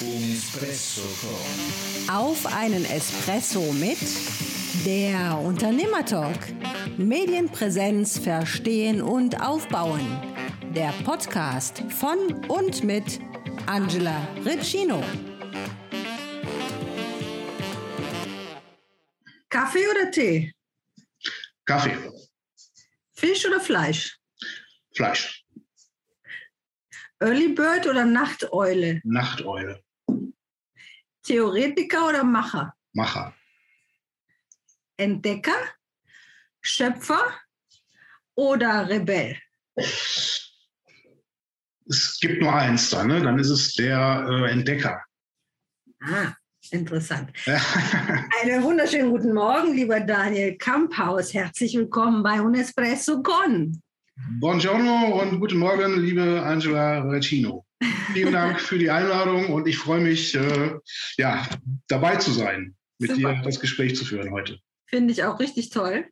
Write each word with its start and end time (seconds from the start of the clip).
Espresso 0.00 1.02
Auf 2.10 2.46
einen 2.46 2.84
Espresso 2.84 3.72
mit 3.74 3.98
der 4.84 5.38
Unternehmertalk. 5.38 6.52
Medienpräsenz 6.98 8.18
verstehen 8.18 9.00
und 9.00 9.40
aufbauen. 9.40 10.04
Der 10.74 10.92
Podcast 11.04 11.84
von 11.90 12.18
und 12.48 12.82
mit 12.82 13.20
Angela 13.66 14.26
Riccino. 14.44 15.00
Kaffee 19.48 19.86
oder 19.88 20.10
Tee? 20.10 20.52
Kaffee, 21.66 21.96
Fisch 23.12 23.46
oder 23.46 23.60
Fleisch? 23.60 24.18
Fleisch, 24.96 25.43
Early 27.20 27.54
Bird 27.54 27.86
oder 27.86 28.04
Nachteule? 28.04 29.00
Nachteule, 29.04 29.82
Theoretiker 31.22 32.08
oder 32.08 32.24
Macher? 32.24 32.74
Macher, 32.92 33.34
Entdecker? 34.96 35.56
Schöpfer 36.60 37.22
oder 38.34 38.88
Rebell? 38.88 39.36
Es 41.86 42.18
gibt 42.20 42.40
nur 42.40 42.54
eins 42.54 42.90
dann, 42.90 43.08
ne? 43.08 43.22
dann 43.22 43.38
ist 43.38 43.50
es 43.50 43.74
der 43.74 44.26
äh, 44.28 44.50
Entdecker. 44.50 45.02
Ah, 46.00 46.32
interessant. 46.70 47.30
Einen 47.46 48.62
wunderschönen 48.62 49.10
guten 49.10 49.34
Morgen, 49.34 49.74
lieber 49.74 50.00
Daniel 50.00 50.56
Kamphaus. 50.56 51.34
Herzlich 51.34 51.74
willkommen 51.76 52.22
bei 52.22 52.40
Unespresso 52.40 53.22
Con. 53.22 53.82
Buongiorno 54.16 55.20
und 55.20 55.40
guten 55.40 55.58
Morgen, 55.58 56.00
liebe 56.00 56.40
Angela 56.42 57.00
Recino. 57.02 57.66
Vielen 58.12 58.32
Dank 58.32 58.60
für 58.60 58.78
die 58.78 58.88
Einladung 58.88 59.52
und 59.52 59.66
ich 59.66 59.76
freue 59.76 60.00
mich, 60.00 60.36
äh, 60.36 60.74
ja, 61.16 61.46
dabei 61.88 62.16
zu 62.16 62.30
sein, 62.30 62.76
mit 62.98 63.10
Super. 63.10 63.34
dir 63.34 63.42
das 63.42 63.58
Gespräch 63.58 63.96
zu 63.96 64.04
führen 64.04 64.30
heute. 64.30 64.58
Finde 64.86 65.12
ich 65.12 65.24
auch 65.24 65.40
richtig 65.40 65.70
toll. 65.70 66.06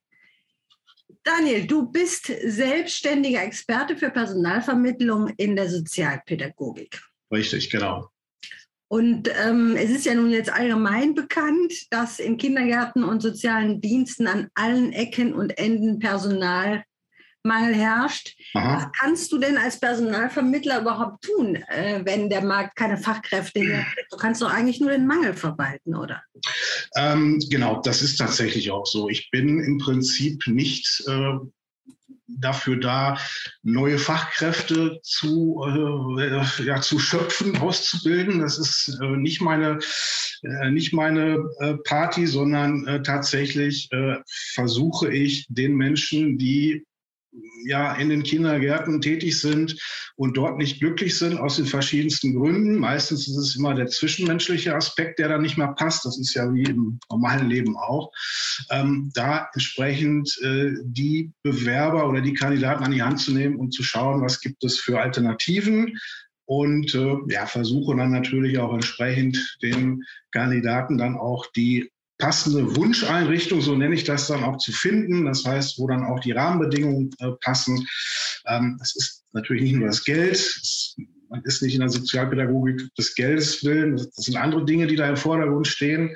Daniel, 1.22 1.64
du 1.66 1.92
bist 1.92 2.26
selbstständiger 2.44 3.44
Experte 3.44 3.96
für 3.96 4.10
Personalvermittlung 4.10 5.28
in 5.36 5.54
der 5.54 5.70
Sozialpädagogik. 5.70 7.00
Richtig, 7.32 7.70
genau. 7.70 8.08
Und 8.88 9.30
ähm, 9.42 9.76
es 9.76 9.90
ist 9.90 10.04
ja 10.04 10.14
nun 10.14 10.30
jetzt 10.30 10.52
allgemein 10.52 11.14
bekannt, 11.14 11.72
dass 11.90 12.18
in 12.18 12.36
Kindergärten 12.36 13.04
und 13.04 13.22
sozialen 13.22 13.80
Diensten 13.80 14.26
an 14.26 14.48
allen 14.54 14.92
Ecken 14.92 15.32
und 15.32 15.56
Enden 15.56 16.00
Personalmangel 17.42 17.74
herrscht. 17.74 18.36
Was 18.54 18.62
Aha. 18.62 18.92
kannst 18.98 19.32
du 19.32 19.38
denn 19.38 19.56
als 19.56 19.78
Personalvermittler 19.80 20.80
überhaupt 20.80 21.24
tun, 21.24 21.56
äh, 21.56 22.00
wenn 22.04 22.28
der 22.28 22.42
Markt 22.42 22.76
keine 22.76 22.96
Fachkräfte 22.96 23.60
herstellt? 23.60 24.06
Du 24.10 24.16
kannst 24.16 24.42
doch 24.42 24.50
eigentlich 24.52 24.80
nur 24.80 24.90
den 24.90 25.06
Mangel 25.06 25.34
verwalten, 25.34 25.94
oder? 25.94 26.22
Ähm, 26.96 27.42
genau, 27.50 27.80
das 27.80 28.02
ist 28.02 28.16
tatsächlich 28.16 28.70
auch 28.70 28.86
so. 28.86 29.08
Ich 29.08 29.30
bin 29.30 29.60
im 29.60 29.78
Prinzip 29.78 30.46
nicht 30.46 31.04
äh, 31.06 31.38
dafür 32.26 32.76
da, 32.76 33.18
neue 33.62 33.98
Fachkräfte 33.98 35.00
zu, 35.02 35.62
äh, 35.68 36.64
ja, 36.64 36.80
zu 36.80 36.98
schöpfen, 36.98 37.56
auszubilden. 37.58 38.40
Das 38.40 38.58
ist 38.58 38.98
äh, 39.02 39.16
nicht 39.16 39.40
meine, 39.40 39.78
äh, 40.42 40.70
nicht 40.70 40.92
meine 40.92 41.44
äh, 41.58 41.74
Party, 41.84 42.26
sondern 42.26 42.86
äh, 42.86 43.02
tatsächlich 43.02 43.88
versuche 44.54 45.12
ich 45.12 45.46
den 45.48 45.74
Menschen, 45.74 46.38
die 46.38 46.84
ja 47.64 47.94
in 47.94 48.08
den 48.08 48.22
Kindergärten 48.22 49.00
tätig 49.00 49.40
sind 49.40 49.78
und 50.16 50.36
dort 50.36 50.58
nicht 50.58 50.80
glücklich 50.80 51.18
sind 51.18 51.38
aus 51.38 51.56
den 51.56 51.66
verschiedensten 51.66 52.34
Gründen. 52.34 52.78
Meistens 52.78 53.28
ist 53.28 53.36
es 53.36 53.56
immer 53.56 53.74
der 53.74 53.86
zwischenmenschliche 53.86 54.74
Aspekt, 54.74 55.18
der 55.18 55.28
da 55.28 55.38
nicht 55.38 55.56
mehr 55.56 55.74
passt. 55.74 56.04
Das 56.04 56.18
ist 56.18 56.34
ja 56.34 56.52
wie 56.52 56.64
im 56.64 57.00
normalen 57.10 57.48
Leben 57.48 57.76
auch. 57.76 58.12
Ähm, 58.70 59.10
da 59.14 59.48
entsprechend 59.54 60.38
äh, 60.42 60.72
die 60.84 61.32
Bewerber 61.42 62.08
oder 62.08 62.20
die 62.20 62.34
Kandidaten 62.34 62.84
an 62.84 62.92
die 62.92 63.02
Hand 63.02 63.20
zu 63.20 63.32
nehmen 63.32 63.56
und 63.56 63.72
zu 63.72 63.82
schauen, 63.82 64.22
was 64.22 64.40
gibt 64.40 64.62
es 64.64 64.78
für 64.78 65.00
Alternativen. 65.00 65.98
Und 66.44 66.94
äh, 66.94 67.16
ja, 67.28 67.46
versuche 67.46 67.96
dann 67.96 68.10
natürlich 68.10 68.58
auch 68.58 68.74
entsprechend 68.74 69.56
den 69.62 70.02
Kandidaten 70.32 70.98
dann 70.98 71.16
auch 71.16 71.46
die 71.56 71.90
passende 72.22 72.76
Wunscheinrichtung, 72.76 73.60
so 73.60 73.74
nenne 73.74 73.96
ich 73.96 74.04
das 74.04 74.28
dann 74.28 74.44
auch 74.44 74.58
zu 74.58 74.70
finden. 74.70 75.24
Das 75.24 75.44
heißt, 75.44 75.76
wo 75.80 75.88
dann 75.88 76.04
auch 76.04 76.20
die 76.20 76.30
Rahmenbedingungen 76.30 77.10
äh, 77.18 77.32
passen. 77.40 77.84
Ähm, 78.46 78.76
das 78.78 78.94
ist 78.94 79.24
natürlich 79.32 79.64
nicht 79.64 79.74
nur 79.74 79.88
das 79.88 80.04
Geld. 80.04 80.36
Es, 80.36 80.94
man 81.28 81.42
ist 81.42 81.62
nicht 81.62 81.74
in 81.74 81.80
der 81.80 81.88
Sozialpädagogik 81.88 82.94
des 82.94 83.16
Geldes 83.16 83.64
willen. 83.64 83.96
Das, 83.96 84.08
das 84.10 84.26
sind 84.26 84.36
andere 84.36 84.64
Dinge, 84.64 84.86
die 84.86 84.94
da 84.94 85.08
im 85.08 85.16
Vordergrund 85.16 85.66
stehen. 85.66 86.14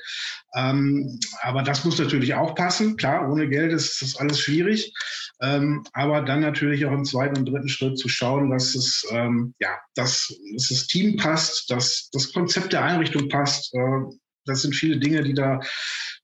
Ähm, 0.54 1.18
aber 1.42 1.64
das 1.64 1.84
muss 1.84 1.98
natürlich 1.98 2.34
auch 2.34 2.54
passen. 2.54 2.96
Klar, 2.96 3.28
ohne 3.28 3.48
Geld 3.48 3.72
ist 3.72 4.00
das 4.00 4.14
alles 4.14 4.38
schwierig. 4.38 4.94
Ähm, 5.42 5.82
aber 5.92 6.22
dann 6.22 6.38
natürlich 6.38 6.86
auch 6.86 6.92
im 6.92 7.04
zweiten 7.04 7.38
und 7.38 7.46
dritten 7.46 7.68
Schritt 7.68 7.98
zu 7.98 8.08
schauen, 8.08 8.50
dass 8.50 8.76
es, 8.76 9.04
ähm, 9.10 9.54
ja, 9.58 9.70
dass, 9.96 10.32
dass 10.54 10.68
das 10.68 10.86
Team 10.86 11.16
passt, 11.16 11.68
dass 11.68 12.10
das 12.12 12.32
Konzept 12.32 12.74
der 12.74 12.84
Einrichtung 12.84 13.28
passt. 13.28 13.74
Äh, 13.74 14.16
das 14.46 14.62
sind 14.62 14.74
viele 14.74 14.98
Dinge, 14.98 15.22
die 15.22 15.34
da, 15.34 15.60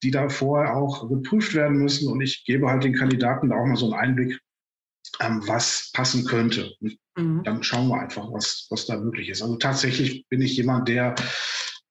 die 0.03 0.10
da 0.10 0.28
vorher 0.28 0.75
auch 0.75 1.09
geprüft 1.09 1.55
werden 1.55 1.78
müssen. 1.78 2.10
Und 2.10 2.21
ich 2.21 2.44
gebe 2.44 2.69
halt 2.69 2.84
den 2.84 2.94
Kandidaten 2.94 3.50
da 3.50 3.56
auch 3.56 3.66
mal 3.66 3.77
so 3.77 3.93
einen 3.93 4.00
Einblick, 4.00 4.41
ähm, 5.21 5.43
was 5.47 5.91
passen 5.93 6.25
könnte. 6.25 6.72
Und 6.81 6.99
Mhm. 7.16 7.43
dann 7.44 7.62
schauen 7.62 7.88
wir 7.88 8.00
einfach, 8.00 8.31
was, 8.33 8.66
was 8.71 8.87
da 8.87 8.97
möglich 8.97 9.28
ist. 9.28 9.43
Also 9.43 9.56
tatsächlich 9.56 10.27
bin 10.28 10.41
ich 10.41 10.56
jemand, 10.56 10.88
der 10.88 11.15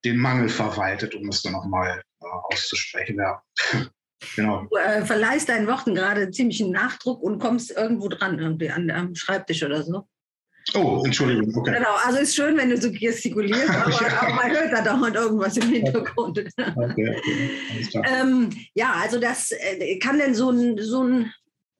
den 0.03 0.17
Mangel 0.17 0.49
verwaltet, 0.49 1.13
um 1.13 1.29
es 1.29 1.43
dann 1.43 1.53
nochmal 1.53 2.01
äh, 2.21 2.25
auszusprechen. 2.51 3.17
Ja. 3.19 3.41
genau. 4.35 4.65
Du 4.71 4.77
äh, 4.77 5.05
verleihst 5.05 5.49
deinen 5.49 5.67
Worten 5.67 5.93
gerade 5.93 6.31
ziemlichen 6.31 6.71
Nachdruck 6.71 7.21
und 7.21 7.39
kommst 7.39 7.71
irgendwo 7.71 8.07
dran, 8.07 8.39
irgendwie 8.39 8.71
an, 8.71 8.89
am 8.89 9.15
Schreibtisch 9.15 9.63
oder 9.63 9.83
so. 9.83 10.07
Oh, 10.75 11.01
Entschuldigung. 11.05 11.55
Okay. 11.55 11.73
Genau, 11.73 11.95
also 12.05 12.19
ist 12.19 12.35
schön, 12.35 12.57
wenn 12.57 12.69
du 12.69 12.77
so 12.79 12.91
gestikulierst, 12.91 13.69
aber, 13.69 13.91
Ja. 13.91 14.21
aber 14.21 14.33
man 14.35 14.51
hört 14.51 14.71
da 14.71 14.81
dauernd 14.81 15.15
irgendwas 15.15 15.57
im 15.57 15.69
Hintergrund. 15.69 16.39
okay, 16.39 16.73
okay. 16.75 17.49
Alles 17.73 17.89
klar. 17.89 18.05
ähm, 18.07 18.49
ja, 18.73 18.93
also 19.01 19.19
das 19.19 19.51
äh, 19.51 19.97
kann 19.99 20.17
denn 20.19 20.35
so 20.35 20.49
ein, 20.49 20.77
so 20.79 21.03
ein 21.03 21.33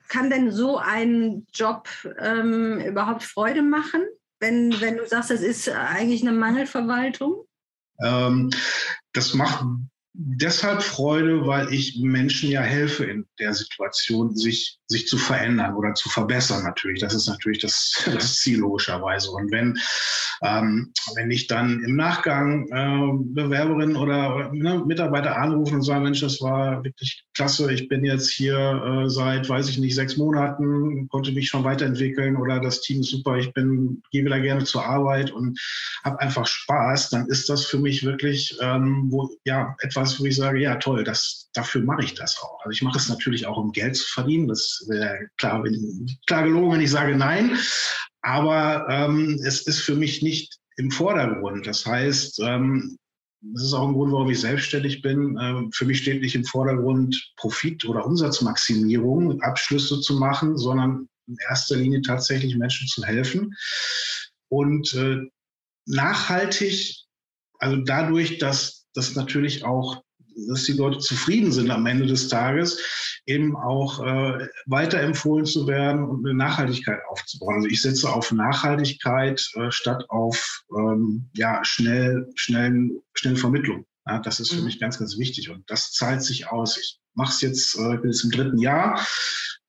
kann 0.07 0.29
denn 0.29 0.51
so 0.51 0.77
ein 0.77 1.47
Job 1.53 1.87
ähm, 2.19 2.81
überhaupt 2.81 3.23
Freude 3.23 3.61
machen, 3.61 4.01
wenn, 4.41 4.79
wenn 4.81 4.97
du 4.97 5.07
sagst, 5.07 5.29
das 5.29 5.41
ist 5.41 5.69
eigentlich 5.69 6.21
eine 6.21 6.33
Mangelverwaltung? 6.33 7.45
Ähm, 8.03 8.49
das 9.13 9.33
macht 9.33 9.63
deshalb 10.13 10.83
Freude, 10.83 11.47
weil 11.47 11.73
ich 11.73 11.99
Menschen 12.01 12.49
ja 12.49 12.61
helfe 12.61 13.05
in 13.05 13.25
der 13.39 13.53
Situation, 13.53 14.35
sich, 14.35 14.79
sich 14.87 15.07
zu 15.07 15.17
verändern 15.17 15.75
oder 15.75 15.93
zu 15.93 16.09
verbessern 16.09 16.63
natürlich. 16.63 16.99
Das 16.99 17.13
ist 17.13 17.27
natürlich 17.27 17.59
das, 17.59 17.93
das 18.11 18.37
Ziel 18.37 18.59
logischerweise. 18.59 19.31
Und 19.31 19.51
wenn, 19.51 19.77
ähm, 20.43 20.91
wenn 21.15 21.31
ich 21.31 21.47
dann 21.47 21.83
im 21.83 21.95
Nachgang 21.95 22.67
äh, 22.71 23.23
Bewerberin 23.33 23.95
oder 23.95 24.51
ne, 24.53 24.83
Mitarbeiter 24.85 25.37
anrufen 25.37 25.75
und 25.75 25.83
sagen, 25.83 26.03
Mensch, 26.03 26.21
das 26.21 26.41
war 26.41 26.83
wirklich 26.83 27.25
klasse, 27.33 27.71
ich 27.71 27.87
bin 27.87 28.03
jetzt 28.03 28.29
hier 28.29 28.57
äh, 28.57 29.09
seit, 29.09 29.47
weiß 29.47 29.69
ich 29.69 29.77
nicht, 29.77 29.95
sechs 29.95 30.17
Monaten, 30.17 31.07
konnte 31.09 31.31
mich 31.31 31.47
schon 31.47 31.63
weiterentwickeln 31.63 32.35
oder 32.35 32.59
das 32.59 32.81
Team 32.81 33.01
ist 33.01 33.09
super, 33.09 33.37
ich 33.37 33.53
bin, 33.53 34.01
gehe 34.11 34.25
wieder 34.25 34.39
gerne 34.39 34.63
zur 34.63 34.85
Arbeit 34.85 35.31
und 35.31 35.59
habe 36.03 36.19
einfach 36.19 36.45
Spaß, 36.45 37.09
dann 37.09 37.27
ist 37.27 37.49
das 37.49 37.65
für 37.65 37.79
mich 37.79 38.03
wirklich 38.03 38.57
ähm, 38.61 39.07
wo, 39.09 39.29
ja, 39.45 39.75
etwas, 39.79 40.19
wo 40.19 40.25
ich 40.25 40.35
sage, 40.35 40.59
ja 40.59 40.75
toll, 40.75 41.03
das, 41.03 41.49
dafür 41.53 41.81
mache 41.81 42.03
ich 42.03 42.15
das 42.15 42.37
auch. 42.41 42.59
Also 42.63 42.71
ich 42.71 42.81
mache 42.81 42.97
es 42.97 43.09
natürlich 43.09 43.45
auch, 43.45 43.57
um 43.57 43.71
Geld 43.71 43.95
zu 43.95 44.07
verdienen. 44.07 44.47
Das 44.47 44.85
wäre 44.87 45.27
klar, 45.37 45.63
klar 46.27 46.43
gelogen, 46.43 46.73
wenn 46.73 46.81
ich 46.81 46.91
sage 46.91 47.15
nein. 47.15 47.57
Aber 48.21 48.87
ähm, 48.89 49.39
es 49.45 49.67
ist 49.67 49.81
für 49.81 49.95
mich 49.95 50.21
nicht 50.21 50.59
im 50.77 50.91
Vordergrund. 50.91 51.67
Das 51.67 51.85
heißt, 51.85 52.39
ähm, 52.43 52.97
das 53.41 53.63
ist 53.63 53.73
auch 53.73 53.87
ein 53.87 53.93
Grund, 53.93 54.11
warum 54.11 54.29
ich 54.29 54.39
selbstständig 54.39 55.01
bin. 55.01 55.37
Ähm, 55.41 55.71
Für 55.73 55.85
mich 55.85 55.99
steht 55.99 56.21
nicht 56.21 56.35
im 56.35 56.45
Vordergrund 56.45 57.33
Profit 57.37 57.85
oder 57.85 58.05
Umsatzmaximierung, 58.05 59.41
Abschlüsse 59.41 59.99
zu 59.99 60.15
machen, 60.19 60.57
sondern 60.57 61.09
in 61.27 61.37
erster 61.49 61.75
Linie 61.75 62.01
tatsächlich 62.01 62.55
Menschen 62.55 62.87
zu 62.87 63.03
helfen. 63.03 63.55
Und 64.49 64.93
äh, 64.93 65.21
nachhaltig, 65.85 66.95
also 67.57 67.77
dadurch, 67.77 68.37
dass 68.37 68.85
das 68.93 69.15
natürlich 69.15 69.63
auch, 69.63 70.03
dass 70.47 70.63
die 70.63 70.73
Leute 70.73 70.99
zufrieden 70.99 71.51
sind 71.51 71.69
am 71.71 71.85
Ende 71.85 72.05
des 72.05 72.27
Tages, 72.27 72.79
eben 73.25 73.55
auch 73.55 73.99
äh, 74.05 74.47
weiterempfohlen 74.65 75.45
zu 75.45 75.67
werden 75.67 76.03
und 76.03 76.25
eine 76.25 76.35
Nachhaltigkeit 76.35 76.99
aufzubauen. 77.09 77.55
Also 77.55 77.67
ich 77.67 77.81
setze 77.81 78.09
auf 78.09 78.31
Nachhaltigkeit 78.31 79.45
äh, 79.55 79.71
statt 79.71 80.05
auf 80.09 80.63
ähm, 80.77 81.29
ja, 81.33 81.63
schnell, 81.63 82.27
schnellen, 82.35 83.01
schnelle 83.13 83.37
Vermittlung. 83.37 83.85
Ja, 84.07 84.19
das 84.19 84.39
ist 84.39 84.51
für 84.51 84.59
Mhm. 84.59 84.65
mich 84.65 84.79
ganz, 84.79 84.97
ganz 84.97 85.17
wichtig 85.17 85.49
und 85.49 85.69
das 85.69 85.91
zahlt 85.91 86.23
sich 86.23 86.47
aus. 86.49 86.77
Ich 86.77 86.99
mache 87.13 87.31
es 87.31 87.41
jetzt, 87.41 87.77
äh, 87.77 87.97
bin 87.97 88.11
jetzt 88.11 88.23
im 88.23 88.31
dritten 88.31 88.57
Jahr 88.57 89.05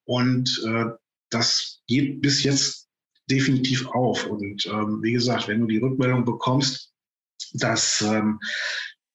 und 0.05 0.63
äh, 0.67 0.87
das 1.31 1.81
geht 1.87 2.21
bis 2.23 2.43
jetzt 2.43 2.89
definitiv 3.31 3.87
auf. 3.89 4.27
Und 4.27 4.67
ähm, 4.67 5.01
wie 5.03 5.13
gesagt, 5.13 5.49
wenn 5.49 5.61
du 5.61 5.67
die 5.67 5.79
Rückmeldung 5.79 6.25
bekommst, 6.25 6.93
dass, 7.55 8.01
ähm, 8.03 8.39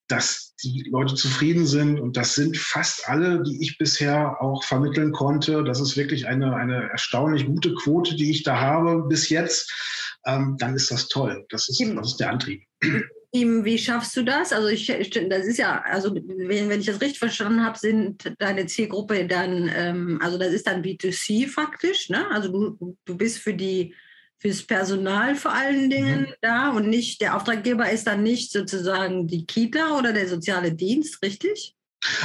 dass 0.07 0.56
die 0.63 0.88
Leute 0.89 1.15
zufrieden 1.15 1.65
sind 1.65 2.00
und 2.00 2.18
das 2.18 2.36
sind 2.36 2.57
fast 2.57 3.07
alle, 3.07 3.44
die 3.44 3.62
ich 3.62 3.77
bisher 3.77 4.42
auch 4.42 4.63
vermitteln 4.63 5.12
konnte. 5.12 5.63
Das 5.63 5.80
ist 5.80 5.98
wirklich 5.98 6.27
eine, 6.27 6.56
eine 6.56 6.89
erstaunlich 6.89 7.45
gute 7.45 7.74
Quote, 7.75 8.15
die 8.15 8.31
ich 8.31 8.44
da 8.44 8.59
habe 8.59 9.04
bis 9.07 9.30
jetzt. 9.30 9.71
Ähm, 10.25 10.56
dann 10.59 10.75
ist 10.75 10.92
das 10.92 11.07
toll. 11.09 11.45
Das 11.50 11.69
ist, 11.69 11.81
das 11.95 12.07
ist 12.07 12.18
der 12.18 12.31
Antrieb. 12.31 12.63
Wie 13.33 13.77
schaffst 13.77 14.15
du 14.15 14.24
das? 14.24 14.54
Also 14.54 14.68
ich, 14.68 14.88
das 14.88 15.45
ist 15.45 15.57
ja, 15.57 15.81
also 15.81 16.15
wenn, 16.15 16.69
wenn 16.69 16.80
ich 16.80 16.86
das 16.86 17.01
richtig 17.01 17.19
verstanden 17.19 17.63
habe, 17.63 17.77
sind 17.77 18.33
deine 18.39 18.65
Zielgruppe 18.65 19.27
dann, 19.27 19.69
ähm, 19.75 20.19
also 20.21 20.38
das 20.38 20.54
ist 20.54 20.65
dann 20.65 20.81
B2C 20.81 21.48
faktisch, 21.48 22.09
ne? 22.09 22.25
Also 22.31 22.51
du, 22.51 22.98
du 23.06 23.18
bist 23.18 23.39
für 23.39 23.54
die 23.54 23.94
fürs 24.39 24.63
Personal 24.63 25.36
vor 25.36 25.54
allen 25.54 25.89
Dingen 25.89 26.22
mhm. 26.22 26.34
da 26.42 26.69
und 26.69 26.88
nicht 26.88 27.22
der 27.22 27.36
Auftraggeber 27.36 27.89
ist 27.89 28.07
dann 28.07 28.24
nicht 28.24 28.51
sozusagen 28.51 29.28
die 29.28 29.45
Kita 29.45 29.98
oder 29.98 30.13
der 30.13 30.28
soziale 30.28 30.74
Dienst, 30.74 31.22
richtig? 31.24 31.74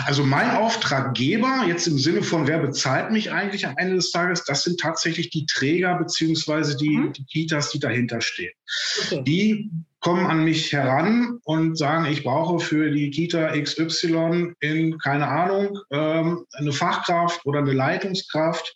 Also 0.05 0.23
mein 0.23 0.51
Auftraggeber, 0.51 1.65
jetzt 1.67 1.87
im 1.87 1.99
Sinne 1.99 2.23
von, 2.23 2.47
wer 2.47 2.59
bezahlt 2.59 3.11
mich 3.11 3.33
eigentlich 3.33 3.67
am 3.67 3.75
Ende 3.79 3.97
des 3.97 4.11
Tages, 4.11 4.45
das 4.45 4.63
sind 4.63 4.79
tatsächlich 4.79 5.31
die 5.31 5.47
Träger 5.47 5.97
beziehungsweise 5.97 6.77
die, 6.77 6.97
mhm. 6.97 7.13
die 7.15 7.25
Kitas, 7.25 7.71
die 7.71 7.81
dahinter 7.81 8.21
stehen. 8.21 8.53
Okay. 9.01 9.23
Die 9.25 9.71
kommen 10.01 10.27
an 10.27 10.45
mich 10.45 10.73
heran 10.73 11.39
und 11.45 11.79
sagen, 11.79 12.07
ich 12.07 12.23
brauche 12.23 12.59
für 12.59 12.91
die 12.91 13.11
Kita 13.11 13.59
XY 13.59 14.55
in, 14.61 14.99
keine 14.99 15.29
Ahnung, 15.29 15.79
ähm, 15.91 16.45
eine 16.53 16.73
Fachkraft 16.73 17.47
oder 17.47 17.61
eine 17.61 17.73
Leitungskraft. 17.73 18.75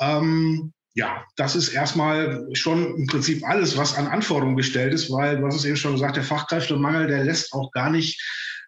Ähm, 0.00 0.72
ja, 0.96 1.22
das 1.36 1.54
ist 1.54 1.68
erstmal 1.68 2.48
schon 2.54 2.96
im 2.96 3.06
Prinzip 3.06 3.46
alles, 3.46 3.76
was 3.76 3.96
an 3.98 4.06
Anforderungen 4.06 4.56
gestellt 4.56 4.94
ist, 4.94 5.12
weil, 5.12 5.36
du 5.36 5.46
hast 5.46 5.56
es 5.56 5.66
eben 5.66 5.76
schon 5.76 5.92
gesagt, 5.92 6.16
der 6.16 6.22
Fachkräftemangel, 6.22 7.06
der 7.06 7.22
lässt 7.22 7.52
auch 7.52 7.70
gar 7.72 7.90
nicht 7.90 8.18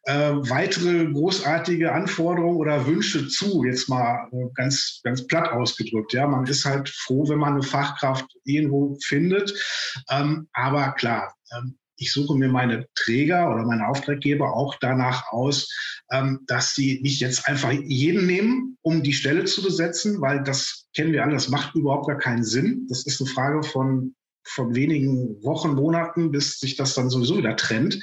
äh, 0.05 0.33
weitere 0.35 1.07
großartige 1.07 1.91
Anforderungen 1.91 2.59
oder 2.59 2.87
Wünsche 2.87 3.29
zu, 3.29 3.65
jetzt 3.65 3.89
mal 3.89 4.29
äh, 4.31 4.45
ganz, 4.55 5.01
ganz 5.05 5.27
platt 5.27 5.51
ausgedrückt. 5.51 6.13
Ja, 6.13 6.27
man 6.27 6.47
ist 6.47 6.67
halt 6.67 6.91
froh, 6.91 7.27
wenn 7.31 7.39
man 7.39 7.55
eine 7.55 7.63
Fachkraft 7.63 8.27
irgendwo 8.45 8.99
findet. 9.03 9.55
Ähm, 10.11 10.49
aber 10.53 10.93
klar, 10.93 11.35
ähm, 11.57 11.79
ich 11.97 12.13
suche 12.13 12.37
mir 12.37 12.49
meine 12.49 12.87
Träger 12.95 13.51
oder 13.51 13.65
meine 13.65 13.89
Auftraggeber 13.89 14.55
auch 14.55 14.77
danach 14.81 15.33
aus, 15.33 15.69
ähm, 16.13 16.41
dass 16.47 16.75
sie 16.75 17.01
nicht 17.03 17.21
jetzt 17.21 17.49
einfach 17.49 17.73
jeden 17.73 18.27
nehmen, 18.27 18.77
um 18.83 19.03
die 19.03 19.15
Stelle 19.15 19.47
zu 19.47 19.63
besetzen, 19.63 20.21
weil 20.21 20.43
das 20.43 20.78
kennen 20.99 21.13
wir 21.13 21.23
alle, 21.23 21.35
das 21.35 21.49
macht 21.49 21.77
überhaupt 21.77 22.09
gar 22.09 22.19
keinen 22.19 22.43
Sinn. 22.43 22.85
Das 22.89 23.07
ist 23.07 23.21
eine 23.21 23.31
Frage 23.31 23.63
von, 23.63 24.17
von 24.43 24.75
wenigen 24.75 25.41
Wochen, 25.45 25.77
Monaten, 25.77 26.33
bis 26.33 26.59
sich 26.59 26.75
das 26.75 26.95
dann 26.95 27.09
sowieso 27.09 27.39
wieder 27.39 27.55
trennt, 27.55 28.01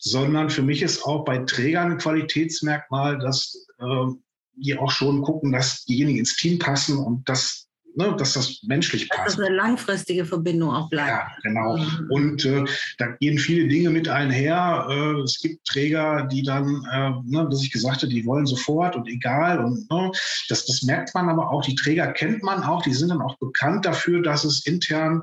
sondern 0.00 0.50
für 0.50 0.60
mich 0.60 0.82
ist 0.82 1.02
auch 1.02 1.24
bei 1.24 1.38
Trägern 1.38 1.92
ein 1.92 1.98
Qualitätsmerkmal, 1.98 3.18
dass 3.18 3.66
äh, 3.78 4.06
die 4.52 4.76
auch 4.76 4.90
schon 4.90 5.22
gucken, 5.22 5.50
dass 5.50 5.86
diejenigen 5.86 6.18
ins 6.18 6.36
Team 6.36 6.58
passen 6.58 6.98
und 6.98 7.26
dass 7.26 7.65
ne, 7.96 8.14
dass 8.16 8.34
das 8.34 8.62
menschlich 8.62 9.08
passt. 9.08 9.26
Dass 9.26 9.36
das 9.36 9.46
eine 9.46 9.56
langfristige 9.56 10.24
Verbindung 10.24 10.70
auch 10.70 10.88
bleibt. 10.88 11.08
Ja, 11.08 11.28
genau. 11.42 11.76
Mhm. 11.76 12.10
Und 12.10 12.44
äh, 12.44 12.64
da 12.98 13.06
gehen 13.20 13.38
viele 13.38 13.68
Dinge 13.68 13.90
mit 13.90 14.08
einher. 14.08 14.86
Äh, 14.88 15.22
es 15.22 15.40
gibt 15.40 15.66
Träger, 15.66 16.28
die 16.30 16.42
dann, 16.42 16.86
äh, 16.92 17.10
ne, 17.24 17.46
was 17.48 17.62
ich 17.62 17.72
gesagt 17.72 18.02
habe, 18.02 18.08
die 18.08 18.24
wollen 18.26 18.46
sofort 18.46 18.96
und 18.96 19.08
egal. 19.08 19.64
Und 19.64 19.90
ne, 19.90 20.10
das, 20.48 20.66
das 20.66 20.82
merkt 20.82 21.14
man 21.14 21.28
aber 21.28 21.50
auch. 21.50 21.62
Die 21.62 21.74
Träger 21.74 22.12
kennt 22.12 22.42
man 22.42 22.62
auch. 22.62 22.82
Die 22.82 22.94
sind 22.94 23.08
dann 23.08 23.22
auch 23.22 23.38
bekannt 23.38 23.84
dafür, 23.86 24.22
dass 24.22 24.44
es 24.44 24.66
intern 24.66 25.22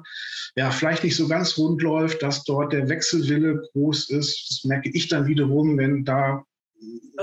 ja 0.56 0.70
vielleicht 0.72 1.04
nicht 1.04 1.16
so 1.16 1.28
ganz 1.28 1.58
rund 1.58 1.82
läuft, 1.82 2.22
dass 2.22 2.44
dort 2.44 2.74
der 2.74 2.90
Wechselwille 2.90 3.64
groß 3.74 4.10
ist. 4.12 4.48
Das 4.50 4.64
merke 4.66 4.90
ich 4.94 5.08
dann 5.08 5.26
wiederum, 5.26 5.78
wenn 5.78 6.06
da 6.06 6.46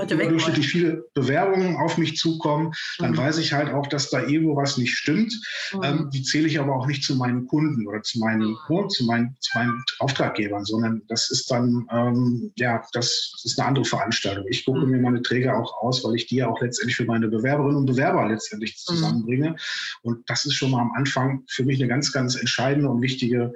durchschnittlich 0.07 0.67
viele 0.67 1.05
Bewerbungen 1.13 1.77
auf 1.77 1.97
mich 1.97 2.17
zukommen, 2.17 2.71
dann 2.99 3.11
mhm. 3.11 3.17
weiß 3.17 3.37
ich 3.37 3.53
halt 3.53 3.73
auch, 3.73 3.87
dass 3.87 4.09
da 4.09 4.21
irgendwo 4.21 4.55
was 4.55 4.77
nicht 4.77 4.95
stimmt. 4.95 5.33
Mhm. 5.73 5.83
Ähm, 5.83 6.09
die 6.13 6.23
zähle 6.23 6.47
ich 6.47 6.59
aber 6.59 6.75
auch 6.75 6.87
nicht 6.87 7.03
zu 7.03 7.15
meinen 7.15 7.47
Kunden 7.47 7.87
oder 7.87 8.01
zu 8.01 8.19
meinen, 8.19 8.49
mhm. 8.69 8.89
Zu 8.89 9.05
meinen, 9.05 9.35
zu 9.39 9.57
meinen 9.57 9.83
Auftraggebern, 9.99 10.65
sondern 10.65 11.01
das 11.07 11.29
ist 11.29 11.51
dann, 11.51 11.87
ähm, 11.91 12.51
ja, 12.55 12.83
das 12.93 13.33
ist 13.43 13.59
eine 13.59 13.67
andere 13.67 13.85
Veranstaltung. 13.85 14.45
Ich 14.49 14.65
gucke 14.65 14.79
mhm. 14.79 14.91
mir 14.91 14.99
meine 14.99 15.21
Träger 15.21 15.57
auch 15.57 15.81
aus, 15.81 16.03
weil 16.03 16.15
ich 16.15 16.27
die 16.27 16.37
ja 16.37 16.47
auch 16.47 16.61
letztendlich 16.61 16.95
für 16.95 17.05
meine 17.05 17.27
Bewerberinnen 17.27 17.77
und 17.77 17.85
Bewerber 17.85 18.27
letztendlich 18.27 18.71
mhm. 18.71 18.93
zusammenbringe. 18.93 19.55
Und 20.01 20.29
das 20.29 20.45
ist 20.45 20.55
schon 20.55 20.71
mal 20.71 20.81
am 20.81 20.93
Anfang 20.93 21.43
für 21.47 21.63
mich 21.63 21.79
eine 21.79 21.89
ganz, 21.89 22.11
ganz 22.11 22.35
entscheidende 22.35 22.89
und 22.89 23.01
wichtige 23.01 23.53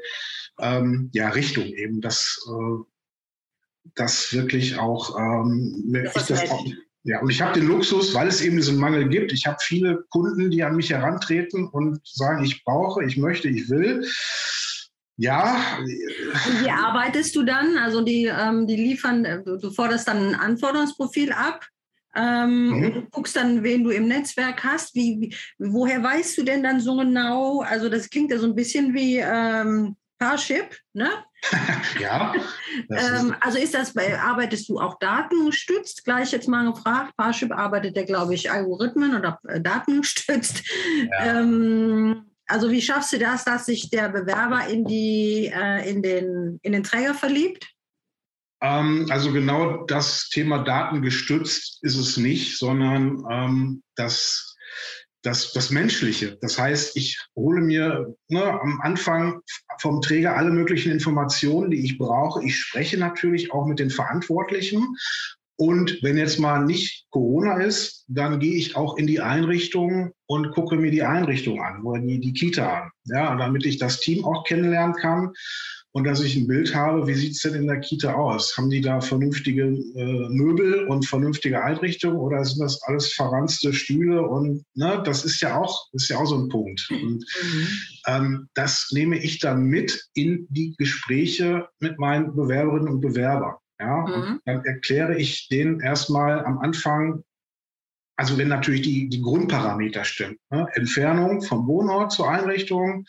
ähm, 0.60 1.10
ja, 1.14 1.30
Richtung 1.30 1.66
eben, 1.66 2.02
dass 2.02 2.40
äh, 2.48 2.84
das 3.96 4.34
wirklich 4.34 4.78
auch, 4.78 5.18
ähm, 5.18 5.84
das 6.14 6.28
das 6.28 6.50
auch, 6.50 6.66
ja, 7.04 7.22
und 7.22 7.30
ich 7.30 7.40
habe 7.40 7.60
den 7.60 7.68
Luxus, 7.68 8.16
weil 8.16 8.28
es 8.28 8.42
eben 8.42 8.58
diesen 8.58 8.78
Mangel 8.78 9.08
gibt. 9.08 9.32
Ich 9.32 9.46
habe 9.46 9.58
viele 9.62 10.04
Kunden, 10.10 10.50
die 10.50 10.64
an 10.64 10.76
mich 10.76 10.90
herantreten 10.90 11.68
und 11.68 12.00
sagen, 12.04 12.44
ich 12.44 12.64
brauche, 12.64 13.04
ich 13.06 13.16
möchte, 13.16 13.48
ich 13.48 13.70
will. 13.70 14.04
Ja. 15.18 15.62
wie 16.62 16.70
arbeitest 16.70 17.36
du 17.36 17.44
dann? 17.44 17.78
Also 17.78 18.02
die, 18.02 18.26
ähm, 18.26 18.66
die 18.66 18.76
liefern, 18.76 19.24
du 19.46 19.70
forderst 19.70 20.08
dann 20.08 20.30
ein 20.30 20.36
Anforderungsprofil 20.36 21.32
ab. 21.32 21.66
Ähm, 22.16 22.70
mhm. 22.70 22.94
Du 22.94 23.02
guckst 23.12 23.36
dann, 23.36 23.64
wen 23.64 23.84
du 23.84 23.92
im 23.92 24.08
Netzwerk 24.08 24.64
hast. 24.64 24.96
Wie, 24.96 25.20
wie, 25.20 25.36
woher 25.60 26.02
weißt 26.02 26.38
du 26.40 26.44
denn 26.44 26.64
dann 26.64 26.80
so 26.80 26.98
genau? 26.98 27.62
Also 27.62 27.88
das 27.88 28.10
klingt 28.10 28.32
ja 28.32 28.40
so 28.40 28.48
ein 28.48 28.56
bisschen 28.56 28.96
wie 28.96 29.18
ähm, 29.18 29.96
Parship, 30.18 30.76
ne? 30.94 31.10
ja. 32.00 32.34
ähm, 32.90 33.36
also 33.40 33.58
ist 33.58 33.74
das, 33.74 33.96
arbeitest 33.96 34.70
du 34.70 34.80
auch 34.80 34.98
datengestützt? 35.00 36.04
Gleich 36.04 36.32
jetzt 36.32 36.48
mal 36.48 36.72
gefragt. 36.72 37.14
Parship 37.18 37.52
arbeitet 37.52 37.96
ja, 37.96 38.04
glaube 38.04 38.34
ich, 38.34 38.52
Algorithmen 38.52 39.16
oder 39.16 39.40
äh, 39.48 39.62
datengestützt. 39.62 40.64
Ja. 41.12 41.40
Ähm, 41.40 42.26
also 42.48 42.70
wie 42.70 42.82
schaffst 42.82 43.14
du 43.14 43.20
das, 43.20 43.44
dass 43.44 43.66
sich 43.66 43.90
der 43.90 44.10
Bewerber 44.10 44.68
in, 44.68 44.86
die, 44.86 45.52
äh, 45.54 45.90
in, 45.90 46.02
den, 46.02 46.60
in 46.62 46.74
den 46.74 46.84
Träger 46.84 47.14
verliebt? 47.14 47.68
Ähm, 48.62 49.08
also 49.10 49.32
genau 49.32 49.86
das 49.86 50.30
Thema 50.30 50.64
datengestützt 50.64 51.84
ist 51.84 51.98
es 51.98 52.18
nicht, 52.18 52.58
sondern 52.58 53.24
ähm, 53.30 53.84
das 53.96 54.56
das, 55.26 55.54
das 55.54 55.72
Menschliche. 55.72 56.38
Das 56.42 56.60
heißt, 56.60 56.96
ich 56.96 57.20
hole 57.36 57.62
mir 57.62 58.16
ne, 58.30 58.44
am 58.44 58.80
Anfang 58.82 59.42
vom 59.80 60.02
Träger 60.02 60.38
alle 60.38 60.52
möglichen 60.52 60.92
Informationen, 60.92 61.72
die 61.72 61.84
ich 61.84 61.98
brauche. 61.98 62.44
Ich 62.44 62.56
spreche 62.58 62.98
natürlich 62.98 63.52
auch 63.52 63.66
mit 63.66 63.80
den 63.80 63.90
Verantwortlichen. 63.90 64.96
Und 65.58 66.00
wenn 66.04 66.18
jetzt 66.18 66.38
mal 66.38 66.66
nicht 66.66 67.08
Corona 67.12 67.58
ist, 67.58 68.06
dann 68.08 68.40
gehe 68.40 68.56
ich 68.56 68.76
auch 68.76 68.98
in 68.98 69.08
die 69.08 69.22
Einrichtung 69.22 70.12
und 70.28 70.52
gucke 70.52 70.76
mir 70.76 70.92
die 70.92 71.04
Einrichtung 71.04 71.62
an 71.62 71.82
oder 71.84 72.02
die, 72.02 72.20
die 72.20 72.34
Kita 72.34 72.82
an. 72.82 72.92
Ja, 73.06 73.36
damit 73.36 73.66
ich 73.66 73.78
das 73.78 74.02
Team 74.02 74.26
auch 74.26 74.44
kennenlernen 74.44 74.96
kann 74.96 75.32
und 75.96 76.04
dass 76.04 76.22
ich 76.22 76.36
ein 76.36 76.46
Bild 76.46 76.76
habe, 76.76 77.08
wie 77.08 77.14
sieht 77.14 77.32
es 77.32 77.40
denn 77.40 77.54
in 77.54 77.68
der 77.68 77.80
Kita 77.80 78.16
aus? 78.16 78.58
Haben 78.58 78.70
die 78.70 78.82
da 78.82 79.00
vernünftige 79.00 79.64
äh, 79.64 80.28
Möbel 80.30 80.88
und 80.88 81.06
vernünftige 81.06 81.64
Einrichtungen 81.64 82.18
oder 82.18 82.44
sind 82.44 82.60
das 82.62 82.84
alles 82.84 83.14
verranzte 83.14 83.72
Stühle? 83.72 84.28
Und 84.28 84.66
ne, 84.74 85.02
das 85.06 85.24
ist 85.24 85.40
ja 85.40 85.58
auch, 85.58 85.88
ist 85.94 86.10
ja 86.10 86.18
auch 86.18 86.26
so 86.26 86.36
ein 86.36 86.50
Punkt. 86.50 86.86
Und 86.92 87.24
mhm. 87.24 87.68
ähm, 88.08 88.50
das 88.56 88.90
nehme 88.92 89.18
ich 89.18 89.40
dann 89.40 89.68
mit 89.68 90.10
in 90.14 90.48
die 90.50 90.76
Gespräche 90.78 91.70
mit 91.80 91.98
meinen 91.98 92.36
Bewerberinnen 92.36 92.90
und 92.90 93.00
Bewerbern. 93.00 93.56
Ja, 93.80 94.02
mhm. 94.02 94.14
und 94.14 94.42
dann 94.44 94.66
erkläre 94.66 95.18
ich 95.18 95.48
denen 95.48 95.80
erstmal 95.80 96.44
am 96.44 96.58
Anfang, 96.58 97.24
also 98.18 98.38
wenn 98.38 98.48
natürlich 98.48 98.82
die, 98.82 99.10
die 99.10 99.22
Grundparameter 99.22 100.06
stimmen. 100.06 100.38
Ne? 100.50 100.68
Entfernung 100.74 101.42
vom 101.42 101.68
Wohnort 101.68 102.12
zur 102.12 102.30
Einrichtung, 102.30 103.06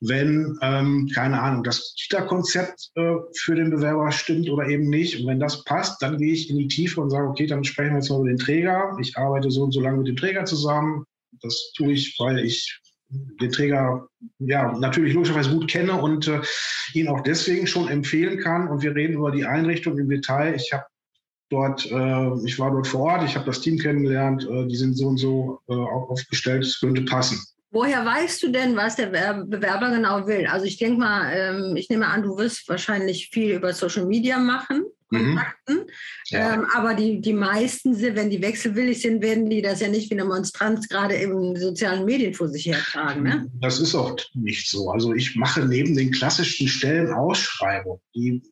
wenn, 0.00 0.58
ähm, 0.60 1.08
keine 1.14 1.40
Ahnung, 1.40 1.62
das 1.62 1.94
Kita-Konzept 1.98 2.90
äh, 2.96 3.14
für 3.38 3.54
den 3.54 3.70
Bewerber 3.70 4.10
stimmt 4.12 4.50
oder 4.50 4.66
eben 4.68 4.90
nicht. 4.90 5.20
Und 5.20 5.26
wenn 5.26 5.40
das 5.40 5.64
passt, 5.64 6.02
dann 6.02 6.18
gehe 6.18 6.32
ich 6.32 6.50
in 6.50 6.58
die 6.58 6.68
Tiefe 6.68 7.00
und 7.00 7.10
sage, 7.10 7.28
okay, 7.28 7.46
dann 7.46 7.64
sprechen 7.64 7.92
wir 7.92 7.98
jetzt 7.98 8.10
mal 8.10 8.20
über 8.20 8.28
den 8.28 8.38
Träger. 8.38 8.96
Ich 9.00 9.16
arbeite 9.16 9.50
so 9.50 9.62
und 9.62 9.72
so 9.72 9.80
lange 9.80 9.98
mit 9.98 10.08
dem 10.08 10.16
Träger 10.16 10.44
zusammen. 10.44 11.04
Das 11.40 11.72
tue 11.76 11.92
ich, 11.92 12.16
weil 12.18 12.38
ich 12.40 12.78
den 13.08 13.52
Träger 13.52 14.06
ja 14.38 14.76
natürlich 14.78 15.14
logischerweise 15.14 15.50
gut 15.50 15.68
kenne 15.68 16.00
und 16.00 16.28
äh, 16.28 16.40
ihn 16.94 17.08
auch 17.08 17.20
deswegen 17.20 17.66
schon 17.66 17.88
empfehlen 17.88 18.38
kann. 18.38 18.68
Und 18.68 18.82
wir 18.82 18.94
reden 18.94 19.14
über 19.14 19.30
die 19.30 19.44
Einrichtung 19.44 19.98
im 19.98 20.08
Detail. 20.08 20.54
Ich 20.54 20.72
habe 20.72 20.84
dort, 21.52 21.86
äh, 21.90 22.46
ich 22.46 22.58
war 22.58 22.70
dort 22.70 22.86
vor 22.86 23.12
Ort, 23.12 23.24
ich 23.24 23.36
habe 23.36 23.46
das 23.46 23.60
Team 23.60 23.78
kennengelernt, 23.78 24.48
äh, 24.50 24.66
die 24.66 24.76
sind 24.76 24.96
so 24.96 25.08
und 25.08 25.18
so 25.18 25.60
äh, 25.68 25.74
aufgestellt, 25.74 26.64
es 26.64 26.80
könnte 26.80 27.02
passen. 27.02 27.40
Woher 27.70 28.04
weißt 28.04 28.42
du 28.42 28.48
denn, 28.50 28.76
was 28.76 28.96
der 28.96 29.06
Bewerber 29.06 29.90
genau 29.90 30.26
will? 30.26 30.46
Also 30.46 30.66
ich 30.66 30.76
denke 30.76 31.00
mal, 31.00 31.32
ähm, 31.32 31.76
ich 31.76 31.88
nehme 31.88 32.06
an, 32.06 32.22
du 32.22 32.36
wirst 32.36 32.68
wahrscheinlich 32.68 33.30
viel 33.32 33.54
über 33.54 33.72
Social 33.72 34.04
Media 34.04 34.38
machen, 34.38 34.84
mhm. 35.08 35.36
Kontakten. 35.36 35.76
Mhm. 35.76 35.90
Ja. 36.26 36.54
Ähm, 36.54 36.66
aber 36.74 36.92
die, 36.92 37.22
die 37.22 37.32
meisten, 37.32 37.98
wenn 37.98 38.28
die 38.28 38.42
wechselwillig 38.42 39.00
sind, 39.00 39.22
werden 39.22 39.48
die 39.48 39.62
das 39.62 39.80
ja 39.80 39.88
nicht 39.88 40.10
wie 40.10 40.14
eine 40.14 40.26
Monstranz 40.26 40.86
gerade 40.86 41.14
in 41.14 41.56
sozialen 41.56 42.04
Medien 42.04 42.34
vor 42.34 42.48
sich 42.48 42.66
hertragen. 42.66 43.22
Ne? 43.22 43.50
Das 43.60 43.80
ist 43.80 43.94
auch 43.94 44.18
nicht 44.34 44.68
so. 44.68 44.90
Also 44.90 45.14
ich 45.14 45.34
mache 45.36 45.64
neben 45.64 45.96
den 45.96 46.10
klassischen 46.10 46.68
Stellenausschreibungen, 46.68 48.02
die 48.14 48.42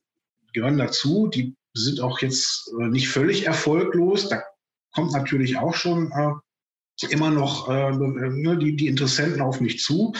gehören 0.54 0.78
dazu. 0.78 1.28
Die 1.28 1.54
sind 1.74 2.00
auch 2.00 2.20
jetzt 2.20 2.72
äh, 2.80 2.88
nicht 2.88 3.08
völlig 3.08 3.46
erfolglos. 3.46 4.28
Da 4.28 4.42
kommt 4.94 5.12
natürlich 5.12 5.56
auch 5.56 5.74
schon 5.74 6.10
äh, 6.12 7.06
immer 7.10 7.30
noch 7.30 7.68
äh, 7.68 7.92
ne, 7.92 8.58
die, 8.58 8.76
die 8.76 8.88
Interessenten 8.88 9.40
auf 9.40 9.60
mich 9.60 9.80
zu. 9.80 10.12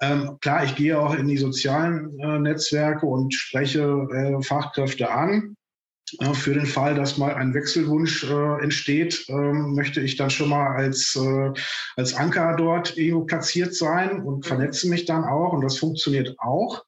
Ähm, 0.00 0.38
klar, 0.40 0.64
ich 0.64 0.74
gehe 0.74 0.98
auch 0.98 1.14
in 1.14 1.28
die 1.28 1.38
sozialen 1.38 2.18
äh, 2.18 2.38
Netzwerke 2.38 3.06
und 3.06 3.32
spreche 3.34 3.82
äh, 4.12 4.42
Fachkräfte 4.42 5.10
an. 5.10 5.56
Äh, 6.18 6.34
für 6.34 6.54
den 6.54 6.66
Fall, 6.66 6.94
dass 6.94 7.18
mal 7.18 7.34
ein 7.34 7.54
Wechselwunsch 7.54 8.24
äh, 8.24 8.62
entsteht, 8.62 9.24
ähm, 9.28 9.74
möchte 9.74 10.00
ich 10.00 10.16
dann 10.16 10.30
schon 10.30 10.50
mal 10.50 10.74
als, 10.76 11.16
äh, 11.16 11.52
als 11.96 12.14
Anker 12.14 12.56
dort 12.56 12.96
irgendwo 12.96 13.24
platziert 13.24 13.74
sein 13.74 14.22
und 14.22 14.38
mhm. 14.38 14.42
vernetze 14.42 14.88
mich 14.88 15.04
dann 15.04 15.24
auch. 15.24 15.52
Und 15.52 15.62
das 15.62 15.78
funktioniert 15.78 16.34
auch. 16.38 16.84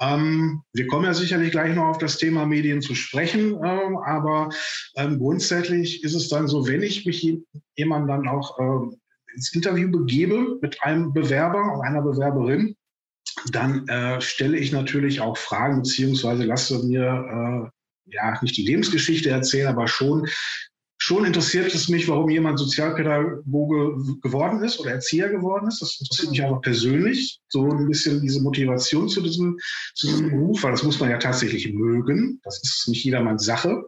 Ähm, 0.00 0.62
wir 0.72 0.86
kommen 0.86 1.04
ja 1.04 1.14
sicherlich 1.14 1.50
gleich 1.50 1.74
noch 1.74 1.86
auf 1.86 1.98
das 1.98 2.18
Thema 2.18 2.46
Medien 2.46 2.80
zu 2.80 2.94
sprechen, 2.94 3.54
ähm, 3.64 3.98
aber 3.98 4.50
ähm, 4.96 5.18
grundsätzlich 5.18 6.04
ist 6.04 6.14
es 6.14 6.28
dann 6.28 6.46
so, 6.46 6.66
wenn 6.68 6.82
ich 6.82 7.04
mich 7.04 7.36
jemand 7.76 8.08
dann 8.08 8.28
auch 8.28 8.58
äh, 8.58 8.96
ins 9.34 9.52
Interview 9.54 9.90
begebe 9.90 10.58
mit 10.60 10.82
einem 10.82 11.12
Bewerber 11.12 11.74
und 11.74 11.82
einer 11.82 12.02
Bewerberin, 12.02 12.76
dann 13.50 13.86
äh, 13.88 14.20
stelle 14.20 14.56
ich 14.56 14.72
natürlich 14.72 15.20
auch 15.20 15.36
Fragen 15.36 15.82
beziehungsweise 15.82 16.44
lasse 16.44 16.84
mir 16.84 17.02
äh, 17.02 18.14
ja 18.14 18.38
nicht 18.42 18.56
die 18.56 18.64
Lebensgeschichte 18.64 19.30
erzählen, 19.30 19.68
aber 19.68 19.86
schon 19.86 20.28
schon 20.98 21.24
interessiert 21.24 21.74
es 21.74 21.88
mich, 21.88 22.08
warum 22.08 22.28
jemand 22.28 22.58
Sozialpädagoge 22.58 24.18
geworden 24.20 24.62
ist 24.62 24.78
oder 24.80 24.92
Erzieher 24.92 25.28
geworden 25.28 25.68
ist. 25.68 25.80
Das 25.80 25.98
interessiert 26.00 26.30
mich 26.30 26.42
einfach 26.42 26.60
persönlich. 26.60 27.40
So 27.48 27.70
ein 27.70 27.86
bisschen 27.86 28.20
diese 28.20 28.42
Motivation 28.42 29.08
zu 29.08 29.22
diesem, 29.22 29.58
zu 29.94 30.08
diesem 30.08 30.30
Beruf, 30.30 30.62
weil 30.62 30.72
das 30.72 30.82
muss 30.82 31.00
man 31.00 31.10
ja 31.10 31.18
tatsächlich 31.18 31.72
mögen. 31.72 32.40
Das 32.42 32.60
ist 32.62 32.88
nicht 32.88 33.04
jedermanns 33.04 33.44
Sache. 33.44 33.84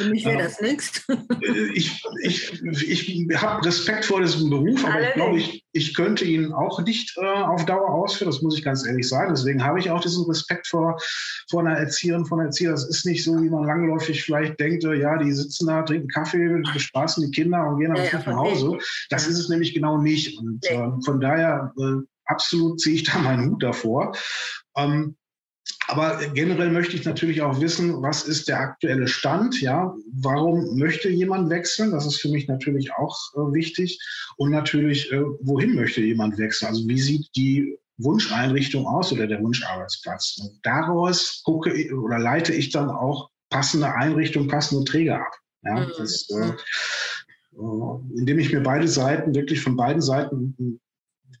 Für 0.00 0.10
mich 0.10 0.24
wäre 0.24 0.42
das 0.42 0.60
nichts. 0.60 1.06
Äh, 1.08 1.72
ich, 1.74 2.02
ich, 2.22 2.62
ich 2.64 3.42
habe 3.42 3.64
Respekt 3.64 4.04
vor 4.04 4.20
diesem 4.20 4.50
Beruf, 4.50 4.84
aber 4.84 5.08
ich 5.08 5.14
glaube, 5.14 5.38
ich, 5.38 5.64
ich 5.72 5.94
könnte 5.94 6.24
ihn 6.24 6.52
auch 6.52 6.80
nicht 6.82 7.16
äh, 7.18 7.24
auf 7.24 7.64
Dauer 7.66 7.90
ausführen, 7.90 8.30
das 8.30 8.42
muss 8.42 8.56
ich 8.56 8.64
ganz 8.64 8.86
ehrlich 8.86 9.08
sagen. 9.08 9.34
Deswegen 9.34 9.64
habe 9.64 9.78
ich 9.78 9.90
auch 9.90 10.00
diesen 10.00 10.24
Respekt 10.26 10.66
vor, 10.66 10.96
vor 11.50 11.60
einer 11.60 11.76
Erzieherin, 11.76 12.26
von 12.26 12.40
einer 12.40 12.48
Erzieher. 12.48 12.70
Das 12.70 12.88
ist 12.88 13.04
nicht 13.06 13.24
so, 13.24 13.40
wie 13.42 13.50
man 13.50 13.64
langläufig 13.64 14.22
vielleicht 14.22 14.58
denkt, 14.58 14.84
äh, 14.84 14.94
ja, 14.94 15.16
die 15.18 15.32
sitzen 15.32 15.66
da, 15.66 15.82
trinken 15.82 16.08
Kaffee, 16.08 16.62
bespaßen 16.72 17.24
die 17.24 17.30
Kinder 17.30 17.66
und 17.66 17.80
gehen 17.80 17.94
dann 17.94 18.04
ja, 18.04 18.18
nach 18.18 18.26
Hause. 18.26 18.78
Das 19.10 19.26
ist 19.26 19.38
es 19.38 19.48
nämlich 19.48 19.74
genau 19.74 19.98
nicht. 19.98 20.38
Und 20.38 20.64
äh, 20.66 20.88
von 21.04 21.20
daher 21.20 21.72
äh, 21.78 22.02
absolut 22.24 22.80
ziehe 22.80 22.96
ich 22.96 23.04
da 23.04 23.18
meinen 23.18 23.50
Hut 23.50 23.62
davor. 23.62 24.12
Ähm, 24.76 25.16
aber 25.88 26.24
generell 26.34 26.70
möchte 26.70 26.96
ich 26.96 27.04
natürlich 27.04 27.42
auch 27.42 27.60
wissen, 27.60 28.00
was 28.02 28.22
ist 28.22 28.48
der 28.48 28.60
aktuelle 28.60 29.08
Stand? 29.08 29.60
Ja, 29.60 29.94
warum 30.12 30.78
möchte 30.78 31.08
jemand 31.08 31.50
wechseln? 31.50 31.90
Das 31.90 32.06
ist 32.06 32.20
für 32.20 32.28
mich 32.28 32.46
natürlich 32.48 32.92
auch 32.94 33.16
äh, 33.34 33.52
wichtig. 33.52 33.98
Und 34.36 34.50
natürlich, 34.50 35.10
äh, 35.12 35.22
wohin 35.40 35.74
möchte 35.74 36.00
jemand 36.00 36.38
wechseln? 36.38 36.68
Also 36.68 36.86
wie 36.86 37.00
sieht 37.00 37.28
die 37.34 37.76
Wunscheinrichtung 37.98 38.86
aus 38.86 39.12
oder 39.12 39.26
der 39.26 39.42
Wunscharbeitsplatz? 39.42 40.38
Und 40.40 40.60
daraus 40.62 41.42
gucke 41.44 41.72
ich, 41.72 41.92
oder 41.92 42.18
leite 42.18 42.52
ich 42.54 42.70
dann 42.70 42.90
auch 42.90 43.30
passende 43.50 43.92
Einrichtungen, 43.92 44.48
passende 44.48 44.84
Träger 44.84 45.20
ab. 45.20 45.32
Ja, 45.64 45.80
mhm. 45.80 45.92
das, 45.98 46.28
äh, 46.30 46.52
äh, 47.56 48.18
indem 48.18 48.38
ich 48.38 48.52
mir 48.52 48.62
beide 48.62 48.88
Seiten 48.88 49.34
wirklich 49.34 49.60
von 49.60 49.76
beiden 49.76 50.02
Seiten 50.02 50.80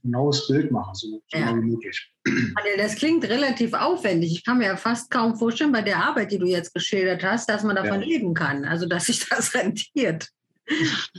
genaues 0.02 0.46
Bild 0.48 0.70
machen, 0.70 0.94
so, 0.94 1.08
so 1.08 1.38
ja. 1.38 1.54
wie 1.54 1.60
möglich. 1.60 2.12
Das 2.76 2.96
klingt 2.96 3.24
relativ 3.24 3.72
aufwendig. 3.74 4.32
Ich 4.32 4.44
kann 4.44 4.58
mir 4.58 4.66
ja 4.66 4.76
fast 4.76 5.10
kaum 5.10 5.36
vorstellen, 5.36 5.72
bei 5.72 5.82
der 5.82 5.96
Arbeit, 5.96 6.32
die 6.32 6.38
du 6.38 6.46
jetzt 6.46 6.72
geschildert 6.72 7.22
hast, 7.22 7.48
dass 7.48 7.62
man 7.62 7.76
davon 7.76 8.00
ja. 8.00 8.06
leben 8.06 8.34
kann, 8.34 8.64
also 8.64 8.86
dass 8.86 9.06
sich 9.06 9.28
das 9.28 9.54
rentiert. 9.54 10.28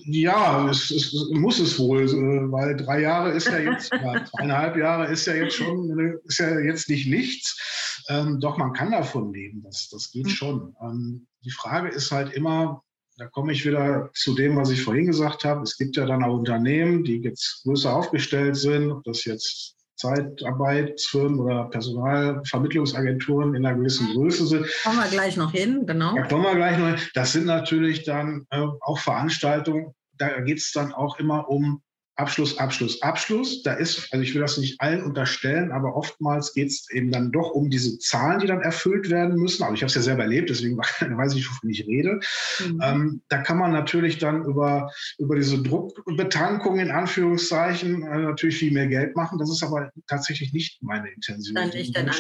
Ja, 0.06 0.70
es, 0.70 0.92
es, 0.92 1.14
muss 1.32 1.60
es 1.60 1.78
wohl, 1.78 2.04
äh, 2.04 2.52
weil 2.52 2.78
drei 2.78 3.02
Jahre 3.02 3.32
ist 3.32 3.48
ja 3.48 3.60
jetzt, 3.60 3.90
zweieinhalb 4.30 4.78
Jahre 4.78 5.12
ist 5.12 5.26
ja 5.28 5.34
jetzt 5.34 5.56
schon, 5.56 6.20
ist 6.26 6.40
ja 6.40 6.60
jetzt 6.60 6.90
nicht 6.90 7.08
nichts. 7.08 8.06
Ähm, 8.10 8.40
doch 8.40 8.58
man 8.58 8.74
kann 8.74 8.92
davon 8.92 9.34
leben, 9.34 9.62
das, 9.64 9.90
das 9.90 10.12
geht 10.12 10.26
mhm. 10.26 10.30
schon. 10.30 10.76
Ähm, 10.82 11.28
die 11.44 11.52
Frage 11.52 11.90
ist 11.90 12.12
halt 12.12 12.34
immer, 12.34 12.84
da 13.22 13.28
komme 13.28 13.52
ich 13.52 13.64
wieder 13.68 14.10
zu 14.16 14.34
dem, 14.34 14.56
was 14.56 14.72
ich 14.72 14.82
vorhin 14.82 15.06
gesagt 15.06 15.44
habe. 15.44 15.62
Es 15.62 15.78
gibt 15.78 15.96
ja 15.96 16.08
dann 16.08 16.24
auch 16.24 16.34
Unternehmen, 16.34 17.04
die 17.04 17.18
jetzt 17.18 17.62
größer 17.64 17.96
aufgestellt 17.96 18.56
sind, 18.56 18.92
ob 18.92 19.04
das 19.04 19.26
jetzt 19.26 19.76
Zeitarbeitsfirmen 19.96 21.40
oder 21.40 21.66
Personalvermittlungsagenturen 21.66 23.54
in 23.54 23.64
einer 23.64 23.78
gewissen 23.78 24.12
Größe 24.14 24.48
sind. 24.48 24.66
Kommen 24.84 24.98
wir 24.98 25.10
gleich 25.12 25.38
noch 25.38 25.52
hin, 25.52 25.86
genau. 25.86 26.16
Da 26.16 26.24
kommen 26.24 26.46
wir 26.46 26.56
gleich 26.56 26.80
noch 26.80 26.88
hin. 26.88 26.98
Das 27.14 27.34
sind 27.34 27.46
natürlich 27.46 28.06
dann 28.06 28.48
äh, 28.50 28.66
auch 28.82 28.98
Veranstaltungen, 28.98 29.94
da 30.18 30.40
geht 30.40 30.58
es 30.58 30.72
dann 30.72 30.92
auch 30.92 31.20
immer 31.20 31.48
um 31.48 31.84
Abschluss, 32.16 32.58
Abschluss, 32.58 33.02
Abschluss. 33.02 33.64
Da 33.64 33.74
ist, 33.74 34.08
also 34.12 34.22
ich 34.22 34.34
will 34.34 34.42
das 34.42 34.58
nicht 34.58 34.80
allen 34.82 35.04
unterstellen, 35.04 35.72
aber 35.72 35.96
oftmals 35.96 36.54
geht 36.54 36.68
es 36.68 36.90
eben 36.92 37.12
dann 37.12 37.32
doch 37.32 37.52
um 37.52 37.70
diese 37.70 37.98
Zahlen, 38.00 38.40
die 38.40 38.48
dann 38.48 38.62
erfüllt 38.62 39.10
werden 39.10 39.36
müssen. 39.36 39.64
Aber 39.64 39.74
ich 39.74 39.82
habe 39.82 39.88
es 39.88 39.96
ja 39.96 40.02
selber 40.02 40.24
erlebt, 40.24 40.50
deswegen 40.50 40.78
weiß 41.00 41.36
ich, 41.36 41.50
wovon 41.50 41.70
ich 41.70 41.88
rede. 41.88 42.20
Mhm. 42.60 42.80
Ähm, 42.84 43.22
da 43.30 43.38
kann 43.38 43.58
man 43.58 43.72
natürlich 43.72 44.18
dann 44.18 44.46
über, 44.46 44.92
über 45.18 45.36
diese 45.36 45.62
Druckbetankung 45.62 46.80
in 46.80 46.92
Anführungszeichen 46.92 48.04
äh, 48.04 48.20
natürlich 48.20 48.58
viel 48.58 48.72
mehr 48.72 48.88
Geld 48.88 49.16
machen. 49.16 49.40
Das 49.40 49.50
ist 49.50 49.64
aber 49.64 49.92
tatsächlich 50.08 50.54
nicht 50.54 50.84
meine 50.84 51.10
Intention. 51.10 51.70
Nicht 51.70 51.96
dein 51.96 52.12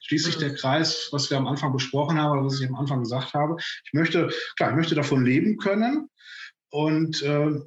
Schließlich 0.00 0.36
mhm. 0.36 0.40
der 0.40 0.54
Kreis, 0.54 1.08
was 1.12 1.30
wir 1.30 1.36
am 1.36 1.46
Anfang 1.46 1.72
besprochen 1.72 2.18
haben, 2.18 2.44
was 2.44 2.60
ich 2.60 2.68
am 2.68 2.76
Anfang 2.76 3.00
gesagt 3.00 3.34
habe. 3.34 3.56
Ich 3.58 3.92
möchte, 3.92 4.30
klar, 4.56 4.70
ich 4.70 4.76
möchte 4.76 4.94
davon 4.94 5.24
leben 5.24 5.56
können. 5.56 6.08
Und 6.70 7.22
äh, 7.22 7.60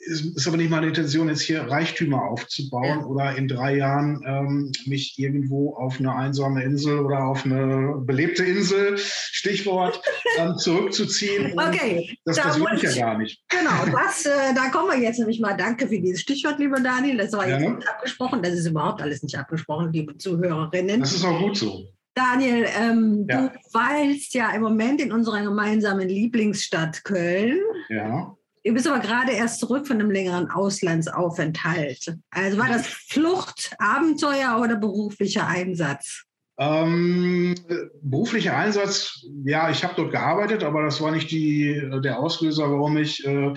ist, 0.00 0.36
ist 0.36 0.48
aber 0.48 0.56
nicht 0.56 0.70
meine 0.70 0.88
Intention, 0.88 1.28
jetzt 1.28 1.42
hier 1.42 1.62
Reichtümer 1.62 2.22
aufzubauen 2.22 3.00
ja. 3.00 3.04
oder 3.04 3.36
in 3.36 3.48
drei 3.48 3.76
Jahren 3.76 4.22
ähm, 4.26 4.72
mich 4.86 5.18
irgendwo 5.18 5.74
auf 5.76 5.98
eine 5.98 6.14
einsame 6.14 6.64
Insel 6.64 7.00
oder 7.00 7.24
auf 7.24 7.44
eine 7.44 8.00
belebte 8.04 8.44
Insel, 8.44 8.96
Stichwort, 8.96 10.02
ähm, 10.38 10.56
zurückzuziehen. 10.56 11.52
Okay. 11.58 12.18
Das, 12.24 12.36
da 12.36 12.44
das 12.44 12.58
will 12.58 12.66
ich 12.74 12.82
ja 12.82 13.06
gar 13.06 13.18
nicht. 13.18 13.42
Genau, 13.48 13.98
das, 13.98 14.24
äh, 14.24 14.54
da 14.54 14.70
kommen 14.70 14.90
wir 14.90 14.98
jetzt 14.98 15.18
nämlich 15.18 15.38
mal. 15.38 15.56
Danke 15.56 15.86
für 15.86 16.00
dieses 16.00 16.22
Stichwort, 16.22 16.58
lieber 16.58 16.80
Daniel. 16.80 17.18
Das 17.18 17.32
war 17.32 17.46
jetzt 17.46 17.62
ja. 17.62 17.70
nicht 17.70 17.88
abgesprochen. 17.88 18.42
Das 18.42 18.54
ist 18.54 18.66
überhaupt 18.66 19.02
alles 19.02 19.22
nicht 19.22 19.38
abgesprochen, 19.38 19.92
liebe 19.92 20.16
Zuhörerinnen. 20.16 21.00
Das 21.00 21.12
ist 21.12 21.24
auch 21.24 21.38
gut 21.38 21.56
so. 21.56 21.92
Daniel, 22.14 22.66
ähm, 22.78 23.26
ja. 23.28 23.48
du 23.48 23.52
weilst 23.72 24.34
ja 24.34 24.50
im 24.52 24.62
Moment 24.62 25.00
in 25.00 25.12
unserer 25.12 25.42
gemeinsamen 25.42 26.08
Lieblingsstadt 26.08 27.04
Köln. 27.04 27.60
Ja. 27.88 28.36
Du 28.64 28.74
bist 28.74 28.86
aber 28.86 29.00
gerade 29.00 29.32
erst 29.32 29.60
zurück 29.60 29.86
von 29.86 29.98
einem 29.98 30.10
längeren 30.10 30.50
Auslandsaufenthalt. 30.50 32.16
Also 32.30 32.58
war 32.58 32.68
das 32.68 32.86
Flucht, 32.86 33.74
Abenteuer 33.78 34.58
oder 34.60 34.76
beruflicher 34.76 35.46
Einsatz? 35.46 36.24
Ähm, 36.58 37.54
beruflicher 38.02 38.54
Einsatz, 38.54 39.24
ja, 39.44 39.70
ich 39.70 39.82
habe 39.82 39.94
dort 39.96 40.12
gearbeitet, 40.12 40.62
aber 40.62 40.82
das 40.82 41.00
war 41.00 41.10
nicht 41.10 41.30
die, 41.30 41.90
der 42.04 42.18
Auslöser, 42.18 42.70
warum 42.70 42.98
ich 42.98 43.24
äh, 43.24 43.54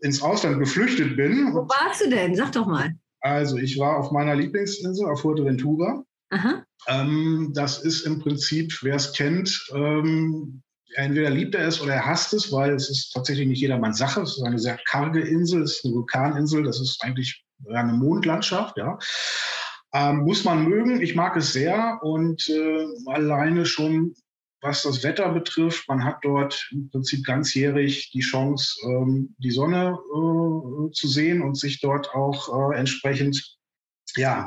ins 0.00 0.20
Ausland 0.20 0.58
geflüchtet 0.58 1.16
bin. 1.16 1.54
Wo 1.54 1.66
warst 1.66 2.04
du 2.04 2.10
denn? 2.10 2.34
Sag 2.34 2.52
doch 2.52 2.66
mal. 2.66 2.92
Also 3.20 3.56
ich 3.56 3.78
war 3.78 3.96
auf 3.96 4.12
meiner 4.12 4.36
Lieblingsinsel, 4.36 5.06
auf 5.06 5.22
Fuerteventura. 5.22 6.04
Ähm, 6.86 7.52
das 7.54 7.82
ist 7.82 8.02
im 8.02 8.18
Prinzip, 8.18 8.78
wer 8.82 8.96
es 8.96 9.12
kennt, 9.14 9.70
ähm, 9.74 10.62
entweder 10.94 11.30
liebt 11.30 11.54
er 11.54 11.66
es 11.66 11.80
oder 11.80 11.94
er 11.94 12.06
hasst 12.06 12.32
es, 12.32 12.52
weil 12.52 12.72
es 12.74 12.90
ist 12.90 13.10
tatsächlich 13.10 13.46
nicht 13.46 13.60
jedermanns 13.60 13.98
Sache. 13.98 14.22
Es 14.22 14.36
ist 14.36 14.42
eine 14.42 14.58
sehr 14.58 14.78
karge 14.86 15.20
Insel, 15.20 15.62
es 15.62 15.76
ist 15.76 15.84
eine 15.84 15.94
Vulkaninsel, 15.94 16.62
das 16.62 16.80
ist 16.80 17.02
eigentlich 17.02 17.44
eine 17.68 17.92
Mondlandschaft, 17.92 18.76
ja. 18.76 18.98
Ähm, 19.92 20.24
muss 20.24 20.44
man 20.44 20.68
mögen, 20.68 21.00
ich 21.00 21.14
mag 21.14 21.36
es 21.36 21.52
sehr 21.52 22.00
und 22.02 22.48
äh, 22.48 22.86
alleine 23.06 23.64
schon, 23.64 24.14
was 24.60 24.82
das 24.82 25.04
Wetter 25.04 25.32
betrifft, 25.32 25.88
man 25.88 26.02
hat 26.02 26.18
dort 26.22 26.68
im 26.72 26.88
Prinzip 26.90 27.24
ganzjährig 27.24 28.10
die 28.12 28.20
Chance, 28.20 28.74
ähm, 28.88 29.36
die 29.38 29.52
Sonne 29.52 29.96
äh, 29.96 30.90
zu 30.92 31.06
sehen 31.06 31.42
und 31.42 31.56
sich 31.56 31.80
dort 31.80 32.12
auch 32.12 32.72
äh, 32.72 32.76
entsprechend 32.76 33.56
ja, 34.16 34.46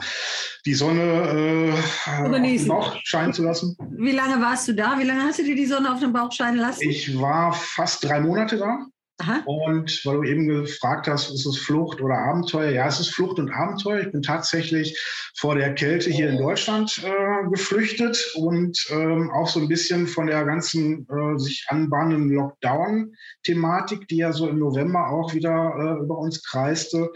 die 0.66 0.74
Sonne 0.74 1.76
äh, 2.12 2.66
noch 2.66 2.98
scheinen 3.04 3.34
zu 3.34 3.44
lassen. 3.44 3.78
Wie 3.98 4.12
lange 4.12 4.42
warst 4.42 4.68
du 4.68 4.74
da? 4.74 4.98
Wie 5.00 5.04
lange 5.04 5.24
hast 5.24 5.40
du 5.40 5.44
dir 5.44 5.56
die 5.56 5.66
Sonne 5.66 5.92
auf 5.92 6.00
den 6.00 6.14
Bauch 6.14 6.32
scheinen 6.32 6.58
lassen? 6.58 6.90
Ich 6.90 7.20
war 7.20 7.54
fast 7.54 8.04
drei 8.04 8.20
Monate 8.20 8.58
da. 8.58 8.86
Aha. 9.20 9.42
Und 9.46 10.06
weil 10.06 10.18
du 10.18 10.24
eben 10.24 10.48
gefragt 10.48 11.08
hast, 11.08 11.32
ist 11.32 11.46
es 11.48 11.58
Flucht 11.58 12.02
oder 12.02 12.16
Abenteuer? 12.20 12.70
Ja, 12.70 12.88
es 12.88 13.00
ist 13.00 13.16
Flucht 13.16 13.40
und 13.40 13.50
Abenteuer. 13.50 14.02
Ich 14.02 14.12
bin 14.12 14.22
tatsächlich 14.22 14.96
vor 15.38 15.56
der 15.56 15.74
Kälte 15.74 16.12
hier 16.12 16.30
in 16.30 16.38
Deutschland 16.38 17.04
äh, 17.04 17.50
geflüchtet 17.50 18.34
und 18.36 18.78
ähm, 18.92 19.32
auch 19.32 19.48
so 19.48 19.60
ein 19.60 19.68
bisschen 19.68 20.06
von 20.06 20.28
der 20.28 20.46
ganzen 20.46 21.08
äh, 21.10 21.40
sich 21.40 21.66
anbahnenden 21.70 22.30
Lockdown-Thematik, 22.30 24.08
die 24.08 24.18
ja 24.18 24.32
so 24.34 24.50
im 24.50 24.60
November 24.60 25.10
auch 25.10 25.34
wieder 25.34 25.74
äh, 25.78 26.04
über 26.04 26.20
uns 26.20 26.44
kreiste. 26.44 27.12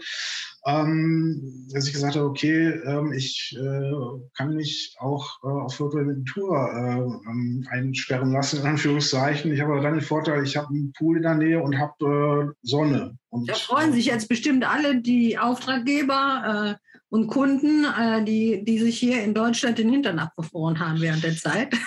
Ähm, 0.64 1.66
dass 1.72 1.86
ich 1.86 1.92
gesagt 1.92 2.14
habe, 2.14 2.26
okay, 2.26 2.68
ähm, 2.86 3.12
ich 3.12 3.56
äh, 3.58 3.92
kann 4.36 4.54
mich 4.54 4.94
auch 4.98 5.38
äh, 5.42 5.48
auf 5.48 5.74
Fuerteventur 5.74 6.56
äh, 6.56 7.30
ähm, 7.30 7.66
einsperren 7.70 8.32
lassen, 8.32 8.60
in 8.60 8.66
Anführungszeichen. 8.66 9.52
Ich 9.52 9.60
habe 9.60 9.72
aber 9.72 9.82
dann 9.82 9.94
den 9.94 10.02
Vorteil, 10.02 10.44
ich 10.44 10.56
habe 10.56 10.68
einen 10.68 10.92
Pool 10.92 11.16
in 11.16 11.22
der 11.22 11.34
Nähe 11.34 11.62
und 11.62 11.78
habe 11.78 12.52
äh, 12.52 12.54
Sonne. 12.62 13.16
Und, 13.30 13.48
da 13.48 13.54
freuen 13.54 13.92
sich 13.92 14.06
jetzt 14.06 14.28
bestimmt 14.28 14.64
alle 14.64 15.00
die 15.00 15.38
Auftraggeber 15.38 16.78
äh, 16.78 16.91
und 17.12 17.26
Kunden, 17.26 17.84
äh, 17.84 18.24
die, 18.24 18.64
die 18.64 18.78
sich 18.78 18.98
hier 18.98 19.22
in 19.22 19.34
Deutschland 19.34 19.76
den 19.76 19.90
Hintern 19.90 20.18
abgefroren 20.18 20.80
haben 20.80 20.98
während 21.00 21.22
der 21.22 21.36
Zeit. 21.36 21.74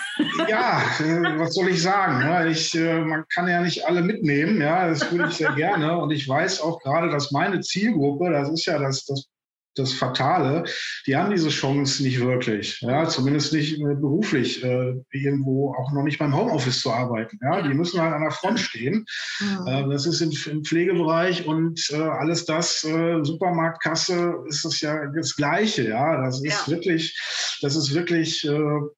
Ja, 0.48 0.82
äh, 1.00 1.38
was 1.38 1.54
soll 1.54 1.68
ich 1.70 1.82
sagen? 1.82 2.20
Ja, 2.20 2.44
ich, 2.46 2.74
äh, 2.74 3.00
man 3.00 3.24
kann 3.34 3.48
ja 3.48 3.62
nicht 3.62 3.86
alle 3.86 4.02
mitnehmen, 4.02 4.60
ja, 4.60 4.86
das 4.86 5.10
würde 5.10 5.28
ich 5.28 5.36
sehr 5.36 5.52
gerne. 5.52 5.96
Und 5.98 6.10
ich 6.10 6.28
weiß 6.28 6.60
auch 6.60 6.80
gerade, 6.80 7.10
dass 7.10 7.32
meine 7.32 7.60
Zielgruppe, 7.60 8.30
das 8.30 8.50
ist 8.50 8.66
ja 8.66 8.78
das, 8.78 9.06
das 9.06 9.28
das 9.76 9.92
Fatale, 9.92 10.64
die 11.06 11.16
haben 11.16 11.30
diese 11.30 11.50
Chance 11.50 12.02
nicht 12.02 12.20
wirklich. 12.20 12.80
Ja, 12.80 13.06
zumindest 13.08 13.52
nicht 13.52 13.78
äh, 13.78 13.94
beruflich 13.94 14.64
äh, 14.64 14.94
irgendwo 15.10 15.74
auch 15.74 15.92
noch 15.92 16.02
nicht 16.02 16.18
beim 16.18 16.34
Homeoffice 16.34 16.80
zu 16.80 16.90
arbeiten. 16.90 17.38
Ja, 17.42 17.62
die 17.62 17.74
müssen 17.74 18.00
halt 18.00 18.14
an 18.14 18.22
der 18.22 18.30
Front 18.30 18.58
stehen. 18.58 19.04
Mhm. 19.40 19.66
Äh, 19.66 19.88
das 19.90 20.06
ist 20.06 20.20
im, 20.20 20.32
im, 20.50 20.64
Pflegebereich 20.64 21.46
und 21.46 21.88
äh, 21.90 21.96
alles 21.96 22.46
das, 22.46 22.82
äh, 22.84 23.22
Supermarktkasse, 23.22 24.44
ist 24.48 24.64
das 24.64 24.80
ja 24.80 25.06
das 25.14 25.36
Gleiche. 25.36 25.88
Ja, 25.88 26.22
das 26.22 26.42
ist 26.42 26.66
ja. 26.66 26.72
wirklich, 26.72 27.58
das 27.62 27.76
ist 27.76 27.94
wirklich, 27.94 28.42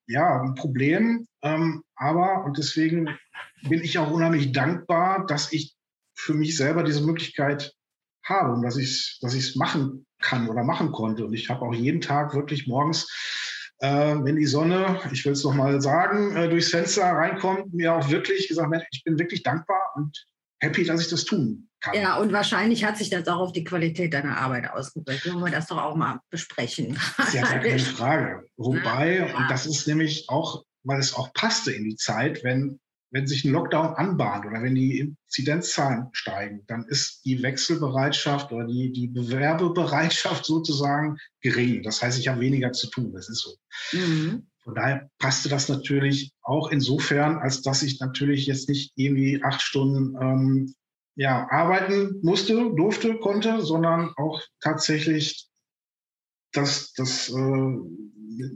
ja, 0.06 0.40
ein 0.40 0.54
Problem. 0.54 1.26
Ähm, 1.42 1.82
aber, 1.96 2.44
und 2.44 2.58
deswegen 2.58 3.08
bin 3.68 3.82
ich 3.82 3.98
auch 3.98 4.10
unheimlich 4.10 4.52
dankbar, 4.52 5.26
dass 5.26 5.52
ich 5.52 5.74
für 6.14 6.34
mich 6.34 6.56
selber 6.56 6.82
diese 6.82 7.04
Möglichkeit 7.04 7.72
habe 8.24 8.52
und 8.52 8.62
dass 8.62 8.76
ich 8.76 8.90
es 8.90 9.18
dass 9.20 9.34
ich's 9.34 9.56
machen 9.56 10.06
kann 10.28 10.48
oder 10.48 10.62
machen 10.62 10.92
konnte. 10.92 11.24
Und 11.24 11.32
ich 11.32 11.48
habe 11.48 11.62
auch 11.62 11.74
jeden 11.74 12.00
Tag 12.00 12.34
wirklich 12.34 12.66
morgens, 12.66 13.10
äh, 13.80 13.88
wenn 13.88 14.36
die 14.36 14.46
Sonne, 14.46 15.00
ich 15.12 15.24
will 15.24 15.32
es 15.32 15.44
noch 15.44 15.54
mal 15.54 15.80
sagen, 15.80 16.36
äh, 16.36 16.48
durchs 16.48 16.70
Fenster 16.70 17.04
reinkommt, 17.04 17.72
mir 17.72 17.94
auch 17.94 18.08
wirklich 18.10 18.48
gesagt, 18.48 18.70
Mensch, 18.70 18.84
ich 18.90 19.04
bin 19.04 19.18
wirklich 19.18 19.42
dankbar 19.42 19.92
und 19.96 20.26
happy, 20.60 20.84
dass 20.84 21.00
ich 21.00 21.08
das 21.08 21.24
tun 21.24 21.68
kann. 21.80 21.94
Ja, 21.94 22.18
und 22.18 22.32
wahrscheinlich 22.32 22.84
hat 22.84 22.98
sich 22.98 23.10
das 23.10 23.26
auch 23.28 23.38
auf 23.38 23.52
die 23.52 23.64
Qualität 23.64 24.12
deiner 24.12 24.36
Arbeit 24.36 24.70
ausgewirkt. 24.70 25.26
Wollen 25.26 25.44
wir 25.44 25.50
das 25.50 25.68
doch 25.68 25.78
auch 25.78 25.94
mal 25.94 26.20
besprechen. 26.30 26.98
Ja, 27.32 27.42
keine 27.42 27.78
Frage. 27.78 28.44
Wobei, 28.56 29.18
ja. 29.18 29.36
und 29.36 29.48
das 29.48 29.66
ist 29.66 29.86
nämlich 29.86 30.28
auch, 30.28 30.64
weil 30.82 30.98
es 30.98 31.14
auch 31.14 31.32
passte 31.32 31.72
in 31.72 31.84
die 31.84 31.96
Zeit, 31.96 32.42
wenn 32.42 32.80
wenn 33.10 33.26
sich 33.26 33.44
ein 33.44 33.52
Lockdown 33.52 33.94
anbahnt 33.94 34.46
oder 34.46 34.62
wenn 34.62 34.74
die 34.74 34.98
Inzidenzzahlen 34.98 36.08
steigen, 36.12 36.64
dann 36.66 36.84
ist 36.84 37.24
die 37.24 37.42
Wechselbereitschaft 37.42 38.52
oder 38.52 38.66
die, 38.66 38.92
die 38.92 39.08
Bewerbebereitschaft 39.08 40.44
sozusagen 40.44 41.16
gering. 41.40 41.82
Das 41.82 42.02
heißt, 42.02 42.18
ich 42.18 42.28
habe 42.28 42.40
weniger 42.40 42.72
zu 42.72 42.88
tun. 42.88 43.12
Das 43.12 43.28
ist 43.28 43.40
so. 43.40 43.54
Mhm. 43.92 44.46
Von 44.62 44.74
daher 44.74 45.08
passte 45.18 45.48
das 45.48 45.68
natürlich 45.68 46.32
auch 46.42 46.70
insofern, 46.70 47.38
als 47.38 47.62
dass 47.62 47.82
ich 47.82 48.00
natürlich 48.00 48.46
jetzt 48.46 48.68
nicht 48.68 48.92
irgendwie 48.96 49.42
acht 49.42 49.62
Stunden 49.62 50.14
ähm, 50.20 50.74
ja, 51.16 51.48
arbeiten 51.50 52.20
musste, 52.22 52.54
durfte, 52.76 53.18
konnte, 53.18 53.62
sondern 53.62 54.12
auch 54.16 54.40
tatsächlich 54.60 55.47
das, 56.60 56.92
das 56.94 57.28
äh, 57.30 57.78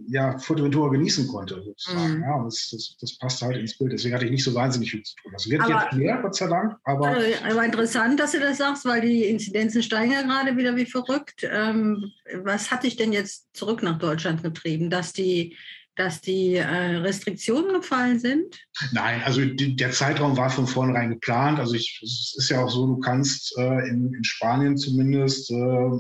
ja, 0.09 0.39
Fuerteventura 0.39 0.91
genießen 0.91 1.27
konnte, 1.29 1.63
sozusagen. 1.63 2.19
Mhm. 2.19 2.23
Ja, 2.23 2.45
das, 2.45 2.69
das, 2.71 2.97
das 3.01 3.19
passt 3.19 3.43
halt 3.43 3.57
ins 3.57 3.77
Bild. 3.77 3.93
Deswegen 3.93 4.15
hatte 4.15 4.25
ich 4.25 4.31
nicht 4.31 4.45
so 4.45 4.55
wahnsinnig 4.55 4.91
viel 4.91 5.03
zu 5.03 5.15
tun. 5.17 5.33
Das 5.33 5.49
wird 5.49 5.63
aber, 5.63 5.85
jetzt 5.85 5.93
mehr, 5.95 6.19
Gott 6.23 6.37
sei 6.37 6.47
Dank. 6.47 6.77
Aber, 6.85 7.17
aber 7.49 7.65
interessant, 7.65 8.21
dass 8.21 8.33
du 8.33 8.41
das 8.41 8.59
sagst, 8.59 8.85
weil 8.85 9.01
die 9.01 9.25
Inzidenzen 9.25 9.83
steigen 9.83 10.13
ja 10.13 10.23
gerade 10.23 10.57
wieder 10.57 10.77
wie 10.77 10.87
verrückt. 10.87 11.47
Ähm, 11.51 12.13
was 12.43 12.71
hat 12.71 12.85
dich 12.85 12.97
denn 12.97 13.13
jetzt 13.13 13.49
zurück 13.55 13.83
nach 13.83 13.99
Deutschland 13.99 14.43
getrieben? 14.43 14.91
Dass 14.91 15.13
die 15.13 15.57
dass 15.95 16.23
die 16.23 16.55
äh, 16.55 16.65
Restriktionen 16.65 17.75
gefallen 17.75 18.19
sind? 18.19 18.59
Nein, 18.93 19.21
also 19.27 19.45
die, 19.45 19.77
der 19.77 19.91
Zeitraum 19.91 20.39
war 20.39 20.49
von 20.49 20.67
vornherein 20.67 21.11
geplant. 21.11 21.59
Also 21.59 21.75
ich, 21.75 22.01
es 22.03 22.35
ist 22.39 22.49
ja 22.49 22.65
auch 22.65 22.71
so, 22.71 22.87
du 22.87 22.99
kannst 22.99 23.55
äh, 23.59 23.89
in, 23.91 24.11
in 24.15 24.25
Spanien 24.25 24.79
zumindest 24.79 25.51
äh, 25.51 25.91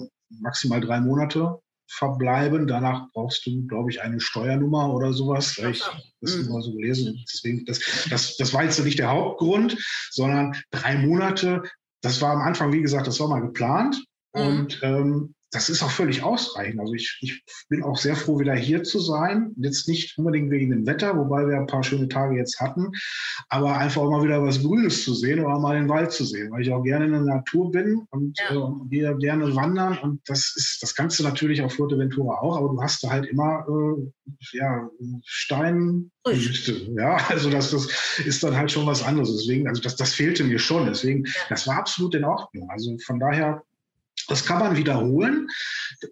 maximal 0.40 0.80
drei 0.80 0.98
Monate 1.00 1.58
verbleiben. 1.92 2.66
Danach 2.66 3.08
brauchst 3.12 3.46
du, 3.46 3.66
glaube 3.66 3.90
ich, 3.90 4.00
eine 4.00 4.20
Steuernummer 4.20 4.92
oder 4.92 5.12
sowas. 5.12 5.58
Ich 5.58 5.86
habe 5.86 6.02
das 6.20 6.36
mhm. 6.36 6.62
so 6.62 6.72
gelesen. 6.72 7.22
Deswegen, 7.30 7.64
das, 7.66 7.80
das, 8.08 8.36
das 8.36 8.54
war 8.54 8.64
jetzt 8.64 8.82
nicht 8.82 8.98
der 8.98 9.10
Hauptgrund, 9.10 9.76
sondern 10.10 10.56
drei 10.70 10.96
Monate. 10.96 11.62
Das 12.00 12.20
war 12.20 12.32
am 12.32 12.40
Anfang, 12.40 12.72
wie 12.72 12.82
gesagt, 12.82 13.06
das 13.06 13.20
war 13.20 13.28
mal 13.28 13.40
geplant. 13.40 14.02
Mhm. 14.34 14.40
Und 14.40 14.80
ähm, 14.82 15.34
das 15.52 15.68
ist 15.68 15.82
auch 15.82 15.90
völlig 15.90 16.22
ausreichend. 16.22 16.80
Also 16.80 16.94
ich, 16.94 17.18
ich 17.20 17.44
bin 17.68 17.82
auch 17.82 17.98
sehr 17.98 18.16
froh, 18.16 18.40
wieder 18.40 18.54
hier 18.54 18.82
zu 18.82 18.98
sein. 19.00 19.52
Jetzt 19.58 19.86
nicht 19.86 20.16
unbedingt 20.16 20.50
wegen 20.50 20.70
dem 20.70 20.86
Wetter, 20.86 21.16
wobei 21.16 21.46
wir 21.46 21.58
ein 21.58 21.66
paar 21.66 21.82
schöne 21.84 22.08
Tage 22.08 22.36
jetzt 22.36 22.58
hatten, 22.58 22.90
aber 23.48 23.76
einfach 23.76 24.02
mal 24.08 24.24
wieder 24.24 24.42
was 24.42 24.62
Grünes 24.62 25.04
zu 25.04 25.14
sehen 25.14 25.40
oder 25.40 25.58
mal 25.58 25.76
den 25.76 25.90
Wald 25.90 26.10
zu 26.10 26.24
sehen, 26.24 26.50
weil 26.50 26.62
ich 26.62 26.72
auch 26.72 26.82
gerne 26.82 27.04
in 27.04 27.12
der 27.12 27.20
Natur 27.20 27.70
bin 27.70 28.06
und 28.10 28.38
ja. 28.38 28.56
äh, 28.56 28.88
gehe 28.88 29.16
gerne 29.18 29.54
wandern. 29.54 29.98
Und 29.98 30.22
das 30.26 30.54
ist, 30.56 30.82
das 30.82 30.94
kannst 30.94 31.20
du 31.20 31.22
natürlich 31.22 31.60
auf 31.60 31.74
Fuerteventura 31.74 32.40
auch, 32.40 32.56
aber 32.56 32.68
du 32.70 32.82
hast 32.82 33.04
da 33.04 33.10
halt 33.10 33.26
immer 33.26 33.66
äh, 33.68 34.56
ja, 34.56 34.88
Stein, 35.24 36.10
ja, 36.24 37.16
also 37.28 37.50
das, 37.50 37.72
das 37.72 37.88
ist 38.24 38.42
dann 38.42 38.56
halt 38.56 38.70
schon 38.70 38.86
was 38.86 39.02
anderes. 39.02 39.36
Deswegen, 39.36 39.68
also 39.68 39.82
das, 39.82 39.96
das 39.96 40.14
fehlte 40.14 40.44
mir 40.44 40.58
schon. 40.58 40.86
Deswegen, 40.86 41.24
das 41.50 41.66
war 41.66 41.76
absolut 41.76 42.14
in 42.14 42.24
Ordnung. 42.24 42.70
Also 42.70 42.96
von 43.04 43.18
daher 43.18 43.62
das 44.28 44.44
kann 44.44 44.58
man 44.58 44.76
wiederholen, 44.76 45.48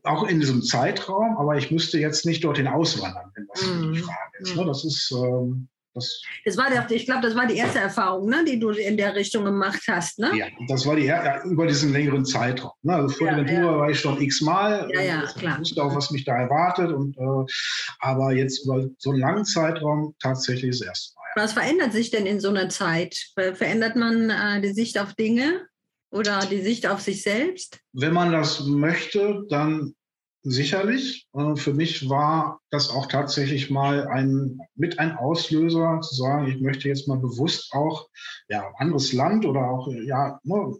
auch 0.04 0.26
in 0.28 0.40
diesem 0.40 0.62
Zeitraum, 0.62 1.36
aber 1.36 1.56
ich 1.56 1.70
müsste 1.70 1.98
jetzt 1.98 2.26
nicht 2.26 2.44
dorthin 2.44 2.68
auswandern, 2.68 3.30
wenn 3.34 3.46
das 3.52 3.66
mm. 3.66 3.92
die 3.92 3.98
Frage 4.00 4.38
ist. 4.40 4.56
Ne? 4.56 4.64
Das 4.64 4.84
ist. 4.84 5.12
Ähm, 5.12 5.68
das, 5.94 6.22
das 6.44 6.56
war 6.56 6.70
der, 6.70 6.88
ich 6.90 7.04
glaube, 7.04 7.22
das 7.22 7.34
war 7.34 7.46
die 7.46 7.56
erste 7.56 7.80
Erfahrung, 7.80 8.28
ne, 8.28 8.44
die 8.46 8.60
du 8.60 8.70
in 8.70 8.96
der 8.96 9.16
Richtung 9.16 9.44
gemacht 9.44 9.82
hast. 9.88 10.20
Ne? 10.20 10.30
Ja, 10.36 10.46
das 10.68 10.86
war 10.86 10.94
die 10.94 11.06
ja, 11.06 11.42
über 11.44 11.66
diesen 11.66 11.92
längeren 11.92 12.24
Zeitraum. 12.24 12.70
Ne? 12.82 12.94
Also 12.94 13.08
vor 13.08 13.26
ja, 13.26 13.42
der 13.42 13.46
Tour 13.46 13.72
ja. 13.72 13.78
war 13.78 13.90
ich 13.90 13.98
schon 13.98 14.20
x-mal. 14.20 14.88
Ja, 14.94 15.00
ja, 15.00 15.22
klar. 15.36 15.54
Ich 15.54 15.60
wusste 15.60 15.82
auch, 15.82 15.94
was 15.94 16.12
mich 16.12 16.24
da 16.24 16.36
erwartet. 16.36 16.92
Und, 16.92 17.16
äh, 17.18 17.52
aber 17.98 18.32
jetzt 18.32 18.64
über 18.64 18.86
so 18.98 19.10
einen 19.10 19.18
langen 19.18 19.44
Zeitraum 19.44 20.14
tatsächlich 20.20 20.78
das 20.78 20.86
erste 20.86 21.14
Mal. 21.16 21.42
Was 21.42 21.52
verändert 21.54 21.92
sich 21.92 22.10
denn 22.10 22.26
in 22.26 22.38
so 22.38 22.50
einer 22.50 22.68
Zeit? 22.68 23.16
Verändert 23.34 23.96
man 23.96 24.30
äh, 24.30 24.60
die 24.60 24.72
Sicht 24.72 24.96
auf 24.98 25.14
Dinge? 25.14 25.66
Oder 26.10 26.46
die 26.46 26.62
Sicht 26.62 26.86
auf 26.86 27.00
sich 27.00 27.22
selbst? 27.22 27.80
Wenn 27.92 28.12
man 28.12 28.32
das 28.32 28.64
möchte, 28.66 29.44
dann 29.48 29.94
sicherlich. 30.42 31.28
Äh, 31.34 31.56
für 31.56 31.74
mich 31.74 32.08
war 32.08 32.60
das 32.70 32.90
auch 32.90 33.06
tatsächlich 33.06 33.70
mal 33.70 34.06
ein, 34.08 34.58
mit 34.74 34.98
ein 34.98 35.16
Auslöser 35.16 36.00
zu 36.00 36.14
sagen, 36.14 36.48
ich 36.48 36.60
möchte 36.60 36.88
jetzt 36.88 37.08
mal 37.08 37.18
bewusst 37.18 37.72
auch 37.72 38.08
ja, 38.48 38.72
anderes 38.78 39.12
Land 39.12 39.44
oder 39.44 39.68
auch 39.70 39.88
ja, 39.88 40.40
ne, 40.42 40.76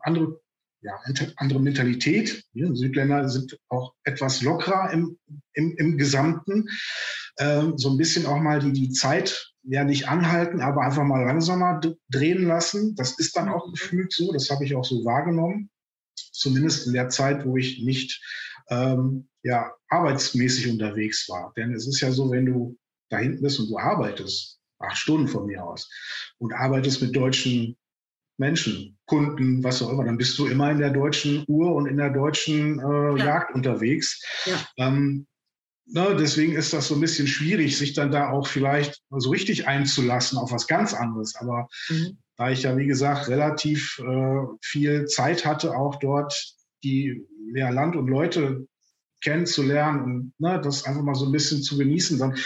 andere, 0.00 0.40
ja, 0.82 1.00
andere 1.36 1.60
Mentalität. 1.60 2.44
Ja, 2.52 2.72
Südländer 2.74 3.28
sind 3.28 3.58
auch 3.68 3.94
etwas 4.04 4.42
lockerer 4.42 4.90
im, 4.92 5.18
im, 5.54 5.76
im 5.76 5.98
Gesamten. 5.98 6.68
Ähm, 7.38 7.76
so 7.76 7.90
ein 7.90 7.96
bisschen 7.96 8.26
auch 8.26 8.38
mal 8.38 8.60
die, 8.60 8.72
die 8.72 8.90
Zeit 8.90 9.53
ja 9.64 9.84
nicht 9.84 10.08
anhalten, 10.08 10.60
aber 10.60 10.82
einfach 10.82 11.04
mal 11.04 11.24
langsamer 11.24 11.80
drehen 12.10 12.46
lassen. 12.46 12.94
Das 12.96 13.18
ist 13.18 13.36
dann 13.36 13.48
auch 13.48 13.70
gefühlt 13.72 14.12
so, 14.12 14.32
das 14.32 14.50
habe 14.50 14.64
ich 14.64 14.74
auch 14.74 14.84
so 14.84 15.04
wahrgenommen, 15.04 15.70
zumindest 16.32 16.86
in 16.86 16.92
der 16.92 17.08
Zeit, 17.08 17.44
wo 17.44 17.56
ich 17.56 17.82
nicht 17.82 18.22
ähm, 18.68 19.28
ja, 19.42 19.72
arbeitsmäßig 19.88 20.70
unterwegs 20.70 21.28
war. 21.28 21.52
Denn 21.56 21.74
es 21.74 21.86
ist 21.86 22.00
ja 22.00 22.10
so, 22.10 22.30
wenn 22.30 22.46
du 22.46 22.78
da 23.10 23.18
hinten 23.18 23.42
bist 23.42 23.60
und 23.60 23.70
du 23.70 23.78
arbeitest, 23.78 24.58
acht 24.78 24.96
Stunden 24.96 25.28
von 25.28 25.46
mir 25.46 25.64
aus, 25.64 25.90
und 26.38 26.52
arbeitest 26.52 27.02
mit 27.02 27.14
deutschen 27.16 27.76
Menschen, 28.36 28.98
Kunden, 29.06 29.62
was 29.62 29.82
auch 29.82 29.90
immer, 29.90 30.04
dann 30.04 30.18
bist 30.18 30.38
du 30.38 30.46
immer 30.46 30.70
in 30.70 30.78
der 30.78 30.90
deutschen 30.90 31.44
Uhr 31.46 31.74
und 31.74 31.86
in 31.86 31.96
der 31.96 32.10
deutschen 32.10 32.80
äh, 32.80 33.18
ja. 33.18 33.24
Jagd 33.24 33.54
unterwegs. 33.54 34.22
Ja. 34.46 34.66
Ähm, 34.76 35.26
Ne, 35.86 36.16
deswegen 36.18 36.54
ist 36.54 36.72
das 36.72 36.88
so 36.88 36.94
ein 36.94 37.00
bisschen 37.00 37.26
schwierig, 37.26 37.76
sich 37.76 37.92
dann 37.92 38.10
da 38.10 38.30
auch 38.30 38.46
vielleicht 38.46 39.02
so 39.10 39.30
richtig 39.30 39.68
einzulassen 39.68 40.38
auf 40.38 40.50
was 40.50 40.66
ganz 40.66 40.94
anderes. 40.94 41.34
Aber 41.36 41.68
mhm. 41.90 42.18
da 42.36 42.50
ich 42.50 42.62
ja, 42.62 42.76
wie 42.76 42.86
gesagt, 42.86 43.28
relativ 43.28 43.98
äh, 43.98 44.40
viel 44.62 45.04
Zeit 45.06 45.44
hatte, 45.44 45.76
auch 45.76 45.96
dort 45.96 46.54
die 46.82 47.22
ja, 47.54 47.68
Land 47.68 47.96
und 47.96 48.08
Leute 48.08 48.66
kennenzulernen 49.22 50.02
und 50.02 50.32
ne, 50.38 50.60
das 50.62 50.84
einfach 50.84 51.02
mal 51.02 51.14
so 51.14 51.26
ein 51.26 51.32
bisschen 51.32 51.62
zu 51.62 51.76
genießen, 51.76 52.18
dann, 52.18 52.36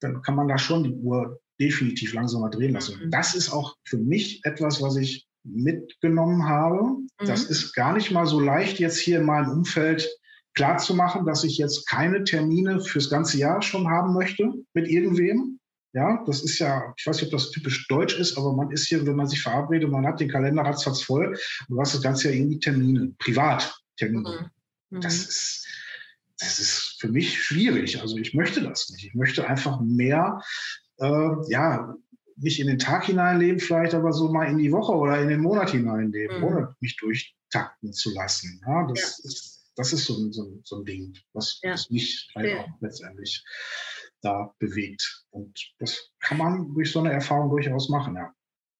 dann 0.00 0.22
kann 0.22 0.34
man 0.34 0.48
da 0.48 0.58
schon 0.58 0.84
die 0.84 0.94
Uhr 0.94 1.40
definitiv 1.60 2.12
langsamer 2.12 2.50
drehen 2.50 2.72
lassen. 2.72 2.98
Mhm. 3.02 3.10
Das 3.10 3.34
ist 3.34 3.50
auch 3.50 3.76
für 3.84 3.98
mich 3.98 4.44
etwas, 4.44 4.82
was 4.82 4.96
ich 4.96 5.26
mitgenommen 5.44 6.48
habe. 6.48 6.82
Mhm. 6.82 7.26
Das 7.26 7.44
ist 7.44 7.72
gar 7.74 7.94
nicht 7.94 8.10
mal 8.10 8.26
so 8.26 8.40
leicht, 8.40 8.78
jetzt 8.78 8.98
hier 8.98 9.20
in 9.20 9.26
meinem 9.26 9.50
Umfeld 9.50 10.08
klar 10.54 10.78
zu 10.78 10.94
machen, 10.94 11.26
dass 11.26 11.44
ich 11.44 11.58
jetzt 11.58 11.88
keine 11.88 12.24
Termine 12.24 12.80
fürs 12.80 13.10
ganze 13.10 13.38
Jahr 13.38 13.62
schon 13.62 13.88
haben 13.88 14.12
möchte 14.12 14.52
mit 14.74 14.88
irgendwem. 14.88 15.58
Ja, 15.94 16.22
das 16.26 16.42
ist 16.42 16.58
ja, 16.58 16.94
ich 16.96 17.06
weiß 17.06 17.16
nicht, 17.16 17.26
ob 17.26 17.38
das 17.38 17.50
typisch 17.50 17.86
deutsch 17.88 18.18
ist, 18.18 18.38
aber 18.38 18.54
man 18.54 18.70
ist 18.70 18.86
hier, 18.86 19.04
wenn 19.06 19.16
man 19.16 19.28
sich 19.28 19.42
verabredet, 19.42 19.90
man 19.90 20.06
hat 20.06 20.20
den 20.20 20.30
Kalender 20.30 20.62
ratzfatz 20.62 21.02
voll 21.02 21.28
und 21.28 21.76
du 21.76 21.80
hast 21.80 21.94
das 21.94 22.02
ganze 22.02 22.28
Jahr 22.28 22.36
irgendwie 22.36 22.60
Termine, 22.60 23.14
Privattermine. 23.18 24.50
Denn 24.90 24.98
mhm. 24.98 25.00
das, 25.02 25.14
mhm. 25.14 25.28
ist, 25.28 25.68
das 26.38 26.58
ist 26.58 26.96
für 26.98 27.08
mich 27.08 27.42
schwierig. 27.42 28.00
Also 28.00 28.16
ich 28.16 28.32
möchte 28.32 28.62
das 28.62 28.88
nicht. 28.88 29.04
Ich 29.04 29.14
möchte 29.14 29.46
einfach 29.46 29.80
mehr, 29.80 30.40
äh, 30.98 31.30
ja, 31.48 31.94
nicht 32.36 32.58
in 32.58 32.68
den 32.68 32.78
Tag 32.78 33.04
hineinleben, 33.04 33.60
vielleicht 33.60 33.92
aber 33.92 34.12
so 34.14 34.32
mal 34.32 34.44
in 34.44 34.56
die 34.56 34.72
Woche 34.72 34.92
oder 34.92 35.20
in 35.20 35.28
den 35.28 35.40
Monat 35.40 35.70
hineinleben, 35.70 36.38
mhm. 36.38 36.44
ohne 36.44 36.76
mich 36.80 36.96
durchtakten 36.96 37.92
zu 37.92 38.14
lassen. 38.14 38.62
Ja, 38.66 38.86
das, 38.86 39.20
ja. 39.22 39.28
Ist, 39.28 39.61
das 39.76 39.92
ist 39.92 40.04
so, 40.04 40.14
so, 40.30 40.60
so 40.64 40.76
ein 40.76 40.84
Ding, 40.84 41.14
was, 41.32 41.58
ja. 41.62 41.72
was 41.72 41.90
mich 41.90 42.30
halt 42.34 42.58
auch 42.58 42.68
letztendlich 42.80 43.44
da 44.20 44.54
bewegt. 44.58 45.24
Und 45.30 45.58
das 45.78 46.10
kann 46.20 46.38
man 46.38 46.74
durch 46.74 46.92
so 46.92 47.00
eine 47.00 47.12
Erfahrung 47.12 47.50
durchaus 47.50 47.88
machen, 47.88 48.16
ja. 48.16 48.32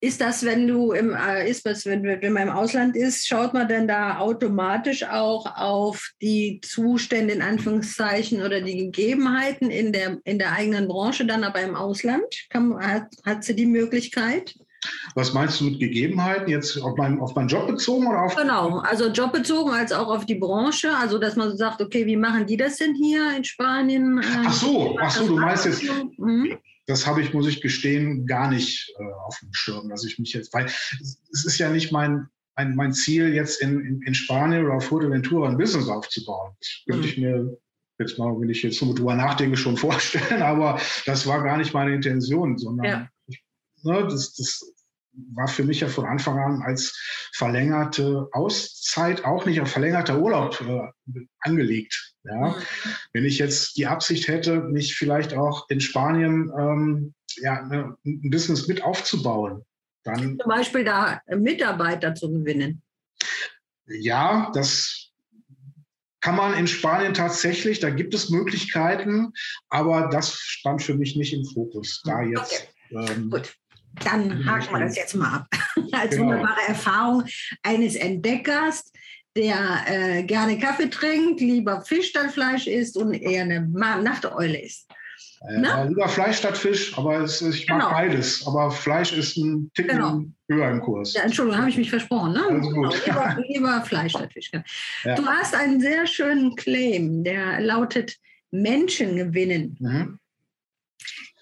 Ist 0.04 0.20
das, 0.20 0.44
wenn 0.44 0.66
du 0.66 0.90
im, 0.90 1.14
äh, 1.14 1.48
ist 1.48 1.64
das, 1.64 1.86
wenn, 1.86 2.02
wenn 2.02 2.32
man 2.32 2.48
im 2.48 2.54
Ausland 2.54 2.96
ist, 2.96 3.28
schaut 3.28 3.54
man 3.54 3.68
denn 3.68 3.86
da 3.86 4.18
automatisch 4.18 5.04
auch 5.04 5.46
auf 5.56 6.10
die 6.20 6.60
Zustände 6.60 7.32
in 7.32 7.40
Anführungszeichen 7.40 8.42
oder 8.42 8.60
die 8.60 8.78
Gegebenheiten 8.78 9.70
in 9.70 9.92
der, 9.92 10.18
in 10.24 10.40
der 10.40 10.50
eigenen 10.54 10.88
Branche 10.88 11.24
dann 11.24 11.44
aber 11.44 11.62
im 11.62 11.76
Ausland? 11.76 12.24
Kann, 12.50 12.76
hat, 12.84 13.14
hat 13.24 13.44
sie 13.44 13.54
die 13.54 13.66
Möglichkeit? 13.66 14.56
Was 15.14 15.32
meinst 15.32 15.60
du 15.60 15.64
mit 15.64 15.80
Gegebenheiten? 15.80 16.48
Jetzt 16.48 16.80
auf, 16.80 16.96
mein, 16.96 17.20
auf 17.20 17.34
meinen 17.34 17.48
Job 17.48 17.66
bezogen 17.66 18.06
oder 18.06 18.22
auf? 18.22 18.36
Genau, 18.36 18.78
also 18.78 19.08
Job 19.08 19.32
bezogen 19.32 19.70
als 19.70 19.92
auch 19.92 20.08
auf 20.08 20.26
die 20.26 20.34
Branche. 20.34 20.96
Also, 20.96 21.18
dass 21.18 21.36
man 21.36 21.50
so 21.50 21.56
sagt, 21.56 21.80
okay, 21.80 22.06
wie 22.06 22.16
machen 22.16 22.46
die 22.46 22.56
das 22.56 22.76
denn 22.76 22.94
hier 22.94 23.36
in 23.36 23.44
Spanien? 23.44 24.20
Ach 24.46 24.52
so, 24.52 24.96
ach 25.00 25.10
so, 25.10 25.26
du 25.26 25.36
meinst 25.36 25.66
jetzt. 25.66 25.82
Mhm 26.18 26.58
das 26.86 27.06
habe 27.06 27.22
ich, 27.22 27.32
muss 27.32 27.46
ich 27.46 27.60
gestehen, 27.60 28.26
gar 28.26 28.50
nicht 28.50 28.92
äh, 28.98 29.04
auf 29.26 29.38
dem 29.40 29.52
Schirm, 29.52 29.88
dass 29.88 30.04
ich 30.04 30.18
mich 30.18 30.32
jetzt, 30.32 30.52
weil 30.52 30.66
es 30.66 31.44
ist 31.44 31.58
ja 31.58 31.70
nicht 31.70 31.92
mein, 31.92 32.28
mein, 32.56 32.74
mein 32.74 32.92
Ziel, 32.92 33.32
jetzt 33.32 33.62
in, 33.62 33.80
in, 33.84 34.02
in 34.02 34.14
Spanien 34.14 34.64
oder 34.64 34.74
auf 34.74 34.86
Fuerteventura 34.86 35.48
ein 35.48 35.58
Business 35.58 35.88
aufzubauen. 35.88 36.54
Das 36.60 36.82
könnte 36.86 37.02
mhm. 37.02 37.08
ich 37.08 37.18
mir 37.18 37.58
jetzt 37.98 38.18
mal, 38.18 38.38
wenn 38.38 38.50
ich 38.50 38.62
jetzt 38.62 38.78
so 38.78 38.92
drüber 38.92 39.14
nachdenke, 39.14 39.56
schon 39.56 39.76
vorstellen, 39.88 40.42
aber 40.42 40.80
das 41.06 41.26
war 41.26 41.42
gar 41.42 41.56
nicht 41.56 41.72
meine 41.72 41.94
Intention, 41.94 42.58
sondern 42.58 42.86
ja. 42.86 43.08
ne, 43.84 44.06
das, 44.08 44.34
das 44.34 44.71
war 45.34 45.48
für 45.48 45.64
mich 45.64 45.80
ja 45.80 45.88
von 45.88 46.06
Anfang 46.06 46.38
an 46.38 46.62
als 46.62 46.98
verlängerte 47.32 48.28
Auszeit, 48.32 49.24
auch 49.24 49.44
nicht 49.46 49.60
ein 49.60 49.66
verlängerter 49.66 50.18
Urlaub 50.18 50.60
äh, 50.60 51.20
angelegt. 51.40 52.14
Ja. 52.24 52.48
Mhm. 52.48 52.54
Wenn 53.12 53.24
ich 53.24 53.38
jetzt 53.38 53.76
die 53.76 53.86
Absicht 53.86 54.28
hätte, 54.28 54.60
mich 54.60 54.94
vielleicht 54.96 55.34
auch 55.34 55.68
in 55.68 55.80
Spanien 55.80 56.50
ähm, 56.56 57.14
ja, 57.36 57.62
ne, 57.62 57.96
ein 58.04 58.30
Business 58.30 58.68
mit 58.68 58.82
aufzubauen, 58.82 59.64
dann. 60.04 60.38
Zum 60.38 60.48
Beispiel 60.48 60.84
da 60.84 61.20
Mitarbeiter 61.28 62.14
zu 62.14 62.30
gewinnen. 62.30 62.82
Ja, 63.86 64.50
das 64.54 65.10
kann 66.20 66.36
man 66.36 66.54
in 66.54 66.68
Spanien 66.68 67.14
tatsächlich, 67.14 67.80
da 67.80 67.90
gibt 67.90 68.14
es 68.14 68.30
Möglichkeiten, 68.30 69.32
aber 69.68 70.08
das 70.08 70.34
stand 70.34 70.82
für 70.82 70.94
mich 70.94 71.16
nicht 71.16 71.32
im 71.32 71.44
Fokus. 71.44 72.00
Da 72.04 72.22
jetzt. 72.22 72.68
Okay. 72.90 73.12
Ähm, 73.12 73.30
Gut. 73.30 73.56
Dann 74.04 74.46
haken 74.46 74.72
wir 74.72 74.80
das 74.80 74.96
jetzt 74.96 75.14
mal 75.14 75.36
ab. 75.36 75.46
Als 75.92 76.10
genau. 76.10 76.24
wunderbare 76.24 76.68
Erfahrung 76.68 77.24
eines 77.62 77.94
Entdeckers, 77.96 78.92
der 79.36 79.84
äh, 79.86 80.22
gerne 80.24 80.58
Kaffee 80.58 80.88
trinkt, 80.88 81.40
lieber 81.40 81.82
Fisch 81.82 82.08
statt 82.08 82.32
Fleisch 82.32 82.66
isst 82.66 82.96
und 82.96 83.14
eher 83.14 83.42
eine 83.42 83.66
Nachteule 83.68 84.60
ist. 84.60 84.86
Äh, 85.48 85.58
ne? 85.58 85.86
lieber 85.88 86.08
Fleisch 86.08 86.38
statt 86.38 86.56
Fisch, 86.56 86.96
aber 86.96 87.20
es, 87.20 87.42
ich 87.42 87.66
mag 87.68 87.80
genau. 87.80 87.90
beides. 87.90 88.46
Aber 88.46 88.70
Fleisch 88.70 89.12
ist 89.12 89.36
ein 89.36 89.70
Ticken 89.74 89.96
genau. 89.96 90.22
höher 90.48 90.70
im 90.70 90.80
Kurs. 90.80 91.14
Ja, 91.14 91.22
Entschuldigung, 91.22 91.58
habe 91.58 91.70
ich 91.70 91.76
mich 91.76 91.90
versprochen. 91.90 92.32
Ne? 92.32 92.42
Also 92.48 92.70
genau. 92.70 92.92
lieber, 92.92 93.36
lieber, 93.48 93.82
Fleisch 93.82 94.12
statt 94.12 94.32
Fisch. 94.32 94.50
Ja. 95.04 95.14
Du 95.14 95.26
hast 95.26 95.54
einen 95.54 95.80
sehr 95.80 96.06
schönen 96.06 96.54
Claim, 96.54 97.24
der 97.24 97.60
lautet 97.60 98.16
Menschen 98.50 99.16
gewinnen. 99.16 99.76
Mhm. 99.80 100.18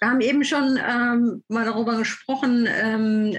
Wir 0.00 0.08
haben 0.08 0.20
eben 0.22 0.44
schon 0.44 0.78
ähm, 0.78 1.44
mal 1.48 1.66
darüber 1.66 1.98
gesprochen, 1.98 2.66
ähm, 2.66 3.36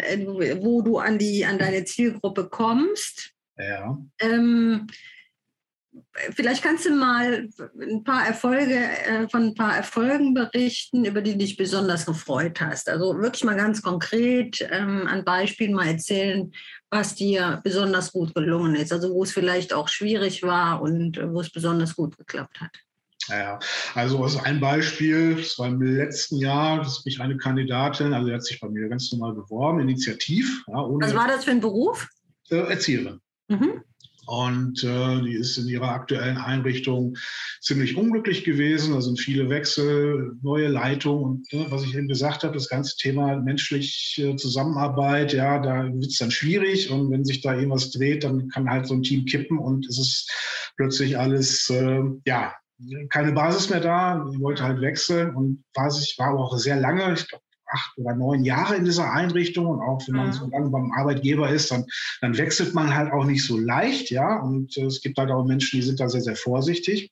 wo 0.61 0.83
du 0.83 0.99
an, 0.99 1.17
die, 1.17 1.43
an 1.43 1.57
deine 1.57 1.85
Zielgruppe 1.85 2.49
kommst. 2.49 3.31
Ja. 3.57 3.97
Ähm, 4.19 4.87
vielleicht 6.35 6.63
kannst 6.63 6.85
du 6.85 6.91
mal 6.91 7.49
ein 7.81 8.03
paar 8.03 8.27
Erfolge 8.27 8.75
äh, 8.75 9.27
von 9.27 9.47
ein 9.47 9.55
paar 9.55 9.75
Erfolgen 9.75 10.35
berichten, 10.35 11.03
über 11.05 11.21
die 11.21 11.37
dich 11.37 11.57
besonders 11.57 12.05
gefreut 12.05 12.61
hast. 12.61 12.89
Also 12.89 13.17
wirklich 13.17 13.43
mal 13.43 13.57
ganz 13.57 13.81
konkret 13.81 14.61
ähm, 14.71 15.07
an 15.07 15.25
Beispielen 15.25 15.73
mal 15.73 15.87
erzählen, 15.87 16.51
was 16.91 17.15
dir 17.15 17.59
besonders 17.63 18.11
gut 18.11 18.35
gelungen 18.35 18.75
ist. 18.75 18.93
Also 18.93 19.13
wo 19.13 19.23
es 19.23 19.31
vielleicht 19.31 19.73
auch 19.73 19.87
schwierig 19.87 20.43
war 20.43 20.81
und 20.81 21.17
äh, 21.17 21.33
wo 21.33 21.41
es 21.41 21.51
besonders 21.51 21.95
gut 21.95 22.17
geklappt 22.17 22.61
hat. 22.61 22.77
Ja, 23.31 23.59
also 23.95 24.25
ist 24.25 24.37
ein 24.37 24.59
Beispiel, 24.59 25.35
das 25.35 25.57
war 25.57 25.67
im 25.67 25.81
letzten 25.81 26.37
Jahr, 26.37 26.79
dass 26.79 27.05
mich 27.05 27.21
eine 27.21 27.37
Kandidatin, 27.37 28.13
also 28.13 28.27
die 28.27 28.33
hat 28.33 28.43
sich 28.43 28.59
bei 28.59 28.67
mir 28.67 28.89
ganz 28.89 29.11
normal 29.11 29.33
beworben, 29.33 29.79
initiativ. 29.79 30.63
Ja, 30.67 30.85
Was 30.87 31.15
war 31.15 31.27
das 31.27 31.45
für 31.45 31.51
ein 31.51 31.61
Beruf? 31.61 32.07
Äh, 32.49 32.57
Erzieherin. 32.57 33.19
Mhm. 33.47 33.83
Und 34.27 34.83
äh, 34.83 35.21
die 35.23 35.33
ist 35.33 35.57
in 35.57 35.67
ihrer 35.67 35.89
aktuellen 35.89 36.37
Einrichtung 36.37 37.17
ziemlich 37.59 37.97
unglücklich 37.97 38.43
gewesen. 38.43 38.93
Da 38.93 39.01
sind 39.01 39.19
viele 39.19 39.49
Wechsel, 39.49 40.33
neue 40.41 40.67
Leitungen 40.67 41.23
und 41.23 41.53
äh, 41.53 41.69
was 41.69 41.83
ich 41.83 41.95
eben 41.95 42.07
gesagt 42.07 42.43
habe, 42.43 42.53
das 42.53 42.69
ganze 42.69 42.95
Thema 42.97 43.37
menschliche 43.37 44.35
Zusammenarbeit, 44.35 45.33
ja, 45.33 45.59
da 45.59 45.83
wird 45.91 46.05
es 46.05 46.17
dann 46.17 46.31
schwierig. 46.31 46.91
Und 46.91 47.11
wenn 47.11 47.25
sich 47.25 47.41
da 47.41 47.55
irgendwas 47.55 47.91
dreht, 47.91 48.23
dann 48.23 48.47
kann 48.49 48.69
halt 48.69 48.87
so 48.87 48.93
ein 48.93 49.03
Team 49.03 49.25
kippen 49.25 49.57
und 49.57 49.85
es 49.87 49.99
ist 49.99 50.31
plötzlich 50.77 51.17
alles, 51.17 51.69
äh, 51.69 52.01
ja, 52.25 52.53
keine 53.09 53.31
Basis 53.31 53.69
mehr 53.69 53.79
da. 53.79 54.27
Ich 54.31 54.39
wollte 54.39 54.63
halt 54.63 54.81
wechseln 54.81 55.35
und 55.35 55.63
war, 55.73 55.87
ich 55.87 56.15
war 56.17 56.27
aber 56.27 56.39
auch 56.39 56.57
sehr 56.57 56.77
lange, 56.77 57.13
ich 57.13 57.27
glaube 57.27 57.43
acht 57.71 57.97
oder 57.97 58.15
neun 58.15 58.43
Jahre 58.43 58.75
in 58.75 58.85
dieser 58.85 59.11
Einrichtung 59.11 59.65
und 59.65 59.79
auch 59.81 60.05
wenn 60.07 60.15
man 60.15 60.27
mhm. 60.27 60.33
so 60.33 60.47
lange 60.47 60.69
beim 60.69 60.91
Arbeitgeber 60.91 61.49
ist, 61.49 61.71
dann, 61.71 61.85
dann 62.19 62.37
wechselt 62.37 62.73
man 62.73 62.93
halt 62.93 63.11
auch 63.11 63.25
nicht 63.25 63.45
so 63.45 63.57
leicht, 63.57 64.11
ja. 64.11 64.39
Und 64.39 64.77
äh, 64.77 64.85
es 64.85 65.01
gibt 65.01 65.17
halt 65.17 65.31
auch 65.31 65.45
Menschen, 65.45 65.79
die 65.79 65.85
sind 65.85 65.99
da 65.99 66.09
sehr, 66.09 66.21
sehr 66.21 66.35
vorsichtig. 66.35 67.11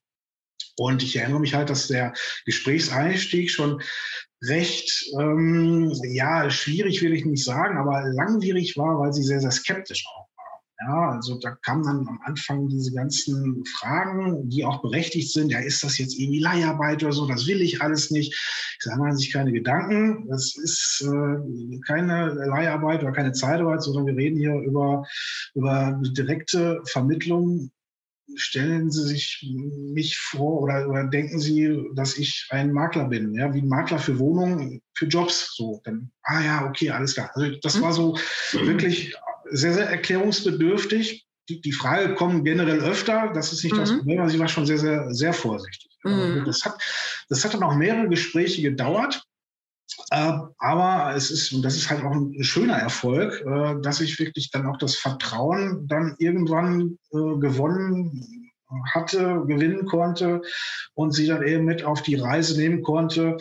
Und 0.77 1.03
ich 1.03 1.15
erinnere 1.17 1.41
mich 1.41 1.55
halt, 1.55 1.69
dass 1.69 1.88
der 1.88 2.13
Gesprächseinstieg 2.45 3.51
schon 3.51 3.82
recht, 4.41 5.12
ähm, 5.19 5.91
ja, 6.03 6.49
schwierig 6.49 7.01
will 7.01 7.13
ich 7.13 7.25
nicht 7.25 7.43
sagen, 7.43 7.77
aber 7.77 8.03
langwierig 8.13 8.77
war, 8.77 8.99
weil 8.99 9.12
sie 9.12 9.23
sehr, 9.23 9.41
sehr 9.41 9.51
skeptisch 9.51 10.05
auch 10.08 10.28
ja, 10.81 11.11
also 11.11 11.37
da 11.39 11.51
kamen 11.61 11.83
dann 11.83 12.07
am 12.07 12.21
Anfang 12.23 12.69
diese 12.69 12.93
ganzen 12.93 13.65
Fragen, 13.65 14.47
die 14.49 14.63
auch 14.63 14.81
berechtigt 14.81 15.33
sind. 15.33 15.51
Ja, 15.51 15.59
ist 15.59 15.83
das 15.83 15.97
jetzt 15.97 16.17
irgendwie 16.17 16.39
Leiharbeit 16.39 17.03
oder 17.03 17.11
so? 17.11 17.27
Das 17.27 17.47
will 17.47 17.61
ich 17.61 17.81
alles 17.81 18.11
nicht. 18.11 18.31
Ich 18.31 18.85
sage 18.85 18.99
mal 18.99 19.15
sich 19.15 19.33
keine 19.33 19.51
Gedanken. 19.51 20.25
Das 20.29 20.55
ist 20.55 21.05
äh, 21.05 21.79
keine 21.85 22.33
Leiharbeit 22.33 23.01
oder 23.03 23.11
keine 23.11 23.33
Zeitarbeit, 23.33 23.83
sondern 23.83 24.05
wir 24.05 24.15
reden 24.15 24.37
hier 24.37 24.53
über, 24.53 25.05
über 25.53 25.99
direkte 26.15 26.81
Vermittlung 26.85 27.71
stellen 28.35 28.91
Sie 28.91 29.05
sich 29.07 29.43
mich 29.93 30.17
vor 30.17 30.61
oder, 30.61 30.87
oder, 30.87 31.03
denken 31.05 31.39
Sie, 31.39 31.83
dass 31.95 32.17
ich 32.17 32.47
ein 32.51 32.71
Makler 32.71 33.05
bin, 33.05 33.33
ja, 33.33 33.51
wie 33.53 33.61
ein 33.61 33.67
Makler 33.67 33.97
für 33.97 34.19
Wohnungen, 34.19 34.81
für 34.93 35.07
Jobs, 35.07 35.55
so, 35.55 35.81
dann, 35.83 36.11
ah 36.23 36.39
ja, 36.39 36.65
okay, 36.65 36.91
alles 36.91 37.15
klar. 37.15 37.31
Also 37.33 37.57
das 37.63 37.77
mhm. 37.77 37.81
war 37.81 37.93
so 37.93 38.17
wirklich 38.53 39.15
sehr, 39.51 39.73
sehr 39.73 39.89
erklärungsbedürftig. 39.89 41.25
Die, 41.49 41.62
die 41.62 41.71
Frage 41.71 42.13
kommt 42.15 42.45
generell 42.45 42.79
öfter, 42.79 43.31
das 43.33 43.51
ist 43.51 43.63
nicht 43.63 43.73
mhm. 43.73 43.79
das 43.79 43.97
Problem, 43.97 44.19
aber 44.19 44.29
sie 44.29 44.39
war 44.39 44.47
schon 44.47 44.65
sehr, 44.65 44.77
sehr, 44.77 45.12
sehr 45.13 45.33
vorsichtig. 45.33 45.89
Mhm. 46.03 46.43
Das, 46.45 46.63
hat, 46.63 46.81
das 47.29 47.43
hat 47.43 47.53
dann 47.53 47.63
auch 47.63 47.75
mehrere 47.75 48.07
Gespräche 48.07 48.62
gedauert. 48.62 49.23
Äh, 50.12 50.33
aber 50.59 51.15
es 51.15 51.31
ist, 51.31 51.51
und 51.51 51.63
das 51.63 51.75
ist 51.75 51.89
halt 51.89 52.03
auch 52.03 52.12
ein 52.12 52.43
schöner 52.43 52.77
Erfolg, 52.77 53.43
äh, 53.45 53.81
dass 53.81 54.01
ich 54.01 54.19
wirklich 54.19 54.51
dann 54.51 54.67
auch 54.67 54.77
das 54.77 54.95
Vertrauen 54.95 55.88
dann 55.88 56.15
irgendwann 56.19 56.97
äh, 57.12 57.39
gewonnen 57.39 58.51
hatte, 58.93 59.43
gewinnen 59.47 59.85
konnte 59.85 60.41
und 60.93 61.12
sie 61.12 61.25
dann 61.25 61.45
eben 61.45 61.65
mit 61.65 61.83
auf 61.83 62.03
die 62.03 62.15
Reise 62.15 62.55
nehmen 62.57 62.83
konnte, 62.83 63.38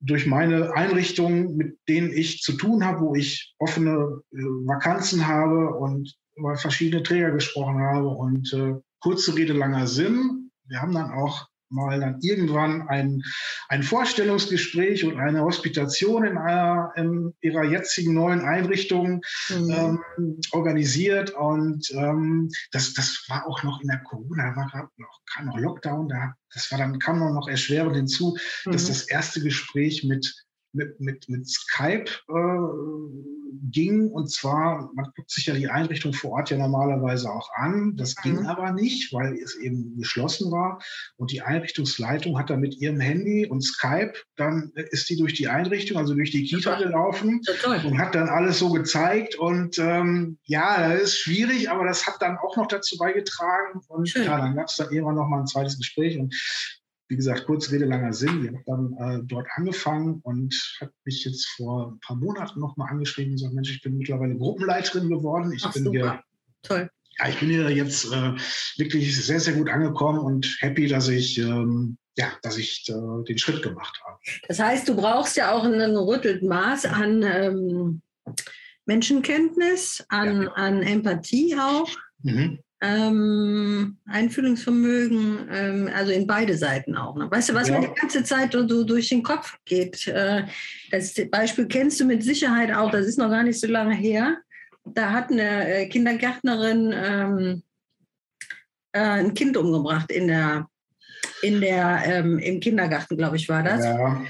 durch 0.00 0.26
meine 0.26 0.74
Einrichtungen, 0.74 1.56
mit 1.56 1.78
denen 1.88 2.10
ich 2.12 2.40
zu 2.40 2.54
tun 2.54 2.84
habe, 2.84 3.00
wo 3.00 3.14
ich 3.14 3.54
offene 3.58 4.22
äh, 4.32 4.36
Vakanzen 4.36 5.26
habe 5.26 5.74
und 5.74 6.14
über 6.36 6.56
verschiedene 6.56 7.02
Träger 7.02 7.30
gesprochen 7.30 7.80
habe. 7.80 8.08
Und 8.08 8.52
äh, 8.52 8.74
kurze 9.00 9.36
Rede, 9.36 9.52
langer 9.52 9.86
Sinn. 9.86 10.50
Wir 10.66 10.80
haben 10.80 10.94
dann 10.94 11.10
auch 11.10 11.49
mal 11.70 12.00
dann 12.00 12.18
irgendwann 12.20 12.88
ein, 12.88 13.22
ein 13.68 13.82
Vorstellungsgespräch 13.82 15.04
und 15.04 15.18
eine 15.18 15.42
Hospitation 15.42 16.24
in, 16.24 16.36
einer, 16.36 16.92
in 16.96 17.34
ihrer 17.40 17.64
jetzigen 17.64 18.14
neuen 18.14 18.40
Einrichtung 18.40 19.22
mhm. 19.48 19.70
ähm, 19.70 20.40
organisiert. 20.52 21.30
Und 21.30 21.90
ähm, 21.92 22.50
das, 22.72 22.94
das 22.94 23.24
war 23.28 23.46
auch 23.46 23.62
noch 23.62 23.80
in 23.80 23.88
der 23.88 24.00
Corona, 24.00 24.50
da 24.50 24.56
war 24.56 24.90
noch, 24.96 25.20
kam 25.32 25.46
noch 25.46 25.58
Lockdown, 25.58 26.08
da, 26.08 26.34
das 26.52 26.70
war 26.70 26.78
dann 26.78 26.98
kam 26.98 27.18
noch 27.20 27.48
erschwerend 27.48 27.96
hinzu, 27.96 28.36
mhm. 28.66 28.72
dass 28.72 28.86
das 28.86 29.02
erste 29.02 29.40
Gespräch 29.40 30.04
mit 30.04 30.34
mit, 30.72 31.00
mit, 31.00 31.28
mit 31.28 31.48
Skype 31.48 32.10
äh, 32.28 33.40
ging. 33.70 34.08
Und 34.08 34.30
zwar, 34.30 34.90
man 34.94 35.10
guckt 35.16 35.30
sich 35.30 35.46
ja 35.46 35.54
die 35.54 35.68
Einrichtung 35.68 36.12
vor 36.12 36.32
Ort 36.32 36.50
ja 36.50 36.58
normalerweise 36.58 37.30
auch 37.30 37.50
an. 37.54 37.96
Das 37.96 38.14
mhm. 38.16 38.22
ging 38.22 38.46
aber 38.46 38.72
nicht, 38.72 39.12
weil 39.12 39.34
es 39.34 39.56
eben 39.56 39.96
geschlossen 39.98 40.50
war. 40.50 40.80
Und 41.16 41.32
die 41.32 41.42
Einrichtungsleitung 41.42 42.38
hat 42.38 42.50
dann 42.50 42.60
mit 42.60 42.80
ihrem 42.80 43.00
Handy 43.00 43.46
und 43.46 43.62
Skype, 43.62 44.14
dann 44.36 44.72
ist 44.74 45.08
die 45.10 45.16
durch 45.16 45.34
die 45.34 45.48
Einrichtung, 45.48 45.98
also 45.98 46.14
durch 46.14 46.30
die 46.30 46.44
Kita 46.44 46.78
gelaufen 46.78 47.40
und 47.84 47.98
hat 47.98 48.14
dann 48.14 48.28
alles 48.28 48.58
so 48.58 48.70
gezeigt. 48.70 49.36
Und 49.36 49.78
ähm, 49.78 50.38
ja, 50.44 50.88
das 50.88 51.02
ist 51.02 51.18
schwierig, 51.18 51.70
aber 51.70 51.84
das 51.84 52.06
hat 52.06 52.20
dann 52.20 52.38
auch 52.38 52.56
noch 52.56 52.66
dazu 52.66 52.96
beigetragen. 52.96 53.80
Und 53.88 54.08
Schön. 54.08 54.24
ja, 54.24 54.38
dann 54.38 54.56
gab 54.56 54.68
es 54.68 54.76
dann 54.76 54.90
irgendwann 54.90 55.16
noch 55.16 55.28
mal 55.28 55.40
ein 55.40 55.46
zweites 55.46 55.78
Gespräch. 55.78 56.18
Und 56.18 56.34
wie 57.10 57.16
gesagt, 57.16 57.44
kurz 57.44 57.70
Rede, 57.72 57.86
langer 57.86 58.12
Sinn. 58.12 58.44
Ich 58.44 58.48
habe 58.48 58.62
dann 58.66 58.96
äh, 58.98 59.22
dort 59.24 59.48
angefangen 59.56 60.20
und 60.22 60.54
habe 60.80 60.92
mich 61.04 61.24
jetzt 61.24 61.44
vor 61.56 61.90
ein 61.90 62.00
paar 62.00 62.16
Monaten 62.16 62.60
nochmal 62.60 62.88
angeschrieben 62.88 63.32
und 63.32 63.38
gesagt, 63.38 63.54
Mensch, 63.54 63.72
ich 63.72 63.82
bin 63.82 63.98
mittlerweile 63.98 64.36
Gruppenleiterin 64.36 65.08
geworden. 65.08 65.52
Ich 65.52 65.64
Ach, 65.64 65.72
bin 65.72 65.84
super. 65.84 65.98
hier. 65.98 66.22
Toll. 66.62 66.90
Ja, 67.18 67.28
ich 67.28 67.40
bin 67.40 67.50
hier 67.50 67.68
jetzt 67.70 68.04
äh, 68.12 68.32
wirklich 68.76 69.26
sehr, 69.26 69.40
sehr 69.40 69.54
gut 69.54 69.68
angekommen 69.68 70.20
und 70.20 70.56
happy, 70.60 70.86
dass 70.86 71.08
ich, 71.08 71.36
ähm, 71.38 71.98
ja, 72.16 72.28
dass 72.42 72.56
ich 72.58 72.88
äh, 72.88 73.24
den 73.24 73.38
Schritt 73.38 73.60
gemacht 73.64 74.00
habe. 74.06 74.18
Das 74.46 74.60
heißt, 74.60 74.88
du 74.88 74.94
brauchst 74.94 75.36
ja 75.36 75.50
auch 75.50 75.64
ein 75.64 75.72
gerüttelt 75.72 76.44
Maß 76.44 76.86
an 76.86 77.24
ähm, 77.24 78.02
Menschenkenntnis, 78.86 80.04
an, 80.08 80.42
ja. 80.42 80.52
an 80.52 80.82
Empathie 80.84 81.56
auch. 81.58 81.90
Mhm 82.22 82.60
ähm, 82.80 83.98
Einfühlungsvermögen, 84.06 85.48
ähm, 85.52 85.90
also 85.94 86.12
in 86.12 86.26
beide 86.26 86.56
Seiten 86.56 86.96
auch. 86.96 87.14
Ne? 87.16 87.30
Weißt 87.30 87.50
du, 87.50 87.54
was 87.54 87.68
ja. 87.68 87.78
mir 87.78 87.88
die 87.88 87.94
ganze 87.94 88.24
Zeit 88.24 88.52
so, 88.52 88.66
so 88.66 88.84
durch 88.84 89.08
den 89.08 89.22
Kopf 89.22 89.58
geht? 89.66 90.06
Äh, 90.06 90.44
das 90.90 91.14
Beispiel 91.30 91.66
kennst 91.66 92.00
du 92.00 92.06
mit 92.06 92.22
Sicherheit 92.22 92.72
auch, 92.72 92.90
das 92.90 93.06
ist 93.06 93.18
noch 93.18 93.30
gar 93.30 93.42
nicht 93.42 93.60
so 93.60 93.66
lange 93.66 93.94
her. 93.94 94.38
Da 94.84 95.10
hat 95.12 95.30
eine 95.30 95.68
äh, 95.68 95.86
Kindergärtnerin 95.88 96.94
ähm, 96.96 97.62
äh, 98.92 99.00
ein 99.00 99.34
Kind 99.34 99.56
umgebracht 99.56 100.10
in 100.10 100.28
der 100.28 100.66
in 101.42 101.60
der, 101.60 102.02
ähm, 102.04 102.38
im 102.38 102.60
Kindergarten, 102.60 103.16
glaube 103.16 103.36
ich, 103.36 103.48
war 103.48 103.62
das. 103.62 103.84
Ja. 103.84 104.22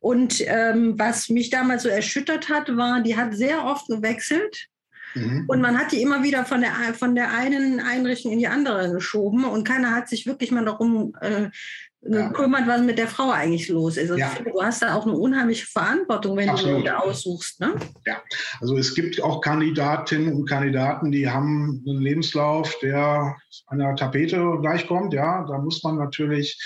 Und 0.00 0.42
ähm, 0.46 0.98
was 0.98 1.28
mich 1.28 1.50
damals 1.50 1.84
so 1.84 1.88
erschüttert 1.88 2.48
hat, 2.48 2.76
war, 2.76 3.02
die 3.02 3.16
hat 3.16 3.34
sehr 3.34 3.64
oft 3.64 3.86
gewechselt 3.86 4.68
Mhm. 5.14 5.44
Und 5.46 5.60
man 5.60 5.78
hat 5.78 5.92
die 5.92 6.02
immer 6.02 6.22
wieder 6.22 6.44
von 6.44 6.60
der, 6.60 6.72
von 6.94 7.14
der 7.14 7.32
einen 7.32 7.80
Einrichtung 7.80 8.32
in 8.32 8.38
die 8.38 8.48
andere 8.48 8.92
geschoben 8.92 9.44
und 9.44 9.66
keiner 9.66 9.94
hat 9.94 10.08
sich 10.08 10.26
wirklich 10.26 10.50
mal 10.50 10.64
darum 10.64 11.14
äh, 11.20 11.48
gekümmert, 12.02 12.66
was 12.66 12.82
mit 12.82 12.98
der 12.98 13.08
Frau 13.08 13.30
eigentlich 13.30 13.68
los 13.68 13.96
ist. 13.96 14.10
Also 14.10 14.20
ja. 14.20 14.28
finde, 14.28 14.52
du 14.52 14.62
hast 14.62 14.82
da 14.82 14.94
auch 14.94 15.06
eine 15.06 15.16
unheimliche 15.16 15.66
Verantwortung, 15.66 16.36
wenn 16.36 16.48
Absolut. 16.48 16.74
du 16.74 16.78
Leute 16.78 17.02
aussuchst. 17.02 17.60
Ne? 17.60 17.74
Ja, 18.06 18.22
also 18.60 18.76
es 18.76 18.94
gibt 18.94 19.20
auch 19.22 19.40
Kandidatinnen 19.40 20.32
und 20.32 20.48
Kandidaten, 20.48 21.10
die 21.10 21.28
haben 21.28 21.82
einen 21.86 22.00
Lebenslauf, 22.00 22.76
der 22.80 23.36
einer 23.66 23.96
Tapete 23.96 24.58
gleichkommt. 24.60 25.14
Ja, 25.14 25.44
da 25.48 25.58
muss 25.58 25.82
man 25.82 25.96
natürlich 25.96 26.60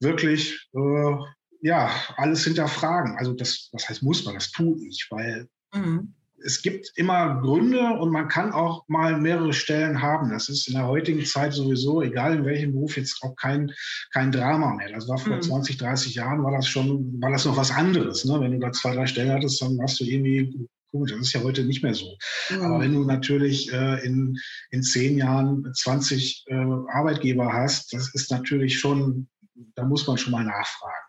wirklich 0.00 0.68
äh, 0.74 1.16
ja 1.60 1.90
alles 2.16 2.44
hinterfragen. 2.44 3.16
Also 3.18 3.32
das, 3.32 3.68
was 3.72 3.88
heißt 3.88 4.02
muss 4.02 4.24
man? 4.24 4.34
Das 4.34 4.50
tue 4.50 4.76
ich, 4.86 5.06
weil 5.10 5.48
mhm 5.74 6.14
es 6.44 6.60
gibt 6.60 6.92
immer 6.96 7.40
Gründe 7.40 7.80
und 7.98 8.10
man 8.10 8.28
kann 8.28 8.52
auch 8.52 8.86
mal 8.86 9.18
mehrere 9.18 9.54
Stellen 9.54 10.02
haben. 10.02 10.30
Das 10.30 10.48
ist 10.48 10.68
in 10.68 10.74
der 10.74 10.86
heutigen 10.86 11.24
Zeit 11.24 11.54
sowieso, 11.54 12.02
egal 12.02 12.36
in 12.36 12.44
welchem 12.44 12.72
Beruf, 12.72 12.96
jetzt 12.96 13.22
auch 13.22 13.34
kein, 13.36 13.72
kein 14.12 14.30
Drama 14.30 14.74
mehr. 14.74 14.92
Das 14.92 15.08
war 15.08 15.16
vor 15.16 15.36
mhm. 15.36 15.42
20, 15.42 15.78
30 15.78 16.14
Jahren, 16.14 16.44
war 16.44 16.52
das 16.52 16.68
schon, 16.68 17.20
war 17.20 17.30
das 17.30 17.46
noch 17.46 17.56
was 17.56 17.70
anderes. 17.70 18.24
Ne? 18.26 18.40
Wenn 18.40 18.52
du 18.52 18.58
da 18.58 18.72
zwei, 18.72 18.94
drei 18.94 19.06
Stellen 19.06 19.32
hattest, 19.32 19.60
dann 19.62 19.78
warst 19.78 20.00
du 20.00 20.04
irgendwie 20.04 20.68
gut. 20.92 21.10
Das 21.10 21.18
ist 21.18 21.32
ja 21.32 21.42
heute 21.42 21.64
nicht 21.64 21.82
mehr 21.82 21.94
so. 21.94 22.14
Mhm. 22.50 22.62
Aber 22.62 22.80
wenn 22.80 22.92
du 22.92 23.04
natürlich 23.04 23.72
äh, 23.72 24.04
in, 24.04 24.36
in 24.70 24.82
zehn 24.82 25.16
Jahren 25.16 25.72
20 25.74 26.44
äh, 26.48 26.54
Arbeitgeber 26.54 27.52
hast, 27.52 27.92
das 27.94 28.14
ist 28.14 28.30
natürlich 28.30 28.78
schon, 28.78 29.28
da 29.54 29.84
muss 29.84 30.06
man 30.06 30.18
schon 30.18 30.32
mal 30.32 30.44
nachfragen. 30.44 31.04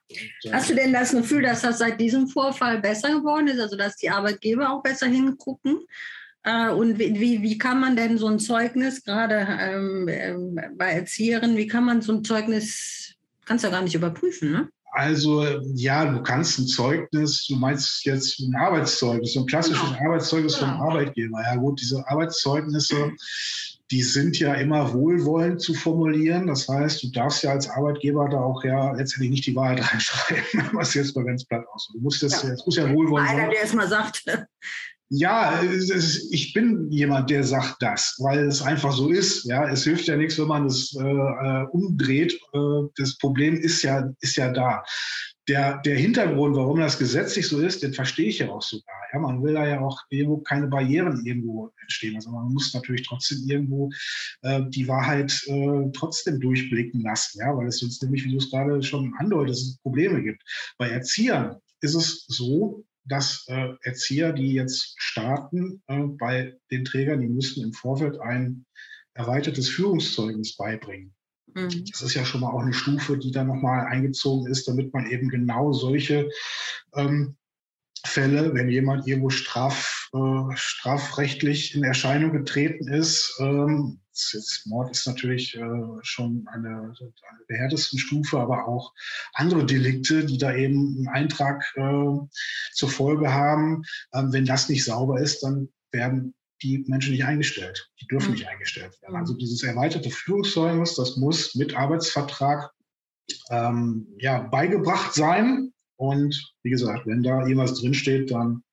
Hast 0.51 0.69
du 0.69 0.75
denn 0.75 0.93
das 0.93 1.11
Gefühl, 1.11 1.43
dass 1.43 1.61
das 1.61 1.79
seit 1.79 1.99
diesem 1.99 2.27
Vorfall 2.27 2.79
besser 2.79 3.09
geworden 3.09 3.47
ist, 3.47 3.59
also 3.59 3.75
dass 3.75 3.95
die 3.95 4.09
Arbeitgeber 4.09 4.71
auch 4.71 4.83
besser 4.83 5.07
hingucken? 5.07 5.79
Äh, 6.43 6.69
und 6.69 6.99
wie, 6.99 7.41
wie 7.41 7.57
kann 7.57 7.79
man 7.79 7.95
denn 7.95 8.17
so 8.17 8.27
ein 8.27 8.39
Zeugnis, 8.39 9.03
gerade 9.03 9.47
ähm, 9.59 10.07
ähm, 10.07 10.59
bei 10.77 10.91
Erzieherinnen, 10.91 11.57
wie 11.57 11.67
kann 11.67 11.85
man 11.85 12.01
so 12.01 12.13
ein 12.13 12.23
Zeugnis, 12.23 13.15
kannst 13.45 13.63
du 13.63 13.67
ja 13.67 13.73
gar 13.73 13.81
nicht 13.81 13.95
überprüfen, 13.95 14.51
ne? 14.51 14.69
Also 14.91 15.43
ja, 15.73 16.05
du 16.05 16.23
kannst 16.23 16.57
ein 16.57 16.67
Zeugnis, 16.67 17.45
du 17.47 17.57
meinst 17.57 18.05
jetzt 18.05 18.39
ein 18.39 18.55
Arbeitszeugnis, 18.55 19.33
so 19.33 19.41
ein 19.41 19.45
klassisches 19.45 19.89
genau. 19.89 20.05
Arbeitszeugnis 20.05 20.57
genau. 20.57 20.71
vom 20.71 20.81
Arbeitgeber. 20.83 21.41
Ja 21.41 21.55
gut, 21.57 21.81
diese 21.81 22.07
Arbeitszeugnisse, 22.07 23.11
die 23.91 24.01
sind 24.01 24.39
ja 24.39 24.55
immer 24.55 24.93
wohlwollend 24.93 25.61
zu 25.61 25.73
formulieren. 25.73 26.47
Das 26.47 26.67
heißt, 26.67 27.03
du 27.03 27.11
darfst 27.11 27.43
ja 27.43 27.51
als 27.51 27.69
Arbeitgeber 27.69 28.27
da 28.29 28.37
auch 28.37 28.63
ja 28.63 28.91
letztendlich 28.93 29.31
nicht 29.31 29.45
die 29.45 29.55
Wahrheit 29.55 29.79
reinschreiben, 29.91 30.69
was 30.73 30.93
jetzt 30.93 31.15
mal 31.15 31.25
ganz 31.25 31.45
platt 31.45 31.65
aussieht. 31.71 31.95
Du 31.95 32.01
musst 32.01 32.23
das, 32.23 32.41
ja. 32.43 32.49
das 32.49 32.65
muss 32.65 32.77
ja 32.77 32.91
wohlwollend 32.91 33.29
sein. 33.29 33.39
Einer, 33.39 33.49
der 33.49 33.63
es 33.63 33.73
mal 33.73 33.87
sagt. 33.87 34.25
Ja, 35.09 35.61
ich 36.31 36.53
bin 36.53 36.89
jemand, 36.91 37.29
der 37.29 37.43
sagt 37.43 37.75
das, 37.79 38.15
weil 38.19 38.47
es 38.47 38.63
einfach 38.63 38.91
so 38.91 39.09
ist. 39.09 39.45
Ja, 39.45 39.69
es 39.69 39.83
hilft 39.83 40.07
ja 40.07 40.17
nichts, 40.17 40.39
wenn 40.39 40.47
man 40.47 40.65
es 40.65 40.95
äh, 40.95 41.03
äh, 41.03 41.65
umdreht. 41.71 42.33
Äh, 42.53 42.87
das 42.97 43.15
Problem 43.17 43.55
ist 43.55 43.83
ja, 43.83 44.11
ist 44.21 44.35
ja 44.35 44.51
da 44.51 44.83
der, 45.47 45.77
der 45.81 45.97
Hintergrund, 45.97 46.55
warum 46.55 46.79
das 46.79 46.97
gesetzlich 46.97 47.47
so 47.47 47.59
ist, 47.59 47.83
den 47.83 47.93
verstehe 47.93 48.29
ich 48.29 48.39
ja 48.39 48.49
auch 48.49 48.61
sogar. 48.61 48.95
Ja, 49.13 49.19
man 49.19 49.43
will 49.43 49.53
da 49.53 49.67
ja 49.67 49.79
auch 49.79 50.01
irgendwo 50.09 50.37
keine 50.37 50.67
Barrieren 50.67 51.23
irgendwo 51.23 51.71
entstehen. 51.81 52.15
Also 52.15 52.31
man 52.31 52.51
muss 52.51 52.73
natürlich 52.73 53.07
trotzdem 53.07 53.39
irgendwo 53.47 53.89
äh, 54.41 54.61
die 54.69 54.87
Wahrheit 54.87 55.39
äh, 55.47 55.91
trotzdem 55.93 56.39
durchblicken 56.39 57.01
lassen, 57.01 57.39
ja, 57.39 57.55
weil 57.55 57.67
es 57.67 57.79
sonst 57.79 58.01
nämlich, 58.01 58.25
wie 58.25 58.31
du 58.31 58.37
es 58.37 58.49
gerade 58.49 58.81
schon 58.81 59.13
andeutest, 59.19 59.81
Probleme 59.83 60.23
gibt. 60.23 60.41
Bei 60.77 60.89
Erziehern 60.89 61.57
ist 61.81 61.93
es 61.93 62.25
so, 62.27 62.83
dass 63.05 63.45
äh, 63.47 63.69
Erzieher, 63.81 64.33
die 64.33 64.53
jetzt 64.53 64.95
starten 64.97 65.81
äh, 65.87 65.99
bei 65.99 66.57
den 66.71 66.85
Trägern, 66.85 67.21
die 67.21 67.27
müssen 67.27 67.63
im 67.63 67.73
Vorfeld 67.73 68.19
ein 68.19 68.65
erweitertes 69.13 69.69
Führungszeugnis 69.69 70.55
beibringen. 70.55 71.13
Mhm. 71.53 71.85
Das 71.91 72.01
ist 72.01 72.15
ja 72.15 72.25
schon 72.25 72.41
mal 72.41 72.51
auch 72.51 72.61
eine 72.61 72.73
Stufe, 72.73 73.17
die 73.17 73.31
dann 73.31 73.47
nochmal 73.47 73.85
eingezogen 73.85 74.51
ist, 74.51 74.67
damit 74.67 74.93
man 74.93 75.09
eben 75.09 75.29
genau 75.29 75.71
solche 75.71 76.29
ähm, 76.95 77.37
Fälle, 78.05 78.53
wenn 78.53 78.69
jemand 78.69 79.07
irgendwo 79.07 79.29
straf, 79.29 80.09
äh, 80.13 80.55
strafrechtlich 80.55 81.75
in 81.75 81.83
Erscheinung 81.83 82.31
getreten 82.31 82.87
ist, 82.87 83.37
ähm, 83.39 83.99
jetzt, 84.15 84.65
Mord 84.65 84.91
ist 84.91 85.07
natürlich 85.07 85.55
äh, 85.55 85.61
schon 86.01 86.47
eine, 86.51 86.69
eine, 86.69 87.13
der 87.49 87.57
härtesten 87.57 87.99
Stufe, 87.99 88.39
aber 88.39 88.67
auch 88.67 88.93
andere 89.33 89.65
Delikte, 89.65 90.25
die 90.25 90.37
da 90.37 90.53
eben 90.53 90.97
einen 90.97 91.07
Eintrag 91.07 91.63
äh, 91.75 92.17
zur 92.73 92.89
Folge 92.89 93.33
haben. 93.33 93.83
Ähm, 94.13 94.31
wenn 94.31 94.45
das 94.45 94.69
nicht 94.69 94.83
sauber 94.83 95.19
ist, 95.19 95.43
dann 95.43 95.69
werden 95.91 96.33
die 96.61 96.85
Menschen 96.87 97.11
nicht 97.11 97.25
eingestellt. 97.25 97.89
Die 98.01 98.07
dürfen 98.07 98.29
mhm. 98.29 98.35
nicht 98.35 98.47
eingestellt 98.47 98.99
werden. 99.01 99.15
Also 99.15 99.33
dieses 99.33 99.63
erweiterte 99.63 100.09
Führungszeugnis, 100.09 100.95
das 100.95 101.17
muss 101.17 101.55
mit 101.55 101.75
Arbeitsvertrag 101.75 102.71
ähm, 103.49 104.07
ja, 104.19 104.39
beigebracht 104.39 105.13
sein. 105.13 105.73
Und 105.97 106.53
wie 106.63 106.69
gesagt, 106.69 107.05
wenn 107.05 107.23
da 107.23 107.39
irgendwas 107.39 107.79
drinsteht, 107.79 108.31
dann 108.31 108.63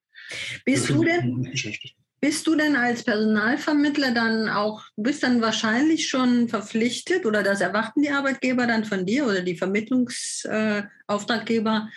bist 0.65 0.89
du 0.89 1.05
denn 1.05 1.53
bist 2.23 2.47
du 2.47 2.55
denn 2.55 2.77
als 2.77 3.03
Personalvermittler 3.03 4.15
dann 4.15 4.49
auch, 4.49 4.85
bist 4.97 5.25
dann 5.25 5.43
wahrscheinlich 5.43 6.09
schon 6.09 6.49
verpflichtet 6.49 7.27
oder 7.27 7.43
das 7.43 7.61
erwarten 7.61 8.03
die 8.03 8.11
Arbeitgeber 8.11 8.69
dann 8.69 8.85
von 8.85 9.05
dir 9.05 9.27
oder 9.27 9.41
die 9.41 9.57
Vermittlungsauftraggeber, 9.57 11.89
äh, 11.89 11.91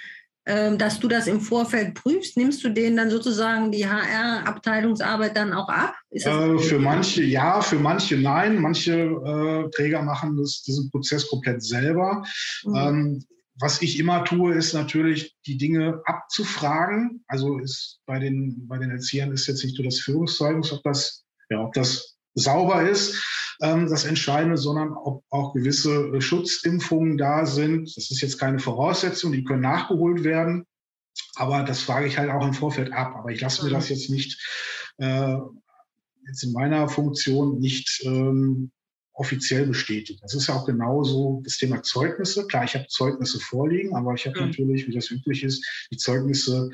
ähm, 0.67 0.79
dass 0.79 0.99
du 0.99 1.07
das 1.07 1.27
im 1.27 1.41
Vorfeld 1.41 1.93
prüfst? 1.93 2.37
Nimmst 2.37 2.63
du 2.63 2.69
denen 2.69 2.97
dann 2.97 3.11
sozusagen 3.11 3.71
die 3.71 3.87
HR-Abteilungsarbeit 3.87 5.37
dann 5.37 5.53
auch 5.53 5.69
ab? 5.69 5.93
Äh, 6.09 6.57
für 6.57 6.79
manche 6.79 7.21
ja, 7.23 7.61
für 7.61 7.77
manche 7.77 8.17
nein. 8.17 8.59
Manche 8.59 8.93
äh, 8.93 9.69
Träger 9.75 10.01
machen 10.01 10.37
das, 10.37 10.63
diesen 10.63 10.89
Prozess 10.89 11.27
komplett 11.27 11.61
selber. 11.63 12.23
Mhm. 12.63 12.75
Ähm, 12.75 13.23
was 13.59 13.81
ich 13.81 13.99
immer 13.99 14.25
tue, 14.25 14.53
ist 14.53 14.73
natürlich, 14.73 15.35
die 15.45 15.57
Dinge 15.57 16.01
abzufragen. 16.05 17.23
Also 17.27 17.57
ist 17.59 18.01
bei 18.05 18.19
den, 18.19 18.67
bei 18.67 18.77
den 18.77 18.91
Erziehern 18.91 19.31
ist 19.31 19.47
jetzt 19.47 19.63
nicht 19.63 19.77
nur 19.77 19.85
das 19.85 19.99
Führungszeugnis, 19.99 20.73
ob 20.73 20.83
das, 20.83 21.25
ja, 21.49 21.61
ob 21.61 21.73
das 21.73 22.17
sauber 22.33 22.87
ist, 22.87 23.23
ähm, 23.61 23.87
das 23.89 24.03
Entscheidende, 24.03 24.57
sondern 24.57 24.91
ob 24.91 25.23
auch 25.29 25.53
gewisse 25.53 26.21
Schutzimpfungen 26.21 27.17
da 27.17 27.45
sind. 27.45 27.95
Das 27.95 28.11
ist 28.11 28.21
jetzt 28.21 28.39
keine 28.39 28.59
Voraussetzung, 28.59 29.31
die 29.31 29.45
können 29.45 29.61
nachgeholt 29.61 30.23
werden. 30.23 30.65
Aber 31.35 31.63
das 31.63 31.81
frage 31.81 32.07
ich 32.07 32.17
halt 32.17 32.29
auch 32.29 32.45
im 32.45 32.53
Vorfeld 32.53 32.91
ab. 32.91 33.15
Aber 33.15 33.29
ich 33.29 33.39
lasse 33.39 33.63
mir 33.63 33.71
das 33.71 33.87
jetzt 33.87 34.09
nicht, 34.09 34.37
äh, 34.97 35.37
jetzt 36.27 36.43
in 36.43 36.51
meiner 36.51 36.89
Funktion 36.89 37.59
nicht 37.59 38.01
ähm, 38.03 38.71
offiziell 39.15 39.65
bestätigen. 39.65 40.19
Das 40.21 40.35
ist 40.35 40.47
ja 40.47 40.55
auch 40.55 40.65
genauso 40.65 41.41
das 41.43 41.57
Thema 41.57 41.81
Zeugnisse. 41.81 42.45
Klar, 42.47 42.65
ich 42.65 42.75
habe 42.75 42.87
Zeugnisse 42.87 43.39
vorliegen, 43.39 43.95
aber 43.95 44.13
ich 44.13 44.25
habe 44.27 44.39
mhm. 44.39 44.47
natürlich, 44.47 44.87
wie 44.87 44.93
das 44.93 45.09
üblich 45.09 45.43
ist, 45.43 45.65
die 45.91 45.97
Zeugnisse 45.97 46.69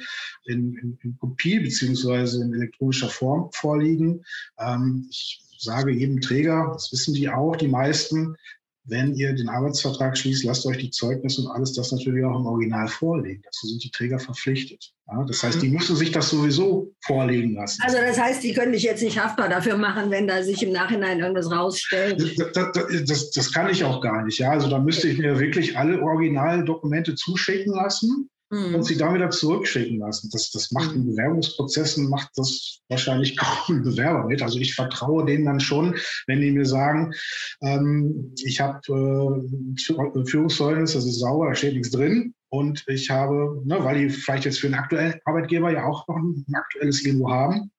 in, 0.45 0.75
in, 0.77 0.97
in 1.03 1.17
Kopie 1.19 1.59
beziehungsweise 1.59 2.43
in 2.43 2.53
elektronischer 2.53 3.09
Form 3.09 3.49
vorliegen. 3.53 4.23
Ähm, 4.59 5.07
ich 5.09 5.43
sage 5.57 5.91
jedem 5.91 6.19
Träger, 6.19 6.71
das 6.73 6.91
wissen 6.91 7.13
die 7.13 7.29
auch, 7.29 7.55
die 7.55 7.67
meisten, 7.67 8.35
wenn 8.83 9.13
ihr 9.13 9.33
den 9.33 9.47
Arbeitsvertrag 9.47 10.17
schließt, 10.17 10.43
lasst 10.43 10.65
euch 10.65 10.77
die 10.77 10.89
Zeugnisse 10.89 11.41
und 11.41 11.51
alles 11.51 11.73
das 11.73 11.91
natürlich 11.91 12.25
auch 12.25 12.39
im 12.39 12.47
Original 12.47 12.87
vorlegen. 12.87 13.41
Dazu 13.43 13.67
sind 13.67 13.83
die 13.83 13.91
Träger 13.91 14.19
verpflichtet. 14.19 14.91
Ja, 15.07 15.23
das 15.23 15.43
heißt, 15.43 15.61
die 15.61 15.67
mhm. 15.67 15.75
müssen 15.75 15.95
sich 15.95 16.11
das 16.11 16.29
sowieso 16.29 16.91
vorlegen 17.05 17.53
lassen. 17.53 17.81
Also 17.83 17.97
das 17.97 18.19
heißt, 18.19 18.43
die 18.43 18.53
können 18.53 18.71
dich 18.71 18.83
jetzt 18.83 19.03
nicht 19.03 19.21
haftbar 19.21 19.49
dafür 19.49 19.77
machen, 19.77 20.09
wenn 20.09 20.27
da 20.27 20.41
sich 20.41 20.63
im 20.63 20.71
Nachhinein 20.71 21.19
irgendwas 21.19 21.51
rausstellt. 21.51 22.19
Das, 22.37 22.53
das, 22.53 23.05
das, 23.05 23.31
das 23.31 23.53
kann 23.53 23.69
ich 23.69 23.83
auch 23.83 24.01
gar 24.01 24.23
nicht. 24.23 24.39
Ja, 24.39 24.51
also 24.51 24.69
da 24.69 24.79
müsste 24.79 25.07
ich 25.07 25.19
mir 25.19 25.39
wirklich 25.39 25.77
alle 25.77 26.01
Originaldokumente 26.01 27.15
zuschicken 27.15 27.73
lassen 27.73 28.29
mhm. 28.51 28.75
und 28.75 28.83
sie 28.83 28.97
dann 28.97 29.15
wieder 29.15 29.31
zurückschicken 29.31 29.99
lassen. 29.99 30.29
Das, 30.31 30.51
das 30.51 30.71
macht 30.71 30.93
in 30.93 31.03
mhm. 31.03 31.11
Bewerbungsprozessen, 31.11 32.09
macht 32.09 32.29
das 32.35 32.79
wahrscheinlich 32.89 33.37
kaum 33.37 33.77
ein 33.77 33.83
Bewerber 33.83 34.27
mit. 34.27 34.43
Also 34.43 34.59
ich 34.59 34.75
vertraue 34.75 35.25
denen 35.25 35.45
dann 35.45 35.59
schon, 35.59 35.95
wenn 36.27 36.41
die 36.41 36.51
mir 36.51 36.65
sagen, 36.65 37.13
ähm, 37.61 38.35
ich 38.43 38.59
habe 38.59 38.79
äh, 38.87 40.25
Führungszeugnis, 40.25 40.93
das 40.93 41.05
ist 41.05 41.19
sauber, 41.19 41.47
da 41.47 41.55
steht 41.55 41.73
nichts 41.73 41.91
drin. 41.91 42.33
Und 42.49 42.83
ich 42.87 43.09
habe, 43.09 43.61
ne, 43.63 43.81
weil 43.83 43.99
die 43.99 44.09
vielleicht 44.09 44.43
jetzt 44.43 44.59
für 44.59 44.67
einen 44.67 44.75
aktuellen 44.75 45.19
Arbeitgeber 45.23 45.71
ja 45.71 45.85
auch 45.85 46.05
noch 46.09 46.17
ein 46.17 46.45
aktuelles 46.53 47.03
irgendwo 47.05 47.31
haben, 47.31 47.71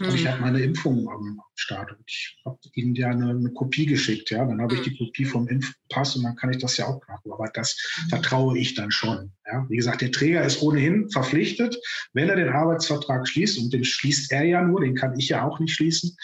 also 0.00 0.16
ich 0.16 0.26
habe 0.26 0.40
meine 0.40 0.60
Impfung 0.60 1.08
am 1.08 1.40
Start 1.54 1.90
und 1.92 2.02
ich 2.06 2.38
habe 2.44 2.58
ihnen 2.74 2.94
ja 2.94 3.10
eine, 3.10 3.30
eine, 3.30 3.50
Kopie 3.52 3.86
geschickt. 3.86 4.30
Ja, 4.30 4.44
dann 4.44 4.60
habe 4.60 4.74
ich 4.74 4.82
die 4.82 4.96
Kopie 4.96 5.24
vom 5.24 5.48
Impfpass 5.48 6.16
und 6.16 6.22
dann 6.22 6.36
kann 6.36 6.50
ich 6.50 6.58
das 6.58 6.76
ja 6.78 6.86
auch 6.86 7.00
machen. 7.06 7.30
Aber 7.30 7.48
das 7.52 7.76
vertraue 8.08 8.58
ich 8.58 8.74
dann 8.74 8.90
schon. 8.90 9.32
Ja, 9.46 9.66
wie 9.68 9.76
gesagt, 9.76 10.00
der 10.00 10.10
Träger 10.10 10.44
ist 10.44 10.62
ohnehin 10.62 11.10
verpflichtet, 11.10 11.76
wenn 12.14 12.28
er 12.28 12.36
den 12.36 12.48
Arbeitsvertrag 12.48 13.28
schließt 13.28 13.58
und 13.58 13.72
den 13.72 13.84
schließt 13.84 14.32
er 14.32 14.44
ja 14.44 14.62
nur, 14.62 14.80
den 14.80 14.94
kann 14.94 15.18
ich 15.18 15.28
ja 15.28 15.44
auch 15.44 15.60
nicht 15.60 15.74
schließen, 15.74 16.16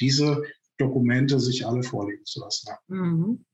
diese 0.00 0.42
Dokumente 0.78 1.38
sich 1.40 1.66
alle 1.66 1.82
vorlegen 1.82 2.24
zu 2.24 2.40
lassen. 2.40 2.70
Mhm. 2.88 3.44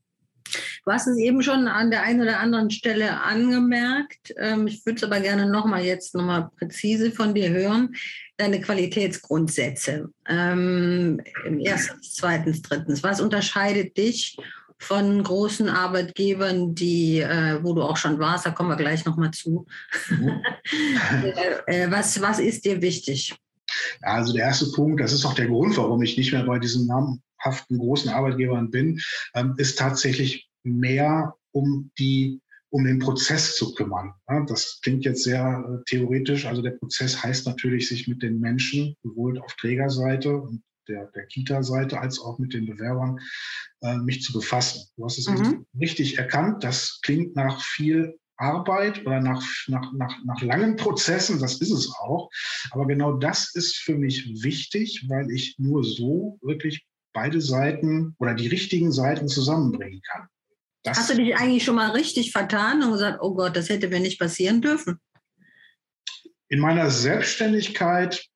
Du 0.84 0.92
hast 0.92 1.06
es 1.06 1.18
eben 1.18 1.42
schon 1.42 1.68
an 1.68 1.90
der 1.90 2.02
einen 2.02 2.22
oder 2.22 2.40
anderen 2.40 2.70
Stelle 2.70 3.20
angemerkt. 3.20 4.34
Ähm, 4.36 4.66
ich 4.66 4.84
würde 4.84 4.96
es 4.96 5.04
aber 5.04 5.20
gerne 5.20 5.48
nochmal 5.48 5.84
jetzt 5.84 6.14
nochmal 6.14 6.50
präzise 6.58 7.12
von 7.12 7.34
dir 7.34 7.50
hören. 7.50 7.94
Deine 8.36 8.60
Qualitätsgrundsätze. 8.60 10.08
Ähm, 10.28 11.20
Im 11.44 11.60
ersten, 11.60 12.02
zweiten, 12.02 12.60
drittens. 12.62 13.02
Was 13.02 13.20
unterscheidet 13.20 13.96
dich 13.96 14.36
von 14.80 15.22
großen 15.22 15.68
Arbeitgebern, 15.68 16.74
die, 16.74 17.20
äh, 17.20 17.62
wo 17.62 17.74
du 17.74 17.82
auch 17.82 17.98
schon 17.98 18.18
warst, 18.18 18.46
da 18.46 18.50
kommen 18.50 18.70
wir 18.70 18.76
gleich 18.76 19.04
nochmal 19.04 19.30
zu. 19.30 19.66
Mhm. 20.08 20.42
äh, 21.66 21.90
was, 21.90 22.20
was 22.22 22.38
ist 22.38 22.64
dir 22.64 22.80
wichtig? 22.80 23.34
Also 24.00 24.32
der 24.32 24.46
erste 24.46 24.72
Punkt, 24.72 25.00
das 25.00 25.12
ist 25.12 25.24
auch 25.24 25.34
der 25.34 25.46
Grund, 25.46 25.76
warum 25.76 26.02
ich 26.02 26.16
nicht 26.16 26.32
mehr 26.32 26.44
bei 26.44 26.58
diesen 26.58 26.86
namhaften 27.44 27.78
großen 27.78 28.10
Arbeitgebern 28.10 28.70
bin, 28.70 29.00
ähm, 29.34 29.54
ist 29.56 29.78
tatsächlich 29.78 30.48
mehr 30.62 31.34
um 31.52 31.90
die 31.98 32.40
um 32.72 32.84
den 32.84 33.00
Prozess 33.00 33.56
zu 33.56 33.74
kümmern. 33.74 34.14
Ja, 34.28 34.44
das 34.44 34.78
klingt 34.80 35.04
jetzt 35.04 35.24
sehr 35.24 35.64
äh, 35.66 35.82
theoretisch. 35.86 36.46
Also 36.46 36.62
der 36.62 36.70
Prozess 36.70 37.20
heißt 37.20 37.44
natürlich, 37.46 37.88
sich 37.88 38.06
mit 38.06 38.22
den 38.22 38.38
Menschen, 38.38 38.94
sowohl 39.02 39.40
auf 39.40 39.54
Trägerseite 39.54 40.36
und 40.36 40.62
der, 40.86 41.06
der 41.06 41.26
Kita-Seite 41.26 41.98
als 41.98 42.20
auch 42.20 42.38
mit 42.38 42.54
den 42.54 42.66
Bewerbern, 42.66 43.18
äh, 43.80 43.96
mich 43.96 44.22
zu 44.22 44.32
befassen. 44.32 44.88
Du 44.96 45.04
hast 45.04 45.18
es 45.18 45.28
mhm. 45.28 45.66
richtig 45.80 46.18
erkannt. 46.18 46.62
Das 46.62 47.00
klingt 47.02 47.34
nach 47.34 47.60
viel 47.60 48.16
Arbeit 48.36 49.04
oder 49.04 49.20
nach, 49.20 49.44
nach, 49.66 49.92
nach, 49.92 50.16
nach 50.24 50.40
langen 50.40 50.76
Prozessen, 50.76 51.40
das 51.40 51.60
ist 51.60 51.72
es 51.72 51.92
auch. 52.00 52.30
Aber 52.70 52.86
genau 52.86 53.12
das 53.12 53.54
ist 53.54 53.76
für 53.76 53.96
mich 53.96 54.42
wichtig, 54.42 55.04
weil 55.08 55.30
ich 55.30 55.56
nur 55.58 55.84
so 55.84 56.38
wirklich 56.40 56.86
beide 57.12 57.40
Seiten 57.40 58.14
oder 58.18 58.34
die 58.34 58.48
richtigen 58.48 58.92
Seiten 58.92 59.28
zusammenbringen 59.28 60.00
kann. 60.10 60.28
Das 60.82 60.98
Hast 60.98 61.10
du 61.10 61.16
dich 61.16 61.36
eigentlich 61.36 61.64
schon 61.64 61.74
mal 61.74 61.90
richtig 61.90 62.32
vertan 62.32 62.82
und 62.82 62.92
gesagt, 62.92 63.18
oh 63.20 63.34
Gott, 63.34 63.56
das 63.56 63.68
hätte 63.68 63.88
mir 63.88 64.00
nicht 64.00 64.18
passieren 64.18 64.62
dürfen? 64.62 64.98
In 66.48 66.58
meiner 66.58 66.90
Selbstständigkeit 66.90 68.26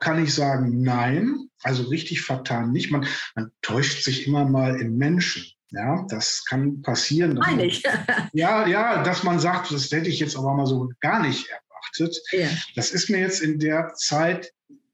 kann 0.00 0.22
ich 0.22 0.34
sagen, 0.34 0.82
nein. 0.82 1.48
Also 1.62 1.84
richtig 1.84 2.22
vertan 2.22 2.72
nicht. 2.72 2.90
Man, 2.90 3.06
man 3.34 3.50
täuscht 3.62 4.04
sich 4.04 4.26
immer 4.26 4.44
mal 4.44 4.80
in 4.80 4.96
Menschen. 4.96 5.44
Ja, 5.70 6.06
das 6.08 6.44
kann 6.44 6.82
passieren. 6.82 7.34
Meine 7.34 7.66
ich. 7.66 7.82
ja, 8.32 8.66
ja, 8.66 9.02
dass 9.02 9.22
man 9.22 9.40
sagt, 9.40 9.70
das 9.72 9.90
hätte 9.90 10.08
ich 10.08 10.20
jetzt 10.20 10.36
aber 10.36 10.54
mal 10.54 10.66
so 10.66 10.90
gar 11.00 11.22
nicht 11.22 11.48
erwartet. 11.48 12.20
Ja. 12.32 12.48
Das 12.74 12.92
ist 12.92 13.10
mir 13.10 13.20
jetzt 13.20 13.40
in 13.40 13.58
der 13.58 13.92
Zeit, 13.94 14.52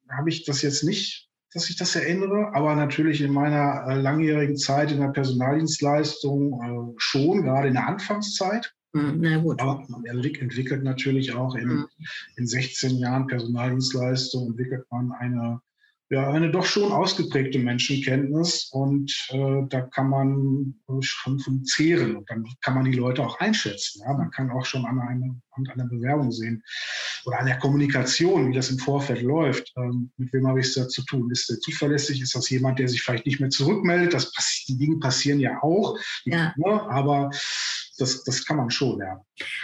habe 0.08 0.30
ich 0.30 0.44
das 0.44 0.62
jetzt 0.62 0.82
nicht 0.82 1.29
dass 1.52 1.68
ich 1.68 1.76
das 1.76 1.96
erinnere, 1.96 2.54
aber 2.54 2.74
natürlich 2.76 3.20
in 3.20 3.32
meiner 3.32 3.86
äh, 3.86 4.00
langjährigen 4.00 4.56
Zeit 4.56 4.92
in 4.92 5.00
der 5.00 5.08
Personaldienstleistung 5.08 6.52
äh, 6.62 6.94
schon, 6.98 7.42
gerade 7.42 7.68
in 7.68 7.74
der 7.74 7.88
Anfangszeit. 7.88 8.72
Hm, 8.94 9.20
na 9.20 9.38
gut. 9.38 9.60
Aber 9.60 9.84
man 9.88 10.04
entwickelt 10.04 10.82
natürlich 10.82 11.32
auch 11.32 11.54
in, 11.54 11.68
mhm. 11.68 11.86
in 12.36 12.46
16 12.46 12.98
Jahren 12.98 13.26
Personaldienstleistung, 13.26 14.48
entwickelt 14.48 14.84
man 14.90 15.12
eine 15.12 15.60
ja, 16.10 16.28
eine 16.28 16.50
doch 16.50 16.64
schon 16.64 16.90
ausgeprägte 16.90 17.60
Menschenkenntnis 17.60 18.68
und 18.72 19.28
äh, 19.30 19.62
da 19.68 19.82
kann 19.82 20.08
man 20.08 20.74
schon 21.00 21.38
von 21.38 21.64
zehren 21.64 22.16
und 22.16 22.28
dann 22.28 22.44
kann 22.62 22.74
man 22.74 22.84
die 22.84 22.98
Leute 22.98 23.22
auch 23.24 23.38
einschätzen. 23.38 24.02
Ja? 24.04 24.14
Man 24.14 24.32
kann 24.32 24.50
auch 24.50 24.66
schon 24.66 24.84
an, 24.86 24.98
eine, 24.98 25.40
an 25.52 25.68
einer 25.68 25.88
Bewerbung 25.88 26.32
sehen 26.32 26.62
oder 27.24 27.40
an 27.40 27.46
der 27.46 27.58
Kommunikation, 27.58 28.48
wie 28.48 28.54
das 28.54 28.70
im 28.70 28.78
Vorfeld 28.78 29.22
läuft. 29.22 29.72
Ähm, 29.76 30.10
mit 30.16 30.32
wem 30.32 30.46
habe 30.46 30.60
ich 30.60 30.66
es 30.66 30.74
da 30.74 30.88
zu 30.88 31.04
tun? 31.04 31.30
Ist 31.30 31.48
der 31.50 31.60
zuverlässig? 31.60 32.20
Ist 32.20 32.34
das 32.34 32.48
jemand, 32.50 32.78
der 32.78 32.88
sich 32.88 33.02
vielleicht 33.02 33.26
nicht 33.26 33.40
mehr 33.40 33.50
zurückmeldet? 33.50 34.14
Das, 34.14 34.32
die 34.68 34.78
Dinge 34.78 34.98
passieren 34.98 35.40
ja 35.40 35.62
auch, 35.62 35.98
ja. 36.24 36.54
Ne? 36.56 36.90
aber 36.90 37.30
das, 38.00 38.24
das 38.24 38.44
kann 38.44 38.56
man 38.56 38.70
schon, 38.70 38.98
ja. 38.98 39.20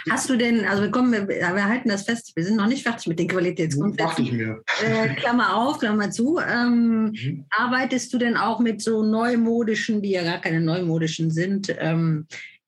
Hast 0.09 0.29
du 0.29 0.37
denn, 0.37 0.63
also 0.65 0.83
wir, 0.83 0.91
kommen, 0.91 1.11
wir, 1.11 1.27
wir 1.27 1.65
halten 1.65 1.89
das 1.89 2.03
fest, 2.03 2.33
wir 2.35 2.43
sind 2.43 2.57
noch 2.57 2.67
nicht 2.67 2.83
fertig 2.83 3.07
mit 3.07 3.19
den 3.19 3.27
Qualitätsgrundsätzen. 3.27 4.07
Dachte 4.07 4.21
ich 4.21 4.31
mir. 4.31 4.61
Äh, 4.83 5.15
Klammer 5.15 5.55
auf, 5.55 5.79
Klammer 5.79 6.11
zu. 6.11 6.39
Ähm, 6.39 7.11
mhm. 7.11 7.45
Arbeitest 7.49 8.13
du 8.13 8.17
denn 8.17 8.37
auch 8.37 8.59
mit 8.59 8.81
so 8.81 9.03
neumodischen, 9.03 10.01
die 10.01 10.11
ja 10.11 10.23
gar 10.23 10.39
keine 10.39 10.61
neumodischen 10.61 11.31
sind, 11.31 11.75
ähm, 11.79 12.27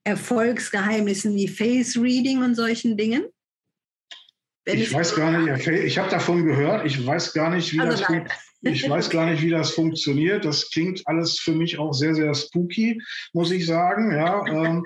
Erfolgsgeheimnissen 0.09 1.35
wie 1.35 1.47
Face 1.47 1.97
Reading 1.97 2.43
und 2.43 2.55
solchen 2.55 2.97
Dingen? 2.97 3.25
ich, 4.65 4.81
ich 4.81 4.93
weiß 4.93 5.15
gar 5.15 5.31
nicht, 5.31 5.67
ich 5.67 5.97
habe 5.97 6.09
davon 6.09 6.45
gehört, 6.45 6.85
ich 6.85 7.05
weiß 7.05 7.33
gar 7.33 7.49
nicht, 7.49 7.73
wie 7.73 7.79
also 7.79 7.97
das 7.97 8.09
nein. 8.09 8.27
Ich 8.61 8.89
weiß 8.89 9.09
gar 9.09 9.29
nicht, 9.29 9.41
wie 9.41 9.51
das 9.51 9.71
funktioniert. 9.71 10.43
Das 10.43 10.69
klingt 10.69 11.07
alles 11.07 11.39
für 11.39 11.53
mich 11.53 11.79
auch 11.79 11.93
sehr, 11.93 12.13
sehr 12.13 12.33
spooky, 12.33 13.01
muss 13.31 13.51
ich 13.51 13.65
sagen. 13.65 14.11
Ja, 14.11 14.45
ähm, 14.47 14.85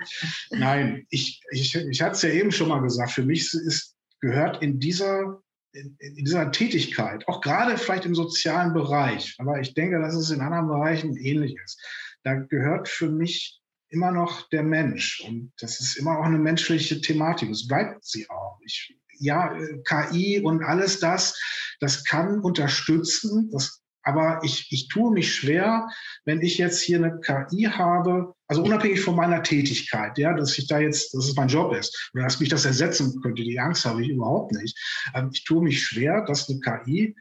nein, 0.51 1.07
ich, 1.09 1.41
ich, 1.49 1.75
ich 1.75 2.01
hatte 2.01 2.11
es 2.11 2.21
ja 2.21 2.29
eben 2.29 2.51
schon 2.51 2.67
mal 2.69 2.81
gesagt. 2.81 3.11
Für 3.11 3.23
mich 3.23 3.51
ist, 3.51 3.95
gehört 4.19 4.61
in 4.61 4.79
dieser, 4.79 5.41
in, 5.71 5.97
in 5.99 6.23
dieser 6.23 6.51
Tätigkeit, 6.51 7.27
auch 7.27 7.41
gerade 7.41 7.77
vielleicht 7.79 8.05
im 8.05 8.13
sozialen 8.13 8.73
Bereich, 8.73 9.35
aber 9.39 9.59
ich 9.59 9.73
denke, 9.73 9.99
dass 9.99 10.13
es 10.13 10.29
in 10.29 10.41
anderen 10.41 10.67
Bereichen 10.67 11.17
ähnlich 11.17 11.55
ist. 11.65 11.81
Da 12.23 12.35
gehört 12.35 12.87
für 12.87 13.09
mich 13.09 13.59
immer 13.93 14.11
noch 14.11 14.49
der 14.49 14.63
Mensch. 14.63 15.23
Und 15.27 15.53
das 15.59 15.79
ist 15.79 15.97
immer 15.97 16.19
auch 16.19 16.25
eine 16.25 16.39
menschliche 16.39 16.99
Thematik. 16.99 17.49
Es 17.49 17.67
bleibt 17.67 18.03
sie 18.03 18.29
auch. 18.29 18.59
Ich, 18.65 18.95
ja, 19.19 19.55
KI 19.85 20.41
und 20.41 20.63
alles 20.63 20.99
das, 20.99 21.39
das 21.79 22.03
kann 22.03 22.39
unterstützen, 22.41 23.49
das, 23.51 23.81
aber 24.03 24.41
ich, 24.43 24.67
ich 24.71 24.89
tue 24.89 25.13
mich 25.13 25.33
schwer, 25.33 25.87
wenn 26.25 26.41
ich 26.41 26.57
jetzt 26.57 26.81
hier 26.81 26.97
eine 26.97 27.19
KI 27.21 27.63
habe, 27.63 28.33
also 28.47 28.63
unabhängig 28.63 28.99
von 28.99 29.15
meiner 29.15 29.43
Tätigkeit, 29.43 30.17
ja, 30.17 30.33
dass 30.33 30.57
ich 30.57 30.67
da 30.67 30.79
jetzt, 30.79 31.13
dass 31.13 31.25
es 31.25 31.35
mein 31.35 31.47
Job 31.47 31.73
ist 31.73 32.11
oder 32.13 32.23
dass 32.23 32.39
mich 32.39 32.49
das 32.49 32.65
ersetzen 32.65 33.21
könnte, 33.21 33.43
die 33.43 33.59
Angst 33.59 33.85
habe 33.85 34.01
ich 34.01 34.09
überhaupt 34.09 34.51
nicht. 34.51 34.77
Ähm, 35.13 35.29
ich 35.31 35.45
tue 35.45 35.63
mich 35.63 35.83
schwer, 35.83 36.25
dass 36.25 36.49
eine 36.49 36.59
KI 36.59 37.15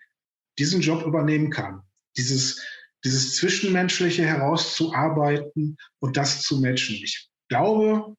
diesen 0.58 0.80
Job 0.80 1.06
übernehmen 1.06 1.50
kann. 1.50 1.82
Dieses, 2.16 2.60
dieses 3.04 3.36
Zwischenmenschliche 3.36 4.24
herauszuarbeiten 4.24 5.76
und 5.98 6.16
das 6.16 6.42
zu 6.42 6.60
matchen. 6.60 6.96
Ich 6.96 7.28
glaube, 7.48 8.14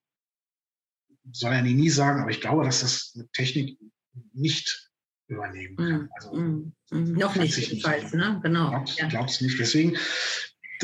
soll 1.32 1.54
er 1.54 1.62
nie 1.62 1.90
sagen, 1.90 2.22
aber 2.22 2.32
ich 2.32 2.42
glaube, 2.42 2.66
dass 2.66 2.82
das 2.82 3.14
eine 3.16 3.28
Technik 3.30 3.78
nicht 4.34 4.92
übernehmen 5.28 5.76
kann. 5.76 6.02
Mm, 6.02 6.10
also, 6.16 6.34
mm, 6.34 6.74
mm, 6.92 7.14
noch 7.14 7.36
nicht 7.36 7.58
jedenfalls, 7.58 8.14
ne? 8.14 8.40
Genau. 8.44 8.84
Ich 8.86 8.98
glaube 9.10 9.30
es 9.30 9.42
nicht. 9.42 9.58
Deswegen. 9.60 9.98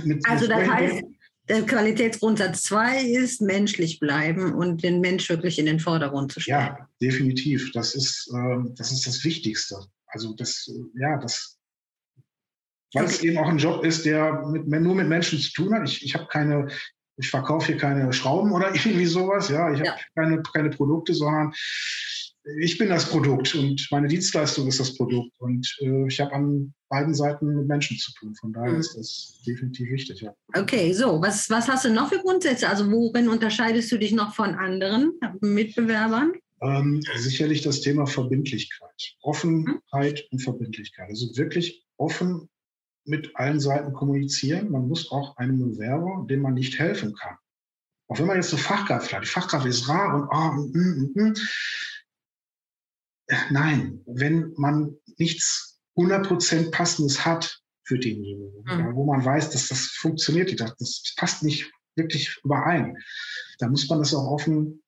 Mit, 0.03 0.25
also 0.27 0.47
das 0.47 0.67
heißt, 0.67 1.03
der 1.49 1.65
Qualitätsgrundsatz 1.65 2.63
2 2.63 3.03
ist 3.03 3.41
menschlich 3.41 3.99
bleiben 3.99 4.53
und 4.53 4.83
den 4.83 5.01
Mensch 5.01 5.27
wirklich 5.29 5.59
in 5.59 5.65
den 5.65 5.79
Vordergrund 5.79 6.31
zu 6.31 6.39
stellen. 6.39 6.59
Ja, 6.59 6.89
definitiv. 7.01 7.71
Das 7.73 7.95
ist, 7.95 8.31
äh, 8.33 8.57
das 8.75 8.91
ist 8.91 9.05
das 9.07 9.23
Wichtigste. 9.23 9.77
Also 10.07 10.33
das, 10.35 10.71
ja, 10.95 11.17
das 11.17 11.58
weil 12.93 13.05
es 13.05 13.23
eben 13.23 13.37
auch 13.37 13.47
ein 13.47 13.57
Job 13.57 13.83
ist, 13.83 14.05
der 14.05 14.45
mit, 14.47 14.67
nur 14.67 14.95
mit 14.95 15.07
Menschen 15.07 15.39
zu 15.39 15.51
tun 15.51 15.73
hat. 15.73 15.87
Ich, 15.87 16.03
ich 16.03 16.15
habe 16.15 16.27
keine, 16.27 16.67
ich 17.17 17.29
verkaufe 17.29 17.67
hier 17.67 17.77
keine 17.77 18.11
Schrauben 18.13 18.51
oder 18.51 18.69
irgendwie 18.73 19.05
sowas, 19.05 19.49
ja. 19.49 19.71
Ich 19.71 19.79
habe 19.79 19.89
ja. 19.89 19.97
keine, 20.15 20.41
keine 20.53 20.69
Produkte, 20.69 21.13
sondern 21.13 21.53
ich 22.57 22.77
bin 22.77 22.89
das 22.89 23.09
Produkt 23.09 23.53
und 23.55 23.87
meine 23.91 24.07
Dienstleistung 24.07 24.67
ist 24.67 24.79
das 24.79 24.95
Produkt. 24.95 25.31
Und 25.39 25.67
äh, 25.81 26.07
ich 26.07 26.19
habe 26.19 26.33
an 26.33 26.73
beiden 26.87 27.13
Seiten 27.13 27.55
mit 27.55 27.67
Menschen 27.67 27.97
zu 27.97 28.11
tun. 28.13 28.33
Von 28.35 28.53
daher 28.53 28.73
mhm. 28.73 28.79
ist 28.79 28.95
das 28.95 29.41
definitiv 29.45 29.89
wichtig. 29.89 30.21
Ja. 30.21 30.33
Okay, 30.55 30.93
so, 30.93 31.21
was, 31.21 31.49
was 31.49 31.67
hast 31.67 31.85
du 31.85 31.93
noch 31.93 32.09
für 32.09 32.19
Grundsätze? 32.19 32.67
Also 32.67 32.89
worin 32.91 33.29
unterscheidest 33.29 33.91
du 33.91 33.97
dich 33.97 34.13
noch 34.13 34.33
von 34.33 34.55
anderen 34.55 35.11
Mitbewerbern? 35.41 36.33
Ähm, 36.61 37.01
sicherlich 37.17 37.61
das 37.61 37.81
Thema 37.81 38.05
Verbindlichkeit. 38.05 39.15
Offenheit 39.21 40.19
mhm. 40.19 40.27
und 40.31 40.39
Verbindlichkeit. 40.39 41.09
Also 41.09 41.37
wirklich 41.37 41.85
offen 41.97 42.49
mit 43.05 43.35
allen 43.35 43.59
Seiten 43.59 43.93
kommunizieren. 43.93 44.71
Man 44.71 44.87
muss 44.87 45.11
auch 45.11 45.37
einem 45.37 45.59
Bewerber, 45.59 46.25
dem 46.29 46.41
man 46.41 46.53
nicht 46.53 46.77
helfen 46.79 47.15
kann. 47.15 47.37
Auch 48.07 48.19
wenn 48.19 48.27
man 48.27 48.37
jetzt 48.37 48.53
eine 48.53 48.61
Fachkraft 48.61 49.13
hat, 49.13 49.23
die 49.23 49.27
Fachkraft 49.27 49.65
ist 49.65 49.87
rar 49.87 50.15
und, 50.15 50.27
oh, 50.31 50.61
und, 50.61 50.75
und, 50.75 51.15
und, 51.15 51.39
Nein, 53.51 54.01
wenn 54.07 54.53
man 54.57 54.95
nichts 55.17 55.79
100% 55.97 56.71
Passendes 56.71 57.25
hat 57.25 57.61
für 57.83 57.99
denjenigen, 57.99 58.63
mhm. 58.63 58.79
ja, 58.79 58.95
wo 58.95 59.05
man 59.05 59.23
weiß, 59.23 59.51
dass 59.51 59.67
das 59.67 59.81
funktioniert, 59.87 60.59
das 60.59 61.13
passt 61.15 61.43
nicht 61.43 61.71
wirklich 61.95 62.39
überein, 62.43 62.97
dann 63.59 63.71
muss 63.71 63.87
man 63.89 63.99
das 63.99 64.13
auch 64.13 64.31
offen 64.31 64.81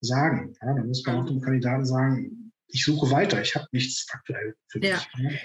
sagen. 0.00 0.54
Ja, 0.60 0.74
dann 0.74 0.88
muss 0.88 1.04
man 1.06 1.16
auch 1.16 1.26
dem 1.26 1.40
Kandidaten 1.40 1.86
sagen, 1.86 2.45
ich 2.68 2.84
suche 2.84 3.10
weiter, 3.10 3.40
ich 3.40 3.54
habe 3.54 3.66
nichts 3.72 4.06
aktuell 4.12 4.54
für 4.68 4.80
dich. 4.80 4.90
Ja. 4.90 5.00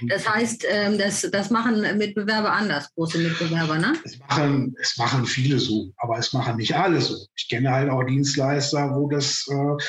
Das 0.07 0.27
heißt, 0.27 0.65
ähm, 0.69 0.97
das, 0.97 1.27
das 1.31 1.49
machen 1.49 1.81
Mitbewerber 1.97 2.51
anders, 2.51 2.93
große 2.95 3.19
Mitbewerber, 3.19 3.77
ne? 3.77 3.93
Es 4.03 4.17
machen, 4.19 4.75
es 4.81 4.97
machen 4.97 5.25
viele 5.25 5.59
so, 5.59 5.91
aber 5.97 6.17
es 6.17 6.33
machen 6.33 6.57
nicht 6.57 6.75
alle 6.75 6.99
so. 6.99 7.15
Ich 7.35 7.47
kenne 7.47 7.71
halt 7.71 7.89
auch 7.89 8.03
Dienstleister, 8.03 8.95
wo 8.95 9.07
das 9.09 9.45
äh, 9.49 9.83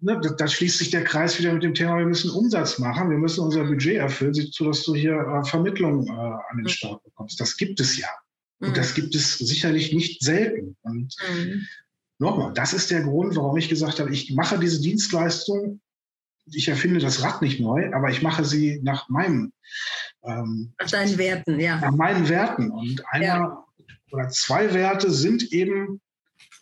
ne, 0.00 0.20
da, 0.22 0.30
da, 0.30 0.48
schließt 0.48 0.78
sich 0.78 0.90
der 0.90 1.04
Kreis 1.04 1.38
wieder 1.38 1.52
mit 1.52 1.62
dem 1.62 1.74
Thema, 1.74 1.98
wir 1.98 2.06
müssen 2.06 2.30
Umsatz 2.30 2.78
machen, 2.78 3.10
wir 3.10 3.18
müssen 3.18 3.44
unser 3.44 3.64
Budget 3.64 3.96
erfüllen, 3.96 4.34
sodass 4.34 4.82
du 4.84 4.94
hier 4.94 5.14
äh, 5.14 5.44
Vermittlung 5.44 6.06
äh, 6.06 6.10
an 6.10 6.56
den 6.56 6.64
mhm. 6.64 6.68
Start 6.68 7.02
bekommst. 7.04 7.40
Das 7.40 7.56
gibt 7.56 7.80
es 7.80 7.98
ja. 7.98 8.08
Und 8.60 8.76
das 8.76 8.90
mhm. 8.90 9.02
gibt 9.02 9.14
es 9.14 9.38
sicherlich 9.38 9.92
nicht 9.92 10.22
selten. 10.22 10.76
Und 10.82 11.14
mhm. 11.30 11.66
nochmal, 12.18 12.52
das 12.54 12.72
ist 12.72 12.90
der 12.90 13.02
Grund, 13.02 13.36
warum 13.36 13.56
ich 13.56 13.68
gesagt 13.68 14.00
habe, 14.00 14.12
ich 14.12 14.32
mache 14.34 14.58
diese 14.58 14.80
Dienstleistung, 14.80 15.80
ich 16.52 16.68
erfinde 16.68 17.00
das 17.00 17.22
Rad 17.22 17.42
nicht 17.42 17.60
neu, 17.60 17.92
aber 17.94 18.10
ich 18.10 18.22
mache 18.22 18.44
sie 18.44 18.80
nach 18.82 19.08
meinem 19.08 19.52
ähm, 20.24 20.72
nach 20.78 20.90
deinen 20.90 21.18
Werten, 21.18 21.60
ja. 21.60 21.80
Nach 21.80 21.92
meinen 21.92 22.28
Werten. 22.28 22.70
Und 22.70 23.02
einer 23.08 23.24
ja. 23.24 23.64
oder 24.10 24.28
zwei 24.28 24.74
Werte 24.74 25.10
sind 25.10 25.52
eben 25.52 26.00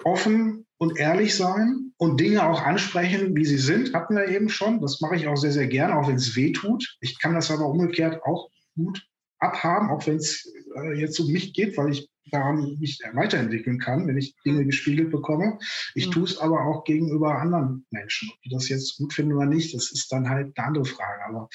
offen 0.04 0.66
und 0.78 0.98
ehrlich 0.98 1.34
sein 1.34 1.92
und 1.96 2.20
Dinge 2.20 2.46
auch 2.46 2.62
ansprechen, 2.62 3.34
wie 3.34 3.44
sie 3.44 3.58
sind, 3.58 3.94
hatten 3.94 4.16
wir 4.16 4.28
eben 4.28 4.48
schon. 4.48 4.80
Das 4.80 5.00
mache 5.00 5.16
ich 5.16 5.26
auch 5.26 5.36
sehr, 5.36 5.52
sehr 5.52 5.66
gerne, 5.66 5.96
auch 5.96 6.08
wenn 6.08 6.16
es 6.16 6.36
weh 6.36 6.52
tut. 6.52 6.96
Ich 7.00 7.18
kann 7.18 7.34
das 7.34 7.50
aber 7.50 7.66
umgekehrt 7.66 8.22
auch 8.24 8.50
gut 8.74 9.06
abhaben, 9.38 9.90
auch 9.90 10.06
wenn 10.06 10.16
es 10.16 10.52
äh, 10.76 10.98
jetzt 10.98 11.18
um 11.18 11.30
mich 11.30 11.54
geht, 11.54 11.76
weil 11.76 11.90
ich 11.90 12.08
daran 12.30 12.76
mich 12.78 13.00
weiterentwickeln 13.12 13.78
kann, 13.78 14.06
wenn 14.06 14.16
ich 14.16 14.34
Dinge 14.44 14.64
gespiegelt 14.64 15.10
bekomme. 15.10 15.58
Ich 15.94 16.08
mhm. 16.08 16.12
tue 16.12 16.24
es 16.24 16.38
aber 16.38 16.64
auch 16.66 16.84
gegenüber 16.84 17.38
anderen 17.38 17.86
Menschen. 17.90 18.30
Ob 18.32 18.42
die 18.42 18.50
das 18.50 18.68
jetzt 18.68 18.96
gut 18.98 19.12
finden 19.12 19.34
oder 19.34 19.46
nicht, 19.46 19.74
das 19.74 19.90
ist 19.92 20.10
dann 20.12 20.28
halt 20.28 20.56
eine 20.56 20.66
andere 20.66 20.84
Frage. 20.84 21.24
Aber 21.28 21.48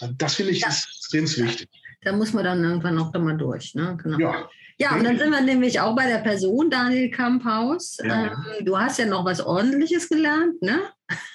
äh, 0.00 0.08
das 0.16 0.34
finde 0.34 0.52
ich 0.52 0.60
ja. 0.60 0.68
extrem 0.68 1.24
wichtig. 1.24 1.68
Da 2.02 2.12
muss 2.12 2.32
man 2.32 2.44
dann 2.44 2.62
irgendwann 2.62 2.98
auch 2.98 3.12
immer 3.14 3.34
durch. 3.34 3.74
Ne? 3.74 3.98
Genau. 4.02 4.18
Ja. 4.18 4.48
Ja, 4.80 4.94
und 4.94 5.02
dann 5.02 5.18
sind 5.18 5.30
wir 5.30 5.40
nämlich 5.40 5.80
auch 5.80 5.96
bei 5.96 6.06
der 6.06 6.18
Person 6.18 6.70
Daniel 6.70 7.10
Kamphaus. 7.10 7.98
Ja. 8.00 8.26
Ähm, 8.26 8.64
du 8.64 8.78
hast 8.78 9.00
ja 9.00 9.06
noch 9.06 9.24
was 9.24 9.40
Ordentliches 9.40 10.08
gelernt, 10.08 10.62
ne? 10.62 10.80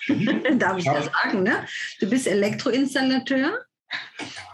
Mhm. 0.07 0.43
Darf 0.59 0.77
ich 0.77 0.85
ja. 0.85 0.93
das 0.93 1.07
sagen, 1.07 1.43
ne? 1.43 1.65
Du 1.99 2.09
bist 2.09 2.25
Elektroinstallateur. 2.25 3.59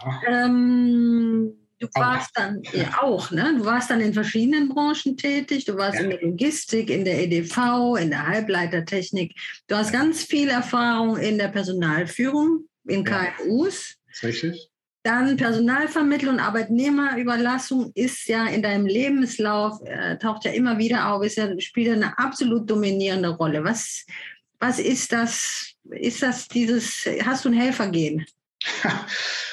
Ja. 0.04 0.22
Ähm, 0.26 1.52
du 1.80 1.88
warst 1.94 2.30
dann 2.34 2.62
ja, 2.72 3.02
auch, 3.02 3.30
ne? 3.30 3.54
Du 3.58 3.64
warst 3.64 3.90
dann 3.90 4.00
in 4.00 4.14
verschiedenen 4.14 4.68
Branchen 4.68 5.16
tätig. 5.16 5.64
Du 5.64 5.76
warst 5.76 5.98
ja. 5.98 6.04
in 6.04 6.10
der 6.10 6.20
Logistik, 6.20 6.90
in 6.90 7.04
der 7.04 7.22
EDV, 7.22 7.96
in 7.98 8.10
der 8.10 8.26
Halbleitertechnik. 8.26 9.34
Du 9.66 9.76
hast 9.76 9.92
ganz 9.92 10.22
viel 10.22 10.48
Erfahrung 10.48 11.16
in 11.16 11.38
der 11.38 11.48
Personalführung 11.48 12.66
in 12.86 13.04
KMUs. 13.04 13.96
Richtig. 14.22 14.68
Dann 15.02 15.38
Personalvermittlung 15.38 16.34
und 16.34 16.40
Arbeitnehmerüberlassung 16.40 17.90
ist 17.94 18.28
ja 18.28 18.46
in 18.46 18.62
deinem 18.62 18.84
Lebenslauf, 18.84 19.80
äh, 19.86 20.18
taucht 20.18 20.44
ja 20.44 20.50
immer 20.50 20.76
wieder 20.76 21.10
auf, 21.10 21.24
ist 21.24 21.38
ja, 21.38 21.48
spielt 21.58 21.86
ja 21.86 21.94
eine 21.94 22.18
absolut 22.18 22.68
dominierende 22.68 23.30
Rolle. 23.30 23.64
Was, 23.64 24.04
was 24.58 24.78
ist 24.78 25.12
das? 25.12 25.72
Ist 25.90 26.22
das 26.22 26.48
dieses, 26.48 27.06
hast 27.24 27.46
du 27.46 27.48
ein 27.48 27.54
Helfergehen? 27.54 28.26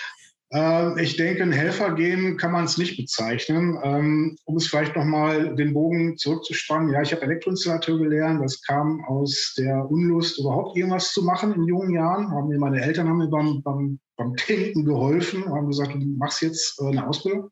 Ähm, 0.51 0.97
ich 0.97 1.17
denke, 1.17 1.43
ein 1.43 1.51
Helfergehen 1.51 2.37
kann 2.37 2.53
man 2.53 2.65
es 2.65 2.77
nicht 2.77 2.95
bezeichnen. 2.95 3.77
Ähm, 3.83 4.37
um 4.45 4.57
es 4.57 4.67
vielleicht 4.67 4.95
nochmal 4.95 5.55
den 5.55 5.73
Bogen 5.73 6.17
zurückzuspannen. 6.17 6.93
Ja, 6.93 7.01
ich 7.01 7.11
habe 7.11 7.23
Elektroinstallateur 7.23 7.97
gelernt. 7.97 8.43
Das 8.43 8.61
kam 8.61 9.03
aus 9.05 9.53
der 9.57 9.89
Unlust, 9.89 10.39
überhaupt 10.39 10.77
irgendwas 10.77 11.11
zu 11.11 11.23
machen 11.23 11.53
in 11.53 11.65
jungen 11.65 11.93
Jahren. 11.93 12.31
Haben 12.31 12.47
mir 12.47 12.59
meine 12.59 12.81
Eltern 12.81 13.09
haben 13.09 13.17
mir 13.17 13.29
beim, 13.29 13.61
beim, 13.61 13.99
beim 14.15 14.35
Tinken 14.35 14.85
geholfen, 14.85 15.45
haben 15.49 15.67
gesagt, 15.67 15.93
du 15.95 16.05
machst 16.17 16.41
jetzt 16.41 16.79
äh, 16.81 16.87
eine 16.87 17.07
Ausbildung. 17.07 17.49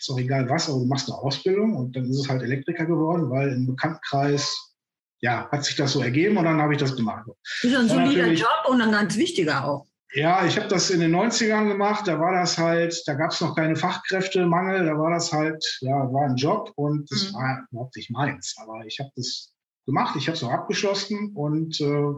Ist 0.00 0.10
auch 0.10 0.18
egal 0.18 0.48
was, 0.48 0.68
aber 0.68 0.80
du 0.80 0.86
machst 0.86 1.08
eine 1.08 1.18
Ausbildung. 1.18 1.76
Und 1.76 1.94
dann 1.94 2.04
ist 2.10 2.18
es 2.18 2.28
halt 2.28 2.42
Elektriker 2.42 2.86
geworden, 2.86 3.30
weil 3.30 3.52
im 3.52 3.66
Bekanntenkreis 3.66 4.72
ja, 5.20 5.48
hat 5.50 5.64
sich 5.64 5.76
das 5.76 5.92
so 5.92 6.02
ergeben 6.02 6.36
und 6.36 6.44
dann 6.44 6.60
habe 6.60 6.74
ich 6.74 6.78
das 6.78 6.96
gemacht. 6.96 7.24
Das 7.62 7.70
ist 7.70 7.78
ein 7.78 7.88
solider 7.88 8.26
Job 8.32 8.66
und 8.68 8.82
ein 8.82 8.90
ganz 8.90 9.16
wichtiger 9.16 9.66
auch. 9.66 9.86
Ja, 10.14 10.46
ich 10.46 10.56
habe 10.56 10.68
das 10.68 10.90
in 10.90 11.00
den 11.00 11.14
90ern 11.14 11.66
gemacht. 11.66 12.06
Da 12.06 12.20
war 12.20 12.32
das 12.32 12.56
halt, 12.56 13.02
da 13.06 13.14
gab 13.14 13.32
es 13.32 13.40
noch 13.40 13.56
keine 13.56 13.74
Fachkräftemangel. 13.74 14.86
Da 14.86 14.96
war 14.96 15.10
das 15.10 15.32
halt, 15.32 15.64
ja, 15.80 16.12
war 16.12 16.26
ein 16.26 16.36
Job 16.36 16.72
und 16.76 17.10
das 17.10 17.32
mhm. 17.32 17.34
war 17.34 17.66
überhaupt 17.72 17.96
nicht 17.96 18.10
meins. 18.10 18.54
Aber 18.58 18.86
ich 18.86 19.00
habe 19.00 19.10
das 19.16 19.52
gemacht. 19.86 20.14
Ich 20.16 20.28
habe 20.28 20.36
es 20.36 20.44
auch 20.44 20.52
abgeschlossen 20.52 21.32
und 21.34 21.80
äh, 21.80 22.12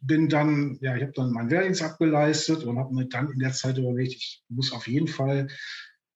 bin 0.00 0.28
dann, 0.28 0.78
ja, 0.80 0.94
ich 0.94 1.02
habe 1.02 1.12
dann 1.12 1.32
meinen 1.32 1.50
Wehrdienst 1.50 1.82
abgeleistet 1.82 2.62
und 2.62 2.78
habe 2.78 2.94
mir 2.94 3.06
dann 3.06 3.32
in 3.32 3.40
der 3.40 3.52
Zeit 3.52 3.78
überlegt, 3.78 4.12
ich 4.12 4.44
muss 4.48 4.72
auf 4.72 4.86
jeden 4.86 5.08
Fall 5.08 5.48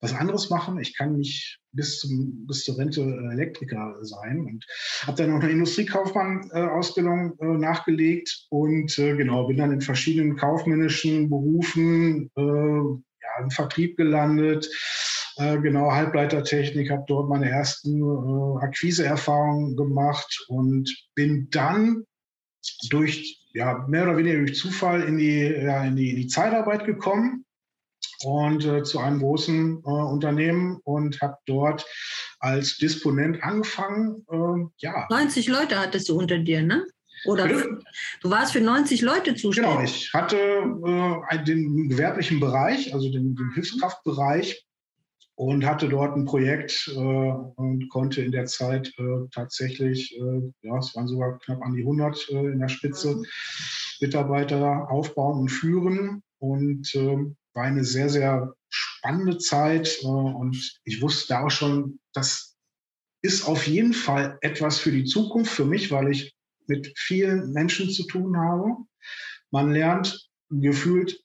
was 0.01 0.13
anderes 0.13 0.49
machen. 0.49 0.79
Ich 0.79 0.97
kann 0.97 1.17
nicht 1.17 1.59
bis, 1.71 1.99
zum, 1.99 2.45
bis 2.47 2.63
zur 2.63 2.77
Rente 2.77 3.01
äh, 3.01 3.33
Elektriker 3.33 3.97
sein 4.01 4.45
und 4.45 4.65
habe 5.05 5.17
dann 5.17 5.31
noch 5.31 5.41
eine 5.41 5.51
Industriekaufmann-Ausbildung 5.51 7.37
äh, 7.39 7.45
nachgelegt 7.57 8.47
und 8.49 8.97
äh, 8.97 9.15
genau 9.15 9.47
bin 9.47 9.57
dann 9.57 9.71
in 9.71 9.81
verschiedenen 9.81 10.35
kaufmännischen 10.35 11.29
Berufen 11.29 12.29
äh, 12.35 12.41
ja, 12.41 13.43
im 13.43 13.49
Vertrieb 13.51 13.97
gelandet. 13.97 14.69
Äh, 15.37 15.59
genau, 15.59 15.91
Halbleitertechnik, 15.91 16.91
habe 16.91 17.03
dort 17.07 17.29
meine 17.29 17.49
ersten 17.49 18.01
äh, 18.01 18.63
Akquiseerfahrungen 18.63 19.75
gemacht 19.75 20.45
und 20.47 20.89
bin 21.13 21.49
dann 21.51 22.03
durch 22.89 23.41
ja, 23.53 23.85
mehr 23.87 24.03
oder 24.03 24.17
weniger 24.17 24.37
durch 24.39 24.55
Zufall 24.55 25.01
in 25.01 25.17
die, 25.17 25.39
ja, 25.39 25.83
in 25.83 25.95
die, 25.95 26.09
in 26.11 26.15
die 26.17 26.27
Zeitarbeit 26.27 26.85
gekommen 26.85 27.45
und 28.23 28.65
äh, 28.65 28.83
zu 28.83 28.99
einem 28.99 29.19
großen 29.19 29.83
äh, 29.83 29.89
Unternehmen 29.89 30.79
und 30.83 31.21
habe 31.21 31.37
dort 31.45 31.85
als 32.39 32.77
Disponent 32.77 33.43
angefangen. 33.43 34.25
Äh, 34.31 34.69
ja. 34.77 35.07
90 35.09 35.47
Leute 35.47 35.79
hattest 35.79 36.09
du 36.09 36.17
unter 36.17 36.37
dir, 36.37 36.61
ne? 36.61 36.85
Oder 37.25 37.47
Bitte? 37.47 37.79
du 38.21 38.29
warst 38.29 38.53
für 38.53 38.61
90 38.61 39.01
Leute 39.01 39.35
zuständig. 39.35 39.55
Genau, 39.55 39.81
ich 39.81 40.13
hatte 40.13 40.37
äh, 41.31 41.43
den 41.43 41.89
gewerblichen 41.89 42.39
Bereich, 42.39 42.93
also 42.93 43.11
den, 43.11 43.35
den 43.35 43.51
Hilfskraftbereich 43.53 44.65
und 45.35 45.65
hatte 45.65 45.89
dort 45.89 46.15
ein 46.15 46.25
Projekt 46.25 46.89
äh, 46.93 46.99
und 46.99 47.89
konnte 47.89 48.21
in 48.21 48.31
der 48.31 48.45
Zeit 48.45 48.93
äh, 48.97 49.27
tatsächlich, 49.31 50.17
äh, 50.17 50.51
ja, 50.61 50.77
es 50.77 50.95
waren 50.95 51.07
sogar 51.07 51.37
knapp 51.39 51.61
an 51.61 51.73
die 51.73 51.81
100 51.81 52.29
äh, 52.29 52.33
in 52.51 52.59
der 52.59 52.69
Spitze, 52.69 53.15
mhm. 53.15 53.25
Mitarbeiter 54.01 54.89
aufbauen 54.89 55.41
und 55.41 55.49
führen. 55.49 56.23
Und 56.39 56.93
ähm, 56.95 57.35
war 57.55 57.63
eine 57.63 57.83
sehr, 57.83 58.09
sehr 58.09 58.53
spannende 58.69 59.37
Zeit 59.37 59.97
äh, 60.03 60.07
und 60.07 60.79
ich 60.83 61.01
wusste 61.01 61.29
da 61.29 61.45
auch 61.45 61.51
schon, 61.51 61.99
das 62.13 62.55
ist 63.21 63.47
auf 63.47 63.65
jeden 63.65 63.93
Fall 63.93 64.37
etwas 64.41 64.77
für 64.77 64.91
die 64.91 65.05
Zukunft 65.05 65.51
für 65.51 65.65
mich, 65.65 65.91
weil 65.91 66.11
ich 66.11 66.35
mit 66.67 66.93
vielen 66.97 67.51
Menschen 67.53 67.89
zu 67.89 68.03
tun 68.03 68.37
habe. 68.37 68.75
Man 69.51 69.71
lernt 69.71 70.27
gefühlt 70.49 71.19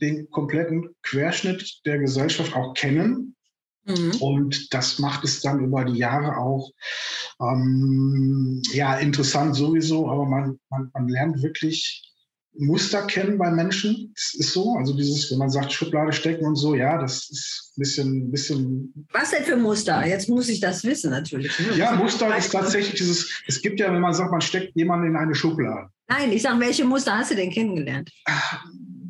den 0.00 0.28
kompletten 0.30 0.94
Querschnitt 1.02 1.80
der 1.86 1.98
Gesellschaft 1.98 2.54
auch 2.54 2.74
kennen. 2.74 3.36
Mhm. 3.84 4.16
Und 4.20 4.74
das 4.74 4.98
macht 4.98 5.24
es 5.24 5.40
dann 5.40 5.64
über 5.64 5.84
die 5.84 5.98
Jahre 5.98 6.36
auch 6.36 6.72
ähm, 7.40 8.60
ja, 8.72 8.96
interessant 8.96 9.54
sowieso, 9.54 10.10
aber 10.10 10.26
man, 10.26 10.58
man, 10.70 10.90
man 10.92 11.08
lernt 11.08 11.42
wirklich 11.42 12.02
Muster 12.58 13.06
kennen 13.06 13.38
bei 13.38 13.50
Menschen. 13.50 14.12
Das 14.14 14.34
ist 14.34 14.52
so. 14.52 14.74
Also 14.76 14.96
dieses, 14.96 15.30
wenn 15.30 15.38
man 15.38 15.50
sagt, 15.50 15.72
Schublade 15.72 16.12
stecken 16.12 16.44
und 16.44 16.56
so, 16.56 16.74
ja, 16.74 16.98
das 16.98 17.28
ist 17.30 17.72
ein 17.76 17.80
bisschen, 17.80 18.30
bisschen. 18.30 19.06
Was 19.12 19.30
denn 19.30 19.44
für 19.44 19.56
Muster? 19.56 20.06
Jetzt 20.06 20.28
muss 20.28 20.48
ich 20.48 20.60
das 20.60 20.84
wissen, 20.84 21.10
natürlich. 21.10 21.58
Ne? 21.58 21.76
Ja, 21.76 21.92
Muster 21.92 22.36
ist 22.36 22.50
tatsächlich 22.50 22.94
dieses, 22.94 23.42
es 23.46 23.60
gibt 23.60 23.80
ja, 23.80 23.92
wenn 23.92 24.00
man 24.00 24.14
sagt, 24.14 24.30
man 24.30 24.40
steckt 24.40 24.76
jemanden 24.76 25.08
in 25.08 25.16
eine 25.16 25.34
Schublade. 25.34 25.88
Nein, 26.08 26.32
ich 26.32 26.42
sage, 26.42 26.60
welche 26.60 26.84
Muster 26.84 27.16
hast 27.16 27.30
du 27.30 27.34
denn 27.34 27.50
kennengelernt? 27.50 28.10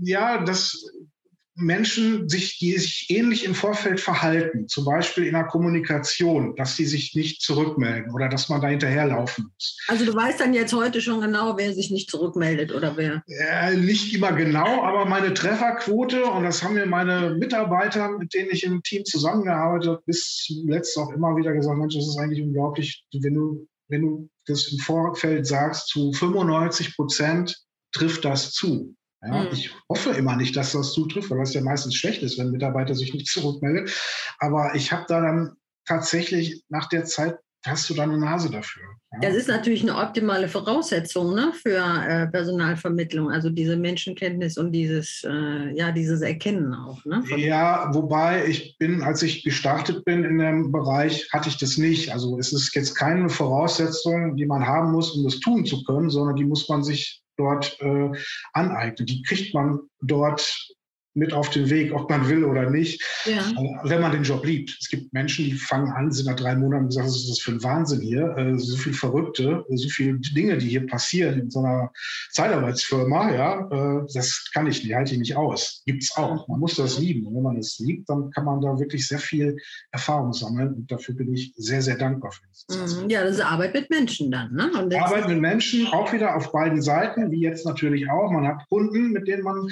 Ja, 0.02 0.42
das 0.42 0.76
Menschen, 1.56 2.28
sich, 2.28 2.58
die 2.58 2.72
sich 2.72 3.06
ähnlich 3.08 3.44
im 3.44 3.54
Vorfeld 3.54 3.98
verhalten, 3.98 4.68
zum 4.68 4.84
Beispiel 4.84 5.24
in 5.24 5.32
der 5.32 5.44
Kommunikation, 5.44 6.54
dass 6.56 6.76
sie 6.76 6.84
sich 6.84 7.14
nicht 7.14 7.40
zurückmelden 7.40 8.12
oder 8.12 8.28
dass 8.28 8.48
man 8.48 8.60
da 8.60 8.68
hinterherlaufen 8.68 9.50
muss. 9.52 9.76
Also 9.88 10.04
du 10.04 10.14
weißt 10.14 10.40
dann 10.40 10.54
jetzt 10.54 10.74
heute 10.74 11.00
schon 11.00 11.20
genau, 11.20 11.56
wer 11.56 11.72
sich 11.72 11.90
nicht 11.90 12.10
zurückmeldet 12.10 12.72
oder 12.72 12.96
wer? 12.96 13.22
Äh, 13.26 13.76
nicht 13.76 14.14
immer 14.14 14.32
genau, 14.32 14.84
aber 14.84 15.06
meine 15.06 15.32
Trefferquote, 15.32 16.24
und 16.24 16.44
das 16.44 16.62
haben 16.62 16.74
mir 16.74 16.86
meine 16.86 17.34
Mitarbeiter, 17.34 18.10
mit 18.18 18.34
denen 18.34 18.50
ich 18.50 18.64
im 18.64 18.82
Team 18.82 19.04
zusammengearbeitet 19.04 19.88
habe, 19.88 20.02
bis 20.04 20.44
zuletzt 20.46 20.96
auch 20.98 21.10
immer 21.12 21.36
wieder 21.36 21.52
gesagt, 21.52 21.78
Mensch, 21.78 21.94
das 21.94 22.06
ist 22.06 22.18
eigentlich 22.18 22.42
unglaublich, 22.42 23.04
wenn 23.20 23.34
du, 23.34 23.66
wenn 23.88 24.02
du 24.02 24.28
das 24.46 24.70
im 24.72 24.78
Vorfeld 24.78 25.46
sagst, 25.46 25.88
zu 25.88 26.12
95 26.12 26.96
Prozent 26.96 27.56
trifft 27.92 28.24
das 28.24 28.52
zu. 28.52 28.94
Ja, 29.26 29.42
mhm. 29.42 29.48
Ich 29.52 29.70
hoffe 29.88 30.10
immer 30.10 30.36
nicht, 30.36 30.56
dass 30.56 30.72
das 30.72 30.92
zutrifft, 30.92 31.30
weil 31.30 31.38
das 31.38 31.54
ja 31.54 31.60
meistens 31.60 31.94
schlecht 31.94 32.22
ist, 32.22 32.38
wenn 32.38 32.50
Mitarbeiter 32.50 32.94
sich 32.94 33.12
nicht 33.12 33.26
zurückmeldet. 33.32 33.90
Aber 34.38 34.74
ich 34.74 34.92
habe 34.92 35.04
da 35.08 35.20
dann 35.20 35.56
tatsächlich 35.86 36.64
nach 36.68 36.88
der 36.88 37.04
Zeit 37.04 37.36
hast 37.66 37.90
du 37.90 37.94
da 37.94 38.04
eine 38.04 38.18
Nase 38.18 38.50
dafür. 38.50 38.82
Ja. 39.12 39.28
Das 39.28 39.34
ist 39.34 39.48
natürlich 39.48 39.82
eine 39.82 39.96
optimale 39.96 40.48
Voraussetzung 40.48 41.34
ne, 41.34 41.52
für 41.52 41.78
äh, 41.78 42.26
Personalvermittlung, 42.28 43.30
also 43.30 43.50
diese 43.50 43.76
Menschenkenntnis 43.76 44.56
und 44.56 44.72
dieses, 44.72 45.24
äh, 45.24 45.76
ja, 45.76 45.92
dieses 45.92 46.20
Erkennen 46.20 46.74
auch. 46.74 47.04
Ne, 47.04 47.22
ja, 47.36 47.92
wobei 47.92 48.46
ich 48.46 48.78
bin, 48.78 49.02
als 49.02 49.22
ich 49.22 49.42
gestartet 49.42 50.04
bin 50.04 50.24
in 50.24 50.38
dem 50.38 50.72
Bereich, 50.72 51.28
hatte 51.32 51.48
ich 51.48 51.58
das 51.58 51.76
nicht. 51.76 52.12
Also 52.12 52.38
es 52.38 52.52
ist 52.52 52.74
jetzt 52.74 52.94
keine 52.94 53.28
Voraussetzung, 53.28 54.36
die 54.36 54.46
man 54.46 54.66
haben 54.66 54.92
muss, 54.92 55.10
um 55.12 55.24
das 55.24 55.40
tun 55.40 55.64
zu 55.64 55.82
können, 55.84 56.10
sondern 56.10 56.36
die 56.36 56.44
muss 56.44 56.68
man 56.68 56.84
sich 56.84 57.22
dort 57.36 57.80
äh, 57.80 58.10
aneignet. 58.52 59.08
Die 59.08 59.22
kriegt 59.22 59.54
man 59.54 59.80
dort 60.00 60.75
mit 61.16 61.32
auf 61.32 61.50
den 61.50 61.70
Weg, 61.70 61.92
ob 61.94 62.08
man 62.10 62.28
will 62.28 62.44
oder 62.44 62.70
nicht, 62.70 63.02
ja. 63.24 63.40
Äh, 63.40 63.88
wenn 63.88 64.00
man 64.00 64.12
den 64.12 64.22
Job 64.22 64.44
liebt. 64.44 64.76
Es 64.80 64.88
gibt 64.88 65.12
Menschen, 65.12 65.46
die 65.46 65.52
fangen 65.52 65.90
an, 65.92 66.12
sind 66.12 66.26
nach 66.26 66.36
drei 66.36 66.54
Monaten 66.54 66.84
und 66.84 66.90
sagen, 66.92 67.08
was 67.08 67.16
ist 67.16 67.30
das 67.30 67.38
für 67.40 67.52
ein 67.52 67.62
Wahnsinn 67.62 68.00
hier? 68.00 68.36
Äh, 68.36 68.58
so 68.58 68.76
viel 68.76 68.92
Verrückte, 68.92 69.64
so 69.68 69.88
viele 69.88 70.18
Dinge, 70.18 70.58
die 70.58 70.68
hier 70.68 70.86
passieren 70.86 71.40
in 71.40 71.50
so 71.50 71.60
einer 71.60 71.90
Zeitarbeitsfirma, 72.32 73.32
ja, 73.34 73.60
äh, 73.70 74.06
das 74.12 74.50
kann 74.52 74.66
ich 74.66 74.84
nicht, 74.84 74.94
halte 74.94 75.12
ich 75.12 75.18
nicht 75.18 75.36
aus. 75.36 75.82
Gibt 75.86 76.02
es 76.02 76.16
auch. 76.16 76.46
Man 76.48 76.60
muss 76.60 76.76
das 76.76 76.98
lieben. 76.98 77.26
Und 77.26 77.36
wenn 77.36 77.42
man 77.42 77.56
es 77.56 77.78
liebt, 77.78 78.08
dann 78.08 78.30
kann 78.30 78.44
man 78.44 78.60
da 78.60 78.78
wirklich 78.78 79.08
sehr 79.08 79.18
viel 79.18 79.56
Erfahrung 79.92 80.32
sammeln. 80.32 80.74
Und 80.74 80.90
dafür 80.90 81.14
bin 81.14 81.32
ich 81.32 81.52
sehr, 81.56 81.80
sehr 81.80 81.96
dankbar 81.96 82.32
für 82.32 82.42
das. 82.48 82.96
Mhm. 83.02 83.08
Ja, 83.08 83.24
das 83.24 83.36
ist 83.36 83.40
Arbeit 83.40 83.74
mit 83.74 83.90
Menschen 83.90 84.30
dann. 84.30 84.52
Ne? 84.52 84.70
Arbeit 85.00 85.28
mit 85.28 85.40
Menschen, 85.40 85.86
auch 85.88 86.12
wieder 86.12 86.36
auf 86.36 86.52
beiden 86.52 86.82
Seiten, 86.82 87.30
wie 87.30 87.40
jetzt 87.40 87.64
natürlich 87.64 88.10
auch. 88.10 88.30
Man 88.30 88.46
hat 88.46 88.68
Kunden, 88.68 89.12
mit 89.12 89.26
denen 89.28 89.42
man 89.42 89.68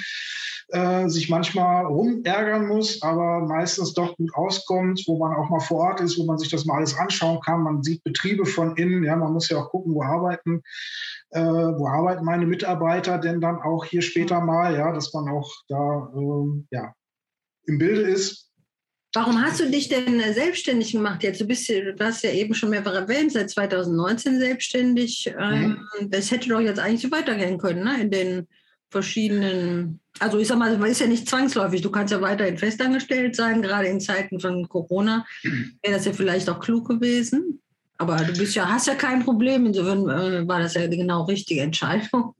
äh, 0.68 1.08
sich 1.08 1.28
manchmal 1.34 1.86
rumärgern 1.86 2.68
muss, 2.68 3.02
aber 3.02 3.40
meistens 3.40 3.92
doch 3.92 4.16
gut 4.16 4.32
auskommt, 4.34 5.02
wo 5.08 5.18
man 5.18 5.34
auch 5.34 5.50
mal 5.50 5.58
vor 5.58 5.78
Ort 5.78 6.00
ist, 6.00 6.16
wo 6.16 6.24
man 6.24 6.38
sich 6.38 6.48
das 6.48 6.64
mal 6.64 6.76
alles 6.76 6.96
anschauen 6.96 7.40
kann. 7.40 7.64
Man 7.64 7.82
sieht 7.82 8.04
Betriebe 8.04 8.46
von 8.46 8.76
innen. 8.76 9.02
Ja, 9.02 9.16
man 9.16 9.32
muss 9.32 9.48
ja 9.48 9.58
auch 9.58 9.70
gucken, 9.70 9.94
wo 9.94 10.02
arbeiten, 10.04 10.62
äh, 11.30 11.40
wo 11.40 11.88
arbeiten 11.88 12.24
meine 12.24 12.46
Mitarbeiter 12.46 13.18
denn 13.18 13.40
dann 13.40 13.60
auch 13.60 13.84
hier 13.84 14.00
später 14.00 14.40
mal, 14.40 14.76
ja, 14.76 14.92
dass 14.92 15.12
man 15.12 15.28
auch 15.28 15.50
da 15.66 16.12
äh, 16.14 16.62
ja, 16.70 16.94
im 17.66 17.78
Bilde 17.78 18.02
ist. 18.02 18.52
Warum 19.12 19.42
hast 19.42 19.58
du 19.58 19.68
dich 19.68 19.88
denn 19.88 20.20
selbstständig 20.34 20.92
gemacht 20.92 21.24
jetzt? 21.24 21.40
Du 21.40 21.46
bist, 21.46 21.68
du 21.68 21.96
hast 22.00 22.22
ja 22.22 22.30
eben 22.30 22.54
schon 22.54 22.70
mehrfach 22.70 22.94
erwähnt, 22.94 23.32
seit 23.32 23.50
2019 23.50 24.38
selbstständig. 24.38 25.32
Mhm. 25.36 25.80
Ähm, 25.98 26.10
das 26.10 26.30
hätte 26.30 26.48
doch 26.48 26.60
jetzt 26.60 26.78
eigentlich 26.78 27.02
so 27.02 27.10
weitergehen 27.10 27.58
können, 27.58 27.82
ne? 27.82 28.00
In 28.00 28.10
den 28.10 28.48
verschiedenen, 28.94 30.00
also 30.20 30.38
ich 30.38 30.46
sag 30.46 30.58
mal, 30.58 30.80
ist 30.86 31.00
ja 31.00 31.08
nicht 31.08 31.28
zwangsläufig, 31.28 31.82
du 31.82 31.90
kannst 31.90 32.12
ja 32.12 32.20
weiterhin 32.20 32.56
festangestellt 32.56 33.34
sein, 33.34 33.60
gerade 33.60 33.88
in 33.88 34.00
Zeiten 34.00 34.38
von 34.38 34.68
Corona 34.68 35.26
wäre 35.82 35.96
das 35.96 36.04
ja 36.04 36.12
vielleicht 36.12 36.48
auch 36.48 36.60
klug 36.60 36.88
gewesen. 36.88 37.60
Aber 37.96 38.16
du 38.16 38.32
bist 38.32 38.54
ja, 38.54 38.68
hast 38.68 38.86
ja 38.86 38.94
kein 38.94 39.24
Problem, 39.24 39.66
insofern 39.66 40.08
äh, 40.08 40.48
war 40.48 40.60
das 40.60 40.74
ja 40.74 40.86
die 40.86 40.96
genau 40.96 41.24
richtige 41.24 41.60
Entscheidung. 41.60 42.34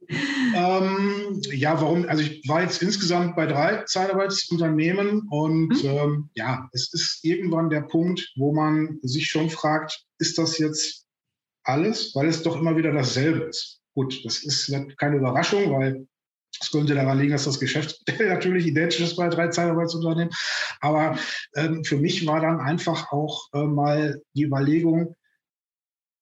Ähm, 0.57 1.41
ja, 1.53 1.81
warum? 1.81 2.09
Also 2.09 2.23
ich 2.23 2.47
war 2.49 2.63
jetzt 2.63 2.83
insgesamt 2.83 3.35
bei 3.35 3.47
drei 3.47 3.83
Zeitarbeitsunternehmen 3.87 5.27
und 5.31 5.83
mhm. 5.83 5.89
ähm, 5.89 6.31
ja, 6.35 6.69
es 6.73 6.93
ist 6.93 7.25
irgendwann 7.25 7.71
der 7.71 7.83
Punkt, 7.83 8.33
wo 8.37 8.53
man 8.53 8.99
sich 9.03 9.27
schon 9.27 9.51
fragt, 9.51 10.05
ist 10.19 10.39
das 10.39 10.59
jetzt 10.59 11.07
alles? 11.65 12.15
Weil 12.15 12.29
es 12.29 12.43
doch 12.43 12.57
immer 12.61 12.77
wieder 12.77 12.93
dasselbe 12.93 13.45
ist. 13.45 13.81
Gut, 13.95 14.25
das 14.25 14.45
ist 14.45 14.73
keine 14.99 15.17
Überraschung, 15.17 15.73
weil 15.73 16.07
das 16.59 16.71
könnte 16.71 16.95
daran 16.95 17.19
liegen, 17.19 17.33
dass 17.33 17.45
das 17.45 17.61
Geschäftsmodell 17.61 18.29
natürlich 18.35 18.67
identisch 18.67 19.01
ist 19.01 19.17
bei 19.17 19.29
drei 19.29 19.49
Zeitarbeitsunternehmen. 19.49 20.33
Aber 20.81 21.19
ähm, 21.55 21.85
für 21.85 21.97
mich 21.97 22.27
war 22.27 22.41
dann 22.41 22.61
einfach 22.61 23.13
auch 23.13 23.49
äh, 23.53 23.65
mal 23.65 24.21
die 24.35 24.45
Überlegung, 24.45 25.15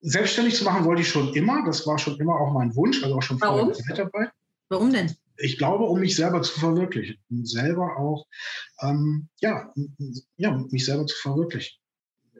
selbstständig 0.02 0.56
zu 0.56 0.64
machen 0.64 0.84
wollte 0.84 1.02
ich 1.02 1.08
schon 1.08 1.32
immer. 1.34 1.64
Das 1.64 1.86
war 1.86 1.98
schon 1.98 2.18
immer 2.18 2.34
auch 2.34 2.52
mein 2.52 2.74
Wunsch, 2.74 3.02
also 3.02 3.16
auch 3.16 3.22
schon 3.22 3.38
vor 3.38 3.66
der 3.66 3.74
Zeitarbeit. 3.74 4.30
Warum 4.68 4.92
denn? 4.92 5.14
Ich 5.36 5.58
glaube, 5.58 5.84
um 5.84 6.00
mich 6.00 6.16
selber 6.16 6.42
zu 6.42 6.58
verwirklichen. 6.58 7.16
Um 7.30 7.44
selber 7.44 7.96
auch, 7.98 8.26
ähm, 8.80 9.28
ja, 9.40 9.72
ja, 10.36 10.50
mich 10.70 10.84
selber 10.84 11.06
zu 11.06 11.16
verwirklichen. 11.16 11.78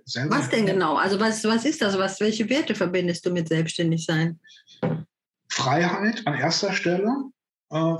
Selber 0.05 0.37
was 0.37 0.51
denn 0.51 0.67
genau? 0.67 0.97
Also 0.97 1.21
was, 1.21 1.45
was 1.45 1.65
ist 1.65 1.81
das? 1.81 1.97
Was, 1.97 2.21
welche 2.21 2.49
Werte 2.49 2.75
verbindest 2.75 3.25
du 3.25 3.31
mit 3.31 3.49
Selbstständigsein? 3.49 4.41
Freiheit 5.49 6.27
an 6.27 6.35
erster 6.35 6.73
Stelle, 6.73 7.09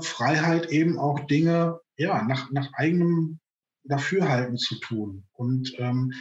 Freiheit 0.01 0.69
eben 0.69 0.97
auch 0.99 1.19
Dinge 1.21 1.79
ja, 1.97 2.23
nach, 2.23 2.51
nach 2.51 2.71
eigenem 2.73 3.39
Dafürhalten 3.83 4.57
zu 4.57 4.79
tun 4.79 5.25
und 5.33 5.73
ähm, 5.77 6.13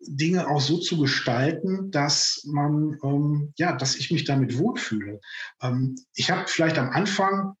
Dinge 0.00 0.48
auch 0.48 0.60
so 0.60 0.78
zu 0.78 0.98
gestalten, 0.98 1.90
dass 1.90 2.42
man, 2.46 2.98
ähm, 3.02 3.52
ja, 3.56 3.76
dass 3.76 3.96
ich 3.96 4.10
mich 4.10 4.24
damit 4.24 4.58
wohlfühle. 4.58 5.20
Ähm, 5.62 5.96
ich 6.14 6.30
habe 6.30 6.44
vielleicht 6.46 6.78
am 6.78 6.90
Anfang 6.90 7.54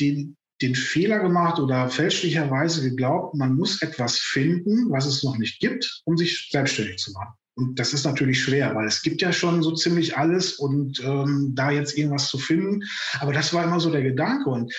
den, 0.00 0.36
den 0.62 0.74
Fehler 0.74 1.20
gemacht 1.20 1.58
oder 1.58 1.88
fälschlicherweise 1.88 2.82
geglaubt, 2.82 3.34
man 3.34 3.54
muss 3.54 3.82
etwas 3.82 4.18
finden, 4.18 4.90
was 4.90 5.06
es 5.06 5.22
noch 5.22 5.38
nicht 5.38 5.60
gibt, 5.60 6.02
um 6.04 6.16
sich 6.16 6.48
selbstständig 6.50 6.98
zu 6.98 7.12
machen. 7.12 7.34
Und 7.56 7.78
das 7.78 7.94
ist 7.94 8.04
natürlich 8.04 8.42
schwer, 8.42 8.74
weil 8.74 8.86
es 8.86 9.00
gibt 9.00 9.22
ja 9.22 9.32
schon 9.32 9.62
so 9.62 9.74
ziemlich 9.74 10.16
alles 10.16 10.54
und 10.54 11.00
ähm, 11.02 11.52
da 11.54 11.70
jetzt 11.70 11.96
irgendwas 11.96 12.28
zu 12.28 12.38
finden. 12.38 12.84
Aber 13.18 13.32
das 13.32 13.54
war 13.54 13.64
immer 13.64 13.80
so 13.80 13.90
der 13.90 14.02
Gedanke. 14.02 14.50
Und 14.50 14.74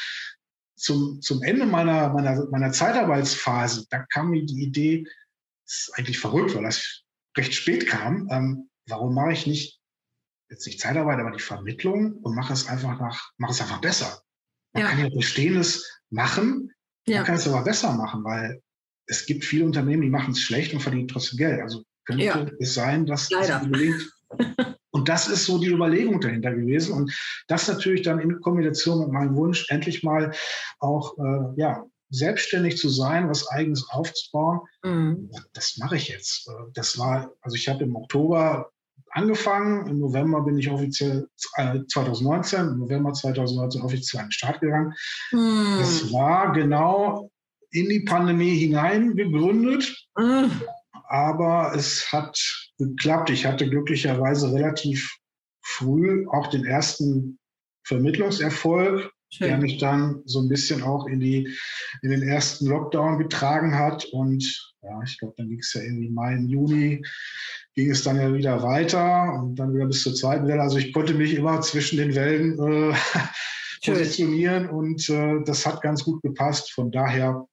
zum, 0.76 1.20
zum 1.22 1.42
Ende 1.42 1.66
meiner, 1.66 2.14
meiner, 2.14 2.46
meiner 2.52 2.72
Zeitarbeitsphase, 2.72 3.88
da 3.90 4.06
kam 4.14 4.30
mir 4.30 4.46
die 4.46 4.62
Idee, 4.62 5.06
das 5.66 5.88
ist 5.88 5.98
eigentlich 5.98 6.20
verrückt, 6.20 6.54
weil 6.56 6.64
das 6.64 7.02
recht 7.36 7.56
spät 7.56 7.88
kam, 7.88 8.30
ähm, 8.32 8.70
warum 8.88 9.16
mache 9.16 9.34
ich 9.34 9.48
nicht, 9.48 9.82
jetzt 10.50 10.68
nicht 10.68 10.80
Zeitarbeit, 10.80 11.20
aber 11.20 11.32
die 11.32 11.42
Vermittlung 11.42 12.14
und 12.22 12.36
mache 12.36 12.54
es 12.54 12.68
einfach 12.68 13.00
nach, 13.00 13.32
mache 13.38 13.54
es 13.54 13.62
einfach 13.62 13.82
besser. 13.82 14.22
Man 14.74 14.84
ja. 14.84 14.90
kann 14.90 15.00
ja 15.00 15.10
Bestehendes 15.10 16.00
machen, 16.12 16.72
ja. 17.08 17.18
man 17.18 17.26
kann 17.26 17.36
es 17.36 17.48
aber 17.48 17.64
besser 17.64 17.94
machen, 17.94 18.24
weil 18.24 18.62
es 19.08 19.26
gibt 19.26 19.46
viele 19.46 19.66
Unternehmen, 19.66 20.04
die 20.04 20.10
machen 20.10 20.34
es 20.34 20.42
schlecht 20.42 20.74
und 20.74 20.82
verdienen 20.82 21.08
trotzdem 21.08 21.38
Geld. 21.38 21.60
Also 21.60 21.84
könnte 22.08 22.24
ja. 22.24 22.46
es 22.60 22.74
sein, 22.74 23.06
dass 23.06 23.30
Leider. 23.30 23.62
es 23.62 23.70
gelingt. 23.70 24.14
Und 24.92 25.10
das 25.10 25.28
ist 25.28 25.46
so 25.46 25.60
die 25.60 25.68
Überlegung 25.68 26.20
dahinter 26.22 26.56
gewesen. 26.56 26.94
Und 26.94 27.14
das 27.48 27.68
natürlich 27.68 28.02
dann 28.02 28.20
in 28.20 28.42
Kombination 28.42 29.00
mit 29.00 29.12
meinem 29.12 29.36
Wunsch, 29.36 29.70
endlich 29.70 30.02
mal 30.02 30.34
auch 30.80 31.16
äh, 31.20 31.62
ja, 31.62 31.86
selbstständig 32.10 32.78
zu 32.78 32.90
sein, 32.90 33.30
was 33.30 33.48
eigenes 33.50 33.88
aufzubauen. 33.90 34.62
Mhm. 34.84 35.30
Das 35.54 35.78
mache 35.78 35.98
ich 35.98 36.08
jetzt. 36.08 36.48
Äh, 36.48 36.72
das 36.74 36.98
war, 36.98 37.32
also 37.42 37.56
ich 37.56 37.68
habe 37.68 37.84
im 37.84 37.96
Oktober 37.96 38.72
angefangen, 39.12 39.88
im 39.88 40.00
November 40.00 40.42
bin 40.42 40.58
ich 40.58 40.70
offiziell, 40.70 41.28
äh, 41.58 41.80
2019, 41.88 42.62
im 42.62 42.80
November 42.80 43.14
2019 43.14 43.82
offiziell 43.82 44.22
an 44.22 44.28
den 44.28 44.32
Start 44.32 44.62
gegangen. 44.62 44.94
Mhm. 45.32 45.78
Das 45.80 46.12
war 46.12 46.54
genau 46.54 47.30
in 47.70 47.90
die 47.90 48.00
Pandemie 48.00 48.58
hinein 48.58 49.16
gegründet. 49.16 49.96
Mhm 50.18 50.52
aber 51.08 51.74
es 51.76 52.12
hat 52.12 52.38
geklappt. 52.78 53.30
Ich 53.30 53.46
hatte 53.46 53.70
glücklicherweise 53.70 54.52
relativ 54.54 55.18
früh 55.62 56.26
auch 56.30 56.48
den 56.48 56.66
ersten 56.66 57.40
Vermittlungserfolg, 57.86 59.10
Schön. 59.30 59.48
der 59.48 59.58
mich 59.58 59.78
dann 59.78 60.22
so 60.26 60.40
ein 60.40 60.50
bisschen 60.50 60.84
auch 60.84 61.08
in, 61.08 61.20
die, 61.20 61.54
in 62.02 62.12
den 62.12 62.24
ersten 62.24 62.68
Lockdown 62.68 63.18
getragen 63.18 63.76
hat. 63.76 64.06
Und 64.06 64.44
ja, 64.82 65.02
ich 65.04 65.18
glaube, 65.20 65.34
dann 65.38 65.50
ging 65.50 65.60
es 65.60 65.74
ja 65.74 65.82
irgendwie 65.82 66.10
Mai, 66.10 66.36
Juni, 66.36 67.04
ging 67.76 67.92
es 67.92 68.04
dann 68.04 68.18
ja 68.18 68.34
wieder 68.34 68.64
weiter 68.64 69.34
und 69.42 69.56
dann 69.56 69.74
wieder 69.74 69.86
bis 69.86 70.04
zur 70.04 70.16
zweiten 70.16 70.48
Welle. 70.48 70.62
Also 70.62 70.78
ich 70.78 70.94
konnte 70.94 71.14
mich 71.14 71.36
immer 71.36 71.62
zwischen 71.62 71.98
den 71.98 72.16
Wellen 72.16 72.60
äh, 72.60 72.96
positionieren 73.86 74.70
und 74.70 75.10
äh, 75.10 75.42
das 75.46 75.66
hat 75.66 75.82
ganz 75.82 76.04
gut 76.04 76.22
gepasst. 76.22 76.72
Von 76.72 76.92
daher 76.92 77.48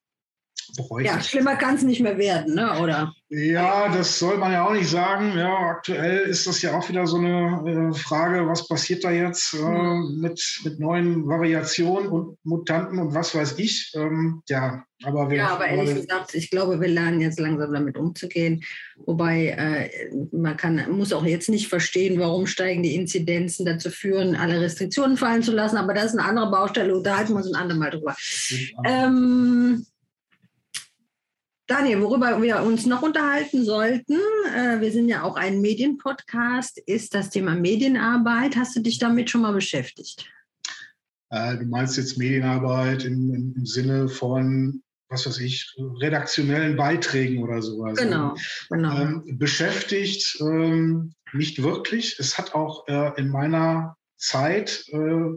bräuchte 0.76 1.10
Ja, 1.10 1.20
schlimmer 1.20 1.56
kann 1.56 1.76
es 1.76 1.82
nicht 1.82 2.00
mehr 2.00 2.18
werden, 2.18 2.54
ne? 2.54 2.80
oder? 2.80 3.12
Ja, 3.30 3.88
das 3.88 4.18
soll 4.18 4.38
man 4.38 4.52
ja 4.52 4.64
auch 4.64 4.72
nicht 4.72 4.88
sagen. 4.88 5.36
Ja, 5.36 5.52
aktuell 5.70 6.20
ist 6.20 6.46
das 6.46 6.62
ja 6.62 6.78
auch 6.78 6.88
wieder 6.88 7.06
so 7.06 7.16
eine 7.16 7.90
äh, 7.90 7.98
Frage, 7.98 8.46
was 8.46 8.68
passiert 8.68 9.02
da 9.02 9.10
jetzt 9.10 9.54
äh, 9.54 9.62
mhm. 9.62 10.20
mit, 10.20 10.60
mit 10.64 10.78
neuen 10.78 11.26
Variationen 11.26 12.08
und 12.08 12.38
Mutanten 12.44 12.98
und 12.98 13.12
was 13.14 13.34
weiß 13.34 13.58
ich. 13.58 13.92
Ähm, 13.96 14.42
ja, 14.48 14.84
aber 15.02 15.30
wir. 15.30 15.38
Ja, 15.38 15.48
aber 15.48 15.66
ehrlich 15.66 15.94
gesagt, 15.94 16.34
ich 16.34 16.50
glaube, 16.50 16.80
wir 16.80 16.88
lernen 16.88 17.20
jetzt 17.20 17.40
langsam 17.40 17.72
damit 17.72 17.96
umzugehen. 17.96 18.62
Wobei 19.04 19.48
äh, 19.48 20.14
man 20.30 20.56
kann, 20.56 20.84
muss 20.92 21.12
auch 21.12 21.24
jetzt 21.24 21.48
nicht 21.48 21.68
verstehen, 21.68 22.20
warum 22.20 22.46
steigen 22.46 22.84
die 22.84 22.94
Inzidenzen 22.94 23.66
dazu 23.66 23.90
führen, 23.90 24.36
alle 24.36 24.60
Restriktionen 24.60 25.16
fallen 25.16 25.42
zu 25.42 25.52
lassen. 25.52 25.76
Aber 25.76 25.94
das 25.94 26.06
ist 26.06 26.18
eine 26.18 26.28
andere 26.28 26.50
Baustelle. 26.50 26.94
Unterhalten 26.94 27.32
wir 27.32 27.38
uns 27.38 27.48
ein 27.48 27.60
andermal 27.60 27.90
drüber. 27.90 28.14
Ähm, 28.84 29.86
Daniel, 31.66 32.02
worüber 32.02 32.42
wir 32.42 32.62
uns 32.62 32.84
noch 32.84 33.00
unterhalten 33.00 33.64
sollten, 33.64 34.18
äh, 34.54 34.80
wir 34.80 34.92
sind 34.92 35.08
ja 35.08 35.22
auch 35.22 35.36
ein 35.36 35.62
Medienpodcast, 35.62 36.78
ist 36.78 37.14
das 37.14 37.30
Thema 37.30 37.54
Medienarbeit. 37.54 38.56
Hast 38.56 38.76
du 38.76 38.80
dich 38.80 38.98
damit 38.98 39.30
schon 39.30 39.40
mal 39.40 39.54
beschäftigt? 39.54 40.30
Äh, 41.30 41.56
du 41.56 41.64
meinst 41.64 41.96
jetzt 41.96 42.18
Medienarbeit 42.18 43.04
im, 43.04 43.54
im, 43.56 43.64
Sinne 43.64 44.10
von, 44.10 44.82
was 45.08 45.26
weiß 45.26 45.40
ich, 45.40 45.74
redaktionellen 46.00 46.76
Beiträgen 46.76 47.42
oder 47.42 47.62
sowas. 47.62 47.98
Genau, 47.98 48.34
genau. 48.68 49.00
Ähm, 49.00 49.38
beschäftigt 49.38 50.36
ähm, 50.40 51.14
nicht 51.32 51.62
wirklich. 51.62 52.16
Es 52.18 52.36
hat 52.36 52.54
auch 52.54 52.86
äh, 52.88 53.18
in 53.18 53.30
meiner 53.30 53.96
Zeit 54.18 54.84
äh, 54.88 55.30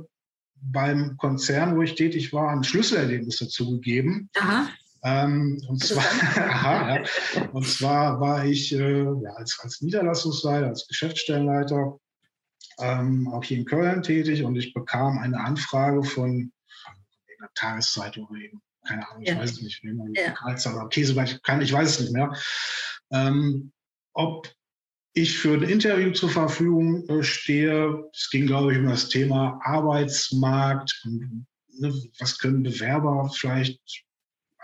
beim 0.55 1.15
Konzern, 1.15 1.78
wo 1.78 1.84
ich 1.84 1.95
tätig 1.95 2.34
war, 2.34 2.49
ein 2.49 2.65
Schlüsselerlebnis 2.65 3.38
dazu 3.38 3.71
gegeben. 3.71 4.30
Aha. 4.38 4.67
Ähm, 5.08 5.62
und, 5.70 5.82
zwar, 5.84 6.03
aha, 6.49 6.97
ja. 6.97 7.49
und 7.53 7.66
zwar 7.66 8.20
war 8.20 8.45
ich 8.45 8.74
äh, 8.74 9.03
ja, 9.03 9.32
als, 9.36 9.58
als 9.62 9.82
Niederlassungsleiter, 9.82 10.68
als 10.68 10.88
Geschäftsstellenleiter 10.88 11.97
ähm, 12.80 13.30
auch 13.30 13.43
hier 13.43 13.58
in 13.58 13.66
Köln 13.66 14.03
tätig 14.03 14.43
und 14.43 14.58
ich 14.58 14.74
bekam 14.74 15.18
eine 15.20 15.39
Anfrage 15.39 16.03
von 16.03 16.51
einer 17.39 17.49
Tageszeitung 17.55 18.28
oder 18.28 18.41
eben, 18.41 18.62
keine 18.86 19.08
Ahnung, 19.10 19.24
ich 19.24 19.30
ja. 19.30 19.39
weiß 19.39 19.51
es 19.51 19.62
nicht, 19.62 19.82
ja. 19.84 20.34
oder 20.76 20.89
Käse, 20.89 21.16
kann, 21.43 21.62
ich 21.62 21.72
weiß 21.72 21.89
es 21.89 21.99
nicht 22.01 22.14
mehr, 22.14 22.36
ähm, 23.12 23.72
ob 24.14 24.51
ich 25.14 25.38
für 25.38 25.53
ein 25.53 25.64
Interview 25.64 26.12
zur 26.12 26.30
Verfügung 26.30 27.08
äh, 27.08 27.24
stehe. 27.24 28.10
Es 28.14 28.30
ging, 28.30 28.45
glaube 28.45 28.74
ich, 28.74 28.78
um 28.78 28.88
das 28.88 29.10
Thema 29.10 29.60
Arbeitsmarkt 29.64 31.01
und 31.05 31.47
ne, 31.80 31.93
was 32.20 32.38
können 32.38 32.62
Bewerber 32.62 33.32
vielleicht 33.34 34.07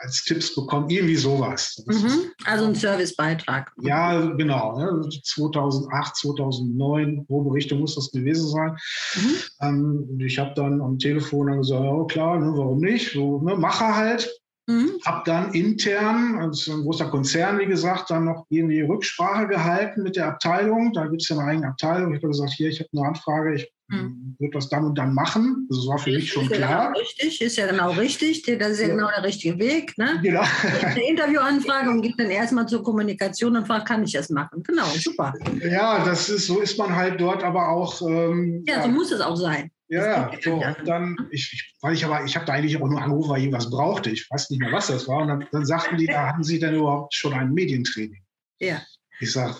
als 0.03 0.23
Tipps 0.23 0.53
bekommen, 0.53 0.89
irgendwie 0.89 1.15
sowas. 1.15 1.81
Mhm, 1.87 2.31
also 2.45 2.65
ein 2.65 2.75
Servicebeitrag. 2.75 3.71
Ja, 3.81 4.19
genau. 4.35 4.77
Ne? 4.77 5.09
2008, 5.23 6.15
2009, 6.17 7.25
grobe 7.27 7.53
Richtung 7.53 7.79
muss 7.79 7.95
das 7.95 8.11
gewesen 8.11 8.47
sein. 8.49 8.77
Mhm. 9.15 9.35
Ähm, 9.61 10.19
ich 10.19 10.37
habe 10.37 10.53
dann 10.55 10.81
am 10.81 10.99
Telefon 10.99 11.47
dann 11.47 11.59
gesagt, 11.59 11.85
oh 11.85 12.05
klar, 12.05 12.39
ne, 12.39 12.51
warum 12.55 12.79
nicht? 12.79 13.13
So, 13.13 13.41
ne, 13.41 13.55
Macher 13.55 13.95
halt. 13.95 14.29
Mhm. 14.67 14.91
Habe 15.05 15.23
dann 15.25 15.53
intern, 15.53 16.39
also 16.39 16.73
ein 16.73 16.81
großer 16.83 17.09
Konzern, 17.09 17.59
wie 17.59 17.65
gesagt, 17.65 18.09
dann 18.09 18.25
noch 18.25 18.45
irgendwie 18.49 18.81
Rücksprache 18.81 19.47
gehalten 19.47 20.03
mit 20.03 20.15
der 20.15 20.27
Abteilung. 20.27 20.93
Da 20.93 21.07
gibt 21.07 21.21
es 21.21 21.29
ja 21.29 21.37
eine 21.37 21.49
eigene 21.49 21.67
Abteilung. 21.67 22.13
Ich 22.13 22.19
habe 22.19 22.29
gesagt, 22.29 22.53
hier, 22.53 22.69
ich 22.69 22.79
habe 22.79 22.89
eine 22.93 23.07
Anfrage, 23.07 23.55
ich 23.55 23.73
mhm. 23.93 24.35
würde 24.39 24.53
das 24.53 24.69
dann 24.69 24.85
und 24.85 24.97
dann 24.97 25.13
machen. 25.13 25.67
Das 25.69 25.79
war 25.87 25.97
für 25.97 26.11
mich 26.11 26.31
schon 26.31 26.43
ist 26.43 26.53
klar. 26.53 26.69
Ja 26.69 26.87
genau 26.87 26.99
richtig, 26.99 27.41
ist 27.41 27.57
ja 27.57 27.67
genau 27.67 27.91
richtig. 27.91 28.43
Das 28.43 28.71
ist 28.71 28.81
ja, 28.81 28.87
ja. 28.87 28.93
genau 28.95 29.07
der 29.15 29.23
richtige 29.23 29.57
Weg. 29.59 29.97
Ne? 29.97 30.19
Genau. 30.21 30.43
Eine 30.83 31.09
Interviewanfrage 31.09 31.89
und 31.89 32.01
geht 32.01 32.19
dann 32.19 32.31
erstmal 32.31 32.67
zur 32.67 32.83
Kommunikation 32.83 33.55
und 33.55 33.67
fragt, 33.67 33.87
kann 33.87 34.03
ich 34.03 34.13
das 34.13 34.29
machen? 34.29 34.63
Genau, 34.63 34.85
super. 34.97 35.33
Ja, 35.61 36.03
das 36.03 36.29
ist, 36.29 36.47
so 36.47 36.59
ist 36.59 36.77
man 36.77 36.95
halt 36.95 37.19
dort 37.19 37.43
aber 37.43 37.69
auch. 37.69 38.01
Ähm, 38.01 38.63
ja, 38.67 38.83
so 38.83 38.89
muss 38.89 39.11
es 39.11 39.21
auch 39.21 39.35
sein. 39.35 39.71
Ja, 39.89 40.31
so, 40.41 40.53
und 40.53 40.87
dann, 40.87 41.15
ich, 41.29 41.51
ich, 41.53 41.75
weil 41.81 41.93
ich 41.93 42.03
aber, 42.03 42.23
ich 42.23 42.35
habe 42.35 42.45
da 42.45 42.53
eigentlich 42.53 42.81
auch 42.81 42.87
nur 42.87 42.99
angerufen, 42.99 43.29
weil 43.29 43.45
ich 43.45 43.51
was 43.51 43.69
brauchte. 43.69 44.09
Ich 44.09 44.27
weiß 44.29 44.49
nicht 44.49 44.59
mehr, 44.59 44.71
was 44.71 44.87
das 44.87 45.07
war. 45.07 45.21
Und 45.21 45.27
dann, 45.27 45.45
dann 45.51 45.65
sagten 45.65 45.97
die, 45.97 46.07
da 46.07 46.27
hatten 46.27 46.43
sie 46.43 46.57
denn 46.57 46.73
überhaupt 46.73 47.13
schon 47.13 47.33
ein 47.33 47.53
Medientraining. 47.53 48.23
Ja. 48.59 48.81
Ich 49.19 49.31
sage, 49.31 49.55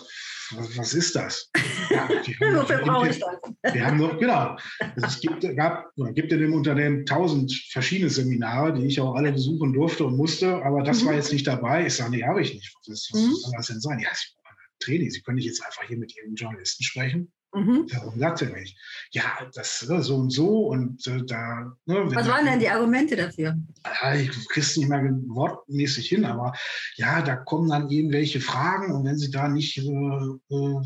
was 0.76 0.94
ist 0.94 1.16
das? 1.16 1.50
Ja, 1.90 2.08
Wofür 2.54 2.78
brauche 2.78 3.08
ich 3.08 3.18
das? 3.18 3.74
Wir 3.74 3.86
haben 3.86 3.98
noch, 3.98 4.18
genau. 4.18 4.56
Also 4.80 5.06
es 5.06 5.20
gibt, 5.20 5.56
gab, 5.56 5.90
gibt 6.14 6.32
in 6.32 6.40
dem 6.40 6.54
Unternehmen 6.54 7.06
tausend 7.06 7.52
verschiedene 7.70 8.10
Seminare, 8.10 8.74
die 8.74 8.86
ich 8.86 9.00
auch 9.00 9.14
alle 9.14 9.32
besuchen 9.32 9.72
durfte 9.72 10.04
und 10.04 10.16
musste, 10.16 10.62
aber 10.64 10.82
das 10.82 11.02
mhm. 11.02 11.06
war 11.06 11.14
jetzt 11.14 11.32
nicht 11.32 11.46
dabei. 11.46 11.86
Ich 11.86 11.94
sage, 11.94 12.10
nee, 12.10 12.24
habe 12.24 12.42
ich 12.42 12.54
nicht. 12.54 12.74
Was, 12.86 13.08
was 13.12 13.20
mhm. 13.20 13.34
soll 13.34 13.52
das 13.56 13.66
denn 13.68 13.80
sein? 13.80 13.98
Ja, 13.98 14.08
Sie 14.14 14.28
brauchen 14.34 14.56
ein 14.56 14.78
Training. 14.80 15.10
Sie 15.10 15.22
können 15.22 15.36
nicht 15.36 15.46
jetzt 15.46 15.64
einfach 15.64 15.82
hier 15.84 15.98
mit 15.98 16.16
Ihrem 16.16 16.34
Journalisten 16.34 16.84
sprechen. 16.84 17.32
Mhm. 17.54 17.86
Warum 17.92 18.18
sagt 18.18 18.42
er 18.42 18.50
nicht? 18.50 18.76
Ja, 19.10 19.24
das 19.54 19.86
ne, 19.88 20.02
so 20.02 20.16
und 20.16 20.30
so 20.30 20.66
und 20.68 21.06
äh, 21.06 21.24
da. 21.24 21.72
Ne, 21.86 22.04
Was 22.14 22.28
waren 22.28 22.44
denn 22.46 22.58
die 22.58 22.68
Argumente 22.68 23.14
dafür? 23.14 23.56
Ja, 23.84 24.14
ich 24.14 24.30
kriege 24.48 24.60
es 24.60 24.76
nicht 24.76 24.88
mal 24.88 25.02
wortmäßig 25.28 26.08
hin, 26.08 26.24
aber 26.24 26.52
ja, 26.96 27.22
da 27.22 27.36
kommen 27.36 27.68
dann 27.70 27.88
irgendwelche 27.88 28.40
Fragen 28.40 28.92
und 28.92 29.04
wenn 29.04 29.18
Sie 29.18 29.30
da 29.30 29.48
nicht 29.48 29.78
äh, 29.78 29.82
äh, 29.82 30.80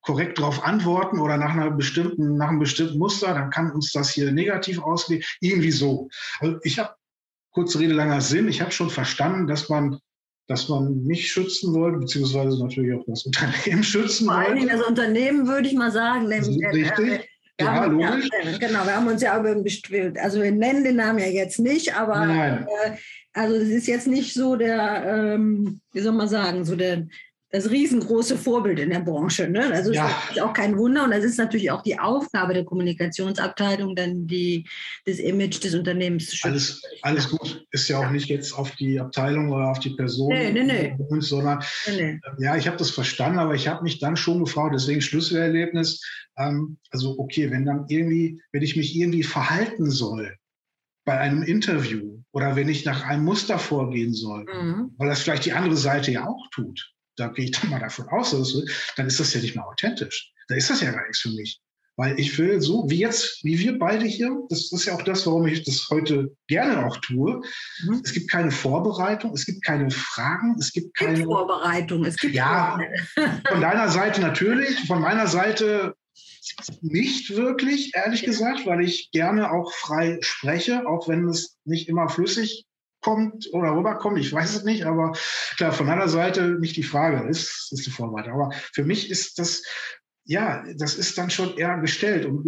korrekt 0.00 0.38
darauf 0.38 0.64
antworten 0.64 1.20
oder 1.20 1.36
nach 1.36 1.52
einer 1.52 1.70
bestimmten, 1.70 2.36
nach 2.36 2.48
einem 2.48 2.58
bestimmten 2.58 2.98
Muster, 2.98 3.34
dann 3.34 3.50
kann 3.50 3.70
uns 3.70 3.92
das 3.92 4.10
hier 4.10 4.32
negativ 4.32 4.80
auslegen. 4.80 5.24
Irgendwie 5.40 5.70
so. 5.70 6.08
Also 6.40 6.58
ich 6.62 6.78
habe 6.78 6.94
kurze 7.52 7.78
Rede, 7.78 7.94
langer 7.94 8.20
Sinn. 8.20 8.48
Ich 8.48 8.60
habe 8.60 8.72
schon 8.72 8.90
verstanden, 8.90 9.46
dass 9.46 9.68
man 9.68 10.00
dass 10.48 10.68
man 10.68 11.04
mich 11.04 11.30
schützen 11.30 11.74
wollte, 11.74 11.98
beziehungsweise 11.98 12.58
natürlich 12.58 12.94
auch 12.94 13.04
das 13.06 13.24
Unternehmen 13.24 13.82
schützen 13.84 14.26
wollte. 14.26 14.44
Vor 14.44 14.56
allem 14.56 14.68
das 14.68 14.82
Unternehmen, 14.82 15.46
würde 15.46 15.68
ich 15.68 15.74
mal 15.74 15.92
sagen. 15.92 16.26
Richtig. 16.26 17.28
Äh, 17.58 17.64
ja, 17.64 17.84
logisch. 17.84 18.28
Ja, 18.44 18.58
genau, 18.58 18.84
wir 18.84 18.96
haben 18.96 19.08
uns 19.08 19.20
ja 19.20 19.38
über 19.38 19.54
also 20.22 20.42
wir 20.42 20.52
nennen 20.52 20.84
den 20.84 20.96
Namen 20.96 21.18
ja 21.18 21.26
jetzt 21.26 21.58
nicht, 21.58 21.94
aber 21.94 22.26
äh, 22.26 22.96
also 23.32 23.56
es 23.56 23.68
ist 23.68 23.86
jetzt 23.88 24.06
nicht 24.06 24.32
so 24.32 24.56
der, 24.56 25.34
ähm, 25.34 25.80
wie 25.92 26.00
soll 26.00 26.12
man 26.12 26.28
sagen, 26.28 26.64
so 26.64 26.76
der 26.76 27.06
das 27.50 27.70
riesengroße 27.70 28.36
Vorbild 28.36 28.78
in 28.78 28.90
der 28.90 29.00
Branche. 29.00 29.48
Ne? 29.48 29.72
Also 29.72 29.92
ja. 29.92 30.10
ist 30.30 30.40
auch 30.40 30.52
kein 30.52 30.76
Wunder 30.76 31.04
und 31.04 31.12
das 31.12 31.24
ist 31.24 31.38
natürlich 31.38 31.70
auch 31.70 31.82
die 31.82 31.98
Aufgabe 31.98 32.52
der 32.52 32.64
Kommunikationsabteilung, 32.64 33.96
dann 33.96 34.26
die, 34.26 34.66
das 35.06 35.18
Image 35.18 35.62
des 35.64 35.74
Unternehmens 35.74 36.26
zu 36.26 36.36
schützen. 36.36 36.48
Alles, 36.50 36.82
alles 37.02 37.30
gut, 37.30 37.66
ist 37.70 37.88
ja 37.88 38.00
auch 38.00 38.10
nicht 38.10 38.28
jetzt 38.28 38.52
auf 38.52 38.72
die 38.72 39.00
Abteilung 39.00 39.50
oder 39.50 39.70
auf 39.70 39.78
die 39.78 39.90
Person, 39.90 40.28
nee, 40.28 40.52
nee, 40.52 40.64
nee. 40.64 40.96
Uns, 41.08 41.28
sondern 41.28 41.64
nee, 41.86 42.20
ja, 42.38 42.56
ich 42.56 42.66
habe 42.66 42.76
das 42.76 42.90
verstanden, 42.90 43.38
aber 43.38 43.54
ich 43.54 43.66
habe 43.66 43.82
mich 43.82 43.98
dann 43.98 44.16
schon 44.16 44.44
gefragt, 44.44 44.74
deswegen 44.74 45.00
Schlüsselerlebnis, 45.00 46.02
ähm, 46.36 46.76
also 46.90 47.18
okay, 47.18 47.50
wenn 47.50 47.64
dann 47.64 47.86
irgendwie, 47.88 48.42
wenn 48.52 48.62
ich 48.62 48.76
mich 48.76 48.94
irgendwie 48.94 49.22
verhalten 49.22 49.90
soll, 49.90 50.36
bei 51.06 51.18
einem 51.18 51.42
Interview 51.42 52.22
oder 52.32 52.54
wenn 52.56 52.68
ich 52.68 52.84
nach 52.84 53.02
einem 53.06 53.24
Muster 53.24 53.58
vorgehen 53.58 54.12
soll, 54.12 54.44
mhm. 54.44 54.90
weil 54.98 55.08
das 55.08 55.22
vielleicht 55.22 55.46
die 55.46 55.54
andere 55.54 55.76
Seite 55.76 56.10
ja 56.10 56.26
auch 56.26 56.50
tut 56.50 56.92
da 57.18 57.28
gehe 57.28 57.46
ich 57.46 57.50
dann 57.52 57.70
mal 57.70 57.80
davon 57.80 58.08
aus, 58.08 58.30
dass, 58.30 58.54
dann 58.96 59.06
ist 59.06 59.20
das 59.20 59.34
ja 59.34 59.40
nicht 59.40 59.54
mehr 59.54 59.66
authentisch. 59.66 60.32
Da 60.48 60.54
ist 60.54 60.70
das 60.70 60.80
ja 60.80 60.90
gar 60.90 61.02
nichts 61.02 61.20
für 61.20 61.30
mich. 61.30 61.60
Weil 61.96 62.18
ich 62.20 62.38
will 62.38 62.60
so, 62.60 62.88
wie 62.88 63.00
jetzt, 63.00 63.42
wie 63.42 63.58
wir 63.58 63.76
beide 63.76 64.06
hier, 64.06 64.30
das, 64.50 64.70
ist 64.70 64.84
ja 64.84 64.94
auch 64.94 65.02
das, 65.02 65.26
warum 65.26 65.48
ich 65.48 65.64
das 65.64 65.88
heute 65.90 66.32
gerne 66.46 66.86
auch 66.86 66.96
tue. 66.98 67.42
Mhm. 67.84 68.02
Es 68.04 68.12
gibt 68.12 68.30
keine 68.30 68.52
Vorbereitung, 68.52 69.32
es 69.32 69.44
gibt 69.44 69.64
keine 69.64 69.90
Fragen, 69.90 70.54
es 70.60 70.72
gibt 70.72 70.96
keine. 70.96 71.14
Es 71.14 71.18
gibt 71.18 71.28
Vorbereitung, 71.28 72.04
es 72.04 72.16
gibt. 72.16 72.34
Ja, 72.34 72.78
von 73.48 73.60
deiner 73.60 73.88
Seite 73.90 74.20
natürlich, 74.20 74.86
von 74.86 75.00
meiner 75.00 75.26
Seite 75.26 75.96
nicht 76.82 77.34
wirklich, 77.34 77.92
ehrlich 77.94 78.22
gesagt, 78.22 78.64
weil 78.64 78.82
ich 78.82 79.10
gerne 79.10 79.50
auch 79.50 79.72
frei 79.72 80.18
spreche, 80.20 80.86
auch 80.86 81.08
wenn 81.08 81.26
es 81.28 81.56
nicht 81.64 81.88
immer 81.88 82.08
flüssig 82.08 82.67
kommt 83.00 83.48
oder 83.52 83.76
rüberkommt, 83.76 84.18
ich 84.18 84.32
weiß 84.32 84.56
es 84.56 84.64
nicht, 84.64 84.84
aber 84.84 85.12
klar, 85.56 85.72
von 85.72 85.88
einer 85.88 86.08
Seite 86.08 86.58
nicht 86.58 86.76
die 86.76 86.82
Frage, 86.82 87.28
ist, 87.28 87.70
ist 87.72 87.86
die 87.86 87.90
Vorbereitung. 87.90 88.32
Aber 88.34 88.50
für 88.72 88.84
mich 88.84 89.10
ist 89.10 89.38
das, 89.38 89.62
ja, 90.24 90.62
das 90.76 90.96
ist 90.96 91.16
dann 91.16 91.30
schon 91.30 91.56
eher 91.56 91.78
gestellt 91.78 92.26
und 92.26 92.44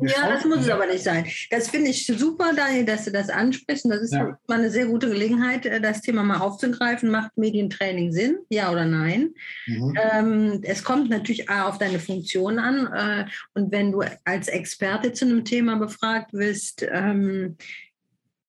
Ja, 0.00 0.30
das 0.30 0.46
muss 0.46 0.60
es 0.60 0.70
aber 0.70 0.86
nicht 0.86 1.04
sein. 1.04 1.26
Das 1.50 1.68
finde 1.68 1.90
ich 1.90 2.06
super, 2.06 2.52
Daniel, 2.56 2.86
dass 2.86 3.04
du 3.04 3.12
das 3.12 3.28
ansprichst. 3.28 3.84
Und 3.84 3.90
das 3.90 4.00
ist 4.00 4.14
ja. 4.14 4.38
mal 4.48 4.58
eine 4.58 4.70
sehr 4.70 4.86
gute 4.86 5.08
Gelegenheit, 5.08 5.66
äh, 5.66 5.82
das 5.82 6.00
Thema 6.00 6.22
mal 6.22 6.38
aufzugreifen. 6.38 7.10
Macht 7.10 7.36
Medientraining 7.36 8.10
Sinn? 8.10 8.38
Ja 8.48 8.72
oder 8.72 8.86
nein? 8.86 9.34
Mhm. 9.66 9.94
Ähm, 10.12 10.60
es 10.62 10.82
kommt 10.82 11.10
natürlich 11.10 11.50
auf 11.50 11.76
deine 11.76 11.98
Funktion 11.98 12.58
an. 12.58 12.86
Äh, 12.86 13.26
und 13.52 13.70
wenn 13.70 13.92
du 13.92 14.02
als 14.24 14.48
Experte 14.48 15.12
zu 15.12 15.26
einem 15.26 15.44
Thema 15.44 15.76
befragt 15.76 16.32
wirst, 16.32 16.86
ähm, 16.90 17.58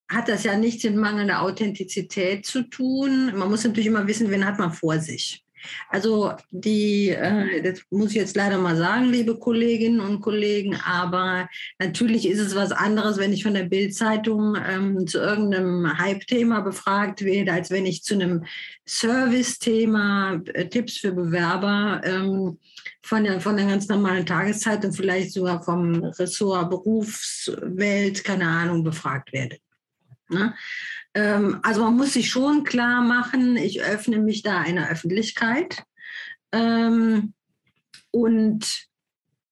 hat 0.09 0.27
das 0.27 0.43
ja 0.43 0.57
nichts 0.57 0.83
mit 0.83 0.95
mangelnder 0.95 1.41
Authentizität 1.41 2.45
zu 2.45 2.63
tun. 2.63 3.31
Man 3.37 3.49
muss 3.49 3.63
natürlich 3.63 3.87
immer 3.87 4.07
wissen, 4.07 4.29
wen 4.31 4.45
hat 4.45 4.59
man 4.59 4.73
vor 4.73 4.99
sich. 4.99 5.43
Also 5.89 6.33
die, 6.51 7.09
äh, 7.09 7.61
das 7.61 7.81
muss 7.89 8.11
ich 8.11 8.15
jetzt 8.15 8.35
leider 8.35 8.57
mal 8.57 8.77
sagen, 8.77 9.05
liebe 9.05 9.37
Kolleginnen 9.37 9.99
und 9.99 10.21
Kollegen, 10.21 10.75
aber 10.75 11.49
natürlich 11.79 12.27
ist 12.27 12.39
es 12.39 12.55
was 12.55 12.71
anderes, 12.71 13.17
wenn 13.17 13.33
ich 13.33 13.43
von 13.43 13.53
der 13.53 13.65
Bildzeitung 13.65 14.55
ähm, 14.55 15.07
zu 15.07 15.19
irgendeinem 15.19 15.97
Hype-Thema 15.97 16.61
befragt 16.61 17.23
werde, 17.23 17.53
als 17.53 17.71
wenn 17.71 17.85
ich 17.85 18.03
zu 18.03 18.13
einem 18.13 18.45
Service-Thema, 18.87 20.41
äh, 20.53 20.67
Tipps 20.67 20.97
für 20.97 21.11
Bewerber 21.11 22.01
ähm, 22.03 22.57
von 23.01 23.23
der, 23.23 23.41
von 23.41 23.57
der 23.57 23.65
ganz 23.65 23.87
normalen 23.87 24.25
Tageszeitung, 24.25 24.93
vielleicht 24.93 25.33
sogar 25.33 25.63
vom 25.63 26.03
Ressort 26.03 26.69
Berufswelt, 26.69 28.23
keine 28.23 28.47
Ahnung, 28.47 28.83
befragt 28.83 29.33
werde. 29.33 29.57
Ne? 30.29 30.53
Ähm, 31.13 31.59
also 31.63 31.83
man 31.83 31.97
muss 31.97 32.13
sich 32.13 32.29
schon 32.29 32.63
klar 32.63 33.01
machen, 33.01 33.57
ich 33.57 33.81
öffne 33.81 34.19
mich 34.19 34.43
da 34.43 34.59
einer 34.59 34.89
Öffentlichkeit. 34.89 35.83
Ähm, 36.51 37.33
und 38.11 38.89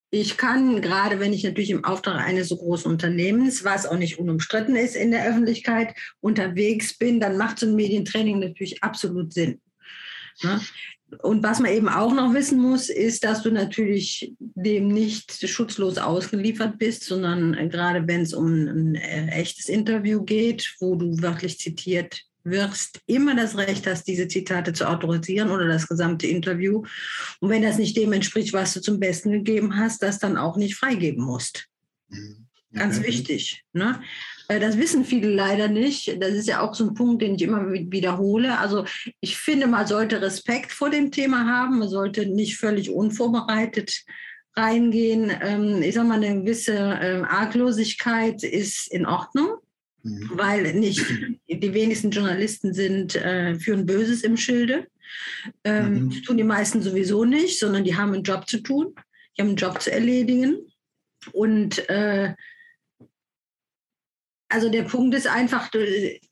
ich 0.09 0.37
kann, 0.37 0.81
gerade 0.81 1.19
wenn 1.19 1.33
ich 1.33 1.43
natürlich 1.43 1.69
im 1.69 1.83
Auftrag 1.83 2.23
eines 2.23 2.47
so 2.47 2.57
großen 2.57 2.89
Unternehmens, 2.89 3.65
was 3.65 3.85
auch 3.85 3.97
nicht 3.97 4.19
unumstritten 4.19 4.75
ist 4.75 4.95
in 4.95 5.11
der 5.11 5.27
Öffentlichkeit, 5.27 5.95
unterwegs 6.21 6.97
bin, 6.97 7.19
dann 7.19 7.37
macht 7.37 7.59
so 7.59 7.65
ein 7.65 7.75
Medientraining 7.75 8.39
natürlich 8.39 8.83
absolut 8.83 9.33
Sinn. 9.33 9.59
Ne? 10.43 10.61
Und 11.21 11.41
was 11.41 11.59
man 11.59 11.71
eben 11.71 11.87
auch 11.87 12.13
noch 12.13 12.33
wissen 12.33 12.59
muss, 12.59 12.89
ist, 12.89 13.23
dass 13.23 13.41
du 13.41 13.51
natürlich 13.51 14.33
dem 14.39 14.89
nicht 14.89 15.47
schutzlos 15.47 15.97
ausgeliefert 15.97 16.77
bist, 16.77 17.05
sondern 17.05 17.53
äh, 17.53 17.69
gerade 17.69 18.07
wenn 18.07 18.21
es 18.21 18.33
um 18.33 18.47
ein 18.47 18.95
äh, 18.95 19.27
echtes 19.27 19.69
Interview 19.69 20.23
geht, 20.23 20.75
wo 20.79 20.95
du 20.95 21.21
wörtlich 21.21 21.59
zitiert 21.59 22.23
wirst, 22.43 23.01
immer 23.05 23.35
das 23.35 23.57
Recht 23.57 23.87
hast, 23.87 24.07
diese 24.07 24.27
Zitate 24.27 24.73
zu 24.73 24.87
autorisieren 24.87 25.49
oder 25.49 25.67
das 25.67 25.87
gesamte 25.87 26.27
Interview. 26.27 26.83
Und 27.39 27.49
wenn 27.49 27.61
das 27.61 27.77
nicht 27.77 27.95
dem 27.95 28.13
entspricht, 28.13 28.53
was 28.53 28.73
du 28.73 28.81
zum 28.81 28.99
Besten 28.99 29.31
gegeben 29.31 29.77
hast, 29.77 30.03
das 30.03 30.19
dann 30.19 30.37
auch 30.37 30.57
nicht 30.57 30.75
freigeben 30.75 31.23
musst. 31.23 31.67
Mhm. 32.09 32.47
Ganz 32.73 33.01
wichtig. 33.01 33.63
Ne? 33.73 34.01
Äh, 34.47 34.59
das 34.59 34.77
wissen 34.77 35.05
viele 35.05 35.29
leider 35.29 35.67
nicht. 35.67 36.21
Das 36.21 36.31
ist 36.31 36.47
ja 36.47 36.61
auch 36.61 36.73
so 36.73 36.85
ein 36.85 36.93
Punkt, 36.93 37.21
den 37.21 37.35
ich 37.35 37.41
immer 37.41 37.71
wiederhole. 37.71 38.57
Also 38.59 38.85
ich 39.19 39.37
finde, 39.37 39.67
man 39.67 39.87
sollte 39.87 40.21
Respekt 40.21 40.71
vor 40.71 40.89
dem 40.89 41.11
Thema 41.11 41.45
haben. 41.45 41.79
Man 41.79 41.89
sollte 41.89 42.25
nicht 42.25 42.57
völlig 42.57 42.89
unvorbereitet 42.89 44.03
reingehen. 44.55 45.31
Ähm, 45.41 45.81
ich 45.81 45.95
sage 45.95 46.07
mal, 46.07 46.23
eine 46.23 46.41
gewisse 46.41 46.73
ähm, 46.73 47.25
Arglosigkeit 47.25 48.43
ist 48.43 48.91
in 48.91 49.05
Ordnung, 49.05 49.57
mhm. 50.03 50.31
weil 50.33 50.73
nicht 50.73 51.05
die 51.47 51.73
wenigsten 51.73 52.11
Journalisten 52.11 52.73
sind, 52.73 53.15
äh, 53.15 53.55
führen 53.55 53.85
Böses 53.85 54.23
im 54.23 54.37
Schilde. 54.37 54.87
Ähm, 55.63 56.05
mhm. 56.05 56.09
Das 56.09 56.21
tun 56.23 56.37
die 56.37 56.43
meisten 56.43 56.81
sowieso 56.81 57.23
nicht, 57.23 57.59
sondern 57.59 57.83
die 57.83 57.95
haben 57.95 58.13
einen 58.13 58.23
Job 58.23 58.47
zu 58.49 58.59
tun. 58.59 58.95
Die 59.37 59.41
haben 59.41 59.49
einen 59.49 59.57
Job 59.57 59.81
zu 59.81 59.91
erledigen. 59.91 60.57
Und 61.33 61.87
äh, 61.89 62.33
also 64.49 64.69
der 64.69 64.83
Punkt 64.83 65.13
ist 65.13 65.27
einfach, 65.27 65.69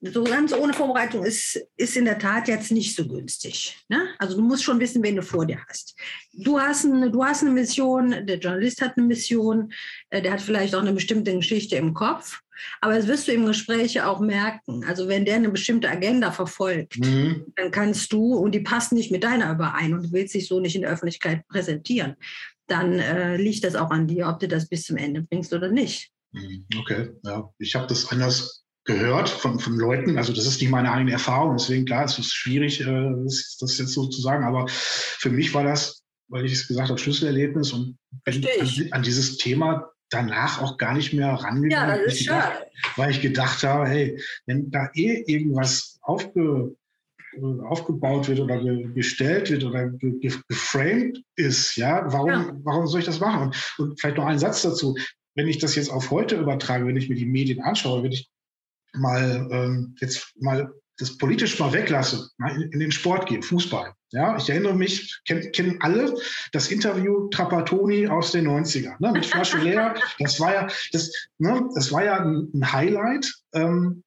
so 0.01 0.23
ganz 0.23 0.53
ohne 0.53 0.73
Vorbereitung 0.73 1.23
ist, 1.25 1.59
ist 1.75 1.97
in 1.97 2.05
der 2.05 2.17
Tat 2.17 2.47
jetzt 2.47 2.71
nicht 2.71 2.95
so 2.95 3.07
günstig. 3.07 3.77
Ne? 3.89 4.07
Also 4.19 4.37
du 4.37 4.41
musst 4.41 4.63
schon 4.63 4.79
wissen, 4.79 5.03
wen 5.03 5.17
du 5.17 5.21
vor 5.21 5.45
dir 5.45 5.59
hast. 5.67 5.95
Du 6.33 6.59
hast, 6.59 6.85
eine, 6.85 7.11
du 7.11 7.23
hast 7.23 7.41
eine 7.41 7.51
Mission, 7.51 8.25
der 8.25 8.37
Journalist 8.37 8.81
hat 8.81 8.97
eine 8.97 9.05
Mission, 9.05 9.71
äh, 10.09 10.21
der 10.21 10.33
hat 10.33 10.41
vielleicht 10.41 10.75
auch 10.75 10.81
eine 10.81 10.93
bestimmte 10.93 11.35
Geschichte 11.35 11.75
im 11.75 11.93
Kopf. 11.93 12.39
Aber 12.79 12.95
das 12.95 13.07
wirst 13.07 13.27
du 13.27 13.33
im 13.33 13.45
Gespräch 13.45 14.01
auch 14.01 14.21
merken. 14.21 14.85
Also 14.85 15.09
wenn 15.09 15.25
der 15.25 15.35
eine 15.35 15.49
bestimmte 15.49 15.89
Agenda 15.89 16.31
verfolgt, 16.31 16.97
mhm. 16.99 17.51
dann 17.57 17.69
kannst 17.69 18.13
du, 18.13 18.35
und 18.35 18.53
die 18.53 18.61
passt 18.61 18.93
nicht 18.93 19.11
mit 19.11 19.25
deiner 19.25 19.51
überein 19.51 19.93
und 19.93 20.03
du 20.03 20.11
willst 20.13 20.33
dich 20.33 20.47
so 20.47 20.61
nicht 20.61 20.75
in 20.75 20.83
der 20.83 20.91
Öffentlichkeit 20.91 21.45
präsentieren, 21.49 22.15
dann 22.67 22.97
äh, 22.99 23.35
liegt 23.35 23.65
das 23.65 23.75
auch 23.75 23.91
an 23.91 24.07
dir, 24.07 24.27
ob 24.27 24.39
du 24.39 24.47
das 24.47 24.69
bis 24.69 24.83
zum 24.83 24.95
Ende 24.95 25.21
bringst 25.21 25.53
oder 25.53 25.69
nicht. 25.69 26.11
Mhm, 26.31 26.65
okay, 26.79 27.09
ja. 27.23 27.49
Ich 27.59 27.75
habe 27.75 27.87
das 27.87 28.11
anders 28.11 28.65
gehört 28.85 29.29
von, 29.29 29.59
von 29.59 29.75
Leuten. 29.77 30.17
Also 30.17 30.31
das 30.31 30.45
ist 30.45 30.61
nicht 30.61 30.69
meine 30.69 30.91
eigene 30.91 31.11
Erfahrung. 31.11 31.57
Deswegen, 31.57 31.85
klar, 31.85 32.05
es 32.05 32.17
ist 32.17 32.33
schwierig, 32.33 32.81
äh, 32.81 33.11
das, 33.23 33.57
das 33.59 33.77
jetzt 33.77 33.93
so 33.93 34.07
zu 34.07 34.21
sagen. 34.21 34.43
Aber 34.43 34.67
für 34.69 35.31
mich 35.31 35.53
war 35.53 35.63
das, 35.63 36.03
weil 36.27 36.45
ich 36.45 36.53
es 36.53 36.67
gesagt 36.67 36.89
habe, 36.89 36.99
Schlüsselerlebnis 36.99 37.73
und 37.73 37.97
bin 38.23 38.45
an, 38.45 38.87
an, 38.91 39.03
dieses 39.03 39.37
Thema 39.37 39.89
danach 40.09 40.61
auch 40.61 40.77
gar 40.77 40.93
nicht 40.93 41.13
mehr 41.13 41.29
rangegangen. 41.29 41.71
Ja, 41.71 42.03
das 42.03 42.13
ist 42.13 42.27
gedacht, 42.27 42.63
Weil 42.95 43.11
ich 43.11 43.21
gedacht 43.21 43.63
habe, 43.63 43.87
hey, 43.87 44.21
wenn 44.45 44.69
da 44.69 44.89
eh 44.93 45.23
irgendwas 45.25 45.97
aufge, 46.03 46.75
äh, 47.33 47.61
aufgebaut 47.67 48.27
wird 48.27 48.39
oder 48.39 48.61
ge, 48.61 48.93
gestellt 48.93 49.49
wird 49.49 49.63
oder 49.63 49.89
ge, 49.89 50.31
geframed 50.47 51.23
ist, 51.35 51.75
ja, 51.75 52.03
warum, 52.05 52.29
ja. 52.29 52.55
warum 52.63 52.85
soll 52.85 52.99
ich 52.99 53.07
das 53.07 53.19
machen? 53.19 53.47
Und, 53.47 53.55
und 53.79 53.99
vielleicht 53.99 54.17
noch 54.17 54.27
ein 54.27 54.39
Satz 54.39 54.61
dazu 54.61 54.95
wenn 55.35 55.47
ich 55.47 55.59
das 55.59 55.75
jetzt 55.75 55.91
auf 55.91 56.11
heute 56.11 56.35
übertrage, 56.35 56.87
wenn 56.87 56.97
ich 56.97 57.09
mir 57.09 57.15
die 57.15 57.25
Medien 57.25 57.61
anschaue, 57.61 58.03
wenn 58.03 58.11
ich 58.11 58.29
mal 58.93 59.47
ähm, 59.51 59.95
jetzt 59.99 60.33
mal 60.39 60.73
das 60.97 61.17
politisch 61.17 61.59
mal 61.59 61.73
weglasse, 61.73 62.29
mal 62.37 62.55
in, 62.55 62.71
in, 62.71 62.79
den 62.79 62.91
Sport 62.91 63.27
gehe, 63.27 63.41
Fußball. 63.41 63.93
Ja, 64.11 64.37
ich 64.37 64.49
erinnere 64.49 64.75
mich, 64.75 65.21
kennen 65.27 65.51
kenn 65.51 65.77
alle 65.81 66.15
das 66.53 66.71
Interview 66.71 67.27
Trapattoni 67.29 68.07
aus 68.07 68.31
den 68.31 68.47
90ern, 68.47 68.95
ne, 68.99 69.11
mit 69.11 69.25
Flasche 69.25 69.57
leer. 69.57 69.95
Das 70.19 70.39
war 70.39 70.53
ja, 70.53 70.67
das, 70.93 71.11
ne, 71.37 71.67
das 71.75 71.91
war 71.91 72.05
ja 72.05 72.21
ein, 72.21 72.49
ein 72.53 72.71
Highlight. 72.71 73.29
Ähm, 73.53 74.03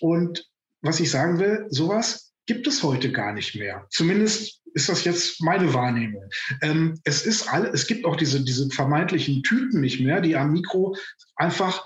und 0.00 0.48
was 0.80 1.00
ich 1.00 1.10
sagen 1.10 1.40
will, 1.40 1.66
sowas 1.70 2.32
gibt 2.46 2.66
es 2.68 2.82
heute 2.84 3.10
gar 3.10 3.32
nicht 3.32 3.56
mehr. 3.56 3.86
Zumindest 3.90 4.57
ist 4.74 4.88
das 4.88 5.04
jetzt 5.04 5.40
meine 5.42 5.72
Wahrnehmung. 5.74 6.28
Ähm, 6.62 7.00
es 7.04 7.24
ist 7.24 7.48
alle, 7.52 7.68
es 7.68 7.86
gibt 7.86 8.04
auch 8.04 8.16
diese, 8.16 8.44
diese 8.44 8.68
vermeintlichen 8.70 9.42
Typen 9.42 9.80
nicht 9.80 10.00
mehr, 10.00 10.20
die 10.20 10.36
am 10.36 10.52
Mikro 10.52 10.96
einfach 11.36 11.84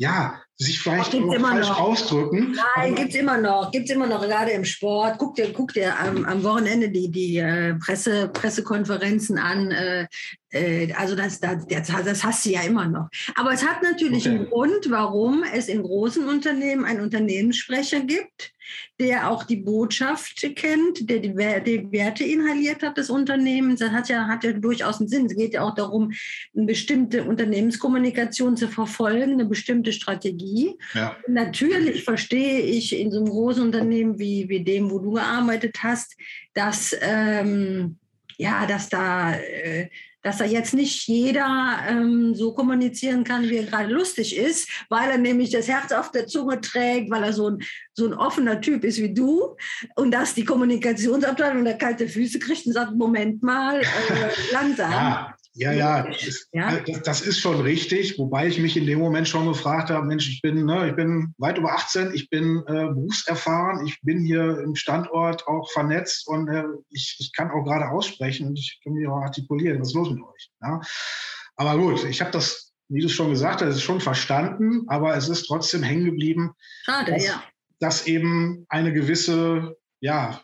ja, 0.00 0.40
sich 0.56 0.80
vielleicht 0.80 1.14
auch 1.14 1.38
falsch 1.38 1.68
noch. 1.68 1.78
ausdrücken. 1.78 2.56
Nein, 2.74 2.94
gibt 2.94 3.10
es 3.10 3.16
immer 3.16 3.36
noch. 3.36 3.70
Gibt 3.70 3.90
es 3.90 3.94
immer 3.94 4.06
noch, 4.06 4.22
gerade 4.22 4.50
im 4.52 4.64
Sport. 4.64 5.18
Guck 5.18 5.34
dir, 5.34 5.52
guck 5.52 5.74
dir 5.74 5.98
am, 5.98 6.24
am 6.24 6.42
Wochenende 6.42 6.88
die, 6.88 7.10
die 7.10 7.36
äh, 7.36 7.74
Presse, 7.74 8.28
Pressekonferenzen 8.28 9.36
an. 9.36 9.70
Äh, 9.70 10.06
äh, 10.52 10.90
also 10.94 11.14
das, 11.14 11.38
das, 11.40 11.66
das 11.66 12.24
hast 12.24 12.46
du 12.46 12.50
ja 12.50 12.62
immer 12.62 12.88
noch. 12.88 13.10
Aber 13.34 13.52
es 13.52 13.62
hat 13.62 13.82
natürlich 13.82 14.26
okay. 14.26 14.36
einen 14.36 14.46
Grund, 14.48 14.90
warum 14.90 15.44
es 15.54 15.68
in 15.68 15.82
großen 15.82 16.26
Unternehmen 16.26 16.86
einen 16.86 17.02
Unternehmenssprecher 17.02 18.00
gibt, 18.00 18.52
der 18.98 19.30
auch 19.30 19.44
die 19.44 19.56
Botschaft 19.56 20.46
kennt, 20.56 21.08
der 21.08 21.18
die, 21.20 21.34
die, 21.64 21.92
Werte 21.92 22.24
inhaliert 22.24 22.82
hat 22.82 22.98
des 22.98 23.10
Unternehmens. 23.10 23.80
Das 23.80 23.90
hat 23.90 24.08
ja, 24.08 24.26
hat 24.26 24.44
ja 24.44 24.52
durchaus 24.52 25.00
einen 25.00 25.08
Sinn. 25.08 25.26
Es 25.26 25.36
geht 25.36 25.54
ja 25.54 25.62
auch 25.62 25.74
darum, 25.74 26.12
eine 26.54 26.66
bestimmte 26.66 27.24
Unternehmenskommunikation 27.24 28.56
zu 28.56 28.68
verfolgen, 28.68 29.32
eine 29.32 29.46
bestimmte 29.46 29.92
Strategie. 29.92 30.76
Ja. 30.94 31.16
Natürlich 31.28 32.04
verstehe 32.04 32.60
ich 32.60 32.98
in 32.98 33.10
so 33.10 33.18
einem 33.18 33.28
großen 33.28 33.62
Unternehmen 33.62 34.18
wie, 34.18 34.48
wie 34.48 34.62
dem, 34.62 34.90
wo 34.90 34.98
du 34.98 35.12
gearbeitet 35.12 35.78
hast, 35.82 36.16
dass, 36.54 36.96
ähm, 37.00 37.96
ja, 38.40 38.66
dass 38.66 38.88
da 38.88 39.34
äh, 39.34 39.90
dass 40.22 40.38
da 40.38 40.44
jetzt 40.44 40.74
nicht 40.74 41.06
jeder 41.08 41.78
ähm, 41.88 42.34
so 42.34 42.52
kommunizieren 42.52 43.24
kann, 43.24 43.48
wie 43.48 43.56
er 43.56 43.64
gerade 43.64 43.92
lustig 43.92 44.36
ist, 44.36 44.68
weil 44.90 45.10
er 45.10 45.18
nämlich 45.18 45.50
das 45.50 45.66
Herz 45.66 45.92
auf 45.92 46.10
der 46.10 46.26
Zunge 46.26 46.60
trägt, 46.60 47.10
weil 47.10 47.22
er 47.22 47.32
so 47.32 47.48
ein, 47.48 47.62
so 47.94 48.06
ein 48.06 48.12
offener 48.12 48.60
Typ 48.60 48.84
ist 48.84 48.98
wie 48.98 49.14
du 49.14 49.56
und 49.96 50.10
dass 50.10 50.34
die 50.34 50.44
Kommunikationsabteilung 50.44 51.64
da 51.64 51.72
kalte 51.72 52.06
Füße 52.06 52.38
kriegt 52.38 52.66
und 52.66 52.74
sagt, 52.74 52.94
Moment 52.94 53.42
mal, 53.42 53.80
äh, 53.80 53.84
langsam. 54.52 54.92
Ja. 54.92 55.34
Ja, 55.54 55.72
ja, 55.72 56.02
das 56.04 56.22
ist, 56.22 56.48
ja? 56.52 56.76
Äh, 56.76 57.00
das 57.02 57.22
ist, 57.22 57.40
schon 57.40 57.60
richtig, 57.60 58.18
wobei 58.18 58.46
ich 58.46 58.58
mich 58.60 58.76
in 58.76 58.86
dem 58.86 59.00
Moment 59.00 59.26
schon 59.28 59.48
gefragt 59.48 59.90
habe, 59.90 60.06
Mensch, 60.06 60.28
ich 60.28 60.42
bin, 60.42 60.64
ne, 60.64 60.88
ich 60.88 60.94
bin 60.94 61.34
weit 61.38 61.58
über 61.58 61.72
18, 61.72 62.14
ich 62.14 62.30
bin 62.30 62.58
äh, 62.68 62.86
berufserfahren, 62.86 63.84
ich 63.84 64.00
bin 64.02 64.20
hier 64.20 64.60
im 64.60 64.76
Standort 64.76 65.46
auch 65.48 65.70
vernetzt 65.72 66.28
und 66.28 66.48
äh, 66.48 66.64
ich, 66.90 67.16
ich 67.18 67.32
kann 67.32 67.50
auch 67.50 67.64
gerade 67.64 67.88
aussprechen 67.88 68.46
und 68.46 68.58
ich 68.58 68.80
kann 68.84 68.92
mich 68.92 69.08
auch 69.08 69.22
artikulieren. 69.22 69.80
Was 69.80 69.88
ist 69.88 69.94
los 69.94 70.10
mit 70.10 70.22
euch? 70.22 70.50
Ja? 70.62 70.80
Aber 71.56 71.76
gut, 71.78 72.04
ich 72.04 72.20
habe 72.20 72.30
das, 72.30 72.72
wie 72.88 73.00
du 73.00 73.06
es 73.06 73.12
schon 73.12 73.30
gesagt 73.30 73.60
hast, 73.60 73.74
ist 73.74 73.82
schon 73.82 74.00
verstanden, 74.00 74.84
aber 74.86 75.16
es 75.16 75.28
ist 75.28 75.46
trotzdem 75.46 75.82
hängen 75.82 76.04
geblieben. 76.04 76.52
Schade, 76.84 77.12
dass, 77.12 77.26
ja. 77.26 77.42
Dass 77.80 78.06
eben 78.06 78.66
eine 78.68 78.92
gewisse, 78.92 79.76
ja, 80.00 80.40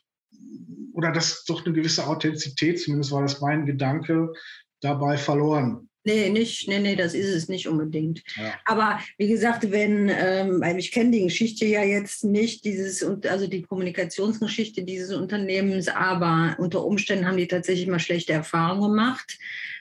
oder 0.95 1.13
dass 1.13 1.45
doch 1.45 1.65
eine 1.65 1.75
gewisse 1.75 2.07
Authentizität, 2.07 2.81
zumindest 2.81 3.13
war 3.13 3.23
das 3.23 3.41
mein 3.41 3.67
Gedanke, 3.67 4.33
dabei 4.81 5.17
verloren. 5.17 5.89
Nee, 6.07 6.31
nicht, 6.31 6.69
nee, 6.69 6.79
nee, 6.79 6.95
das 6.95 7.15
ist 7.15 7.35
es 7.35 7.49
nicht 7.49 7.67
unbedingt. 7.67 8.23
Ja. 8.37 8.55
Aber 8.65 9.01
wie 9.19 9.27
gesagt, 9.27 9.73
wenn, 9.73 10.09
ähm, 10.09 10.63
ich 10.79 10.93
kenne 10.93 11.11
die 11.11 11.25
Geschichte 11.25 11.67
ja 11.67 11.83
jetzt 11.83 12.23
nicht, 12.23 12.65
dieses, 12.65 13.03
also 13.03 13.49
die 13.49 13.63
Kommunikationsgeschichte 13.63 14.85
dieses 14.85 15.13
Unternehmens, 15.13 15.89
aber 15.89 16.55
unter 16.61 16.85
Umständen 16.85 17.27
haben 17.27 17.37
die 17.37 17.49
tatsächlich 17.49 17.89
mal 17.89 17.99
schlechte 17.99 18.35
Erfahrungen 18.35 18.93
gemacht 18.93 19.37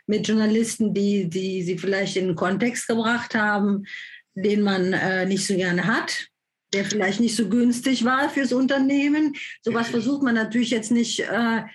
mit 0.08 0.28
Journalisten, 0.28 0.96
die, 0.96 1.30
die 1.30 1.62
sie 1.62 1.78
vielleicht 1.78 2.18
in 2.18 2.26
einen 2.26 2.36
Kontext 2.36 2.88
gebracht 2.88 3.36
haben, 3.36 3.84
den 4.34 4.64
man 4.64 4.94
äh, 4.94 5.28
nicht 5.28 5.46
so 5.46 5.56
gerne 5.56 5.86
hat, 5.86 6.30
der 6.74 6.86
vielleicht 6.86 7.20
nicht 7.20 7.36
so 7.36 7.50
günstig 7.50 8.04
war 8.04 8.32
fürs 8.32 8.52
Unternehmen. 8.52 9.36
Sowas 9.62 9.90
versucht 9.90 10.24
man 10.24 10.34
natürlich 10.34 10.72
jetzt 10.72 10.92
nicht. 10.92 11.20
Äh, 11.20 11.66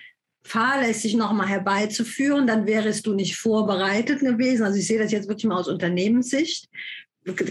fahrlässig 0.43 1.15
nochmal 1.15 1.47
herbeizuführen, 1.47 2.47
dann 2.47 2.65
wärest 2.65 3.05
du 3.05 3.13
nicht 3.13 3.37
vorbereitet 3.37 4.19
gewesen. 4.19 4.63
Also 4.63 4.79
ich 4.79 4.87
sehe 4.87 4.99
das 4.99 5.11
jetzt 5.11 5.27
wirklich 5.27 5.45
mal 5.45 5.59
aus 5.59 5.67
Unternehmenssicht. 5.67 6.67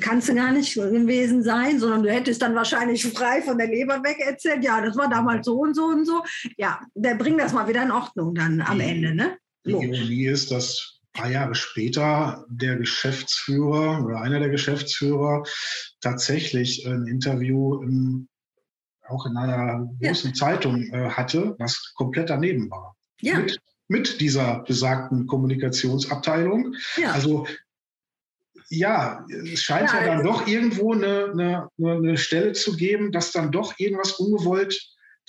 Kannst 0.01 0.29
du 0.29 0.35
gar 0.35 0.51
nicht 0.51 0.75
gewesen 0.75 1.45
sein, 1.45 1.79
sondern 1.79 2.03
du 2.03 2.11
hättest 2.11 2.43
dann 2.43 2.57
wahrscheinlich 2.57 3.05
frei 3.05 3.41
von 3.41 3.57
der 3.57 3.69
Leber 3.69 4.03
weg 4.03 4.19
erzählt, 4.19 4.65
ja, 4.65 4.81
das 4.81 4.97
war 4.97 5.09
damals 5.09 5.47
so 5.47 5.61
und 5.61 5.75
so 5.75 5.85
und 5.85 6.05
so. 6.05 6.25
Ja, 6.57 6.81
der 6.95 7.15
bringt 7.15 7.41
das 7.41 7.53
mal 7.53 7.69
wieder 7.69 7.85
in 7.85 7.93
Ordnung 7.93 8.35
dann 8.35 8.61
am 8.61 8.81
Ende, 8.81 9.15
ne? 9.15 9.37
Die 9.65 9.71
Ironie 9.71 10.27
ist, 10.27 10.51
dass 10.51 11.01
ein 11.15 11.23
paar 11.23 11.31
Jahre 11.31 11.55
später 11.55 12.45
der 12.49 12.77
Geschäftsführer 12.77 14.05
oder 14.05 14.21
einer 14.21 14.41
der 14.41 14.49
Geschäftsführer 14.49 15.45
tatsächlich 16.01 16.85
ein 16.87 17.07
Interview 17.07 17.81
im 17.83 18.27
auch 19.11 19.27
in 19.27 19.37
einer 19.37 19.89
großen 20.03 20.31
ja. 20.31 20.35
Zeitung 20.35 20.83
äh, 20.93 21.11
hatte, 21.11 21.55
was 21.59 21.93
komplett 21.95 22.31
daneben 22.31 22.71
war. 22.71 22.97
Ja. 23.21 23.39
Mit, 23.39 23.61
mit 23.89 24.21
dieser 24.21 24.61
besagten 24.61 25.27
Kommunikationsabteilung. 25.27 26.75
Ja. 26.97 27.13
Also 27.13 27.47
ja, 28.69 29.27
es 29.53 29.63
scheint 29.63 29.91
ja, 29.91 30.01
ja 30.01 30.07
dann 30.07 30.25
doch 30.25 30.47
irgendwo 30.47 30.93
eine, 30.93 31.31
eine, 31.33 31.69
eine 31.79 32.17
Stelle 32.17 32.53
zu 32.53 32.77
geben, 32.77 33.11
dass 33.11 33.33
dann 33.33 33.51
doch 33.51 33.79
irgendwas 33.79 34.13
ungewollt 34.13 34.81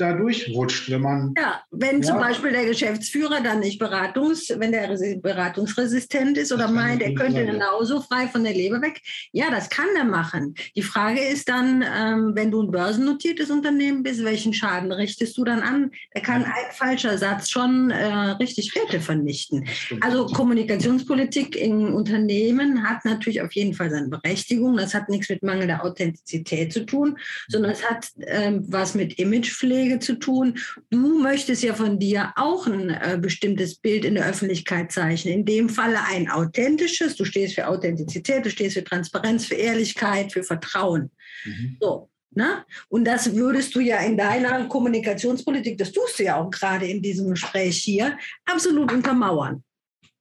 da 0.01 0.13
durchrutscht, 0.13 0.89
wenn 0.89 1.01
man. 1.01 1.33
Ja, 1.37 1.61
wenn 1.71 2.01
ja, 2.01 2.07
zum 2.07 2.19
Beispiel 2.19 2.51
der 2.51 2.65
Geschäftsführer 2.65 3.41
dann 3.41 3.59
nicht 3.59 3.79
beratungs, 3.79 4.49
wenn 4.57 4.71
der 4.71 4.97
beratungsresistent 5.21 6.37
ist 6.37 6.51
oder 6.51 6.67
meint, 6.67 7.01
er 7.01 7.13
könnte 7.13 7.45
genauso 7.45 8.01
frei 8.01 8.27
von 8.27 8.43
der 8.43 8.53
Leber 8.53 8.81
weg. 8.81 9.01
Ja, 9.31 9.49
das 9.51 9.69
kann 9.69 9.87
er 9.95 10.05
machen. 10.05 10.55
Die 10.75 10.81
Frage 10.81 11.21
ist 11.21 11.47
dann, 11.49 11.83
ähm, 11.83 12.31
wenn 12.35 12.51
du 12.51 12.63
ein 12.63 12.71
börsennotiertes 12.71 13.49
Unternehmen 13.51 14.03
bist, 14.03 14.23
welchen 14.23 14.53
Schaden 14.53 14.91
richtest 14.91 15.37
du 15.37 15.43
dann 15.43 15.61
an? 15.61 15.91
Da 16.13 16.21
kann 16.21 16.43
ein 16.43 16.71
falscher 16.71 17.17
Satz 17.17 17.49
schon 17.49 17.91
äh, 17.91 18.05
richtig 18.05 18.75
Werte 18.75 18.99
vernichten. 18.99 19.67
Also 20.01 20.25
Kommunikationspolitik 20.25 21.55
in 21.55 21.93
Unternehmen 21.93 22.83
hat 22.87 23.05
natürlich 23.05 23.41
auf 23.41 23.53
jeden 23.53 23.73
Fall 23.73 23.89
seine 23.89 24.07
Berechtigung. 24.07 24.77
Das 24.77 24.93
hat 24.93 25.09
nichts 25.09 25.29
mit 25.29 25.43
mangelnder 25.43 25.83
Authentizität 25.83 26.73
zu 26.73 26.85
tun, 26.85 27.17
sondern 27.47 27.71
es 27.71 27.87
hat 27.87 28.07
ähm, 28.21 28.65
was 28.67 28.95
mit 28.95 29.19
Imagepflege 29.19 29.90
Vorschläge 29.91 29.99
zu 29.99 30.15
tun. 30.15 30.57
Du 30.89 31.19
möchtest 31.19 31.63
ja 31.63 31.73
von 31.73 31.99
dir 31.99 32.33
auch 32.35 32.67
ein 32.67 32.89
äh, 32.89 33.17
bestimmtes 33.19 33.75
Bild 33.75 34.05
in 34.05 34.15
der 34.15 34.27
Öffentlichkeit 34.27 34.91
zeichnen. 34.91 35.33
In 35.33 35.45
dem 35.45 35.69
Falle 35.69 35.99
ein 36.09 36.29
authentisches. 36.29 37.15
Du 37.15 37.25
stehst 37.25 37.55
für 37.55 37.67
Authentizität, 37.67 38.45
du 38.45 38.49
stehst 38.49 38.75
für 38.75 38.83
Transparenz, 38.83 39.45
für 39.45 39.55
Ehrlichkeit, 39.55 40.31
für 40.31 40.43
Vertrauen. 40.43 41.11
Mhm. 41.45 41.77
So. 41.79 42.09
Ne? 42.33 42.63
Und 42.87 43.05
das 43.05 43.35
würdest 43.35 43.75
du 43.75 43.81
ja 43.81 43.99
in 43.99 44.15
deiner 44.15 44.65
Kommunikationspolitik, 44.67 45.77
das 45.77 45.91
tust 45.91 46.17
du 46.17 46.23
ja 46.23 46.37
auch 46.37 46.49
gerade 46.49 46.85
in 46.87 47.01
diesem 47.01 47.29
Gespräch 47.29 47.77
hier, 47.79 48.17
absolut 48.45 48.89
untermauern. 48.93 49.63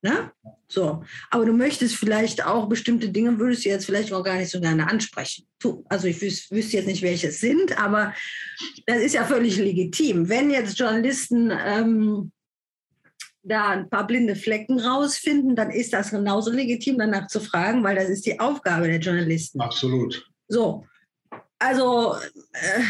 Ne? 0.03 0.33
So. 0.67 1.05
Aber 1.31 1.45
du 1.45 1.53
möchtest 1.53 1.97
vielleicht 1.97 2.47
auch 2.47 2.69
bestimmte 2.69 3.11
Dinge, 3.11 3.39
würdest 3.39 3.65
du 3.65 3.69
jetzt 3.69 3.85
vielleicht 3.85 4.13
auch 4.13 4.25
gar 4.25 4.37
nicht 4.37 4.51
so 4.51 4.61
gerne 4.61 4.89
ansprechen. 4.89 5.47
Also 5.89 6.07
ich 6.07 6.21
wüs 6.23 6.51
wüsste 6.51 6.79
jetzt 6.79 6.87
nicht, 6.87 7.03
welche 7.03 7.29
es 7.29 7.41
sind, 7.41 7.79
aber 7.79 8.15
das 8.87 8.99
ist 8.99 9.15
ja 9.15 9.25
völlig 9.25 9.59
legitim. 9.59 10.29
Wenn 10.29 10.51
jetzt 10.51 10.79
Journalisten 10.79 11.53
ähm, 11.53 12.33
da 13.43 13.71
ein 13.71 13.91
paar 13.91 14.07
blinde 14.07 14.37
Flecken 14.37 14.81
rausfinden, 14.81 15.55
dann 15.55 15.71
ist 15.71 15.93
das 15.93 16.11
genauso 16.11 16.51
legitim, 16.51 16.99
danach 16.99 17.27
zu 17.27 17.41
fragen, 17.41 17.85
weil 17.85 17.97
das 17.97 18.09
ist 18.09 18.25
die 18.25 18.41
Aufgabe 18.41 18.87
der 18.87 19.01
Journalisten. 19.01 19.61
Absolut. 19.61 20.27
So. 20.49 20.87
Also, 21.59 22.15
äh, 22.53 22.83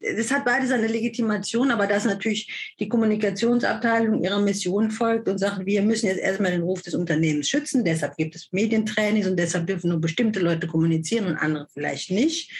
das 0.00 0.30
hat 0.30 0.44
beide 0.44 0.66
seine 0.66 0.86
Legitimation, 0.86 1.70
aber 1.70 1.86
dass 1.86 2.04
natürlich 2.04 2.74
die 2.78 2.88
Kommunikationsabteilung 2.88 4.22
ihrer 4.22 4.40
Mission 4.40 4.90
folgt 4.90 5.28
und 5.28 5.38
sagt, 5.38 5.66
wir 5.66 5.82
müssen 5.82 6.06
jetzt 6.06 6.20
erstmal 6.20 6.52
den 6.52 6.62
Ruf 6.62 6.82
des 6.82 6.94
Unternehmens 6.94 7.48
schützen, 7.48 7.84
deshalb 7.84 8.16
gibt 8.16 8.36
es 8.36 8.52
Medientrainings 8.52 9.26
und 9.26 9.36
deshalb 9.36 9.66
dürfen 9.66 9.90
nur 9.90 10.00
bestimmte 10.00 10.40
Leute 10.40 10.66
kommunizieren 10.66 11.26
und 11.26 11.36
andere 11.36 11.66
vielleicht 11.72 12.10
nicht, 12.10 12.50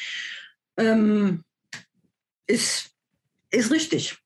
ähm, 0.77 1.45
ist, 2.47 2.91
ist 3.51 3.71
richtig. 3.71 4.17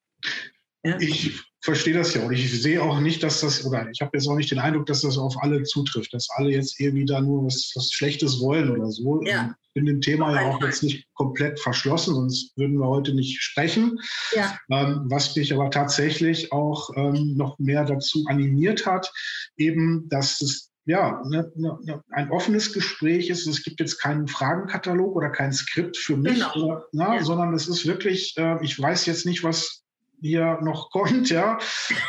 Ja? 0.84 0.96
Ich 0.98 1.51
verstehe 1.62 1.94
das 1.94 2.12
ja 2.12 2.22
und 2.22 2.32
ich 2.32 2.60
sehe 2.60 2.82
auch 2.82 2.98
nicht, 2.98 3.22
dass 3.22 3.40
das, 3.40 3.64
oder 3.64 3.88
ich 3.90 4.00
habe 4.00 4.10
jetzt 4.14 4.28
auch 4.28 4.34
nicht 4.34 4.50
den 4.50 4.58
Eindruck, 4.58 4.86
dass 4.86 5.02
das 5.02 5.16
auf 5.16 5.36
alle 5.40 5.62
zutrifft, 5.62 6.12
dass 6.12 6.28
alle 6.30 6.50
jetzt 6.50 6.78
irgendwie 6.80 7.04
da 7.04 7.20
nur 7.20 7.44
was, 7.44 7.72
was 7.76 7.92
Schlechtes 7.92 8.40
wollen 8.40 8.70
oder 8.70 8.90
so. 8.90 9.22
Ja. 9.22 9.54
Ich 9.62 9.74
bin 9.74 9.86
dem 9.86 10.00
Thema 10.00 10.34
ja 10.34 10.50
auch 10.50 10.60
jetzt 10.60 10.82
nicht 10.82 11.06
komplett 11.14 11.60
verschlossen, 11.60 12.14
sonst 12.14 12.56
würden 12.56 12.78
wir 12.78 12.88
heute 12.88 13.14
nicht 13.14 13.40
sprechen. 13.40 13.98
Ja. 14.34 14.58
Ähm, 14.70 15.02
was 15.08 15.34
mich 15.36 15.54
aber 15.54 15.70
tatsächlich 15.70 16.52
auch 16.52 16.90
ähm, 16.96 17.34
noch 17.36 17.58
mehr 17.58 17.84
dazu 17.84 18.24
animiert 18.26 18.84
hat, 18.84 19.12
eben, 19.56 20.08
dass 20.08 20.40
es 20.40 20.72
ja, 20.84 21.22
ne, 21.24 21.50
ne, 21.54 21.78
ne, 21.84 22.02
ein 22.10 22.32
offenes 22.32 22.72
Gespräch 22.72 23.30
ist. 23.30 23.46
Es 23.46 23.62
gibt 23.62 23.78
jetzt 23.78 24.00
keinen 24.00 24.26
Fragenkatalog 24.26 25.14
oder 25.14 25.30
kein 25.30 25.52
Skript 25.52 25.96
für 25.96 26.16
mich, 26.16 26.34
genau. 26.34 26.54
oder, 26.56 26.86
na, 26.90 27.14
ja. 27.14 27.22
sondern 27.22 27.54
es 27.54 27.68
ist 27.68 27.86
wirklich, 27.86 28.34
äh, 28.36 28.62
ich 28.64 28.80
weiß 28.80 29.06
jetzt 29.06 29.24
nicht, 29.24 29.44
was 29.44 29.84
hier 30.22 30.58
noch 30.62 30.90
kommt, 30.90 31.28
ja. 31.28 31.58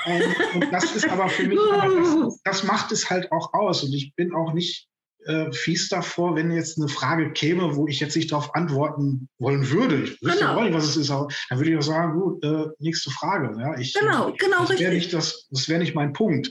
Und, 0.05 0.55
und 0.55 0.72
das 0.72 0.95
ist 0.95 1.09
aber 1.09 1.28
für 1.28 1.47
mich, 1.47 1.59
das, 1.59 2.41
das, 2.43 2.64
macht 2.64 2.91
es 2.91 3.09
halt 3.09 3.32
auch 3.32 3.53
aus. 3.53 3.84
Und 3.84 3.93
ich 3.93 4.16
bin 4.16 4.34
auch 4.34 4.53
nicht 4.53 4.88
äh, 5.26 5.51
fies 5.51 5.89
davor, 5.89 6.36
wenn 6.36 6.51
jetzt 6.51 6.78
eine 6.78 6.88
Frage 6.88 7.32
käme, 7.34 7.76
wo 7.76 7.88
ich 7.88 7.99
jetzt 7.99 8.16
nicht 8.16 8.32
darauf 8.32 8.53
antworten 8.55 9.30
wollen 9.39 9.70
würde. 9.70 10.03
Ich 10.03 10.22
wüsste 10.22 10.39
genau. 10.39 10.61
nicht, 10.61 10.74
was 10.74 10.86
es 10.86 10.97
ist, 10.97 11.09
aber 11.09 11.28
dann 11.49 11.59
würde 11.59 11.72
ich 11.72 11.78
auch 11.78 11.82
sagen, 11.82 12.20
gut, 12.20 12.43
äh, 12.43 12.68
nächste 12.80 13.09
Frage. 13.09 13.55
Ja, 13.59 13.78
ich, 13.78 13.93
genau, 13.93 14.34
genau, 14.38 14.59
das 14.61 14.72
richtig. 14.72 14.89
Nicht 14.89 15.14
das 15.14 15.47
das 15.49 15.68
wäre 15.70 15.80
nicht 15.80 15.95
mein 15.95 16.14
Punkt. 16.14 16.49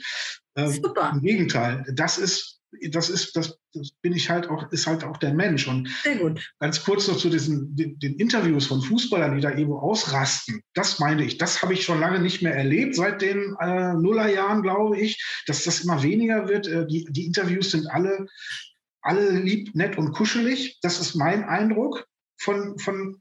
Äh, 0.54 0.68
Super. 0.68 1.12
Im 1.14 1.22
Gegenteil, 1.22 1.84
das 1.94 2.18
ist 2.18 2.51
das 2.90 3.10
ist, 3.10 3.36
das, 3.36 3.58
das, 3.74 3.92
bin 4.02 4.12
ich 4.12 4.30
halt 4.30 4.48
auch, 4.48 4.70
ist 4.72 4.86
halt 4.86 5.04
auch 5.04 5.16
der 5.16 5.34
Mensch. 5.34 5.68
Und 5.68 5.88
ganz 6.58 6.82
kurz 6.82 7.08
noch 7.08 7.16
zu 7.16 7.28
diesen 7.28 7.74
den, 7.76 7.98
den, 7.98 8.16
Interviews 8.16 8.66
von 8.66 8.82
Fußballern, 8.82 9.34
die 9.34 9.40
da 9.40 9.50
irgendwo 9.50 9.78
ausrasten. 9.78 10.62
Das 10.74 10.98
meine 10.98 11.24
ich, 11.24 11.38
das 11.38 11.62
habe 11.62 11.74
ich 11.74 11.84
schon 11.84 12.00
lange 12.00 12.20
nicht 12.20 12.42
mehr 12.42 12.54
erlebt, 12.54 12.94
seit 12.94 13.22
den 13.22 13.56
äh, 13.60 13.94
Nullerjahren, 13.94 14.62
glaube 14.62 14.98
ich, 14.98 15.22
dass 15.46 15.64
das 15.64 15.80
immer 15.80 16.02
weniger 16.02 16.48
wird. 16.48 16.66
Äh, 16.66 16.86
die, 16.86 17.06
die 17.10 17.26
Interviews 17.26 17.70
sind 17.70 17.86
alle, 17.88 18.26
alle 19.02 19.30
lieb, 19.30 19.74
nett 19.74 19.98
und 19.98 20.12
kuschelig. 20.12 20.78
Das 20.82 21.00
ist 21.00 21.14
mein 21.14 21.44
Eindruck 21.44 22.06
von, 22.38 22.78
von 22.78 23.20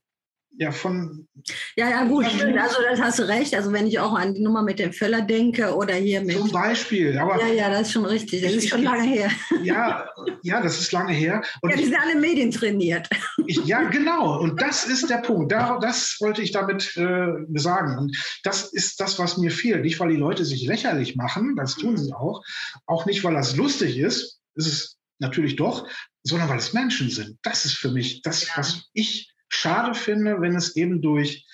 ja, 0.57 0.71
von. 0.71 1.27
Ja, 1.75 1.89
ja, 1.89 2.05
gut, 2.05 2.25
also 2.25 2.81
das 2.89 3.01
hast 3.01 3.19
du 3.19 3.27
recht. 3.27 3.55
Also 3.55 3.71
wenn 3.71 3.87
ich 3.87 3.99
auch 3.99 4.13
an 4.13 4.33
die 4.33 4.41
Nummer 4.41 4.61
mit 4.61 4.79
dem 4.79 4.91
Völler 4.91 5.21
denke 5.21 5.73
oder 5.75 5.95
hier 5.95 6.21
mit. 6.21 6.37
Zum 6.37 6.51
Beispiel, 6.51 7.17
aber. 7.17 7.39
Ja, 7.39 7.53
ja, 7.53 7.69
das 7.69 7.87
ist 7.87 7.93
schon 7.93 8.05
richtig. 8.05 8.41
Das 8.41 8.51
ich, 8.51 8.57
ist 8.57 8.69
schon 8.69 8.83
lange 8.83 9.03
her. 9.03 9.31
Ja, 9.63 10.09
ja, 10.43 10.61
das 10.61 10.79
ist 10.79 10.91
lange 10.91 11.13
her. 11.13 11.41
Und 11.61 11.69
ja, 11.71 11.77
die 11.77 11.85
sind 11.85 11.95
alle 11.95 12.15
Medien 12.15 12.51
trainiert. 12.51 13.09
Ich, 13.47 13.63
ja, 13.65 13.83
genau. 13.89 14.39
Und 14.39 14.61
das 14.61 14.85
ist 14.85 15.09
der 15.09 15.17
Punkt. 15.17 15.51
Da, 15.51 15.79
das 15.79 16.17
wollte 16.19 16.41
ich 16.41 16.51
damit 16.51 16.95
äh, 16.97 17.27
sagen. 17.55 17.97
Und 17.97 18.39
das 18.43 18.71
ist 18.71 18.99
das, 18.99 19.19
was 19.19 19.37
mir 19.37 19.51
fehlt. 19.51 19.83
Nicht, 19.83 19.99
weil 19.99 20.09
die 20.09 20.17
Leute 20.17 20.45
sich 20.45 20.65
lächerlich 20.65 21.15
machen, 21.15 21.55
das 21.55 21.75
tun 21.75 21.97
sie 21.97 22.13
auch. 22.13 22.43
Auch 22.85 23.05
nicht, 23.05 23.23
weil 23.23 23.33
das 23.33 23.55
lustig 23.55 23.97
ist. 23.97 24.39
Ist 24.55 24.97
natürlich 25.19 25.55
doch, 25.55 25.87
sondern 26.23 26.49
weil 26.49 26.57
es 26.57 26.73
Menschen 26.73 27.09
sind. 27.09 27.37
Das 27.41 27.65
ist 27.65 27.77
für 27.77 27.89
mich 27.89 28.21
das, 28.21 28.47
ja. 28.47 28.53
was 28.57 28.89
ich 28.93 29.30
schade 29.51 29.93
finde, 29.93 30.41
wenn 30.41 30.55
es 30.55 30.75
eben 30.75 31.01
durch, 31.01 31.45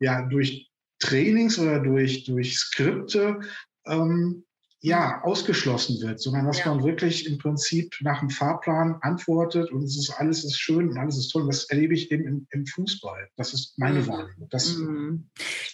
ja, 0.00 0.22
durch 0.28 0.70
Trainings 0.98 1.58
oder 1.58 1.80
durch, 1.80 2.24
durch 2.24 2.56
Skripte 2.56 3.40
ähm, 3.86 4.44
ja, 4.84 5.22
ausgeschlossen 5.22 6.00
wird, 6.02 6.20
sondern 6.20 6.46
dass 6.46 6.58
ja. 6.58 6.74
man 6.74 6.82
wirklich 6.82 7.28
im 7.28 7.38
Prinzip 7.38 7.94
nach 8.00 8.18
dem 8.18 8.30
Fahrplan 8.30 8.96
antwortet 9.00 9.70
und 9.70 9.84
es 9.84 9.96
ist 9.96 10.10
alles 10.10 10.42
ist 10.42 10.58
schön 10.58 10.88
und 10.88 10.98
alles 10.98 11.16
ist 11.18 11.28
toll. 11.28 11.46
das 11.46 11.64
erlebe 11.70 11.94
ich 11.94 12.10
eben 12.10 12.26
im, 12.26 12.46
im 12.50 12.66
Fußball. 12.66 13.28
Das 13.36 13.54
ist 13.54 13.78
meine 13.78 14.00
mhm. 14.00 14.06
Wahrnehmung. 14.08 14.48
Mhm. 14.50 15.24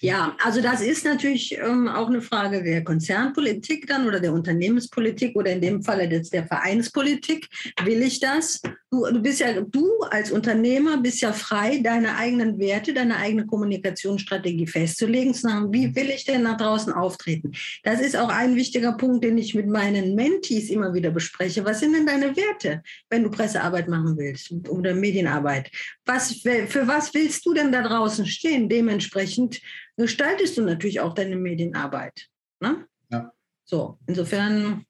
Ja, 0.00 0.36
also 0.44 0.60
das 0.60 0.82
ist 0.82 1.06
natürlich 1.06 1.56
ähm, 1.56 1.88
auch 1.88 2.08
eine 2.08 2.20
Frage 2.20 2.62
der 2.62 2.84
Konzernpolitik 2.84 3.86
dann 3.86 4.06
oder 4.06 4.20
der 4.20 4.34
Unternehmenspolitik 4.34 5.34
oder 5.36 5.52
in 5.52 5.62
dem 5.62 5.82
Falle 5.82 6.04
jetzt 6.04 6.34
der 6.34 6.46
Vereinspolitik. 6.46 7.48
Will 7.84 8.02
ich 8.02 8.20
das? 8.20 8.60
Du, 8.90 9.06
du 9.06 9.20
bist 9.22 9.40
ja, 9.40 9.58
du 9.60 10.00
als 10.10 10.30
Unternehmer 10.30 10.98
bist 10.98 11.22
ja 11.22 11.32
frei, 11.32 11.80
deine 11.82 12.16
eigenen 12.16 12.58
Werte, 12.58 12.92
deine 12.92 13.16
eigene 13.16 13.46
Kommunikationsstrategie 13.46 14.66
festzulegen, 14.66 15.32
zu 15.32 15.42
sagen, 15.42 15.72
wie 15.72 15.94
will 15.94 16.10
ich 16.10 16.24
denn 16.24 16.42
nach 16.42 16.58
draußen 16.58 16.92
auftreten? 16.92 17.52
Das 17.84 18.00
ist 18.00 18.16
auch 18.16 18.28
ein 18.28 18.54
wichtiger 18.54 18.97
Punkt, 18.98 19.24
den 19.24 19.38
ich 19.38 19.54
mit 19.54 19.66
meinen 19.66 20.14
Mentees 20.14 20.68
immer 20.68 20.92
wieder 20.92 21.10
bespreche. 21.10 21.64
Was 21.64 21.80
sind 21.80 21.94
denn 21.94 22.06
deine 22.06 22.36
Werte, 22.36 22.82
wenn 23.08 23.24
du 23.24 23.30
Pressearbeit 23.30 23.88
machen 23.88 24.18
willst 24.18 24.52
oder 24.68 24.94
Medienarbeit? 24.94 25.70
Was, 26.04 26.32
für 26.42 26.86
was 26.86 27.14
willst 27.14 27.46
du 27.46 27.54
denn 27.54 27.72
da 27.72 27.82
draußen 27.82 28.26
stehen? 28.26 28.68
Dementsprechend 28.68 29.60
gestaltest 29.96 30.58
du 30.58 30.62
natürlich 30.62 31.00
auch 31.00 31.14
deine 31.14 31.36
Medienarbeit. 31.36 32.26
Ne? 32.60 32.86
Ja. 33.10 33.32
So, 33.64 33.98
insofern 34.06 34.84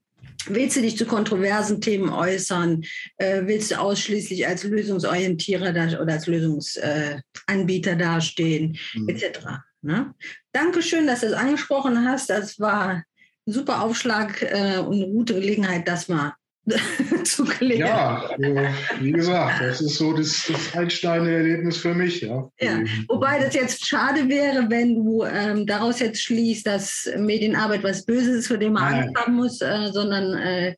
Willst 0.46 0.76
du 0.76 0.80
dich 0.80 0.96
zu 0.96 1.04
kontroversen 1.04 1.80
Themen 1.80 2.10
äußern? 2.10 2.84
Äh, 3.16 3.42
willst 3.44 3.70
du 3.70 3.80
ausschließlich 3.80 4.46
als 4.46 4.64
Lösungsorientierer 4.64 5.70
oder 6.00 6.12
als 6.12 6.26
Lösungsanbieter 6.26 7.96
dastehen, 7.96 8.78
mhm. 8.94 9.08
etc.? 9.08 9.40
Ne? 9.82 10.14
Dankeschön, 10.52 11.06
dass 11.06 11.20
du 11.20 11.26
es 11.26 11.32
angesprochen 11.32 12.06
hast. 12.06 12.30
Das 12.30 12.58
war 12.58 13.04
super 13.48 13.82
Aufschlag 13.82 14.42
äh, 14.42 14.78
und 14.78 15.02
eine 15.02 15.08
gute 15.08 15.34
Gelegenheit, 15.34 15.88
das 15.88 16.08
mal 16.08 16.34
zu 17.24 17.44
klären. 17.44 17.80
Ja, 17.80 18.30
äh, 18.38 18.70
wie 19.00 19.12
gesagt, 19.12 19.62
das 19.62 19.80
ist 19.80 19.96
so 19.96 20.12
das, 20.12 20.44
das 20.46 20.76
Einstein-Erlebnis 20.76 21.78
für 21.78 21.94
mich. 21.94 22.20
Ja. 22.20 22.50
ja. 22.60 22.80
Wobei 23.08 23.38
das 23.38 23.54
jetzt 23.54 23.86
schade 23.86 24.28
wäre, 24.28 24.68
wenn 24.68 24.94
du 24.96 25.24
ähm, 25.24 25.66
daraus 25.66 26.00
jetzt 26.00 26.22
schließt, 26.22 26.66
dass 26.66 27.08
Medienarbeit 27.16 27.82
was 27.82 28.04
Böses 28.04 28.40
ist, 28.40 28.46
für 28.48 28.58
den 28.58 28.74
man 28.74 28.94
Angst 28.94 29.16
haben 29.16 29.34
muss, 29.34 29.60
äh, 29.60 29.88
sondern 29.92 30.34
äh, 30.34 30.74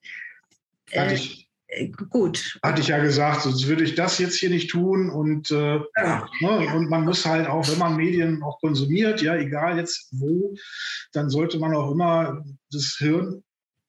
hatte 0.95 1.15
ich, 1.15 1.40
äh, 1.40 1.40
gut. 2.09 2.59
Hatte 2.63 2.81
ich 2.81 2.89
ja 2.89 2.99
gesagt, 2.99 3.43
sonst 3.43 3.67
würde 3.67 3.85
ich 3.85 3.95
das 3.95 4.19
jetzt 4.19 4.37
hier 4.37 4.51
nicht 4.51 4.71
tun. 4.71 5.11
Und, 5.11 5.51
äh, 5.51 5.81
ja. 5.97 6.29
ne, 6.41 6.75
und 6.75 6.91
man 6.91 7.05
muss 7.05 7.25
halt 7.25 7.47
auch, 7.47 7.69
wenn 7.69 7.79
man 7.79 7.97
Medien 7.97 8.43
auch 8.43 8.59
konsumiert, 8.61 9.23
ja, 9.23 9.37
egal 9.37 9.79
jetzt 9.79 10.09
wo, 10.13 10.55
dann 11.13 11.31
sollte 11.31 11.59
man 11.59 11.75
auch 11.75 11.91
immer 11.91 12.45
das 12.71 12.97
Hirn 12.99 13.43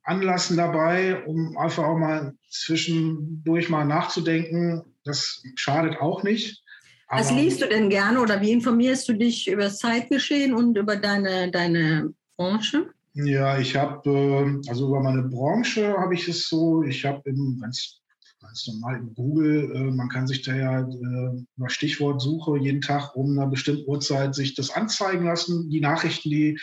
anlassen 0.03 0.57
dabei, 0.57 1.23
um 1.25 1.57
einfach 1.57 1.83
auch 1.83 1.97
mal 1.97 2.33
zwischendurch 2.49 3.69
mal 3.69 3.85
nachzudenken. 3.85 4.83
Das 5.03 5.41
schadet 5.55 5.99
auch 5.99 6.23
nicht. 6.23 6.63
Was 7.09 7.31
liest 7.31 7.61
du 7.61 7.67
denn 7.67 7.89
gerne 7.89 8.21
oder 8.21 8.39
wie 8.39 8.51
informierst 8.51 9.07
du 9.09 9.13
dich 9.13 9.49
über 9.49 9.63
das 9.63 9.79
Zeitgeschehen 9.79 10.53
und 10.53 10.77
über 10.77 10.95
deine, 10.95 11.51
deine 11.51 12.13
Branche? 12.37 12.89
Ja, 13.13 13.59
ich 13.59 13.75
habe, 13.75 14.09
äh, 14.09 14.69
also 14.69 14.87
über 14.87 15.01
meine 15.01 15.23
Branche 15.23 15.95
habe 15.97 16.13
ich 16.13 16.27
es 16.27 16.47
so, 16.47 16.83
ich 16.83 17.05
habe 17.05 17.21
ganz, 17.59 18.01
ganz 18.41 18.67
normal 18.67 18.99
in 18.99 19.13
Google, 19.13 19.71
äh, 19.75 19.91
man 19.91 20.07
kann 20.07 20.27
sich 20.27 20.43
da 20.43 20.55
ja 20.55 20.79
äh, 20.81 21.43
über 21.57 21.69
Stichwortsuche 21.69 22.57
jeden 22.57 22.81
Tag 22.81 23.15
um 23.15 23.37
eine 23.37 23.49
bestimmte 23.49 23.85
Uhrzeit 23.87 24.33
sich 24.33 24.55
das 24.55 24.71
anzeigen 24.71 25.25
lassen, 25.25 25.69
die 25.69 25.81
Nachrichten, 25.81 26.29
die 26.29 26.59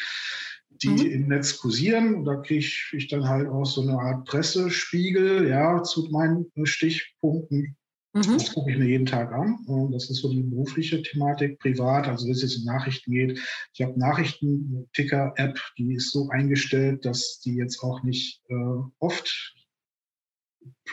die 0.83 0.89
mhm. 0.89 1.11
im 1.11 1.29
Netz 1.29 1.59
kursieren. 1.59 2.25
Da 2.25 2.37
kriege 2.37 2.61
ich, 2.61 2.93
ich, 2.93 3.09
dann 3.09 3.29
halt 3.29 3.49
auch 3.49 3.65
so 3.65 3.83
eine 3.83 3.99
Art 3.99 4.27
Pressespiegel, 4.27 5.49
ja, 5.49 5.83
zu 5.83 6.09
meinen 6.11 6.47
Stichpunkten. 6.65 7.77
Mhm. 8.15 8.35
Das 8.35 8.53
gucke 8.53 8.71
ich 8.71 8.79
mir 8.79 8.87
jeden 8.87 9.07
Tag 9.07 9.33
an. 9.33 9.59
Das 9.93 10.11
ist 10.11 10.23
so 10.23 10.31
die 10.31 10.43
berufliche 10.43 11.03
Thematik, 11.03 11.59
privat, 11.59 12.09
also 12.09 12.25
wenn 12.25 12.33
es 12.33 12.43
jetzt 12.43 12.59
um 12.59 12.65
Nachrichten 12.65 13.13
geht. 13.13 13.41
Ich 13.75 13.83
habe 13.83 13.99
Nachrichtenticker-App, 13.99 15.61
die 15.77 15.95
ist 15.95 16.13
so 16.13 16.29
eingestellt, 16.31 17.05
dass 17.05 17.41
die 17.41 17.57
jetzt 17.57 17.83
auch 17.83 18.03
nicht 18.03 18.43
äh, 18.49 18.55
oft 18.99 19.55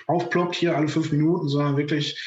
aufploppt 0.07 0.55
hier 0.55 0.75
alle 0.75 0.87
fünf 0.87 1.11
Minuten, 1.11 1.47
sondern 1.47 1.77
wirklich 1.77 2.19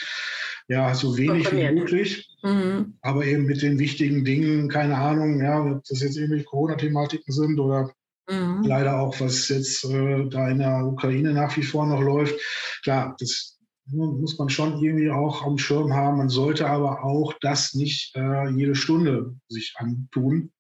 ja, 0.69 0.95
so 0.95 1.17
wenig 1.17 1.51
wie 1.53 1.71
möglich. 1.73 2.29
Mhm. 2.43 2.99
Aber 3.01 3.25
eben 3.25 3.47
mit 3.47 3.63
den 3.63 3.79
wichtigen 3.79 4.25
Dingen, 4.25 4.69
keine 4.69 4.97
Ahnung, 4.97 5.41
ja, 5.41 5.65
ob 5.65 5.85
das 5.85 6.01
jetzt 6.01 6.17
irgendwelche 6.17 6.45
Corona-Thematiken 6.45 7.33
sind 7.33 7.59
oder 7.59 7.93
mhm. 8.31 8.63
leider 8.65 9.01
auch, 9.01 9.19
was 9.21 9.49
jetzt 9.49 9.85
äh, 9.85 10.29
da 10.29 10.49
in 10.49 10.59
der 10.59 10.87
Ukraine 10.87 11.33
nach 11.33 11.57
wie 11.57 11.63
vor 11.63 11.87
noch 11.87 12.01
läuft. 12.01 12.35
Klar, 12.83 13.17
das 13.19 13.58
muss 13.91 14.39
man 14.39 14.49
schon 14.49 14.83
irgendwie 14.83 15.11
auch 15.11 15.45
am 15.45 15.59
Schirm 15.59 15.93
haben. 15.93 16.19
Man 16.19 16.29
sollte 16.29 16.69
aber 16.69 17.05
auch 17.05 17.35
das 17.41 17.75
nicht 17.75 18.15
äh, 18.17 18.51
jede 18.51 18.75
Stunde 18.75 19.35
sich 19.49 19.75
antun, 19.79 20.53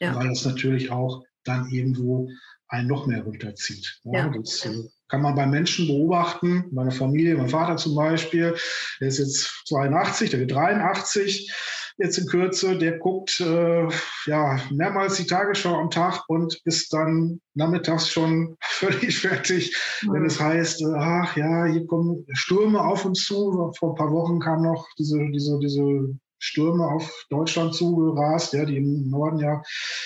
ja. 0.00 0.14
weil 0.14 0.28
das 0.28 0.44
natürlich 0.44 0.90
auch 0.90 1.24
dann 1.44 1.70
irgendwo 1.70 2.28
einen 2.68 2.88
noch 2.88 3.06
mehr 3.06 3.22
runterzieht. 3.22 4.00
Ja, 4.04 4.26
ja. 4.26 4.28
Das 4.28 4.64
äh, 4.66 4.88
kann 5.08 5.22
man 5.22 5.34
bei 5.34 5.46
Menschen 5.46 5.86
beobachten, 5.86 6.66
meine 6.70 6.90
Familie, 6.90 7.36
mein 7.36 7.48
Vater 7.48 7.76
zum 7.78 7.94
Beispiel, 7.94 8.54
der 9.00 9.08
ist 9.08 9.18
jetzt 9.18 9.64
82, 9.68 10.30
der 10.30 10.40
wird 10.40 10.52
83 10.52 11.50
jetzt 11.98 12.18
in 12.18 12.26
Kürze, 12.26 12.78
der 12.78 12.98
guckt 12.98 13.40
äh, 13.40 13.88
ja 14.26 14.60
mehrmals 14.70 15.16
die 15.16 15.26
Tagesschau 15.26 15.74
am 15.74 15.90
Tag 15.90 16.24
und 16.28 16.60
ist 16.64 16.92
dann 16.92 17.40
nachmittags 17.54 18.08
schon 18.08 18.56
völlig 18.62 19.18
fertig, 19.18 19.76
mhm. 20.02 20.12
wenn 20.12 20.24
es 20.24 20.40
heißt, 20.40 20.82
äh, 20.82 20.94
ach 20.96 21.36
ja, 21.36 21.66
hier 21.66 21.86
kommen 21.86 22.24
Stürme 22.32 22.80
auf 22.80 23.04
uns 23.04 23.24
zu. 23.24 23.72
Vor 23.78 23.90
ein 23.90 23.96
paar 23.96 24.12
Wochen 24.12 24.38
kam 24.38 24.62
noch 24.62 24.86
diese, 24.98 25.18
diese, 25.32 25.58
diese 25.58 26.16
Stürme 26.38 26.86
auf 26.86 27.26
Deutschland 27.30 27.74
zugerast, 27.74 28.52
ja, 28.52 28.64
die 28.64 28.76
im 28.76 29.10
Norden 29.10 29.40
ja 29.40 29.60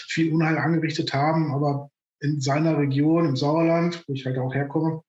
viel 0.08 0.32
Unheil 0.32 0.56
angerichtet 0.56 1.12
haben, 1.12 1.52
aber 1.54 1.90
in 2.20 2.40
seiner 2.40 2.78
Region, 2.78 3.26
im 3.26 3.36
Sauerland, 3.36 4.04
wo 4.06 4.14
ich 4.14 4.24
halt 4.24 4.38
auch 4.38 4.54
herkomme, 4.54 5.02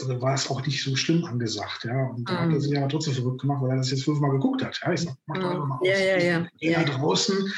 also 0.00 0.20
war 0.20 0.34
es 0.34 0.50
auch 0.50 0.64
nicht 0.64 0.82
so 0.82 0.96
schlimm 0.96 1.24
angesagt, 1.24 1.84
ja. 1.84 2.06
Und 2.06 2.28
da 2.28 2.34
mm. 2.34 2.36
hat 2.36 2.42
er 2.42 2.54
mhm. 2.54 2.60
sich 2.60 2.76
aber 2.76 2.88
trotzdem 2.88 3.14
verrückt 3.14 3.40
gemacht, 3.40 3.62
weil 3.62 3.70
er 3.70 3.76
das 3.76 3.90
jetzt 3.90 4.04
fünfmal 4.04 4.30
geguckt 4.30 4.62
hat. 4.64 4.80
Ja, 4.82 4.92
ich 4.92 5.00
sag, 5.00 5.14
mach 5.26 5.38
doch 5.38 5.50
einfach 5.50 5.66
mal 5.66 5.78
aus. 5.78 5.88
Ja, 5.88 5.98
ja, 5.98 6.18
ja. 6.18 6.48
ja. 6.58 6.84
draußen 6.84 7.52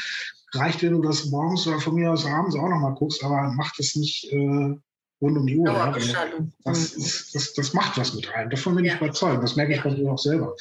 reicht, 0.52 0.82
wenn 0.82 0.92
du 0.92 1.02
das 1.02 1.26
morgens 1.26 1.66
oder 1.66 1.80
von 1.80 1.94
mir 1.94 2.12
aus 2.12 2.26
abends 2.26 2.56
auch 2.56 2.68
noch 2.68 2.78
mal 2.78 2.94
guckst, 2.94 3.22
aber 3.24 3.52
mach 3.56 3.74
das 3.76 3.94
nicht 3.96 4.24
äh, 4.32 4.76
rund 5.20 5.38
um 5.38 5.46
die 5.46 5.58
Uhr. 5.58 5.72
Ja, 5.72 5.90
das, 5.90 6.96
mhm. 6.96 7.02
ist, 7.02 7.34
das, 7.34 7.54
das 7.54 7.74
macht 7.74 7.98
was 7.98 8.14
mit 8.14 8.32
einem. 8.34 8.50
Davon 8.50 8.76
bin 8.76 8.84
ja. 8.84 8.94
ich 8.94 9.00
überzeugt. 9.00 9.42
Das 9.42 9.56
merke 9.56 9.74
ich 9.74 9.82
bei 9.82 9.90
mir 9.90 10.12
auch 10.12 10.18
selber. 10.18 10.54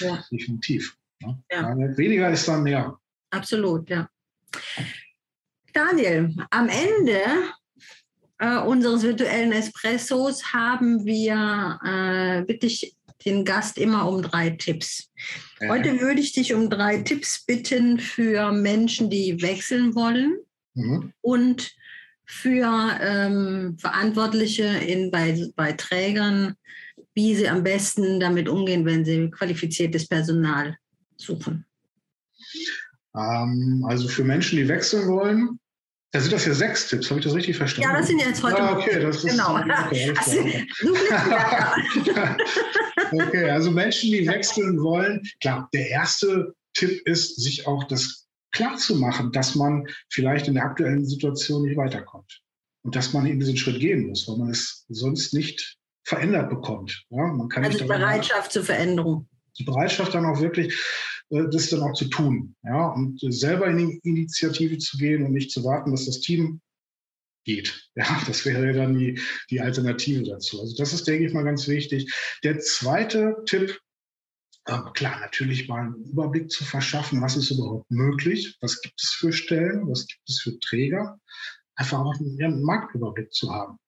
Ja. 0.00 0.24
Definitiv. 0.30 0.96
Ne? 1.20 1.42
Ja. 1.50 1.76
Weniger 1.96 2.30
ist 2.30 2.46
dann 2.48 2.62
mehr. 2.62 2.98
Absolut, 3.30 3.88
ja. 3.90 4.08
Daniel, 5.72 6.34
am 6.50 6.68
Ende 6.68 7.20
äh, 8.38 8.58
unseres 8.58 9.02
virtuellen 9.02 9.52
Espressos 9.52 10.52
haben 10.52 11.04
wir 11.04 11.78
äh, 11.84 12.48
wirklich 12.48 12.94
den 13.24 13.44
Gast 13.44 13.78
immer 13.78 14.08
um 14.08 14.22
drei 14.22 14.50
Tipps. 14.50 15.10
Ja. 15.60 15.70
Heute 15.70 16.00
würde 16.00 16.20
ich 16.20 16.32
dich 16.32 16.54
um 16.54 16.70
drei 16.70 16.98
Tipps 16.98 17.44
bitten 17.44 17.98
für 17.98 18.52
Menschen, 18.52 19.10
die 19.10 19.42
wechseln 19.42 19.94
wollen 19.94 20.38
mhm. 20.74 21.12
und 21.20 21.72
für 22.24 22.98
ähm, 23.00 23.76
Verantwortliche 23.78 24.64
in, 24.64 25.10
bei, 25.10 25.48
bei 25.56 25.72
Trägern, 25.72 26.54
wie 27.14 27.34
sie 27.34 27.48
am 27.48 27.64
besten 27.64 28.20
damit 28.20 28.48
umgehen, 28.48 28.84
wenn 28.84 29.04
sie 29.04 29.30
qualifiziertes 29.30 30.06
Personal 30.06 30.76
suchen. 31.16 31.64
Ähm, 33.16 33.84
also 33.88 34.08
für 34.08 34.24
Menschen, 34.24 34.58
die 34.58 34.68
wechseln 34.68 35.08
wollen, 35.08 35.58
da 36.10 36.20
sind 36.20 36.32
das 36.32 36.46
ja 36.46 36.54
sechs 36.54 36.88
Tipps, 36.88 37.10
habe 37.10 37.20
ich 37.20 37.26
das 37.26 37.34
richtig 37.34 37.56
verstanden? 37.56 37.90
Ja, 37.90 37.98
das 37.98 38.08
sind 38.08 38.18
jetzt 38.20 38.42
heute. 38.42 38.62
Ah, 38.62 38.78
okay, 38.78 39.00
das 39.00 39.22
ist, 39.24 39.30
genau. 39.30 39.56
Okay, 39.56 40.14
also, 40.16 40.40
okay, 43.24 43.50
also 43.50 43.70
Menschen, 43.70 44.10
die 44.12 44.26
wechseln 44.26 44.80
wollen. 44.80 45.22
Klar, 45.40 45.68
der 45.74 45.88
erste 45.88 46.54
Tipp 46.74 47.06
ist, 47.06 47.40
sich 47.42 47.66
auch 47.66 47.84
das 47.84 48.26
klar 48.52 48.76
zu 48.76 48.96
machen, 48.96 49.32
dass 49.32 49.54
man 49.54 49.86
vielleicht 50.08 50.48
in 50.48 50.54
der 50.54 50.64
aktuellen 50.64 51.04
Situation 51.04 51.62
nicht 51.62 51.76
weiterkommt. 51.76 52.40
Und 52.84 52.96
dass 52.96 53.12
man 53.12 53.26
in 53.26 53.38
diesen 53.38 53.56
Schritt 53.56 53.80
gehen 53.80 54.06
muss, 54.06 54.26
weil 54.28 54.38
man 54.38 54.50
es 54.50 54.86
sonst 54.88 55.34
nicht 55.34 55.76
verändert 56.04 56.48
bekommt. 56.48 57.04
Ja, 57.10 57.26
man 57.26 57.48
kann 57.48 57.64
also 57.64 57.86
Bereitschaft 57.86 58.52
zur 58.52 58.64
Veränderung. 58.64 59.28
Die 59.58 59.64
Bereitschaft 59.64 60.14
dann 60.14 60.24
auch 60.24 60.40
wirklich 60.40 60.74
das 61.30 61.70
dann 61.70 61.82
auch 61.82 61.94
zu 61.94 62.06
tun. 62.06 62.54
Ja, 62.62 62.88
und 62.88 63.20
selber 63.20 63.66
in 63.68 63.78
die 63.78 64.00
Initiative 64.02 64.78
zu 64.78 64.96
gehen 64.96 65.24
und 65.24 65.32
nicht 65.32 65.50
zu 65.50 65.64
warten, 65.64 65.90
dass 65.90 66.06
das 66.06 66.20
Team 66.20 66.60
geht. 67.44 67.90
Ja, 67.94 68.22
das 68.28 68.44
wäre 68.44 68.72
dann 68.72 68.96
die, 68.96 69.20
die 69.50 69.60
Alternative 69.60 70.22
dazu. 70.22 70.60
Also 70.60 70.76
das 70.76 70.92
ist, 70.92 71.08
denke 71.08 71.26
ich 71.26 71.32
mal, 71.32 71.42
ganz 71.42 71.66
wichtig. 71.66 72.14
Der 72.44 72.60
zweite 72.60 73.42
Tipp, 73.44 73.80
äh, 74.66 74.78
klar, 74.94 75.18
natürlich 75.18 75.66
mal 75.66 75.86
einen 75.86 76.04
Überblick 76.04 76.48
zu 76.48 76.64
verschaffen, 76.64 77.20
was 77.20 77.36
ist 77.36 77.50
überhaupt 77.50 77.90
möglich, 77.90 78.56
was 78.60 78.80
gibt 78.80 79.02
es 79.02 79.10
für 79.10 79.32
Stellen, 79.32 79.88
was 79.88 80.06
gibt 80.06 80.28
es 80.28 80.40
für 80.40 80.60
Träger, 80.60 81.18
einfach 81.74 81.98
auch 81.98 82.14
einen, 82.20 82.62
Marktüberblick 82.62 83.32
zu 83.32 83.52
haben. 83.52 83.78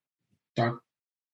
Da 0.57 0.81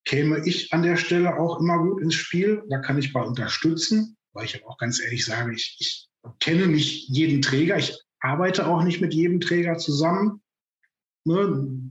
käme 0.04 0.46
ich 0.46 0.74
an 0.74 0.82
der 0.82 0.98
Stelle 0.98 1.38
auch 1.38 1.58
immer 1.58 1.78
gut 1.78 2.02
ins 2.02 2.14
Spiel. 2.14 2.62
Da 2.68 2.80
kann 2.80 2.98
ich 2.98 3.14
bei 3.14 3.22
unterstützen 3.22 4.15
weil 4.36 4.44
ich 4.44 4.64
auch 4.64 4.78
ganz 4.78 5.00
ehrlich 5.00 5.24
sage, 5.24 5.54
ich, 5.54 5.76
ich 5.80 6.08
kenne 6.40 6.66
nicht 6.66 7.08
jeden 7.08 7.42
Träger, 7.42 7.78
ich 7.78 7.98
arbeite 8.20 8.66
auch 8.66 8.82
nicht 8.82 9.00
mit 9.00 9.14
jedem 9.14 9.40
Träger 9.40 9.78
zusammen, 9.78 10.42
ne, 11.24 11.90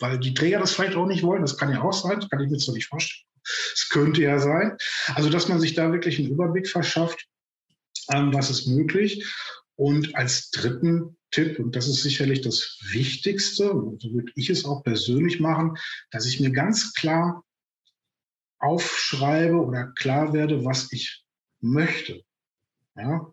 weil 0.00 0.18
die 0.18 0.34
Träger 0.34 0.58
das 0.58 0.74
vielleicht 0.74 0.96
auch 0.96 1.06
nicht 1.06 1.22
wollen. 1.22 1.42
Das 1.42 1.56
kann 1.56 1.72
ja 1.72 1.82
auch 1.82 1.92
sein, 1.92 2.20
das 2.20 2.28
kann 2.28 2.40
ich 2.40 2.50
mir 2.50 2.58
zwar 2.58 2.74
nicht 2.74 2.88
vorstellen. 2.88 3.26
Es 3.74 3.88
könnte 3.90 4.22
ja 4.22 4.38
sein. 4.38 4.76
Also, 5.14 5.30
dass 5.30 5.48
man 5.48 5.60
sich 5.60 5.74
da 5.74 5.92
wirklich 5.92 6.18
einen 6.18 6.30
Überblick 6.30 6.68
verschafft, 6.68 7.26
ähm, 8.10 8.32
was 8.32 8.50
ist 8.50 8.66
möglich. 8.66 9.24
Und 9.76 10.14
als 10.16 10.50
dritten 10.50 11.16
Tipp, 11.30 11.58
und 11.58 11.76
das 11.76 11.88
ist 11.88 12.02
sicherlich 12.02 12.40
das 12.40 12.78
Wichtigste, 12.92 13.64
so 13.64 13.98
würde 14.12 14.32
ich 14.34 14.50
es 14.50 14.64
auch 14.64 14.82
persönlich 14.82 15.40
machen, 15.40 15.76
dass 16.10 16.26
ich 16.26 16.40
mir 16.40 16.50
ganz 16.50 16.94
klar 16.94 17.44
aufschreibe 18.60 19.56
oder 19.56 19.92
klar 19.96 20.32
werde, 20.32 20.64
was 20.64 20.90
ich 20.92 21.23
möchte. 21.64 22.22
Ja, 22.96 23.32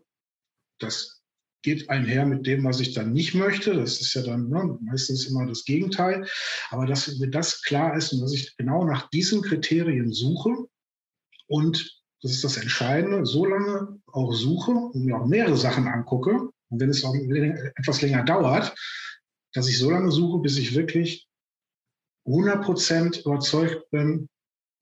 das 0.78 1.22
geht 1.62 1.88
einher 1.90 2.26
mit 2.26 2.46
dem, 2.46 2.64
was 2.64 2.80
ich 2.80 2.94
dann 2.94 3.12
nicht 3.12 3.34
möchte. 3.34 3.74
Das 3.74 4.00
ist 4.00 4.14
ja 4.14 4.22
dann 4.22 4.48
ne, 4.48 4.78
meistens 4.82 5.26
immer 5.26 5.46
das 5.46 5.64
Gegenteil. 5.64 6.26
Aber 6.70 6.86
dass 6.86 7.18
mir 7.18 7.30
das 7.30 7.62
klar 7.62 7.96
ist 7.96 8.12
und 8.12 8.20
dass 8.20 8.32
ich 8.32 8.56
genau 8.56 8.84
nach 8.84 9.08
diesen 9.10 9.42
Kriterien 9.42 10.12
suche 10.12 10.66
und 11.46 12.02
das 12.22 12.32
ist 12.32 12.44
das 12.44 12.56
Entscheidende, 12.56 13.26
so 13.26 13.44
lange 13.44 14.00
auch 14.06 14.32
suche 14.32 14.70
und 14.70 15.04
mir 15.04 15.16
auch 15.16 15.26
mehrere 15.26 15.56
Sachen 15.56 15.88
angucke, 15.88 16.30
Und 16.68 16.80
wenn 16.80 16.88
es 16.88 17.04
auch 17.04 17.14
etwas 17.14 18.00
länger 18.00 18.24
dauert, 18.24 18.74
dass 19.52 19.68
ich 19.68 19.78
so 19.78 19.90
lange 19.90 20.10
suche, 20.10 20.40
bis 20.40 20.56
ich 20.56 20.74
wirklich 20.74 21.26
100% 22.26 23.22
überzeugt 23.26 23.90
bin, 23.90 24.28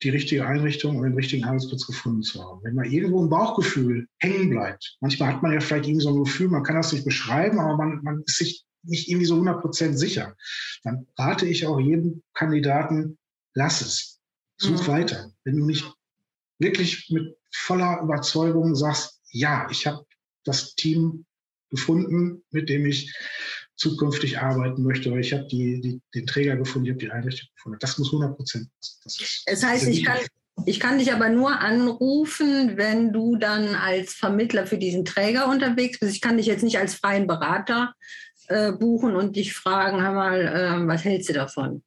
die 0.03 0.11
richtige 0.11 0.47
Einrichtung 0.47 0.97
und 0.97 1.05
den 1.05 1.15
richtigen 1.15 1.45
Arbeitsplatz 1.45 1.87
gefunden 1.87 2.23
zu 2.23 2.43
haben. 2.43 2.61
Wenn 2.63 2.75
man 2.75 2.91
irgendwo 2.91 3.23
ein 3.23 3.31
Bauchgefühl 3.31 4.09
hängen 4.19 4.51
bleibt, 4.51 4.97
manchmal 5.01 5.35
hat 5.35 5.43
man 5.43 5.53
ja 5.53 5.61
vielleicht 5.61 5.87
irgendwie 5.87 6.05
so 6.05 6.11
ein 6.11 6.25
Gefühl, 6.25 6.49
man 6.49 6.63
kann 6.63 6.77
das 6.77 6.93
nicht 6.93 7.05
beschreiben, 7.05 7.59
aber 7.59 7.77
man, 7.77 8.03
man 8.03 8.23
ist 8.27 8.37
sich 8.37 8.65
nicht 8.83 9.09
irgendwie 9.09 9.27
so 9.27 9.37
100% 9.37 9.95
sicher, 9.95 10.37
dann 10.85 11.07
rate 11.17 11.47
ich 11.47 11.67
auch 11.67 11.79
jedem 11.79 12.23
Kandidaten, 12.33 13.19
lass 13.55 13.83
es, 13.83 14.21
such 14.57 14.87
mhm. 14.87 14.87
weiter. 14.87 15.33
Wenn 15.45 15.57
du 15.57 15.67
nicht 15.67 15.93
wirklich 16.59 17.11
mit 17.11 17.37
voller 17.53 18.01
Überzeugung 18.03 18.75
sagst, 18.75 19.21
ja, 19.31 19.69
ich 19.71 19.87
habe 19.87 20.07
das 20.45 20.75
Team 20.75 21.27
gefunden, 21.71 22.43
mit 22.51 22.69
dem 22.69 22.87
ich 22.87 23.15
zukünftig 23.81 24.39
arbeiten 24.39 24.83
möchte, 24.83 25.11
weil 25.11 25.21
ich 25.21 25.33
habe 25.33 25.47
die, 25.47 25.81
die, 25.81 26.01
den 26.15 26.27
Träger 26.27 26.57
gefunden, 26.57 26.87
ich 26.87 26.93
habe 26.93 27.01
die 27.01 27.11
Einrichtung 27.11 27.49
gefunden. 27.57 27.79
Das 27.81 27.99
muss 27.99 28.09
100 28.09 28.37
Prozent 28.37 28.69
passen. 28.81 29.25
Das 29.47 29.65
heißt, 29.65 29.89
ich 29.89 30.05
kann, 30.05 30.19
ich 30.67 30.79
kann 30.79 30.99
dich 30.99 31.13
aber 31.13 31.31
nur 31.31 31.59
anrufen, 31.59 32.77
wenn 32.77 33.13
du 33.13 33.37
dann 33.37 33.75
als 33.75 34.13
Vermittler 34.13 34.67
für 34.67 34.77
diesen 34.77 35.05
Träger 35.07 35.49
unterwegs 35.49 35.99
bist. 35.99 36.15
Ich 36.15 36.21
kann 36.21 36.37
dich 36.37 36.47
jetzt 36.47 36.63
nicht 36.63 36.79
als 36.79 36.95
freien 36.95 37.27
Berater 37.27 37.95
äh, 38.49 38.73
buchen 38.73 39.17
und 39.17 39.37
dich 39.37 39.55
fragen, 39.55 40.03
hör 40.03 40.13
mal, 40.13 40.41
äh, 40.41 40.87
was 40.87 41.05
hältst 41.05 41.31
du 41.31 41.33
davon? 41.33 41.83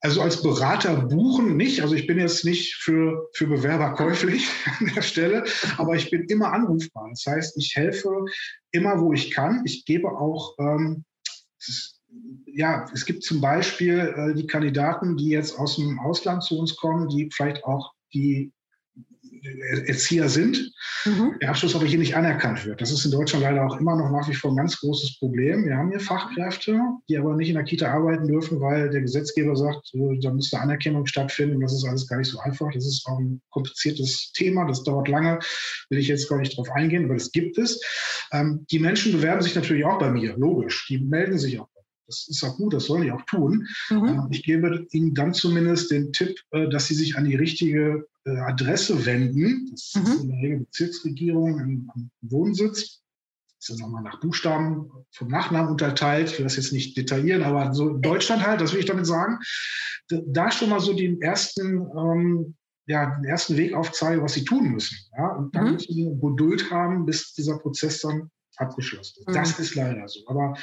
Also 0.00 0.20
als 0.20 0.42
Berater 0.42 0.96
buchen 0.96 1.56
nicht. 1.56 1.80
Also 1.80 1.94
ich 1.94 2.06
bin 2.06 2.18
jetzt 2.18 2.44
nicht 2.44 2.74
für, 2.74 3.30
für 3.32 3.46
Bewerber 3.46 3.94
käuflich 3.94 4.46
an 4.78 4.92
der 4.94 5.00
Stelle, 5.00 5.44
aber 5.78 5.96
ich 5.96 6.10
bin 6.10 6.24
immer 6.24 6.52
anrufbar. 6.52 7.08
Das 7.08 7.24
heißt, 7.26 7.56
ich 7.56 7.74
helfe 7.74 8.26
immer, 8.70 9.00
wo 9.00 9.14
ich 9.14 9.30
kann. 9.30 9.62
Ich 9.64 9.86
gebe 9.86 10.10
auch, 10.10 10.56
ähm, 10.58 11.04
ja, 12.46 12.86
es 12.92 13.04
gibt 13.04 13.24
zum 13.24 13.40
Beispiel 13.40 13.98
äh, 13.98 14.34
die 14.34 14.46
Kandidaten, 14.46 15.16
die 15.16 15.28
jetzt 15.28 15.58
aus 15.58 15.76
dem 15.76 15.98
Ausland 15.98 16.42
zu 16.42 16.58
uns 16.58 16.76
kommen, 16.76 17.08
die 17.08 17.28
vielleicht 17.32 17.64
auch 17.64 17.92
die 18.12 18.52
Erzieher 19.86 20.28
sind, 20.28 20.72
mhm. 21.04 21.36
der 21.40 21.50
Abschluss 21.50 21.74
aber 21.74 21.84
hier 21.84 21.98
nicht 21.98 22.16
anerkannt 22.16 22.64
wird. 22.64 22.80
Das 22.80 22.90
ist 22.90 23.04
in 23.04 23.10
Deutschland 23.10 23.44
leider 23.44 23.66
auch 23.66 23.78
immer 23.78 23.96
noch 23.96 24.10
nach 24.10 24.28
wie 24.28 24.34
vor 24.34 24.52
ein 24.52 24.56
ganz 24.56 24.80
großes 24.80 25.18
Problem. 25.18 25.64
Wir 25.64 25.76
haben 25.76 25.90
hier 25.90 26.00
Fachkräfte, 26.00 26.80
die 27.08 27.18
aber 27.18 27.36
nicht 27.36 27.48
in 27.48 27.54
der 27.54 27.64
Kita 27.64 27.92
arbeiten 27.92 28.26
dürfen, 28.26 28.60
weil 28.60 28.90
der 28.90 29.02
Gesetzgeber 29.02 29.54
sagt, 29.54 29.92
da 29.92 30.30
muss 30.30 30.52
eine 30.52 30.62
Anerkennung 30.62 31.06
stattfinden. 31.06 31.60
Das 31.60 31.72
ist 31.72 31.84
alles 31.84 32.06
gar 32.06 32.18
nicht 32.18 32.30
so 32.30 32.38
einfach. 32.38 32.70
Das 32.72 32.86
ist 32.86 33.06
auch 33.06 33.18
ein 33.18 33.40
kompliziertes 33.50 34.32
Thema. 34.32 34.66
Das 34.66 34.82
dauert 34.82 35.08
lange. 35.08 35.38
Will 35.90 35.98
ich 35.98 36.08
jetzt 36.08 36.28
gar 36.28 36.38
nicht 36.38 36.56
drauf 36.56 36.70
eingehen, 36.70 37.04
aber 37.04 37.14
das 37.14 37.30
gibt 37.30 37.58
es. 37.58 37.80
Ähm, 38.32 38.64
die 38.70 38.78
Menschen 38.78 39.12
bewerben 39.12 39.42
sich 39.42 39.54
natürlich 39.54 39.84
auch 39.84 39.98
bei 39.98 40.10
mir, 40.10 40.36
logisch. 40.36 40.86
Die 40.88 40.98
melden 40.98 41.38
sich 41.38 41.60
auch 41.60 41.68
das 42.06 42.28
ist 42.28 42.44
auch 42.44 42.56
gut, 42.56 42.74
das 42.74 42.84
sollen 42.84 43.02
die 43.02 43.12
auch 43.12 43.22
tun. 43.22 43.66
Mhm. 43.90 44.04
Ähm, 44.04 44.28
ich 44.30 44.42
gebe 44.42 44.86
Ihnen 44.90 45.14
dann 45.14 45.32
zumindest 45.32 45.90
den 45.90 46.12
Tipp, 46.12 46.38
äh, 46.50 46.68
dass 46.68 46.86
Sie 46.86 46.94
sich 46.94 47.16
an 47.16 47.24
die 47.24 47.36
richtige 47.36 48.06
äh, 48.24 48.38
Adresse 48.38 49.04
wenden. 49.06 49.70
Das 49.70 49.92
mhm. 49.94 50.02
ist 50.02 50.22
in 50.22 50.28
der 50.28 50.38
Regel 50.38 50.58
Bezirksregierung 50.60 51.60
am 51.60 52.10
Wohnsitz. 52.22 53.02
Das 53.60 53.76
ist 53.76 53.80
nochmal 53.80 54.02
nach 54.02 54.20
Buchstaben 54.20 54.90
vom 55.12 55.28
Nachnamen 55.28 55.70
unterteilt. 55.70 56.30
Ich 56.30 56.38
will 56.38 56.44
das 56.44 56.56
jetzt 56.56 56.72
nicht 56.72 56.96
detaillieren, 56.96 57.42
aber 57.42 57.72
so 57.72 57.94
Deutschland 57.94 58.46
halt, 58.46 58.60
das 58.60 58.72
will 58.72 58.80
ich 58.80 58.86
damit 58.86 59.06
sagen. 59.06 59.38
Da 60.08 60.50
schon 60.50 60.68
mal 60.68 60.80
so 60.80 60.92
den 60.92 61.22
ersten, 61.22 61.80
ähm, 61.96 62.56
ja, 62.86 63.16
den 63.16 63.24
ersten 63.24 63.56
Weg 63.56 63.72
aufzeigen, 63.72 64.22
was 64.22 64.34
sie 64.34 64.44
tun 64.44 64.70
müssen. 64.72 64.98
Ja? 65.16 65.28
Und 65.28 65.54
dann 65.54 65.66
mhm. 65.66 65.72
müssen 65.72 65.94
sie 65.94 66.18
Geduld 66.20 66.70
haben, 66.70 67.06
bis 67.06 67.32
dieser 67.32 67.58
Prozess 67.58 68.00
dann 68.02 68.30
abgeschlossen 68.56 69.20
ist. 69.20 69.28
Mhm. 69.28 69.32
Das 69.32 69.58
ist 69.58 69.74
leider 69.74 70.06
so. 70.08 70.20
Aber 70.26 70.54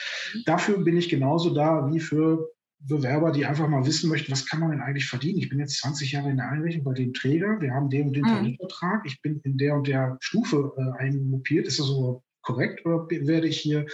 dafür 0.46 0.78
bin 0.84 0.98
ich 0.98 1.10
genauso 1.10 1.54
da 1.56 1.92
wie 1.92 2.00
für 2.00 2.52
Bewerber, 2.88 3.32
die 3.32 3.46
einfach 3.46 3.68
mal 3.68 3.86
wissen 3.86 4.10
möchten, 4.10 4.32
was 4.32 4.46
kann 4.46 4.60
man 4.60 4.72
denn 4.72 4.82
eigentlich 4.82 5.08
verdienen? 5.08 5.40
Ich 5.40 5.50
bin 5.50 5.60
jetzt 5.60 5.78
20 5.80 6.12
Jahre 6.12 6.30
in 6.30 6.38
der 6.38 6.50
Einrichtung 6.50 6.84
bei 6.84 6.94
dem 6.94 7.14
Träger, 7.14 7.60
wir 7.60 7.74
haben 7.74 7.90
den 7.90 8.08
und 8.08 8.14
den 8.16 8.24
mhm. 8.24 8.28
Tarifvertrag, 8.28 9.04
ich 9.06 9.22
bin 9.22 9.40
in 9.44 9.58
der 9.58 9.76
und 9.76 9.88
der 9.88 10.18
Stufe 10.20 10.74
äh, 10.78 11.04
eingruppiert. 11.04 11.68
Ist 11.68 11.80
das 11.80 11.88
so 11.88 12.24
korrekt 12.42 12.86
oder 12.86 13.08
werde 13.10 13.48
ich 13.48 13.60
hier 13.60 13.86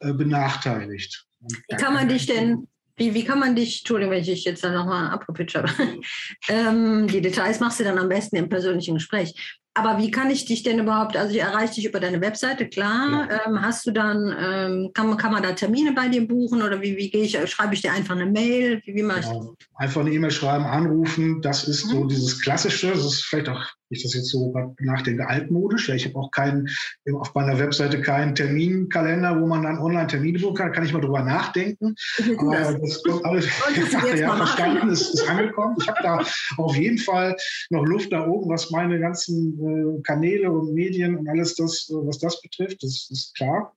äh, 0.00 0.12
benachteiligt? 0.12 1.26
Wie 1.40 1.76
kann 1.76 1.94
man 1.94 2.08
dich 2.08 2.26
denn, 2.26 2.66
wie, 2.96 3.14
wie 3.14 3.24
kann 3.24 3.38
man 3.38 3.54
dich, 3.54 3.80
Entschuldigung, 3.80 4.12
wenn 4.12 4.22
ich 4.22 4.28
dich 4.28 4.44
jetzt 4.44 4.64
dann 4.64 4.74
nochmal 4.74 5.10
abgepitcht 5.10 5.54
habe, 5.54 5.68
ähm, 6.48 7.06
die 7.06 7.20
Details 7.20 7.60
machst 7.60 7.78
du 7.78 7.84
dann 7.84 7.98
am 7.98 8.08
besten 8.08 8.36
im 8.36 8.48
persönlichen 8.48 8.94
Gespräch. 8.94 9.60
Aber 9.78 9.98
wie 9.98 10.10
kann 10.10 10.30
ich 10.30 10.46
dich 10.46 10.62
denn 10.62 10.78
überhaupt, 10.78 11.18
also 11.18 11.34
ich 11.34 11.40
erreiche 11.42 11.74
dich 11.74 11.84
über 11.84 12.00
deine 12.00 12.22
Webseite, 12.22 12.66
klar. 12.66 13.28
Ja. 13.28 13.40
Ähm, 13.46 13.60
hast 13.60 13.86
du 13.86 13.90
dann, 13.90 14.34
ähm, 14.40 14.90
kann, 14.94 15.08
man, 15.08 15.18
kann 15.18 15.32
man 15.32 15.42
da 15.42 15.52
Termine 15.52 15.92
bei 15.92 16.08
dir 16.08 16.26
buchen 16.26 16.62
oder 16.62 16.80
wie, 16.80 16.96
wie 16.96 17.10
gehe 17.10 17.24
ich, 17.24 17.38
schreibe 17.50 17.74
ich 17.74 17.82
dir 17.82 17.92
einfach 17.92 18.16
eine 18.16 18.24
Mail? 18.24 18.80
Wie, 18.86 18.94
wie 18.94 19.02
mache 19.02 19.20
ich 19.20 19.26
genau. 19.26 19.54
Einfach 19.74 20.00
eine 20.00 20.12
E-Mail 20.12 20.30
schreiben, 20.30 20.64
anrufen, 20.64 21.42
das 21.42 21.68
ist 21.68 21.84
mhm. 21.84 21.90
so 21.90 22.04
dieses 22.06 22.40
Klassische, 22.40 22.88
das 22.88 23.04
ist 23.04 23.24
vielleicht 23.26 23.50
auch 23.50 23.66
ich 23.88 24.02
das 24.02 24.14
jetzt 24.14 24.30
so 24.30 24.52
nachdenke, 24.80 25.28
altmodisch. 25.28 25.88
Ja, 25.88 25.94
ich 25.94 26.06
habe 26.06 26.16
auch 26.16 26.30
keinen, 26.30 26.68
auf 27.12 27.34
meiner 27.34 27.58
Webseite 27.58 28.00
keinen 28.00 28.34
Terminkalender, 28.34 29.40
wo 29.40 29.46
man 29.46 29.62
dann 29.62 29.78
online 29.78 30.08
Termine 30.08 30.38
buchen 30.38 30.56
kann. 30.56 30.68
Da 30.68 30.72
kann 30.72 30.84
ich 30.84 30.92
mal 30.92 31.00
drüber 31.00 31.22
nachdenken. 31.22 31.94
Aber 32.38 32.56
das, 32.56 32.80
das 32.80 33.02
kommt 33.04 33.24
alles 33.24 33.46
ja, 34.16 34.36
verstanden, 34.36 34.88
ist, 34.88 35.14
ist 35.14 35.28
angekommen. 35.28 35.76
Ich 35.80 35.88
habe 35.88 35.98
da 36.02 36.20
auf 36.56 36.76
jeden 36.76 36.98
Fall 36.98 37.36
noch 37.70 37.84
Luft 37.84 38.12
da 38.12 38.26
oben, 38.26 38.50
was 38.50 38.70
meine 38.70 38.98
ganzen 38.98 39.58
äh, 39.60 39.65
Kanäle 40.02 40.50
und 40.50 40.74
Medien 40.74 41.16
und 41.16 41.28
alles 41.28 41.54
das, 41.54 41.88
was 41.90 42.18
das 42.18 42.40
betrifft. 42.40 42.82
Das 42.82 43.08
ist 43.10 43.34
klar. 43.36 43.72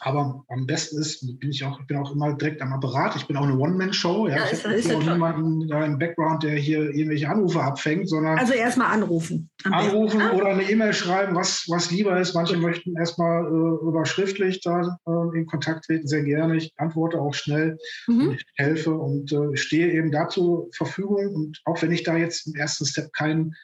Aber 0.00 0.44
am 0.48 0.66
besten 0.66 0.98
ist, 0.98 1.20
bin 1.38 1.50
ich 1.50 1.64
auch, 1.64 1.78
ich 1.80 1.86
bin 1.86 1.96
auch 1.96 2.12
immer 2.12 2.34
direkt 2.34 2.60
am 2.60 2.72
Apparat. 2.72 3.14
Ich 3.16 3.26
bin 3.26 3.36
auch 3.36 3.44
eine 3.44 3.56
One-Man-Show. 3.56 4.28
Ja, 4.28 4.36
ja 4.36 4.74
ich 4.76 4.88
habe 4.88 4.96
auch 4.96 5.12
niemanden 5.12 5.68
da 5.68 5.84
im 5.84 5.98
Background, 5.98 6.42
der 6.42 6.56
hier 6.56 6.90
irgendwelche 6.90 7.28
Anrufe 7.28 7.60
abfängt, 7.60 8.08
sondern. 8.08 8.38
Also 8.38 8.52
erstmal 8.52 8.92
anrufen. 8.92 9.50
Anrufen 9.64 10.18
besten. 10.18 10.36
oder 10.36 10.46
eine 10.48 10.68
E-Mail 10.68 10.92
schreiben, 10.92 11.34
was, 11.34 11.66
was 11.68 11.90
lieber 11.90 12.18
ist. 12.20 12.34
Manche 12.34 12.56
möchten 12.56 12.96
erstmal 12.96 13.44
äh, 13.44 13.88
über 13.88 14.04
schriftlich 14.04 14.60
da 14.60 14.98
äh, 15.06 15.38
in 15.38 15.46
Kontakt 15.46 15.84
treten, 15.84 16.06
sehr 16.06 16.24
gerne. 16.24 16.56
Ich 16.56 16.72
antworte 16.76 17.20
auch 17.20 17.34
schnell 17.34 17.78
mhm. 18.08 18.28
und 18.28 18.34
ich 18.34 18.44
helfe 18.56 18.94
und 18.94 19.32
äh, 19.32 19.56
stehe 19.56 19.92
eben 19.92 20.10
dazu 20.10 20.68
zur 20.72 20.86
Verfügung. 20.86 21.34
Und 21.34 21.60
auch 21.64 21.80
wenn 21.82 21.92
ich 21.92 22.02
da 22.02 22.16
jetzt 22.16 22.46
im 22.46 22.54
ersten 22.54 22.86
Step 22.86 23.12
keinen 23.12 23.54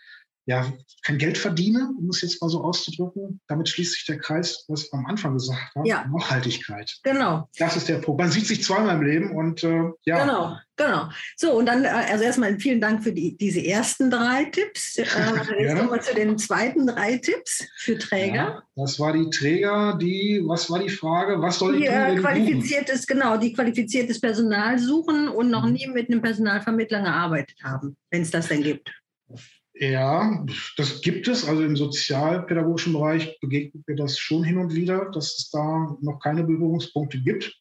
ja, 0.48 0.72
kein 1.04 1.18
Geld 1.18 1.36
verdiene, 1.36 1.90
um 1.98 2.08
es 2.08 2.22
jetzt 2.22 2.40
mal 2.40 2.48
so 2.48 2.64
auszudrücken. 2.64 3.38
Damit 3.48 3.68
schließt 3.68 3.92
sich 3.92 4.06
der 4.06 4.18
Kreis, 4.18 4.64
was 4.68 4.84
ich 4.84 4.94
am 4.94 5.04
Anfang 5.04 5.34
gesagt 5.34 5.74
habe. 5.76 5.86
Ja. 5.86 6.06
Nachhaltigkeit. 6.10 6.90
Genau. 7.02 7.46
Das 7.58 7.76
ist 7.76 7.86
der 7.86 7.98
Punkt. 7.98 8.18
Man 8.18 8.30
sieht 8.30 8.46
sich 8.46 8.64
zweimal 8.64 8.96
im 8.96 9.02
Leben 9.02 9.36
und 9.36 9.62
äh, 9.62 9.90
ja. 10.06 10.24
Genau, 10.24 10.56
genau. 10.76 11.10
So, 11.36 11.52
und 11.52 11.66
dann, 11.66 11.84
äh, 11.84 11.88
also 11.88 12.24
erstmal 12.24 12.58
vielen 12.58 12.80
Dank 12.80 13.04
für 13.04 13.12
die, 13.12 13.36
diese 13.36 13.62
ersten 13.62 14.10
drei 14.10 14.46
Tipps. 14.46 14.96
Äh, 14.96 15.04
jetzt 15.60 15.76
kommen 15.76 15.90
wir 15.90 16.00
zu 16.00 16.14
den 16.14 16.38
zweiten 16.38 16.86
drei 16.86 17.18
Tipps 17.18 17.68
für 17.76 17.98
Träger. 17.98 18.34
Ja, 18.34 18.62
das 18.74 18.98
war 18.98 19.12
die 19.12 19.28
Träger, 19.28 19.98
die, 20.00 20.42
was 20.46 20.70
war 20.70 20.78
die 20.78 20.88
Frage? 20.88 21.42
Was 21.42 21.58
soll 21.58 21.76
die 21.76 21.84
ich 21.84 21.90
tun, 21.90 22.22
qualifiziertes, 22.22 23.06
genau, 23.06 23.36
die 23.36 23.52
qualifiziertes 23.52 24.18
Personal 24.18 24.78
suchen 24.78 25.28
und 25.28 25.50
noch 25.50 25.66
mhm. 25.66 25.72
nie 25.72 25.86
mit 25.88 26.10
einem 26.10 26.22
Personalvermittler 26.22 27.02
gearbeitet 27.02 27.58
haben, 27.62 27.98
wenn 28.10 28.22
es 28.22 28.30
das 28.30 28.48
denn 28.48 28.62
gibt. 28.62 28.90
Ja, 29.80 30.44
das 30.76 31.02
gibt 31.02 31.28
es. 31.28 31.46
Also 31.46 31.62
im 31.62 31.76
sozialpädagogischen 31.76 32.92
Bereich 32.94 33.38
begegnet 33.40 33.86
mir 33.86 33.94
das 33.94 34.18
schon 34.18 34.42
hin 34.42 34.58
und 34.58 34.74
wieder, 34.74 35.10
dass 35.12 35.38
es 35.38 35.50
da 35.50 35.96
noch 36.00 36.18
keine 36.18 36.42
Berührungspunkte 36.42 37.20
gibt. 37.20 37.54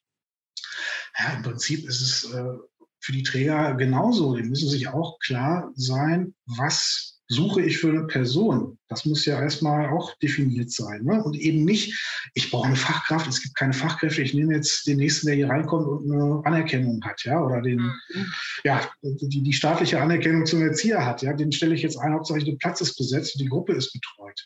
Ja, 1.18 1.34
im 1.34 1.44
Prinzip 1.44 1.88
ist 1.88 2.02
es 2.02 2.34
äh, 2.34 2.58
für 3.00 3.12
die 3.12 3.24
Träger 3.24 3.76
genauso. 3.76 4.36
Die 4.36 4.44
müssen 4.44 4.70
sich 4.70 4.88
auch 4.88 5.20
klar 5.20 5.72
sein, 5.76 6.34
was 6.46 7.17
suche 7.28 7.62
ich 7.62 7.78
für 7.78 7.90
eine 7.90 8.08
Person? 8.08 8.78
Das 8.88 9.06
muss 9.06 9.26
ja 9.26 9.42
erstmal 9.42 9.90
auch 9.90 10.18
definiert 10.20 10.72
sein. 10.72 11.04
Ne? 11.04 11.22
Und 11.24 11.36
eben 11.36 11.66
nicht, 11.66 11.94
ich 12.34 12.50
brauche 12.50 12.68
eine 12.68 12.76
Fachkraft, 12.76 13.28
es 13.28 13.42
gibt 13.42 13.56
keine 13.56 13.74
Fachkräfte, 13.74 14.22
ich 14.22 14.34
nehme 14.34 14.56
jetzt 14.56 14.88
den 14.88 14.98
nächsten, 14.98 15.28
der 15.28 15.36
hier 15.36 15.50
reinkommt 15.50 15.88
und 15.88 16.12
eine 16.12 16.42
Anerkennung 16.46 17.04
hat, 17.04 17.24
ja, 17.24 17.42
oder 17.42 17.62
den, 17.62 17.80
mhm. 17.80 18.34
ja, 18.64 18.90
die, 19.02 19.44
die 19.44 19.54
staatliche 19.54 20.02
Anerkennung 20.02 20.46
zum 20.46 20.62
Erzieher 20.62 21.06
hat, 21.06 21.22
ja, 21.22 21.34
den 21.34 21.52
stelle 21.52 21.76
ich 21.76 21.82
jetzt 21.82 21.98
ein, 21.98 22.14
hauptsächlich 22.14 22.46
der 22.46 22.58
Platz 22.58 22.82
ist 22.82 22.98
besetzt 22.98 23.36
und 23.36 23.42
die 23.42 23.50
Gruppe 23.50 23.74
ist 23.74 23.92
betreut. 23.92 24.46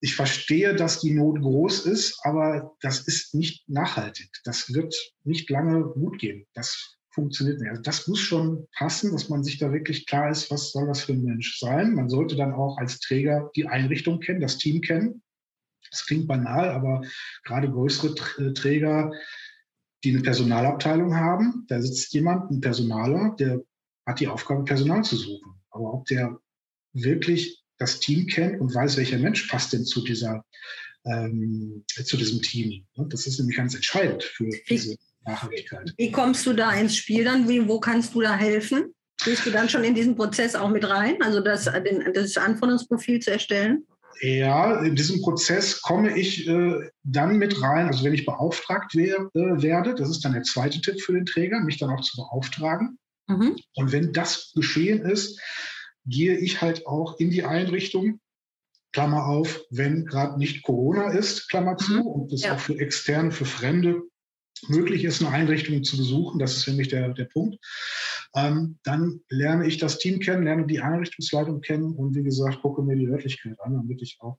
Ich 0.00 0.16
verstehe, 0.16 0.74
dass 0.74 1.00
die 1.00 1.12
Not 1.12 1.40
groß 1.40 1.86
ist, 1.86 2.18
aber 2.24 2.76
das 2.82 3.00
ist 3.08 3.34
nicht 3.34 3.66
nachhaltig. 3.70 4.28
Das 4.44 4.74
wird 4.74 4.94
nicht 5.22 5.48
lange 5.48 5.82
gut 5.82 6.18
gehen. 6.18 6.46
Das 6.52 6.93
funktioniert 7.14 7.60
nicht. 7.60 7.70
Also 7.70 7.82
das 7.82 8.06
muss 8.08 8.18
schon 8.18 8.66
passen, 8.76 9.12
dass 9.12 9.28
man 9.28 9.44
sich 9.44 9.58
da 9.58 9.72
wirklich 9.72 10.06
klar 10.06 10.30
ist, 10.30 10.50
was 10.50 10.72
soll 10.72 10.86
das 10.86 11.04
für 11.04 11.12
ein 11.12 11.22
Mensch 11.22 11.58
sein. 11.58 11.94
Man 11.94 12.08
sollte 12.08 12.36
dann 12.36 12.52
auch 12.52 12.76
als 12.78 12.98
Träger 13.00 13.50
die 13.56 13.66
Einrichtung 13.66 14.20
kennen, 14.20 14.40
das 14.40 14.58
Team 14.58 14.80
kennen. 14.80 15.22
Das 15.90 16.06
klingt 16.06 16.26
banal, 16.26 16.70
aber 16.70 17.02
gerade 17.44 17.70
größere 17.70 18.14
äh, 18.38 18.52
Träger, 18.52 19.12
die 20.02 20.10
eine 20.10 20.22
Personalabteilung 20.22 21.14
haben, 21.14 21.64
da 21.68 21.80
sitzt 21.80 22.12
jemand, 22.12 22.50
ein 22.50 22.60
Personaler, 22.60 23.34
der 23.38 23.62
hat 24.06 24.20
die 24.20 24.28
Aufgabe, 24.28 24.64
Personal 24.64 25.04
zu 25.04 25.16
suchen. 25.16 25.54
Aber 25.70 25.94
ob 25.94 26.06
der 26.06 26.38
wirklich 26.92 27.62
das 27.78 28.00
Team 28.00 28.26
kennt 28.26 28.60
und 28.60 28.74
weiß, 28.74 28.96
welcher 28.96 29.18
Mensch 29.18 29.46
passt 29.48 29.72
denn 29.72 29.84
zu 29.84 30.02
dieser 30.02 30.44
ähm, 31.04 31.84
zu 31.86 32.16
diesem 32.16 32.40
Team. 32.40 32.86
Das 32.94 33.26
ist 33.26 33.38
nämlich 33.38 33.56
ganz 33.56 33.74
entscheidend 33.74 34.22
für 34.22 34.48
diese 34.68 34.96
Nachhaltigkeit. 35.26 35.92
Wie 35.96 36.10
kommst 36.10 36.46
du 36.46 36.52
da 36.52 36.72
ins 36.72 36.96
Spiel 36.96 37.24
dann? 37.24 37.48
Wie, 37.48 37.66
wo 37.68 37.80
kannst 37.80 38.14
du 38.14 38.20
da 38.20 38.34
helfen? 38.36 38.94
Gehst 39.24 39.46
du 39.46 39.50
dann 39.50 39.68
schon 39.68 39.84
in 39.84 39.94
diesen 39.94 40.16
Prozess 40.16 40.54
auch 40.54 40.70
mit 40.70 40.88
rein, 40.88 41.22
also 41.22 41.40
das, 41.40 41.64
den, 41.64 42.12
das 42.12 42.36
Anforderungsprofil 42.36 43.20
zu 43.20 43.30
erstellen? 43.30 43.86
Ja, 44.20 44.80
in 44.82 44.94
diesem 44.94 45.22
Prozess 45.22 45.80
komme 45.82 46.16
ich 46.16 46.46
äh, 46.46 46.90
dann 47.02 47.38
mit 47.38 47.60
rein, 47.60 47.86
also 47.86 48.04
wenn 48.04 48.14
ich 48.14 48.26
beauftragt 48.26 48.94
wär, 48.94 49.30
äh, 49.34 49.62
werde, 49.62 49.94
das 49.94 50.10
ist 50.10 50.24
dann 50.24 50.34
der 50.34 50.42
zweite 50.42 50.80
Tipp 50.80 51.00
für 51.00 51.12
den 51.12 51.26
Träger, 51.26 51.60
mich 51.60 51.78
dann 51.78 51.90
auch 51.90 52.00
zu 52.00 52.16
beauftragen. 52.16 52.98
Mhm. 53.26 53.56
Und 53.74 53.92
wenn 53.92 54.12
das 54.12 54.52
geschehen 54.54 55.02
ist, 55.02 55.40
gehe 56.06 56.36
ich 56.36 56.60
halt 56.60 56.86
auch 56.86 57.18
in 57.18 57.30
die 57.30 57.44
Einrichtung, 57.44 58.20
Klammer 58.92 59.26
auf, 59.26 59.60
wenn 59.70 60.06
gerade 60.06 60.38
nicht 60.38 60.62
Corona 60.62 61.10
ist, 61.10 61.48
Klammer 61.48 61.76
zu, 61.76 61.94
mhm. 61.94 62.06
und 62.06 62.32
das 62.32 62.42
ja. 62.42 62.54
auch 62.54 62.60
für 62.60 62.78
Externe, 62.78 63.32
für 63.32 63.46
Fremde 63.46 64.02
möglich 64.68 65.04
ist, 65.04 65.22
eine 65.22 65.30
Einrichtung 65.30 65.82
zu 65.84 65.96
besuchen, 65.96 66.38
das 66.38 66.56
ist 66.56 66.68
nämlich 66.68 66.88
der, 66.88 67.10
der 67.10 67.24
Punkt, 67.24 67.58
ähm, 68.34 68.78
dann 68.84 69.20
lerne 69.28 69.66
ich 69.66 69.78
das 69.78 69.98
Team 69.98 70.20
kennen, 70.20 70.44
lerne 70.44 70.66
die 70.66 70.80
Einrichtungsleitung 70.80 71.60
kennen 71.60 71.94
und 71.94 72.14
wie 72.14 72.22
gesagt, 72.22 72.62
gucke 72.62 72.82
mir 72.82 72.96
die 72.96 73.08
Örtlichkeit 73.08 73.60
an, 73.60 73.74
damit 73.74 74.02
ich 74.02 74.16
auch 74.20 74.38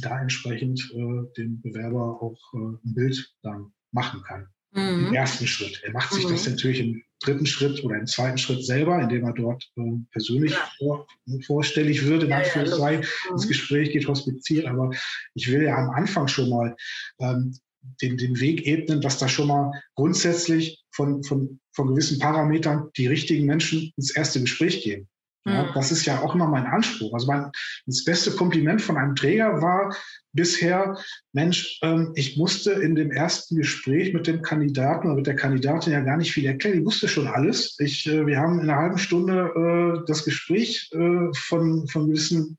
da 0.00 0.20
entsprechend 0.20 0.80
äh, 0.94 1.32
dem 1.36 1.60
Bewerber 1.60 2.22
auch 2.22 2.38
äh, 2.54 2.58
ein 2.84 2.94
Bild 2.94 3.34
dann 3.42 3.72
machen 3.90 4.22
kann. 4.22 4.48
Mhm. 4.74 5.08
Im 5.08 5.14
ersten 5.14 5.46
Schritt. 5.46 5.82
Er 5.84 5.92
macht 5.92 6.14
sich 6.14 6.24
mhm. 6.24 6.30
das 6.30 6.48
natürlich 6.48 6.80
im 6.80 7.02
dritten 7.20 7.44
Schritt 7.44 7.84
oder 7.84 7.96
im 7.96 8.06
zweiten 8.06 8.38
Schritt 8.38 8.64
selber, 8.64 9.00
indem 9.00 9.24
er 9.24 9.34
dort 9.34 9.70
äh, 9.76 9.82
persönlich 10.10 10.52
ja. 10.52 10.70
vor, 10.78 11.06
vorstellig 11.46 12.06
wird, 12.06 12.22
in 12.22 12.30
ja, 12.30 12.38
Anführungszeichen. 12.38 13.02
Ja, 13.02 13.32
das 13.32 13.44
mhm. 13.44 13.48
Gespräch 13.48 13.92
geht 13.92 14.08
hospiziert, 14.08 14.66
aber 14.66 14.90
ich 15.34 15.50
will 15.50 15.62
ja 15.64 15.76
am 15.76 15.90
Anfang 15.90 16.26
schon 16.26 16.48
mal 16.48 16.74
ähm, 17.20 17.54
den, 18.00 18.16
den 18.16 18.40
Weg 18.40 18.66
ebnen, 18.66 19.00
dass 19.00 19.18
da 19.18 19.28
schon 19.28 19.48
mal 19.48 19.72
grundsätzlich 19.94 20.82
von, 20.90 21.22
von, 21.22 21.60
von 21.72 21.88
gewissen 21.88 22.18
Parametern 22.18 22.88
die 22.96 23.06
richtigen 23.06 23.46
Menschen 23.46 23.92
ins 23.96 24.14
erste 24.14 24.40
Gespräch 24.40 24.82
gehen. 24.82 25.08
Ja, 25.44 25.64
mhm. 25.64 25.68
das 25.74 25.90
ist 25.90 26.04
ja 26.06 26.20
auch 26.20 26.34
immer 26.34 26.46
mein 26.46 26.66
Anspruch. 26.66 27.12
Also 27.14 27.26
mein, 27.26 27.50
das 27.86 28.04
beste 28.04 28.30
Kompliment 28.32 28.80
von 28.80 28.96
einem 28.96 29.16
Träger 29.16 29.60
war 29.60 29.94
bisher, 30.32 30.96
Mensch, 31.32 31.80
ähm, 31.82 32.12
ich 32.14 32.36
musste 32.36 32.72
in 32.72 32.94
dem 32.94 33.10
ersten 33.10 33.56
Gespräch 33.56 34.14
mit 34.14 34.28
dem 34.28 34.42
Kandidaten 34.42 35.08
oder 35.08 35.16
mit 35.16 35.26
der 35.26 35.36
Kandidatin 35.36 35.92
ja 35.92 36.00
gar 36.00 36.16
nicht 36.16 36.32
viel 36.32 36.46
erklären. 36.46 36.78
Die 36.78 36.84
wusste 36.84 37.08
schon 37.08 37.26
alles. 37.26 37.76
Ich, 37.80 38.06
äh, 38.06 38.24
wir 38.24 38.38
haben 38.38 38.60
in 38.60 38.70
einer 38.70 38.78
halben 38.78 38.98
Stunde 38.98 39.50
äh, 39.56 40.06
das 40.06 40.24
Gespräch 40.24 40.90
äh, 40.92 41.32
von, 41.34 41.88
von 41.88 42.06
gewissen 42.06 42.56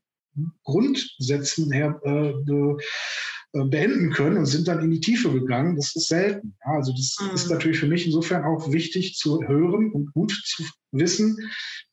Grundsätzen 0.64 1.72
her 1.72 2.00
äh, 2.04 2.32
beenden 3.54 4.10
können 4.10 4.36
und 4.36 4.46
sind 4.46 4.66
dann 4.66 4.82
in 4.82 4.90
die 4.90 5.00
Tiefe 5.00 5.32
gegangen. 5.32 5.76
Das 5.76 5.94
ist 5.94 6.08
selten. 6.08 6.56
Ja, 6.64 6.72
also 6.72 6.92
das 6.92 7.16
mhm. 7.20 7.34
ist 7.34 7.50
natürlich 7.50 7.78
für 7.78 7.86
mich 7.86 8.04
insofern 8.04 8.44
auch 8.44 8.72
wichtig 8.72 9.14
zu 9.14 9.40
hören 9.46 9.92
und 9.92 10.12
gut 10.12 10.32
zu 10.44 10.64
wissen, 10.90 11.36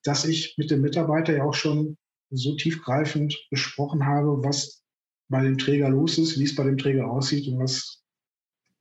dass 0.04 0.26
ich 0.26 0.56
mit 0.58 0.72
dem 0.72 0.82
Mitarbeiter 0.82 1.36
ja 1.36 1.44
auch 1.44 1.54
schon 1.54 1.98
so 2.32 2.56
tiefgreifend 2.56 3.38
besprochen 3.52 4.06
habe, 4.06 4.44
was 4.44 4.84
bei 5.30 5.44
dem 5.44 5.58
Träger 5.58 5.90
los 5.90 6.18
ist, 6.18 6.40
wie 6.40 6.46
es 6.46 6.56
bei 6.56 6.64
dem 6.64 6.78
Träger 6.78 7.10
aussieht 7.10 7.48
und 7.48 7.60
was 7.60 8.02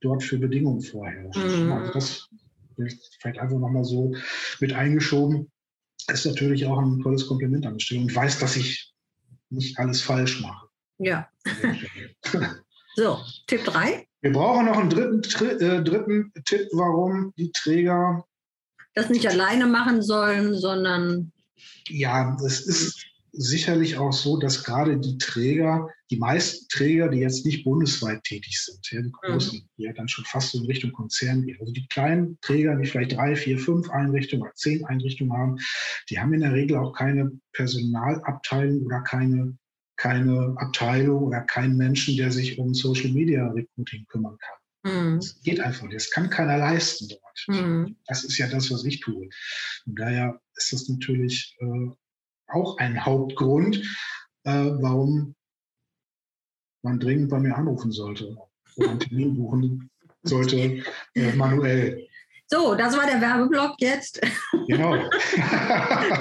dort 0.01 0.23
für 0.23 0.39
Bedingungen 0.39 0.81
vorherrschen. 0.81 1.65
Mhm. 1.65 1.71
Also 1.71 1.93
das 1.93 2.27
vielleicht 3.19 3.39
einfach 3.39 3.59
nochmal 3.59 3.83
so 3.83 4.15
mit 4.59 4.73
eingeschoben. 4.73 5.51
Ist 6.11 6.25
natürlich 6.25 6.65
auch 6.65 6.79
ein 6.79 6.99
tolles 7.01 7.27
Kompliment 7.27 7.67
an 7.67 7.73
der 7.73 7.79
Stelle 7.79 8.01
und 8.01 8.15
weiß, 8.15 8.39
dass 8.39 8.55
ich 8.55 8.91
nicht 9.51 9.77
alles 9.77 10.01
falsch 10.01 10.41
mache. 10.41 10.67
Ja. 10.97 11.29
So, 12.95 13.19
Tipp 13.47 13.63
3. 13.65 14.07
Wir 14.21 14.31
brauchen 14.33 14.65
noch 14.65 14.77
einen 14.77 14.89
dritten, 14.89 15.21
äh, 15.59 15.83
dritten 15.83 16.31
Tipp, 16.45 16.67
warum 16.73 17.33
die 17.37 17.51
Träger 17.51 18.23
das 18.93 19.09
nicht 19.09 19.27
alleine 19.27 19.67
machen 19.67 20.01
sollen, 20.01 20.53
sondern. 20.53 21.31
Ja, 21.87 22.37
es 22.45 22.61
ist 22.61 23.05
sicherlich 23.33 23.97
auch 23.97 24.11
so, 24.11 24.37
dass 24.37 24.65
gerade 24.65 24.99
die 24.99 25.17
Träger, 25.17 25.87
die 26.09 26.17
meisten 26.17 26.67
Träger, 26.67 27.07
die 27.07 27.19
jetzt 27.19 27.45
nicht 27.45 27.63
bundesweit 27.63 28.23
tätig 28.25 28.59
sind, 28.59 28.85
ja, 28.91 29.01
die 29.01 29.11
großen, 29.11 29.59
mhm. 29.59 29.69
die 29.77 29.83
ja 29.83 29.93
dann 29.93 30.09
schon 30.09 30.25
fast 30.25 30.51
so 30.51 30.59
in 30.59 30.65
Richtung 30.65 30.91
Konzern 30.91 31.45
gehen. 31.45 31.57
Also 31.61 31.71
die 31.71 31.87
kleinen 31.87 32.37
Träger, 32.41 32.75
die 32.75 32.85
vielleicht 32.85 33.15
drei, 33.15 33.37
vier, 33.37 33.57
fünf 33.57 33.89
Einrichtungen 33.89 34.43
oder 34.43 34.55
zehn 34.55 34.83
Einrichtungen 34.85 35.31
haben, 35.31 35.57
die 36.09 36.19
haben 36.19 36.33
in 36.33 36.41
der 36.41 36.53
Regel 36.53 36.77
auch 36.77 36.91
keine 36.91 37.31
Personalabteilung 37.53 38.85
oder 38.85 39.01
keine 39.01 39.57
keine 40.01 40.55
Abteilung 40.57 41.25
oder 41.25 41.41
keinen 41.41 41.77
Menschen, 41.77 42.17
der 42.17 42.31
sich 42.31 42.57
um 42.57 42.73
Social 42.73 43.11
Media 43.11 43.45
Recruiting 43.47 44.03
kümmern 44.07 44.35
kann. 44.39 44.91
Mhm. 44.91 45.15
Das 45.17 45.39
geht 45.43 45.59
einfach 45.59 45.83
nicht. 45.83 45.95
Das 45.95 46.09
kann 46.09 46.31
keiner 46.31 46.57
leisten 46.57 47.07
dort. 47.07 47.45
Mhm. 47.47 47.95
Das 48.07 48.23
ist 48.23 48.35
ja 48.39 48.47
das, 48.47 48.71
was 48.71 48.83
ich 48.83 48.99
tue. 48.99 49.29
Und 49.85 49.99
daher 49.99 50.41
ist 50.55 50.73
das 50.73 50.89
natürlich 50.89 51.55
äh, 51.59 51.91
auch 52.47 52.79
ein 52.79 53.05
Hauptgrund, 53.05 53.77
äh, 54.43 54.51
warum 54.51 55.35
man 56.81 56.99
dringend 56.99 57.29
bei 57.29 57.39
mir 57.39 57.55
anrufen 57.55 57.91
sollte 57.91 58.35
oder 58.77 58.89
einen 58.89 58.99
Termin 58.99 59.35
buchen 59.35 59.91
sollte, 60.23 60.83
äh, 61.13 61.33
manuell. 61.35 62.07
So, 62.53 62.75
das 62.75 62.97
war 62.97 63.05
der 63.05 63.21
Werbeblock 63.21 63.75
jetzt. 63.79 64.19
Genau. 64.67 64.93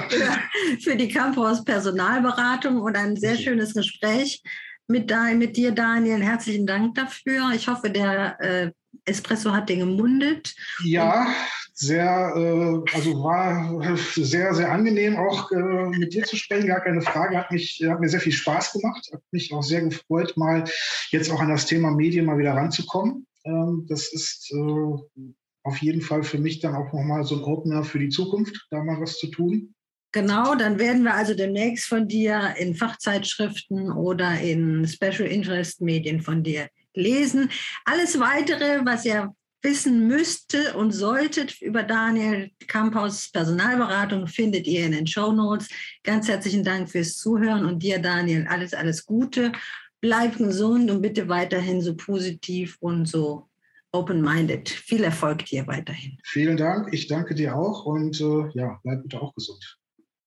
für, 0.08 0.78
für, 0.80 0.96
die 0.96 1.08
Campus 1.08 1.64
Personalberatung 1.64 2.80
und 2.80 2.96
ein 2.96 3.16
sehr 3.16 3.36
schönes 3.36 3.74
Gespräch 3.74 4.40
mit, 4.86 5.12
mit 5.34 5.56
dir, 5.56 5.72
Daniel. 5.72 6.22
Herzlichen 6.22 6.66
Dank 6.66 6.94
dafür. 6.94 7.50
Ich 7.52 7.66
hoffe, 7.66 7.90
der 7.90 8.40
äh, 8.40 8.70
Espresso 9.06 9.52
hat 9.52 9.68
dir 9.68 9.78
gemundet. 9.78 10.54
Ja, 10.84 11.26
sehr, 11.74 12.32
äh, 12.36 12.94
also 12.94 13.24
war 13.24 13.96
sehr, 13.96 14.54
sehr 14.54 14.70
angenehm 14.70 15.16
auch 15.16 15.50
äh, 15.50 15.56
mit 15.98 16.14
dir 16.14 16.22
zu 16.22 16.36
sprechen, 16.36 16.68
gar 16.68 16.80
keine 16.80 17.02
Frage. 17.02 17.38
Hat, 17.38 17.50
mich, 17.50 17.82
hat 17.88 17.98
mir 17.98 18.08
sehr 18.08 18.20
viel 18.20 18.30
Spaß 18.30 18.74
gemacht, 18.74 19.10
hat 19.12 19.22
mich 19.32 19.52
auch 19.52 19.62
sehr 19.64 19.82
gefreut, 19.82 20.36
mal 20.36 20.62
jetzt 21.10 21.32
auch 21.32 21.40
an 21.40 21.48
das 21.48 21.66
Thema 21.66 21.90
Medien 21.90 22.26
mal 22.26 22.38
wieder 22.38 22.54
ranzukommen. 22.54 23.26
Ähm, 23.44 23.86
das 23.88 24.12
ist 24.12 24.52
äh, 24.52 25.32
auf 25.62 25.78
jeden 25.78 26.00
Fall 26.00 26.22
für 26.22 26.38
mich 26.38 26.60
dann 26.60 26.74
auch 26.74 26.92
nochmal 26.92 27.24
so 27.24 27.36
ein 27.36 27.42
Opener 27.42 27.84
für 27.84 27.98
die 27.98 28.08
Zukunft, 28.08 28.66
da 28.70 28.82
mal 28.82 29.00
was 29.00 29.18
zu 29.18 29.28
tun. 29.28 29.74
Genau, 30.12 30.56
dann 30.56 30.78
werden 30.78 31.04
wir 31.04 31.14
also 31.14 31.34
demnächst 31.34 31.86
von 31.86 32.08
dir 32.08 32.54
in 32.58 32.74
Fachzeitschriften 32.74 33.92
oder 33.92 34.40
in 34.40 34.86
Special 34.88 35.28
Interest 35.28 35.80
Medien 35.80 36.20
von 36.20 36.42
dir 36.42 36.68
lesen. 36.94 37.48
Alles 37.84 38.18
weitere, 38.18 38.84
was 38.84 39.04
ihr 39.04 39.32
wissen 39.62 40.08
müsste 40.08 40.74
und 40.74 40.90
solltet 40.90 41.60
über 41.60 41.82
Daniel 41.82 42.50
Kamphaus 42.66 43.30
Personalberatung, 43.30 44.26
findet 44.26 44.66
ihr 44.66 44.86
in 44.86 44.92
den 44.92 45.06
Show 45.06 45.32
Notes. 45.32 45.68
Ganz 46.02 46.28
herzlichen 46.28 46.64
Dank 46.64 46.90
fürs 46.90 47.16
Zuhören 47.18 47.64
und 47.64 47.82
dir, 47.82 48.00
Daniel, 48.00 48.46
alles, 48.48 48.74
alles 48.74 49.04
Gute. 49.04 49.52
Bleib 50.00 50.38
gesund 50.38 50.90
und 50.90 51.02
bitte 51.02 51.28
weiterhin 51.28 51.82
so 51.82 51.94
positiv 51.94 52.78
und 52.80 53.06
so 53.06 53.49
open-minded. 53.92 54.68
Viel 54.68 55.04
Erfolg 55.04 55.44
dir 55.46 55.66
weiterhin. 55.66 56.18
Vielen 56.24 56.56
Dank. 56.56 56.92
Ich 56.92 57.08
danke 57.08 57.34
dir 57.34 57.56
auch 57.56 57.86
und 57.86 58.20
äh, 58.20 58.48
ja, 58.54 58.78
bleib 58.82 59.02
bitte 59.02 59.20
auch 59.20 59.34
gesund. 59.34 59.78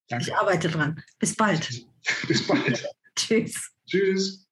Danke. 0.10 0.26
Ich 0.26 0.36
arbeite 0.36 0.70
dran. 0.70 1.02
Bis 1.20 1.36
bald. 1.36 1.86
Bis 2.28 2.46
bald. 2.46 2.86
Tschüss. 3.16 3.72
Tschüss. 3.88 4.46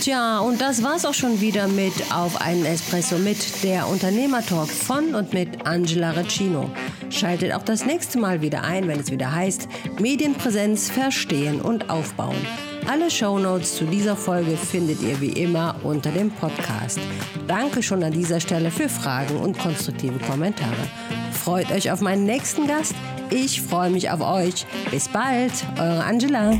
Tja, 0.00 0.38
und 0.38 0.60
das 0.60 0.82
war's 0.82 1.04
auch 1.04 1.14
schon 1.14 1.40
wieder 1.40 1.68
mit 1.68 1.92
Auf 2.12 2.40
einen 2.40 2.64
Espresso 2.64 3.18
mit 3.18 3.62
der 3.62 3.88
Unternehmertalk 3.88 4.68
von 4.68 5.14
und 5.14 5.32
mit 5.32 5.66
Angela 5.66 6.12
Recino. 6.12 6.70
Schaltet 7.10 7.52
auch 7.52 7.62
das 7.62 7.84
nächste 7.84 8.18
Mal 8.18 8.40
wieder 8.40 8.62
ein, 8.62 8.88
wenn 8.88 9.00
es 9.00 9.10
wieder 9.10 9.32
heißt 9.32 9.68
Medienpräsenz 10.00 10.90
verstehen 10.90 11.60
und 11.60 11.90
aufbauen. 11.90 12.36
Alle 12.86 13.10
Shownotes 13.10 13.76
zu 13.76 13.86
dieser 13.86 14.14
Folge 14.14 14.56
findet 14.56 15.02
ihr 15.02 15.18
wie 15.20 15.30
immer 15.30 15.74
unter 15.82 16.10
dem 16.10 16.30
Podcast. 16.30 17.00
Danke 17.48 17.82
schon 17.82 18.02
an 18.04 18.12
dieser 18.12 18.40
Stelle 18.40 18.70
für 18.70 18.88
Fragen 18.88 19.36
und 19.36 19.58
konstruktive 19.58 20.18
Kommentare. 20.18 20.72
Freut 21.32 21.70
euch 21.72 21.90
auf 21.90 22.00
meinen 22.00 22.24
nächsten 22.24 22.66
Gast. 22.66 22.94
Ich 23.30 23.62
freue 23.62 23.90
mich 23.90 24.10
auf 24.10 24.20
euch. 24.20 24.66
Bis 24.90 25.08
bald, 25.08 25.52
eure 25.78 26.04
Angela. 26.04 26.58